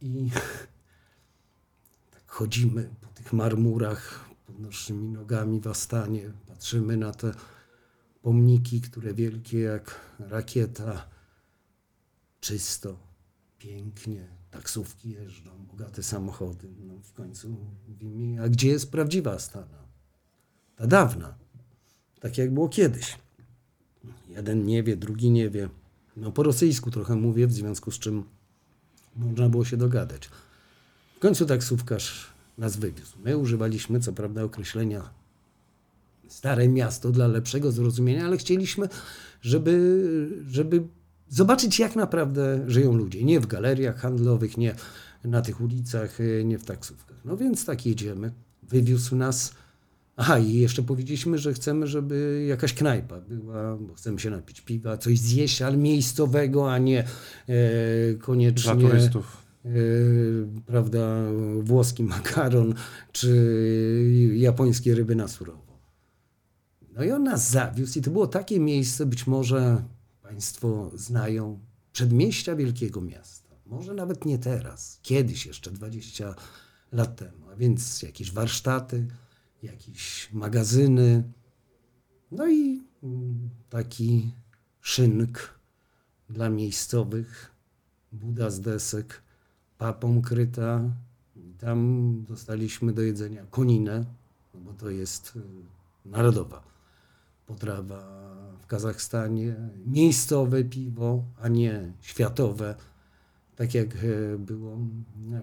i 0.01 0.31
tak 2.15 2.23
chodzimy 2.27 2.91
po 3.01 3.09
tych 3.09 3.33
marmurach 3.33 4.29
pod 4.47 4.59
naszymi 4.59 5.09
nogami 5.09 5.61
w 5.61 5.67
Astanie. 5.67 6.33
Patrzymy 6.47 6.97
na 6.97 7.13
te 7.13 7.35
pomniki, 8.23 8.81
które 8.81 9.15
wielkie 9.15 9.61
jak 9.61 10.01
rakieta, 10.19 11.09
czysto, 12.41 12.99
pięknie, 13.59 14.29
taksówki 14.51 15.11
jeżdżą, 15.11 15.51
bogate 15.71 16.03
samochody. 16.03 16.69
No 16.81 16.95
w 17.03 17.13
końcu 17.13 17.57
mówimy, 17.89 18.43
a 18.43 18.49
gdzie 18.49 18.69
jest 18.69 18.91
prawdziwa 18.91 19.33
Astana? 19.33 19.89
Ta 20.77 20.87
dawna, 20.87 21.35
tak 22.21 22.39
jak 22.39 22.55
było 22.55 22.69
kiedyś. 22.69 23.19
Jeden 24.29 24.67
nie 24.67 24.83
wie, 24.83 24.97
drugi 24.97 25.31
nie 25.31 25.51
wie. 25.51 25.69
No 26.17 26.33
po 26.33 26.43
rosyjsku 26.43 26.91
trochę 26.91 27.17
mówię, 27.17 27.47
w 27.47 27.53
związku 27.53 27.91
z 27.91 27.99
czym 27.99 28.25
można 29.17 29.49
było 29.49 29.65
się 29.65 29.77
dogadać. 29.77 30.31
W 31.17 31.19
końcu 31.19 31.47
taksówkarz 31.47 32.27
nas 32.59 32.77
wywiózł. 32.77 33.17
My 33.25 33.37
używaliśmy, 33.37 34.01
co 34.01 34.13
prawda, 34.13 34.43
określenia 34.43 35.11
stare 36.29 36.69
miasto 36.69 37.11
dla 37.11 37.27
lepszego 37.27 37.73
zrozumienia, 37.73 38.27
ale 38.27 38.37
chcieliśmy, 38.37 38.89
żeby, 39.43 40.45
żeby 40.49 40.83
zobaczyć, 41.29 41.79
jak 41.79 41.97
naprawdę 41.97 42.65
żyją 42.67 42.93
ludzie. 42.93 43.25
Nie 43.25 43.41
w 43.41 43.47
galeriach 43.47 43.97
handlowych, 43.97 44.57
nie 44.57 44.75
na 45.25 45.43
tych 45.43 45.61
ulicach, 45.61 46.19
nie 46.45 46.59
w 46.59 46.65
taksówkach. 46.65 47.17
No 47.25 47.37
więc 47.37 47.65
tak 47.65 47.87
jedziemy. 47.87 48.33
Wywiózł 48.63 49.17
nas. 49.17 49.55
Aha, 50.21 50.39
i 50.39 50.53
jeszcze 50.53 50.83
powiedzieliśmy, 50.83 51.39
że 51.39 51.53
chcemy, 51.55 51.87
żeby 51.87 52.45
jakaś 52.49 52.75
knajpa 52.75 53.21
była, 53.21 53.77
bo 53.77 53.95
chcemy 53.95 54.19
się 54.19 54.31
napić 54.31 54.61
piwa, 54.61 54.97
coś 54.97 55.19
zjeść, 55.19 55.63
ale 55.63 55.77
miejscowego, 55.77 56.73
a 56.73 56.79
nie 56.79 57.05
e, 57.49 57.55
koniecznie 58.15 58.75
Dla 58.75 58.89
turystów. 58.89 59.37
yy, 59.65 60.49
prawda, 60.67 61.23
włoski 61.63 62.03
makaron 62.03 62.75
czy 63.13 64.33
japońskie 64.37 64.95
ryby 64.95 65.17
na 65.17 65.29
surowo. 65.29 65.79
No 66.97 67.05
i 67.05 67.11
on 67.11 67.23
nas 67.23 67.51
zawiózł 67.51 67.99
i 67.99 68.03
to 68.03 68.11
było 68.11 68.27
takie 68.27 68.61
miejsce, 68.61 69.07
być 69.07 69.27
może 69.27 69.83
Państwo 70.23 70.91
znają, 70.95 71.59
przedmieścia 71.93 72.57
wielkiego 72.57 73.01
miasta. 73.01 73.49
Może 73.67 73.95
nawet 73.95 74.25
nie 74.25 74.39
teraz, 74.39 74.99
kiedyś 75.03 75.47
jeszcze, 75.47 75.71
20 75.71 76.35
lat 76.93 77.17
temu. 77.17 77.51
A 77.53 77.57
więc 77.57 78.03
jakieś 78.03 78.33
warsztaty, 78.33 79.07
jakieś 79.63 80.33
magazyny, 80.33 81.33
no 82.33 82.49
i 82.49 82.83
mm, 83.03 83.51
taki 83.71 84.33
szynk 84.81 85.59
dla 86.31 86.49
miejscowych, 86.49 87.55
buda 88.13 88.51
z 88.51 88.61
desek, 88.61 89.23
papą 89.79 90.23
kryta. 90.23 90.81
Tam 91.59 92.25
dostaliśmy 92.29 92.93
do 92.93 93.03
jedzenia 93.03 93.47
koninę, 93.51 94.05
no 94.55 94.61
bo 94.61 94.73
to 94.73 94.91
jest 94.91 95.37
y, 95.37 95.41
narodowa 96.09 96.69
potrawa 97.49 98.03
w 98.61 98.67
Kazachstanie, 98.67 99.57
miejscowe 99.87 100.65
piwo, 100.65 101.25
a 101.41 101.49
nie 101.49 101.93
światowe, 102.01 102.75
tak 103.59 103.75
jak 103.75 103.89
e, 103.97 104.39
było 104.39 104.79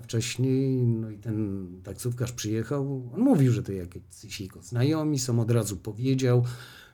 wcześniej. 0.02 0.78
No 0.78 1.10
i 1.10 1.18
ten 1.18 1.68
taksówkarz 1.84 2.32
przyjechał, 2.32 3.10
on 3.14 3.22
mówił, 3.22 3.52
że 3.52 3.64
to 3.64 3.72
jakiś 3.72 4.42
jego 4.42 4.62
znajomi 4.62 5.20
są, 5.20 5.40
od 5.40 5.52
razu 5.52 5.78
powiedział, 5.78 6.44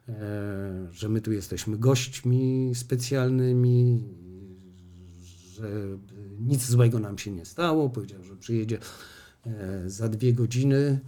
e, 0.10 0.88
że 0.91 1.10
my 1.10 1.22
tu 1.22 1.31
jesteśmy 1.31 1.77
gośćmi 1.77 2.72
specjalnymi, 2.76 4.03
że 5.53 5.69
nic 6.39 6.65
złego 6.65 6.99
nam 6.99 7.18
się 7.18 7.31
nie 7.31 7.45
stało. 7.45 7.89
Powiedział, 7.89 8.23
że 8.23 8.35
przyjedzie 8.35 8.77
e, 9.45 9.89
za 9.89 10.10
dwie 10.10 10.34
godziny. 10.34 10.99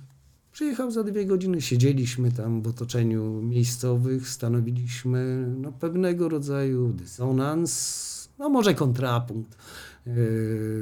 Przyjechał 0.51 0.91
za 0.91 1.03
dwie 1.03 1.25
godziny, 1.25 1.61
siedzieliśmy 1.61 2.31
tam 2.31 2.61
w 2.61 2.67
otoczeniu 2.67 3.41
miejscowych, 3.41 4.29
stanowiliśmy 4.29 5.53
no, 5.57 5.71
pewnego 5.71 6.29
rodzaju 6.29 6.93
dysonans, 6.93 8.29
no 8.39 8.49
może 8.49 8.73
kontrapunkt 8.73 9.57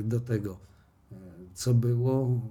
do 0.04 0.20
tego, 0.20 0.58
yy, 1.12 1.18
co 1.54 1.74
było. 1.74 2.42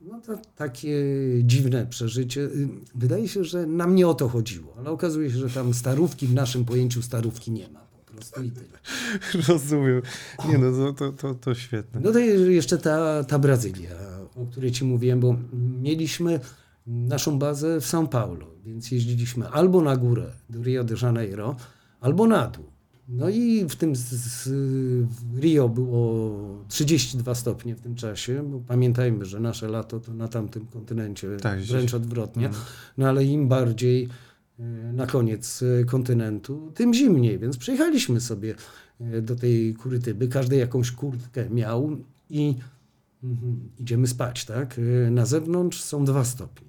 No 0.00 0.20
to 0.20 0.38
takie 0.56 0.96
dziwne 1.44 1.86
przeżycie. 1.86 2.40
Yy, 2.40 2.68
Wydaje 2.94 3.28
się, 3.28 3.44
że 3.44 3.66
nam 3.66 3.94
nie 3.94 4.08
o 4.08 4.14
to 4.14 4.28
chodziło, 4.28 4.74
ale 4.78 4.90
okazuje 4.90 5.30
się, 5.30 5.36
że 5.36 5.50
tam 5.50 5.74
starówki 5.74 6.26
w 6.26 6.34
naszym 6.34 6.64
pojęciu 6.64 7.02
starówki 7.02 7.50
nie 7.50 7.68
ma 7.68 7.80
po 7.80 8.12
prostu 8.12 8.42
i 8.42 8.50
tyle. 8.50 8.78
Rozumiem. 9.48 10.02
Nie 10.48 10.58
no, 10.58 10.72
to, 10.72 10.92
to, 10.92 11.12
to, 11.12 11.34
to 11.34 11.54
świetne. 11.54 12.00
No 12.00 12.12
to 12.12 12.18
jeszcze 12.18 12.78
ta, 12.78 13.24
ta 13.24 13.38
Brazylia, 13.38 13.90
o 14.36 14.46
której 14.46 14.72
ci 14.72 14.84
mówiłem, 14.84 15.20
bo 15.20 15.36
mieliśmy 15.82 16.40
naszą 16.86 17.38
bazę 17.38 17.80
w 17.80 17.84
São 17.84 18.08
Paulo, 18.08 18.46
więc 18.64 18.90
jeździliśmy 18.90 19.48
albo 19.48 19.82
na 19.82 19.96
górę 19.96 20.32
do 20.50 20.62
Rio 20.62 20.84
de 20.84 20.94
Janeiro, 21.02 21.56
albo 22.00 22.26
na 22.26 22.46
dół. 22.46 22.71
No 23.08 23.28
i 23.28 23.68
w 23.68 23.76
tym 23.76 23.96
z, 23.96 24.00
z, 24.10 24.48
Rio 25.40 25.68
było 25.68 26.64
32 26.68 27.34
stopnie 27.34 27.76
w 27.76 27.80
tym 27.80 27.94
czasie, 27.94 28.42
bo 28.50 28.60
pamiętajmy, 28.60 29.24
że 29.24 29.40
nasze 29.40 29.68
lato 29.68 30.00
to 30.00 30.14
na 30.14 30.28
tamtym 30.28 30.66
kontynencie 30.66 31.36
Tak, 31.36 31.60
wręcz 31.60 31.94
odwrotnie. 31.94 32.46
Mm. 32.46 32.58
No 32.98 33.08
ale 33.08 33.24
im 33.24 33.48
bardziej 33.48 34.08
e, 34.58 34.62
na 34.92 35.06
koniec 35.06 35.62
e, 35.62 35.84
kontynentu, 35.84 36.72
tym 36.74 36.94
zimniej, 36.94 37.38
więc 37.38 37.56
przyjechaliśmy 37.56 38.20
sobie 38.20 38.54
e, 39.00 39.22
do 39.22 39.36
tej 39.36 39.74
Kurytyby. 39.74 40.28
Każdy 40.28 40.56
jakąś 40.56 40.92
kurtkę 40.92 41.50
miał 41.50 41.96
i 42.30 42.54
mhm, 43.24 43.70
idziemy 43.78 44.06
spać, 44.06 44.44
tak? 44.44 44.80
Na 45.10 45.26
zewnątrz 45.26 45.82
są 45.82 46.04
dwa 46.04 46.24
stopnie. 46.24 46.68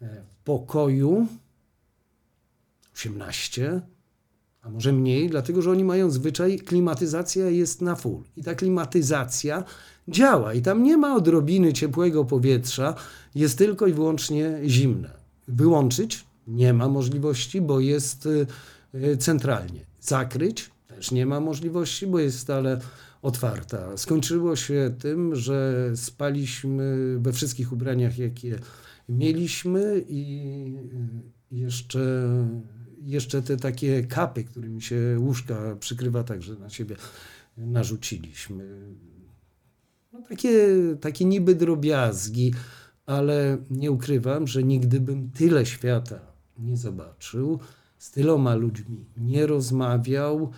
W 0.00 0.36
pokoju 0.44 1.26
18, 2.94 3.82
a 4.62 4.70
może 4.70 4.92
mniej, 4.92 5.30
dlatego 5.30 5.62
że 5.62 5.70
oni 5.70 5.84
mają 5.84 6.10
zwyczaj, 6.10 6.58
klimatyzacja 6.58 7.50
jest 7.50 7.82
na 7.82 7.96
full. 7.96 8.22
I 8.36 8.42
ta 8.42 8.54
klimatyzacja 8.54 9.64
działa 10.08 10.54
i 10.54 10.62
tam 10.62 10.82
nie 10.82 10.96
ma 10.96 11.16
odrobiny 11.16 11.72
ciepłego 11.72 12.24
powietrza, 12.24 12.94
jest 13.34 13.58
tylko 13.58 13.86
i 13.86 13.92
wyłącznie 13.92 14.58
zimne. 14.64 15.10
Wyłączyć 15.48 16.24
nie 16.46 16.72
ma 16.72 16.88
możliwości, 16.88 17.60
bo 17.60 17.80
jest 17.80 18.26
y, 18.26 18.46
y, 18.94 19.16
centralnie. 19.16 19.80
Zakryć 20.00 20.70
też 20.88 21.10
nie 21.10 21.26
ma 21.26 21.40
możliwości, 21.40 22.06
bo 22.06 22.18
jest 22.18 22.38
stale 22.38 22.80
otwarta. 23.22 23.96
Skończyło 23.96 24.56
się 24.56 24.94
tym, 24.98 25.36
że 25.36 25.90
spaliśmy 25.94 27.16
we 27.18 27.32
wszystkich 27.32 27.72
ubraniach, 27.72 28.18
jakie 28.18 28.58
mieliśmy 29.08 30.04
i 30.08 30.44
y, 31.52 31.56
jeszcze, 31.56 32.28
jeszcze 33.04 33.42
te 33.42 33.56
takie 33.56 34.02
kapy, 34.02 34.44
którymi 34.44 34.82
się 34.82 35.16
łóżka 35.18 35.76
przykrywa, 35.80 36.24
także 36.24 36.54
na 36.54 36.70
siebie 36.70 36.96
narzuciliśmy. 37.56 38.94
No 40.12 40.22
takie, 40.28 40.76
takie 41.00 41.24
niby 41.24 41.54
drobiazgi, 41.54 42.54
ale 43.06 43.58
nie 43.70 43.90
ukrywam, 43.90 44.46
że 44.46 44.62
nigdy 44.62 45.00
bym 45.00 45.30
tyle 45.30 45.66
świata 45.66 46.20
nie 46.58 46.76
zobaczył, 46.76 47.58
z 47.98 48.10
tyloma 48.10 48.54
ludźmi 48.54 49.04
nie 49.16 49.46
rozmawiał, 49.46 50.50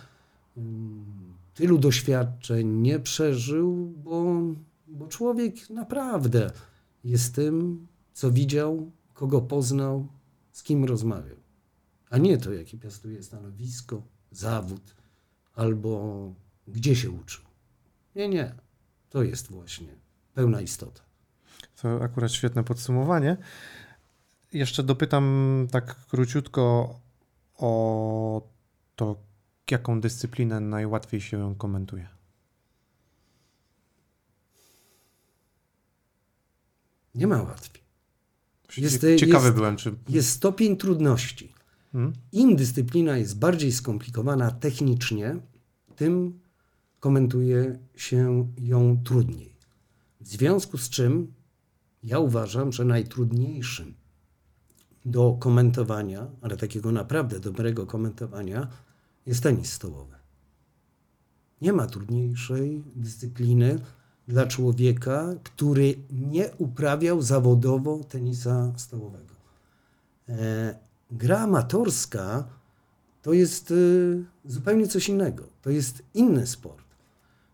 tylu 1.53 1.77
doświadczeń 1.77 2.67
nie 2.67 2.99
przeżył, 2.99 3.93
bo, 4.03 4.41
bo 4.87 5.07
człowiek 5.07 5.69
naprawdę 5.69 6.51
jest 7.03 7.35
tym, 7.35 7.87
co 8.13 8.31
widział, 8.31 8.91
kogo 9.13 9.41
poznał, 9.41 10.07
z 10.51 10.63
kim 10.63 10.85
rozmawiał. 10.85 11.44
A 12.15 12.17
nie 12.17 12.37
to, 12.37 12.53
jakie 12.53 12.77
piastuje 12.77 13.23
stanowisko, 13.23 14.01
zawód 14.31 14.95
albo 15.55 16.33
gdzie 16.67 16.95
się 16.95 17.11
uczył. 17.11 17.43
Nie, 18.15 18.29
nie. 18.29 18.55
To 19.09 19.23
jest 19.23 19.47
właśnie 19.51 19.87
pełna 20.33 20.61
istota. 20.61 21.01
To 21.81 22.03
akurat 22.03 22.31
świetne 22.31 22.63
podsumowanie. 22.63 23.37
Jeszcze 24.53 24.83
dopytam 24.83 25.67
tak 25.71 25.95
króciutko 25.95 26.99
o 27.57 28.49
to, 28.95 29.15
jaką 29.71 30.01
dyscyplinę 30.01 30.59
najłatwiej 30.59 31.21
się 31.21 31.55
komentuje. 31.57 32.07
Nie 37.15 37.27
ma 37.27 37.41
łatwiej. 37.43 37.83
Jest- 38.77 39.01
Cie- 39.01 39.15
Ciekawy 39.17 39.45
jest- 39.45 39.55
byłem, 39.57 39.77
czy. 39.77 39.95
Jest 40.09 40.29
stopień 40.29 40.77
trudności. 40.77 41.54
Im 42.31 42.55
dyscyplina 42.55 43.17
jest 43.17 43.39
bardziej 43.39 43.71
skomplikowana 43.71 44.51
technicznie, 44.51 45.39
tym 45.95 46.39
komentuje 46.99 47.79
się 47.95 48.47
ją 48.57 49.03
trudniej. 49.03 49.55
W 50.21 50.27
związku 50.27 50.77
z 50.77 50.89
czym 50.89 51.33
ja 52.03 52.19
uważam, 52.19 52.71
że 52.71 52.85
najtrudniejszym 52.85 53.93
do 55.05 55.37
komentowania, 55.39 56.27
ale 56.41 56.57
takiego 56.57 56.91
naprawdę 56.91 57.39
dobrego 57.39 57.85
komentowania, 57.85 58.67
jest 59.25 59.43
tenis 59.43 59.73
stołowy. 59.73 60.15
Nie 61.61 61.73
ma 61.73 61.87
trudniejszej 61.87 62.83
dyscypliny 62.95 63.79
dla 64.27 64.45
człowieka, 64.45 65.35
który 65.43 65.95
nie 66.11 66.49
uprawiał 66.57 67.21
zawodowo 67.21 68.03
tenisa 68.03 68.73
stołowego. 68.77 69.35
E, 70.29 70.84
gra 71.11 71.39
amatorska 71.39 72.47
to 73.21 73.33
jest 73.33 73.71
y, 73.71 74.23
zupełnie 74.45 74.87
coś 74.87 75.09
innego. 75.09 75.43
To 75.61 75.69
jest 75.69 76.03
inny 76.13 76.47
sport. 76.47 76.85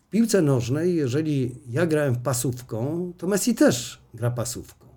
W 0.07 0.09
piłce 0.09 0.41
nożnej, 0.41 0.95
jeżeli 0.95 1.55
ja 1.69 1.85
grałem 1.85 2.15
pasówką, 2.15 3.11
to 3.17 3.27
Messi 3.27 3.55
też 3.55 4.01
gra 4.13 4.31
pasówką. 4.31 4.87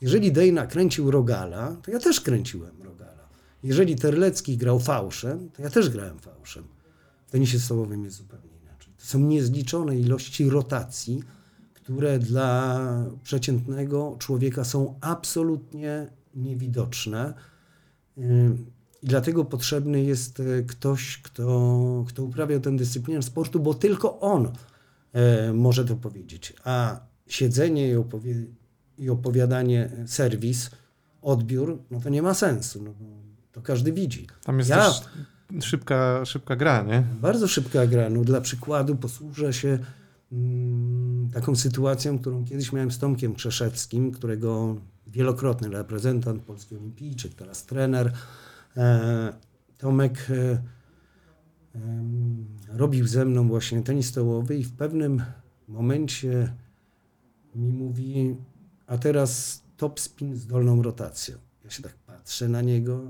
Jeżeli 0.00 0.32
Dejna 0.32 0.66
kręcił 0.66 1.10
rogala, 1.10 1.76
to 1.82 1.90
ja 1.90 1.98
też 1.98 2.20
kręciłem 2.20 2.82
rogala. 2.82 3.28
Jeżeli 3.62 3.96
Terlecki 3.96 4.56
grał 4.56 4.80
fałszem, 4.80 5.50
to 5.50 5.62
ja 5.62 5.70
też 5.70 5.90
grałem 5.90 6.18
fałszem. 6.18 6.64
W 7.26 7.30
tenisie 7.30 7.58
stołowym 7.58 8.04
jest 8.04 8.16
zupełnie 8.16 8.50
inaczej. 8.62 8.92
To 8.98 9.06
są 9.06 9.18
niezliczone 9.18 9.98
ilości 9.98 10.50
rotacji, 10.50 11.22
które 11.74 12.18
dla 12.18 12.80
przeciętnego 13.22 14.16
człowieka 14.18 14.64
są 14.64 14.94
absolutnie 15.00 16.06
niewidoczne. 16.34 17.34
Ym, 18.18 18.66
I 19.02 19.06
dlatego 19.06 19.44
potrzebny 19.44 20.02
jest 20.04 20.40
e, 20.40 20.62
ktoś, 20.62 21.18
kto, 21.18 22.04
kto 22.08 22.24
uprawia 22.24 22.60
tę 22.60 22.76
dyscyplinę 22.76 23.22
sportu, 23.22 23.60
bo 23.60 23.74
tylko 23.74 24.20
on 24.20 24.52
e, 25.12 25.52
może 25.52 25.84
to 25.84 25.96
powiedzieć. 25.96 26.52
A 26.64 27.00
siedzenie 27.26 27.88
i, 27.88 27.96
opowie- 27.96 28.44
i 28.98 29.10
opowiadanie, 29.10 29.90
e, 29.98 30.08
serwis, 30.08 30.70
odbiór, 31.22 31.78
no 31.90 32.00
to 32.00 32.08
nie 32.08 32.22
ma 32.22 32.34
sensu. 32.34 32.82
No, 32.82 32.94
to 33.52 33.62
każdy 33.62 33.92
widzi. 33.92 34.26
Tam 34.44 34.58
jest 34.58 34.70
Ja- 34.70 34.76
też 34.90 35.02
szybka, 35.64 36.24
szybka 36.24 36.56
gra, 36.56 36.82
nie? 36.82 37.04
Bardzo 37.20 37.48
szybka 37.48 37.86
gra. 37.86 38.10
No, 38.10 38.24
dla 38.24 38.40
przykładu 38.40 38.96
posłużę 38.96 39.52
się 39.52 39.78
mm, 40.32 41.30
taką 41.34 41.56
sytuacją, 41.56 42.18
którą 42.18 42.44
kiedyś 42.44 42.72
miałem 42.72 42.90
z 42.90 42.98
Tomkiem 42.98 43.34
Krzeszewskim, 43.34 44.10
którego 44.12 44.76
wielokrotny 45.06 45.68
reprezentant, 45.68 46.42
polski 46.42 46.76
olimpijczyk, 46.76 47.34
teraz 47.34 47.66
trener. 47.66 48.12
E, 48.76 49.32
Tomek 49.78 50.28
e, 50.30 50.62
robił 52.68 53.06
ze 53.06 53.24
mną 53.24 53.48
właśnie 53.48 53.82
tenis 53.82 54.08
stołowy 54.08 54.56
i 54.56 54.64
w 54.64 54.72
pewnym 54.72 55.22
momencie 55.68 56.54
mi 57.54 57.72
mówi, 57.72 58.36
a 58.86 58.98
teraz 58.98 59.62
top 59.76 60.00
spin 60.00 60.36
z 60.36 60.46
dolną 60.46 60.82
rotacją. 60.82 61.36
Ja 61.64 61.70
się 61.70 61.82
tak 61.82 61.94
patrzę 61.94 62.48
na 62.48 62.62
niego, 62.62 63.00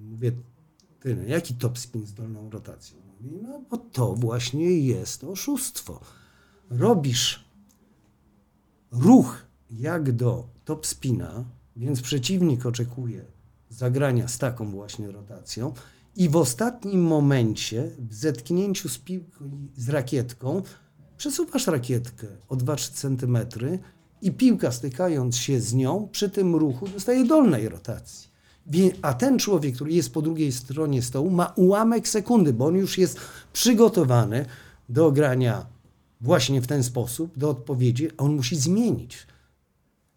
y, 0.00 0.04
mówię, 0.10 0.32
ty, 1.00 1.16
no 1.16 1.22
jaki 1.22 1.54
top 1.54 1.78
spin 1.78 2.06
z 2.06 2.14
dolną 2.14 2.50
rotacją? 2.50 2.98
Mówi, 3.06 3.36
no 3.42 3.62
bo 3.70 3.76
to 3.76 4.14
właśnie 4.14 4.78
jest 4.78 5.24
oszustwo. 5.24 6.00
Robisz 6.70 7.44
ruch 8.90 9.46
jak 9.70 10.12
do 10.12 10.48
top 10.70 10.86
spina, 10.86 11.44
Więc 11.76 12.00
przeciwnik 12.00 12.66
oczekuje 12.66 13.24
zagrania 13.68 14.28
z 14.28 14.38
taką 14.38 14.70
właśnie 14.70 15.10
rotacją 15.12 15.72
i 16.16 16.28
w 16.28 16.36
ostatnim 16.36 17.02
momencie, 17.02 17.90
w 17.98 18.14
zetknięciu 18.14 18.88
z 18.88 18.98
piłką, 18.98 19.50
z 19.76 19.88
rakietką, 19.88 20.62
przesuwasz 21.16 21.66
rakietkę 21.66 22.26
o 22.48 22.56
2-3 22.56 22.92
cm 22.92 23.38
i 24.22 24.32
piłka 24.32 24.72
stykając 24.72 25.36
się 25.36 25.60
z 25.60 25.74
nią, 25.74 26.08
przy 26.12 26.30
tym 26.30 26.56
ruchu 26.56 26.88
dostaje 26.88 27.24
dolnej 27.24 27.68
rotacji. 27.68 28.30
A 29.02 29.14
ten 29.14 29.38
człowiek, 29.38 29.74
który 29.74 29.92
jest 29.92 30.12
po 30.12 30.22
drugiej 30.22 30.52
stronie 30.52 31.02
stołu, 31.02 31.30
ma 31.30 31.52
ułamek 31.56 32.08
sekundy, 32.08 32.52
bo 32.52 32.66
on 32.66 32.76
już 32.76 32.98
jest 32.98 33.20
przygotowany 33.52 34.46
do 34.88 35.12
grania 35.12 35.66
właśnie 36.20 36.60
w 36.62 36.66
ten 36.66 36.84
sposób, 36.84 37.38
do 37.38 37.50
odpowiedzi, 37.50 38.08
a 38.16 38.22
on 38.22 38.36
musi 38.36 38.56
zmienić. 38.56 39.29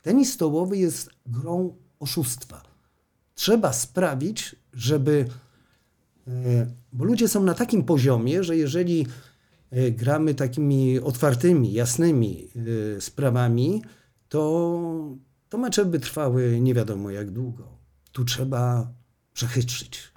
Tenis 0.04 0.34
stołowy 0.34 0.78
jest 0.78 1.10
grą 1.26 1.76
oszustwa. 2.00 2.64
Trzeba 3.36 3.74
sprawić, 3.74 4.56
żeby. 4.74 5.26
E, 6.28 6.68
bo 6.94 7.06
ludzie 7.06 7.28
są 7.28 7.44
na 7.44 7.54
takim 7.54 7.84
poziomie, 7.84 8.44
że 8.44 8.58
jeżeli 8.58 9.08
e, 9.72 9.92
gramy 9.92 10.36
takimi 10.36 11.00
otwartymi, 11.00 11.74
jasnymi 11.74 12.48
e, 12.98 13.02
sprawami, 13.02 13.82
to, 14.30 15.16
to 15.50 15.58
mecze 15.58 15.86
by 15.86 16.00
trwały 16.00 16.60
nie 16.62 16.74
wiadomo 16.74 17.12
jak 17.12 17.32
długo. 17.32 17.68
Tu 18.12 18.26
trzeba 18.26 18.92
przechytrzyć. 19.34 20.13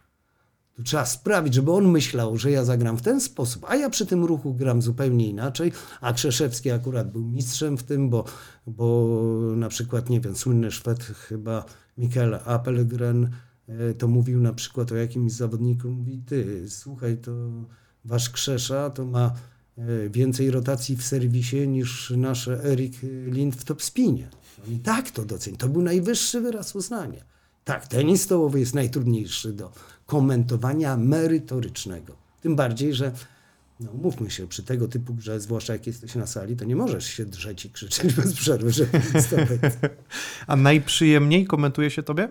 Tu 0.77 0.82
trzeba 0.82 1.07
sprawić, 1.07 1.55
żeby 1.55 1.73
on 1.73 1.89
myślał, 1.89 2.36
że 2.36 2.51
ja 2.51 2.65
zagram 2.65 2.97
w 2.97 3.03
ten 3.03 3.20
sposób, 3.20 3.65
a 3.69 3.77
ja 3.77 3.90
przy 3.90 4.07
tym 4.07 4.24
ruchu 4.24 4.55
gram 4.55 4.82
zupełnie 4.82 5.28
inaczej. 5.28 5.73
A 6.01 6.12
Krzeszewski 6.12 6.70
akurat 6.70 7.12
był 7.12 7.23
mistrzem 7.23 7.78
w 7.78 7.82
tym, 7.82 8.11
bo, 8.11 8.24
bo 8.66 9.09
na 9.57 9.69
przykład, 9.69 10.11
nie 10.11 10.20
wiem, 10.20 10.36
słynny 10.36 10.70
Szwed 10.70 11.03
chyba 11.03 11.65
Mikael 11.98 12.39
Appelgren 12.44 13.31
e, 13.69 13.94
to 13.94 14.09
mówił 14.09 14.40
na 14.40 14.53
przykład 14.53 14.93
o 14.93 14.97
jakimś 14.97 15.32
zawodniku, 15.32 15.89
mówi 15.89 16.23
ty, 16.27 16.70
słuchaj, 16.70 17.19
to 17.19 17.32
wasz 18.05 18.31
Krzesza 18.31 18.90
to 18.90 19.05
ma 19.05 19.32
e, 19.78 20.09
więcej 20.11 20.51
rotacji 20.51 20.97
w 20.97 21.05
serwisie 21.05 21.69
niż 21.69 22.12
nasz 22.16 22.48
Erik 22.48 22.94
Lind 23.27 23.57
w 23.57 23.65
topspinie. 23.65 24.28
Oni 24.69 24.78
tak 24.78 25.11
to 25.11 25.24
docenił. 25.24 25.59
To 25.59 25.69
był 25.69 25.82
najwyższy 25.82 26.40
wyraz 26.40 26.77
uznania. 26.77 27.36
Tak, 27.67 27.87
tenis 27.87 28.23
stołowy 28.23 28.61
jest 28.61 28.75
najtrudniejszy 28.75 29.53
do 29.53 29.73
komentowania 30.07 30.97
merytorycznego. 30.97 32.17
Tym 32.43 32.57
bardziej, 32.57 32.95
że 32.95 33.13
no, 33.81 33.93
mówmy 33.93 34.31
się, 34.31 34.49
przy 34.49 34.63
tego 34.63 34.89
typu 34.89 35.15
grze, 35.15 35.41
zwłaszcza 35.41 35.73
jak 35.73 35.87
jesteś 35.87 36.15
na 36.15 36.27
sali, 36.27 36.57
to 36.57 36.65
nie 36.65 36.77
możesz 36.77 37.07
się 37.07 37.25
drzeć 37.25 37.65
i 37.65 37.71
krzyczeć 37.71 38.13
bez 38.13 38.35
przerwy, 38.35 38.73
żeby 38.73 39.01
A 40.47 40.57
najprzyjemniej 40.57 41.47
komentuje 41.47 41.91
się 41.91 42.03
tobie? 42.03 42.29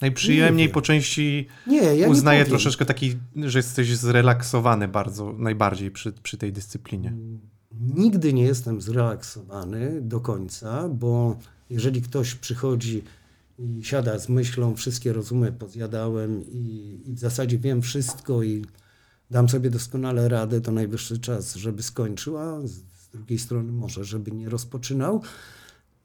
Najprzyjemniej 0.00 0.68
po 0.68 0.82
części 0.82 1.48
nie, 1.66 1.96
ja 1.96 2.08
uznaję 2.08 2.40
nie 2.40 2.46
troszeczkę 2.46 2.84
taki, 2.84 3.16
że 3.36 3.58
jesteś 3.58 3.96
zrelaksowany 3.96 4.88
bardzo, 4.88 5.32
najbardziej 5.32 5.90
przy, 5.90 6.12
przy 6.12 6.38
tej 6.38 6.52
dyscyplinie. 6.52 7.12
Nigdy 7.80 8.32
nie 8.32 8.44
jestem 8.44 8.80
zrelaksowany 8.80 10.02
do 10.02 10.20
końca, 10.20 10.88
bo 10.88 11.38
jeżeli 11.70 12.02
ktoś 12.02 12.34
przychodzi 12.34 13.02
i 13.58 13.84
siada 13.84 14.18
z 14.18 14.28
myślą, 14.28 14.74
wszystkie 14.74 15.12
rozumy 15.12 15.52
pozjadałem 15.52 16.42
i, 16.52 17.00
i 17.06 17.12
w 17.14 17.18
zasadzie 17.18 17.58
wiem 17.58 17.82
wszystko 17.82 18.42
i 18.42 18.64
dam 19.30 19.48
sobie 19.48 19.70
doskonale 19.70 20.28
radę, 20.28 20.60
to 20.60 20.72
najwyższy 20.72 21.18
czas, 21.18 21.54
żeby 21.54 21.82
skończył, 21.82 22.38
a 22.38 22.60
z, 22.60 22.70
z 22.72 23.08
drugiej 23.12 23.38
strony 23.38 23.72
może, 23.72 24.04
żeby 24.04 24.32
nie 24.32 24.48
rozpoczynał. 24.48 25.22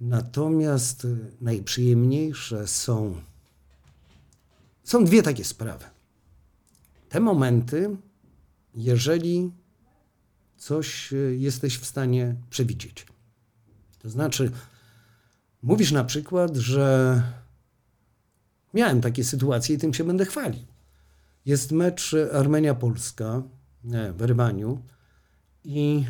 Natomiast 0.02 1.08
najprzyjemniejsze 1.42 2.68
są, 2.68 3.16
są 4.84 5.06
dwie 5.06 5.24
takie 5.24 5.44
sprawy. 5.44 5.86
Te 7.10 7.20
momenty, 7.20 7.98
jeżeli 8.76 9.52
coś 10.60 11.14
jesteś 11.38 11.78
w 11.78 11.86
stanie 11.86 12.36
przewidzieć. 12.50 13.06
To 14.00 14.10
znaczy, 14.10 14.52
Mówisz 15.64 15.92
na 15.92 16.04
przykład, 16.04 16.56
że 16.56 17.24
miałem 18.74 19.02
takie 19.02 19.24
sytuacje 19.24 19.76
i 19.76 19.80
tym 19.80 19.94
się 19.94 20.04
będę 20.04 20.26
chwalił. 20.26 20.66
Jest 21.46 21.72
mecz 21.72 22.16
Armenia-Polska 22.34 23.42
w 24.14 24.22
Rywaniu 24.22 24.82
i 25.64 26.06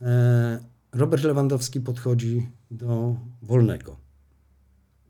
e, 0.00 0.60
Robert 0.92 1.24
Lewandowski 1.24 1.80
podchodzi 1.80 2.50
do 2.70 3.16
Wolnego. 3.42 3.96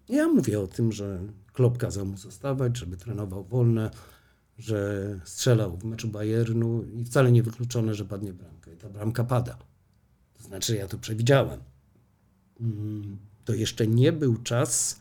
Ja 0.09 0.28
mówię 0.28 0.60
o 0.60 0.66
tym, 0.66 0.93
że 0.93 1.20
Klopp 1.52 1.78
kazał 1.78 2.06
mu 2.06 2.16
zostawać, 2.16 2.78
żeby 2.78 2.97
trenował 2.97 3.44
wolne, 3.44 3.90
że 4.59 5.20
strzelał 5.24 5.77
w 5.77 5.85
meczu 5.85 6.09
Bayernu 6.09 6.85
i 6.85 7.05
wcale 7.05 7.33
nie 7.33 7.43
wykluczone, 7.43 7.95
że 7.95 8.05
padnie 8.05 8.33
bramka. 8.33 8.70
I 8.70 8.77
ta 8.77 8.89
bramka 8.89 9.24
pada. 9.24 9.59
To 10.35 10.43
znaczy, 10.43 10.77
ja 10.77 10.89
to 10.89 10.99
przewidziałem. 10.99 11.61
Mm 12.61 13.19
to 13.45 13.55
jeszcze 13.55 13.87
nie 13.87 14.12
był 14.12 14.37
czas, 14.37 14.99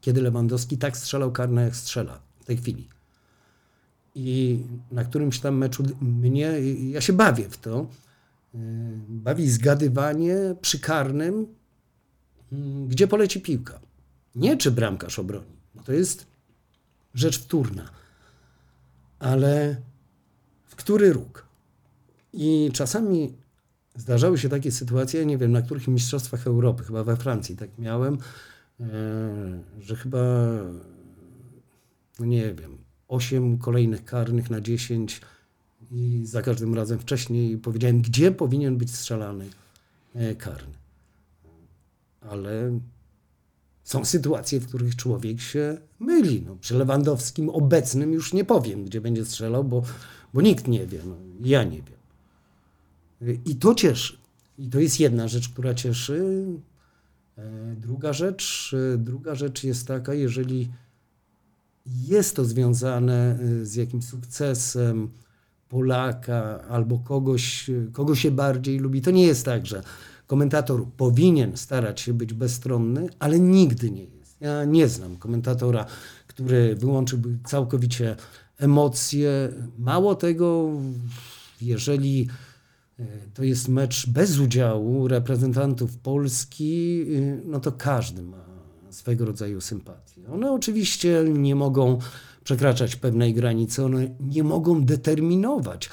kiedy 0.00 0.22
Lewandowski 0.22 0.78
tak 0.78 0.96
strzelał 0.96 1.32
karne, 1.32 1.62
jak 1.62 1.76
strzela 1.76 2.20
w 2.40 2.44
tej 2.44 2.56
chwili. 2.56 2.88
I 4.14 4.60
na 4.90 5.04
którymś 5.04 5.40
tam 5.40 5.56
meczu 5.56 5.84
mnie, 6.00 6.52
ja 6.90 7.00
się 7.00 7.12
bawię 7.12 7.48
w 7.48 7.58
to, 7.58 7.86
e, 8.54 8.58
bawi 9.08 9.50
zgadywanie 9.50 10.36
przy 10.60 10.80
karnym, 10.80 11.46
mm, 12.52 12.88
gdzie 12.88 13.08
poleci 13.08 13.40
piłka. 13.40 13.80
Nie 14.34 14.56
czy 14.56 14.70
bramkarz 14.70 15.18
obroni, 15.18 15.56
to 15.84 15.92
jest 15.92 16.26
rzecz 17.14 17.38
wtórna, 17.38 17.90
ale 19.18 19.76
w 20.64 20.76
który 20.76 21.12
róg. 21.12 21.46
I 22.32 22.70
czasami 22.72 23.32
Zdarzały 23.96 24.38
się 24.38 24.48
takie 24.48 24.72
sytuacje, 24.72 25.26
nie 25.26 25.38
wiem, 25.38 25.52
na 25.52 25.62
których 25.62 25.88
mistrzostwach 25.88 26.46
Europy, 26.46 26.84
chyba 26.84 27.04
we 27.04 27.16
Francji 27.16 27.56
tak 27.56 27.70
miałem, 27.78 28.18
e, 28.80 28.86
że 29.80 29.96
chyba, 29.96 30.18
no 32.20 32.26
nie 32.26 32.54
wiem, 32.54 32.78
8 33.08 33.58
kolejnych 33.58 34.04
karnych 34.04 34.50
na 34.50 34.60
10 34.60 35.20
i 35.90 36.22
za 36.24 36.42
każdym 36.42 36.74
razem 36.74 36.98
wcześniej 36.98 37.58
powiedziałem, 37.58 38.02
gdzie 38.02 38.32
powinien 38.32 38.76
być 38.76 38.94
strzelany 38.94 39.50
e, 40.14 40.34
karny. 40.34 40.74
Ale 42.20 42.78
są 43.84 44.04
sytuacje, 44.04 44.60
w 44.60 44.66
których 44.66 44.96
człowiek 44.96 45.40
się 45.40 45.78
myli. 46.00 46.42
No, 46.46 46.56
przy 46.56 46.74
Lewandowskim 46.74 47.48
obecnym 47.50 48.12
już 48.12 48.32
nie 48.32 48.44
powiem, 48.44 48.84
gdzie 48.84 49.00
będzie 49.00 49.24
strzelał, 49.24 49.64
bo, 49.64 49.82
bo 50.34 50.42
nikt 50.42 50.68
nie 50.68 50.86
wie. 50.86 50.98
No, 51.06 51.16
ja 51.44 51.64
nie 51.64 51.82
wiem. 51.82 52.02
I 53.44 53.56
to 53.56 53.74
cieszy. 53.74 54.16
I 54.58 54.68
to 54.68 54.80
jest 54.80 55.00
jedna 55.00 55.28
rzecz, 55.28 55.48
która 55.48 55.74
cieszy. 55.74 56.44
E, 57.38 57.76
druga 57.76 58.12
rzecz, 58.12 58.74
e, 58.94 58.98
druga 58.98 59.34
rzecz 59.34 59.64
jest 59.64 59.86
taka, 59.88 60.14
jeżeli 60.14 60.70
jest 61.86 62.36
to 62.36 62.44
związane 62.44 63.38
e, 63.40 63.66
z 63.66 63.74
jakimś 63.74 64.04
sukcesem 64.04 65.10
Polaka 65.68 66.60
albo 66.68 66.98
kogoś, 66.98 67.70
kogo 67.92 68.14
się 68.14 68.30
bardziej 68.30 68.78
lubi, 68.78 69.02
to 69.02 69.10
nie 69.10 69.26
jest 69.26 69.44
tak, 69.44 69.66
że 69.66 69.82
komentator 70.32 70.86
powinien 70.96 71.56
starać 71.56 72.00
się 72.00 72.14
być 72.14 72.32
bezstronny, 72.32 73.08
ale 73.18 73.40
nigdy 73.40 73.90
nie 73.90 74.04
jest. 74.04 74.40
Ja 74.40 74.64
nie 74.64 74.88
znam 74.88 75.16
komentatora, 75.16 75.86
który 76.26 76.76
wyłączyłby 76.76 77.38
całkowicie 77.44 78.16
emocje. 78.58 79.52
Mało 79.78 80.14
tego, 80.14 80.70
jeżeli 81.60 82.28
E, 83.02 83.04
to 83.34 83.44
jest 83.44 83.68
mecz 83.68 84.06
bez 84.08 84.38
udziału 84.38 85.08
reprezentantów 85.08 85.96
Polski, 85.98 87.02
e, 87.02 87.38
no 87.44 87.60
to 87.60 87.72
każdy 87.72 88.22
ma 88.22 88.44
swego 88.90 89.24
rodzaju 89.24 89.60
sympatię. 89.60 90.28
One 90.32 90.52
oczywiście 90.52 91.24
nie 91.28 91.54
mogą 91.54 91.98
przekraczać 92.44 92.96
pewnej 92.96 93.34
granicy, 93.34 93.84
one 93.84 94.08
nie 94.20 94.44
mogą 94.44 94.84
determinować 94.84 95.90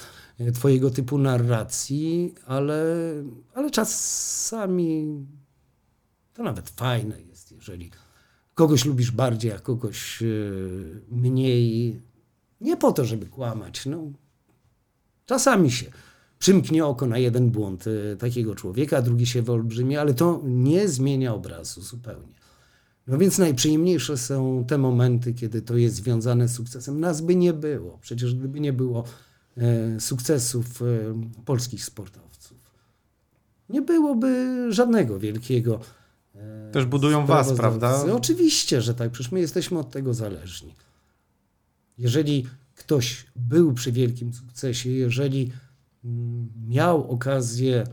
Twojego 0.53 0.89
typu 0.89 1.17
narracji, 1.17 2.35
ale, 2.45 2.85
ale 3.53 3.71
czasami 3.71 5.07
to 6.33 6.43
nawet 6.43 6.69
fajne 6.69 7.21
jest, 7.21 7.51
jeżeli 7.51 7.91
kogoś 8.53 8.85
lubisz 8.85 9.11
bardziej, 9.11 9.51
a 9.51 9.59
kogoś 9.59 10.23
mniej. 11.11 12.01
Nie 12.61 12.77
po 12.77 12.91
to, 12.91 13.05
żeby 13.05 13.25
kłamać. 13.25 13.85
No, 13.85 14.11
czasami 15.25 15.71
się 15.71 15.91
przymknie 16.39 16.85
oko 16.85 17.07
na 17.07 17.17
jeden 17.17 17.49
błąd 17.49 17.85
e, 17.87 18.15
takiego 18.15 18.55
człowieka, 18.55 18.97
a 18.97 19.01
drugi 19.01 19.25
się 19.25 19.41
wyolbrzymi, 19.41 19.97
ale 19.97 20.13
to 20.13 20.41
nie 20.43 20.87
zmienia 20.87 21.33
obrazu 21.33 21.81
zupełnie. 21.81 22.39
No 23.07 23.17
więc 23.17 23.37
najprzyjemniejsze 23.37 24.17
są 24.17 24.65
te 24.67 24.77
momenty, 24.77 25.33
kiedy 25.33 25.61
to 25.61 25.77
jest 25.77 25.95
związane 25.95 26.47
z 26.47 26.55
sukcesem. 26.55 26.99
Nas 26.99 27.21
by 27.21 27.35
nie 27.35 27.53
było. 27.53 27.97
Przecież 28.01 28.35
gdyby 28.35 28.59
nie 28.59 28.73
było 28.73 29.03
e, 29.03 29.28
sukcesów 29.99 30.81
e, 30.81 30.85
polskich 31.45 31.85
sportowców, 31.85 32.57
nie 33.69 33.81
byłoby 33.81 34.65
żadnego 34.69 35.19
wielkiego. 35.19 35.79
e, 36.35 36.71
Też 36.71 36.85
budują 36.85 37.25
was, 37.25 37.53
prawda? 37.53 38.05
Oczywiście, 38.13 38.81
że 38.81 38.93
tak. 38.93 39.11
Przecież 39.11 39.31
my 39.31 39.39
jesteśmy 39.39 39.79
od 39.79 39.91
tego 39.91 40.13
zależni. 40.13 40.75
Jeżeli 41.97 42.47
ktoś 42.75 43.25
był 43.35 43.73
przy 43.73 43.91
wielkim 43.91 44.33
sukcesie, 44.33 44.89
jeżeli 44.89 45.51
mm, 46.05 46.49
miał 46.67 47.11
okazję 47.11 47.83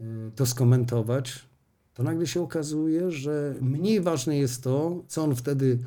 e, 0.00 0.04
to 0.34 0.46
skomentować, 0.46 1.48
to 1.94 2.02
nagle 2.02 2.26
się 2.26 2.40
okazuje, 2.42 3.10
że 3.10 3.54
mniej 3.60 4.00
ważne 4.00 4.36
jest 4.36 4.62
to, 4.62 5.04
co 5.08 5.24
on 5.24 5.36
wtedy 5.36 5.78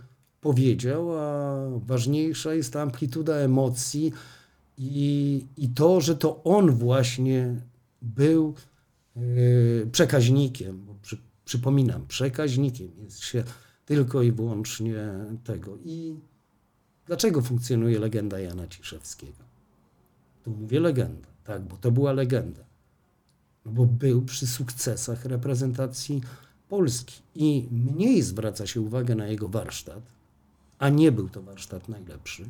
powiedział, 0.42 1.20
a 1.20 1.56
ważniejsza 1.86 2.54
jest 2.54 2.74
ta 2.74 2.82
amplituda 2.82 3.36
emocji 3.36 4.14
i, 4.84 5.48
i 5.58 5.70
to, 5.70 6.02
że 6.02 6.16
to 6.16 6.44
on 6.44 6.72
właśnie 6.72 7.62
był 8.02 8.56
yy, 9.16 9.90
przekaźnikiem, 9.92 10.86
bo 10.86 10.96
przy, 11.02 11.18
przypominam, 11.46 12.08
przekaźnikiem 12.08 12.92
jest 13.04 13.20
się 13.20 13.44
tylko 13.86 14.22
i 14.22 14.32
wyłącznie 14.32 14.96
tego. 15.44 15.78
I 15.86 16.16
dlaczego 17.06 17.42
funkcjonuje 17.42 18.00
legenda 18.00 18.40
Jana 18.40 18.68
Ciszewskiego? 18.68 19.44
Tu 20.44 20.52
mówię 20.52 20.80
legenda, 20.80 21.28
tak, 21.44 21.62
bo 21.62 21.78
to 21.78 21.92
była 21.92 22.14
legenda. 22.14 22.64
No 23.66 23.72
bo 23.72 23.86
był 23.86 24.22
przy 24.22 24.48
sukcesach 24.48 25.26
reprezentacji 25.26 26.22
Polski 26.70 27.22
i 27.36 27.68
mniej 27.72 28.22
zwraca 28.22 28.68
się 28.68 28.82
uwagę 28.82 29.16
na 29.16 29.28
jego 29.28 29.48
warsztat, 29.48 30.04
a 30.80 30.90
nie 30.90 31.12
był 31.12 31.30
to 31.30 31.42
warsztat 31.42 31.90
najlepszy, 31.90 32.46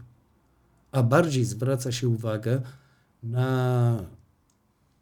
a 0.91 1.03
bardziej 1.03 1.45
zwraca 1.45 1.91
się 1.91 2.07
uwagę 2.07 2.61
na 3.23 4.05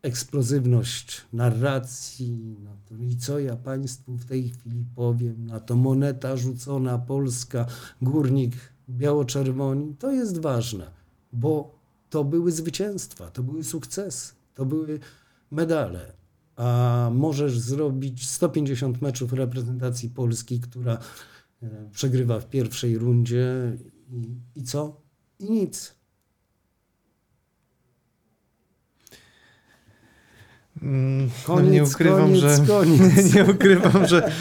eksplozywność 0.02 1.22
narracji, 1.34 2.57
na 2.64 2.72
to 2.86 3.03
i 3.03 3.16
co 3.16 3.40
ja 3.40 3.56
Państwu 3.56 4.18
w 4.18 4.26
tej 4.26 4.49
chwili 4.49 4.86
powiem, 4.95 5.45
na 5.45 5.60
to 5.60 5.76
moneta 5.76 6.38
rzucona 6.38 6.98
Polska, 6.98 7.66
górnik 8.02 8.53
biało-czerwoni, 8.90 9.95
to 9.95 10.11
jest 10.11 10.41
ważne, 10.41 10.91
bo 11.34 11.80
to 12.10 12.24
były 12.24 12.52
zwycięstwa, 12.52 13.32
to 13.32 13.44
były 13.44 13.64
sukcesy, 13.64 14.34
to 14.56 14.66
były 14.66 14.99
medale. 15.52 16.14
A 16.56 17.10
możesz 17.14 17.60
zrobić 17.60 18.28
150 18.28 19.02
meczów 19.02 19.34
reprezentacji 19.34 20.10
Polski, 20.10 20.60
która 20.60 20.98
e, 21.64 21.90
przegrywa 21.91 22.40
w 22.40 22.49
pierwszej 22.49 22.98
rundzie 22.98 23.78
i, 24.11 24.36
i 24.56 24.64
co? 24.64 25.02
I 25.40 25.52
nic. 25.52 25.99
Mm, 30.82 31.30
koniec, 31.45 31.74
nie 31.74 31.84
ukrywam, 31.84 32.22
koniec, 32.22 32.41
że 32.41 32.66
koniec. 32.68 33.34
nie 33.36 33.45
ukrywam, 33.45 34.07
że, 34.07 34.32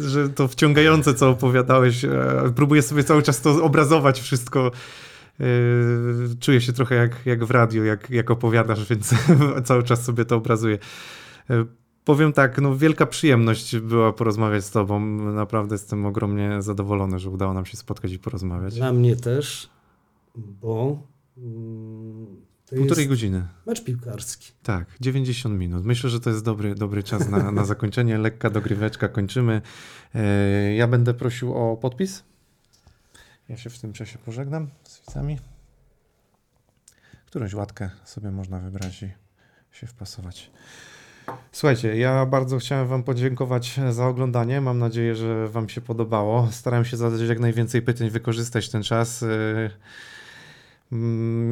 że 0.00 0.28
to 0.28 0.48
wciągające, 0.48 1.14
co 1.14 1.30
opowiadałeś. 1.30 2.04
E, 2.04 2.10
próbuję 2.56 2.82
sobie 2.82 3.04
cały 3.04 3.22
czas 3.22 3.40
to 3.40 3.64
obrazować 3.64 4.20
wszystko. 4.20 4.70
E, 5.40 5.44
czuję 6.40 6.60
się 6.60 6.72
trochę 6.72 6.94
jak, 6.94 7.26
jak 7.26 7.44
w 7.44 7.50
radiu, 7.50 7.84
jak, 7.84 8.10
jak 8.10 8.30
opowiadasz, 8.30 8.88
więc 8.88 9.14
cały 9.64 9.82
czas 9.82 10.04
sobie 10.04 10.24
to 10.24 10.36
obrazuję. 10.36 10.78
E, 11.50 11.64
powiem 12.04 12.32
tak, 12.32 12.60
no 12.60 12.76
wielka 12.76 13.06
przyjemność 13.06 13.76
była 13.76 14.12
porozmawiać 14.12 14.64
z 14.64 14.70
tobą. 14.70 15.00
Naprawdę 15.32 15.74
jestem 15.74 16.06
ogromnie 16.06 16.62
zadowolony, 16.62 17.18
że 17.18 17.30
udało 17.30 17.54
nam 17.54 17.66
się 17.66 17.76
spotkać 17.76 18.12
i 18.12 18.18
porozmawiać. 18.18 18.74
Dla 18.74 18.92
mnie 18.92 19.16
też, 19.16 19.73
bo 20.34 21.02
mm, 21.36 22.36
to 22.66 22.76
Półtorej 22.76 23.08
godziny. 23.08 23.46
Mecz 23.66 23.84
piłkarski. 23.84 24.52
Tak, 24.62 24.86
90 25.00 25.58
minut. 25.58 25.84
Myślę, 25.84 26.10
że 26.10 26.20
to 26.20 26.30
jest 26.30 26.44
dobry, 26.44 26.74
dobry 26.74 27.02
czas 27.02 27.28
na, 27.28 27.52
na 27.52 27.64
zakończenie. 27.64 28.18
Lekka 28.18 28.50
dogryweczka, 28.50 29.08
kończymy. 29.08 29.62
E, 30.14 30.74
ja 30.74 30.88
będę 30.88 31.14
prosił 31.14 31.54
o 31.54 31.76
podpis. 31.76 32.24
Ja 33.48 33.56
się 33.56 33.70
w 33.70 33.78
tym 33.78 33.92
czasie 33.92 34.18
pożegnam 34.18 34.70
z 34.84 35.00
widzami. 35.00 35.38
Którąś 37.26 37.54
łatkę 37.54 37.90
sobie 38.04 38.30
można 38.30 38.60
wybrać 38.60 39.02
i 39.02 39.10
się 39.72 39.86
wpasować. 39.86 40.50
Słuchajcie, 41.52 41.96
ja 41.96 42.26
bardzo 42.26 42.58
chciałem 42.58 42.88
Wam 42.88 43.02
podziękować 43.02 43.80
za 43.90 44.06
oglądanie. 44.06 44.60
Mam 44.60 44.78
nadzieję, 44.78 45.14
że 45.14 45.48
Wam 45.48 45.68
się 45.68 45.80
podobało. 45.80 46.48
Starałem 46.52 46.84
się 46.84 46.96
zadać 46.96 47.20
jak 47.20 47.40
najwięcej 47.40 47.82
pytań, 47.82 48.10
wykorzystać 48.10 48.68
ten 48.68 48.82
czas. 48.82 49.22
E, 49.22 49.70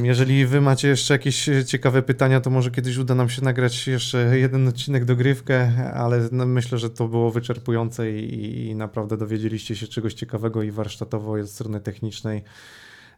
jeżeli 0.03 0.47
wy 0.47 0.61
macie 0.61 0.89
jeszcze 0.89 1.15
jakieś 1.15 1.51
ciekawe 1.67 2.03
pytania, 2.03 2.41
to 2.41 2.51
może 2.51 2.71
kiedyś 2.71 2.97
uda 2.97 3.15
nam 3.15 3.29
się 3.29 3.45
nagrać 3.45 3.87
jeszcze 3.89 4.39
jeden 4.39 4.69
odcinek 4.69 5.05
dogrywkę, 5.05 5.73
ale 5.95 6.29
no 6.33 6.47
myślę, 6.47 6.79
że 6.79 6.91
to 6.91 7.09
było 7.09 7.31
wyczerpujące 7.31 8.11
i, 8.11 8.67
i 8.67 8.75
naprawdę 8.75 9.17
dowiedzieliście 9.17 9.77
się 9.77 9.87
czegoś 9.87 10.15
ciekawego 10.15 10.63
i 10.63 10.71
warsztatowo 10.71 11.33
od 11.33 11.51
strony 11.51 11.81
technicznej, 11.81 12.43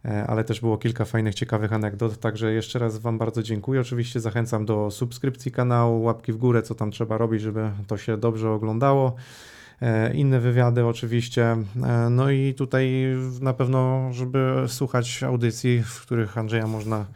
e, 0.05 0.27
ale 0.27 0.45
też 0.45 0.61
było 0.61 0.79
kilka 0.79 1.05
fajnych, 1.05 1.35
ciekawych 1.35 1.73
anegdot, 1.73 2.21
także 2.21 2.53
jeszcze 2.53 2.79
raz 2.79 2.99
Wam 2.99 3.19
bardzo 3.19 3.43
dziękuję. 3.43 3.81
Oczywiście 3.81 4.21
zachęcam 4.21 4.67
do 4.67 4.91
subskrypcji 4.91 5.53
kanału, 5.53 6.03
łapki 6.03 6.33
w 6.33 6.37
górę, 6.37 6.63
co 6.63 6.75
tam 6.75 6.91
trzeba 6.91 7.19
robić, 7.19 7.43
żeby 7.43 7.71
to 7.87 7.97
się 7.97 8.17
dobrze 8.17 8.51
oglądało. 8.51 9.17
E, 9.83 10.15
inne 10.15 10.41
wywiady 10.41 10.87
oczywiście. 10.87 11.57
E, 11.83 12.11
no 12.11 12.31
i 12.31 12.55
tutaj 12.55 13.07
na 13.41 13.53
pewno, 13.53 14.13
żeby 14.13 14.65
słuchać 14.67 15.23
audycji, 15.23 15.83
w 15.83 16.01
których 16.01 16.39
Andrzeja 16.39 16.67
można 16.67 17.07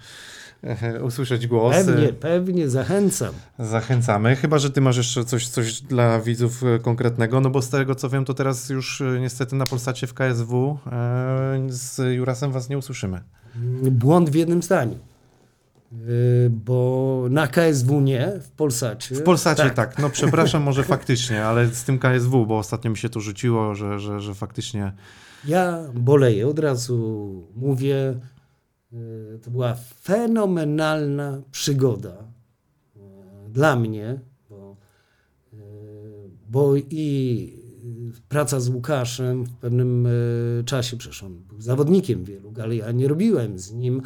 e, 0.63 1.03
usłyszeć 1.03 1.47
głos. 1.47 1.77
Pewnie, 1.77 2.13
pewnie, 2.13 2.69
zachęcam. 2.69 3.35
Zachęcamy. 3.59 4.37
Chyba, 4.37 4.59
że 4.59 4.71
ty 4.71 4.81
masz 4.81 4.97
jeszcze 4.97 5.25
coś, 5.25 5.49
coś 5.49 5.81
dla 5.81 6.21
widzów 6.21 6.63
konkretnego, 6.83 7.41
no 7.41 7.51
bo 7.51 7.63
z 7.63 7.69
tego 7.69 7.95
co 7.95 8.09
wiem, 8.09 8.25
to 8.25 8.35
teraz 8.35 8.69
już 8.69 9.03
niestety 9.21 9.57
na 9.57 9.65
Polsacie 9.65 10.07
w 10.07 10.15
KSW 10.15 10.79
z 11.69 12.17
Jurasem 12.17 12.53
was 12.53 12.69
nie 12.69 12.79
usłyszymy. 12.79 13.21
Błąd 13.91 14.31
w 14.31 14.35
jednym 14.35 14.63
zdaniu. 14.63 14.99
Y, 15.93 16.51
bo 16.51 17.27
na 17.31 17.47
KSW 17.47 18.01
nie, 18.01 18.33
w 18.41 18.51
Polsacie. 18.51 19.15
W 19.15 19.23
Polsacie 19.23 19.63
tak. 19.63 19.75
tak. 19.75 19.99
No 19.99 20.11
przepraszam, 20.11 20.63
może 20.63 20.85
faktycznie, 20.95 21.45
ale 21.45 21.67
z 21.67 21.85
tym 21.85 21.99
KSW, 21.99 22.47
bo 22.47 22.59
ostatnio 22.59 22.91
mi 22.91 22.97
się 22.97 23.09
to 23.09 23.21
rzuciło, 23.21 23.75
że, 23.75 24.01
że, 24.01 24.21
że 24.21 24.35
faktycznie. 24.35 24.93
Ja 25.45 25.85
boleję, 25.95 26.49
od 26.49 26.59
razu 26.59 27.47
mówię. 27.57 28.21
Y, 28.93 29.39
to 29.43 29.51
była 29.51 29.77
fenomenalna 30.03 31.43
przygoda 31.51 32.25
y, 32.97 33.01
dla 33.49 33.77
mnie, 33.77 34.21
bo, 34.51 34.77
bo 36.49 36.77
i 36.77 37.69
praca 38.29 38.61
z 38.61 38.69
Łukaszem 38.69 39.45
w 39.45 39.53
pewnym 39.53 40.09
czasie, 40.65 40.97
przecież 40.97 41.23
on 41.23 41.39
był 41.39 41.61
zawodnikiem 41.61 42.25
wielu, 42.25 42.53
ale 42.63 42.77
ja 42.77 42.93
nie 42.93 43.09
robiłem 43.09 43.59
z 43.59 43.73
nim 43.73 44.03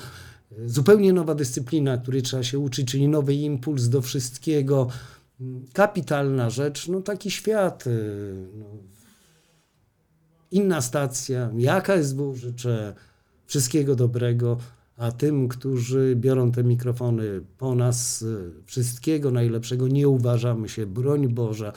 Zupełnie 0.66 1.12
nowa 1.12 1.34
dyscyplina, 1.34 1.98
której 1.98 2.22
trzeba 2.22 2.42
się 2.42 2.58
uczyć, 2.58 2.90
czyli 2.90 3.08
nowy 3.08 3.34
impuls 3.34 3.88
do 3.88 4.02
wszystkiego. 4.02 4.88
Kapitalna 5.72 6.50
rzecz, 6.50 6.88
no 6.88 7.00
taki 7.00 7.30
świat. 7.30 7.86
Y, 7.86 8.46
no. 8.58 8.66
Inna 10.50 10.80
stacja. 10.80 11.50
Jaka 11.56 11.96
jest 11.96 12.16
życzę 12.34 12.94
wszystkiego 13.46 13.94
dobrego, 13.96 14.58
a 14.96 15.12
tym, 15.12 15.48
którzy 15.48 16.16
biorą 16.16 16.52
te 16.52 16.64
mikrofony 16.64 17.40
po 17.58 17.74
nas, 17.74 18.22
y, 18.22 18.52
wszystkiego 18.66 19.30
najlepszego, 19.30 19.88
nie 19.88 20.08
uważamy 20.08 20.68
się, 20.68 20.86
broń 20.86 21.28
Boża, 21.28 21.72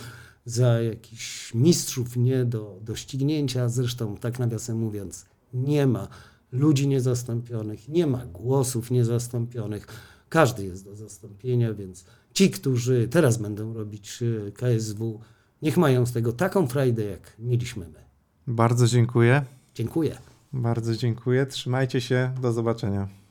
za 0.46 0.82
jakichś 0.82 1.54
mistrzów 1.54 2.18
nie 2.18 2.46
do, 2.46 2.80
do 2.82 2.96
ścignięcia. 2.96 3.70
Zresztą, 3.70 4.18
tak 4.18 4.40
nawiasem 4.40 4.78
mówiąc, 4.78 5.26
nie 5.54 5.88
ma 5.88 6.08
ludzi 6.52 6.88
niezastąpionych, 6.88 7.90
nie 7.90 8.08
ma 8.08 8.26
głosów 8.26 8.92
niezastąpionych. 8.92 9.88
Każdy 10.30 10.66
jest 10.66 10.86
do 10.86 10.96
zastąpienia, 10.96 11.74
więc 11.74 12.06
ci, 12.34 12.50
którzy 12.50 13.08
teraz 13.08 13.38
będą 13.38 13.74
robić 13.74 14.24
e, 14.48 14.52
KSW, 14.52 15.20
niech 15.62 15.78
mają 15.78 16.06
z 16.06 16.12
tego 16.12 16.34
taką 16.34 16.68
frajdę, 16.68 17.04
jak 17.04 17.34
mieliśmy 17.40 17.88
my. 17.88 18.00
Bardzo 18.48 18.88
dziękuję. 18.88 19.46
Dziękuję. 19.76 20.18
Bardzo 20.54 20.96
dziękuję. 20.96 21.46
Trzymajcie 21.46 22.02
się. 22.02 22.34
Do 22.42 22.54
zobaczenia. 22.54 23.25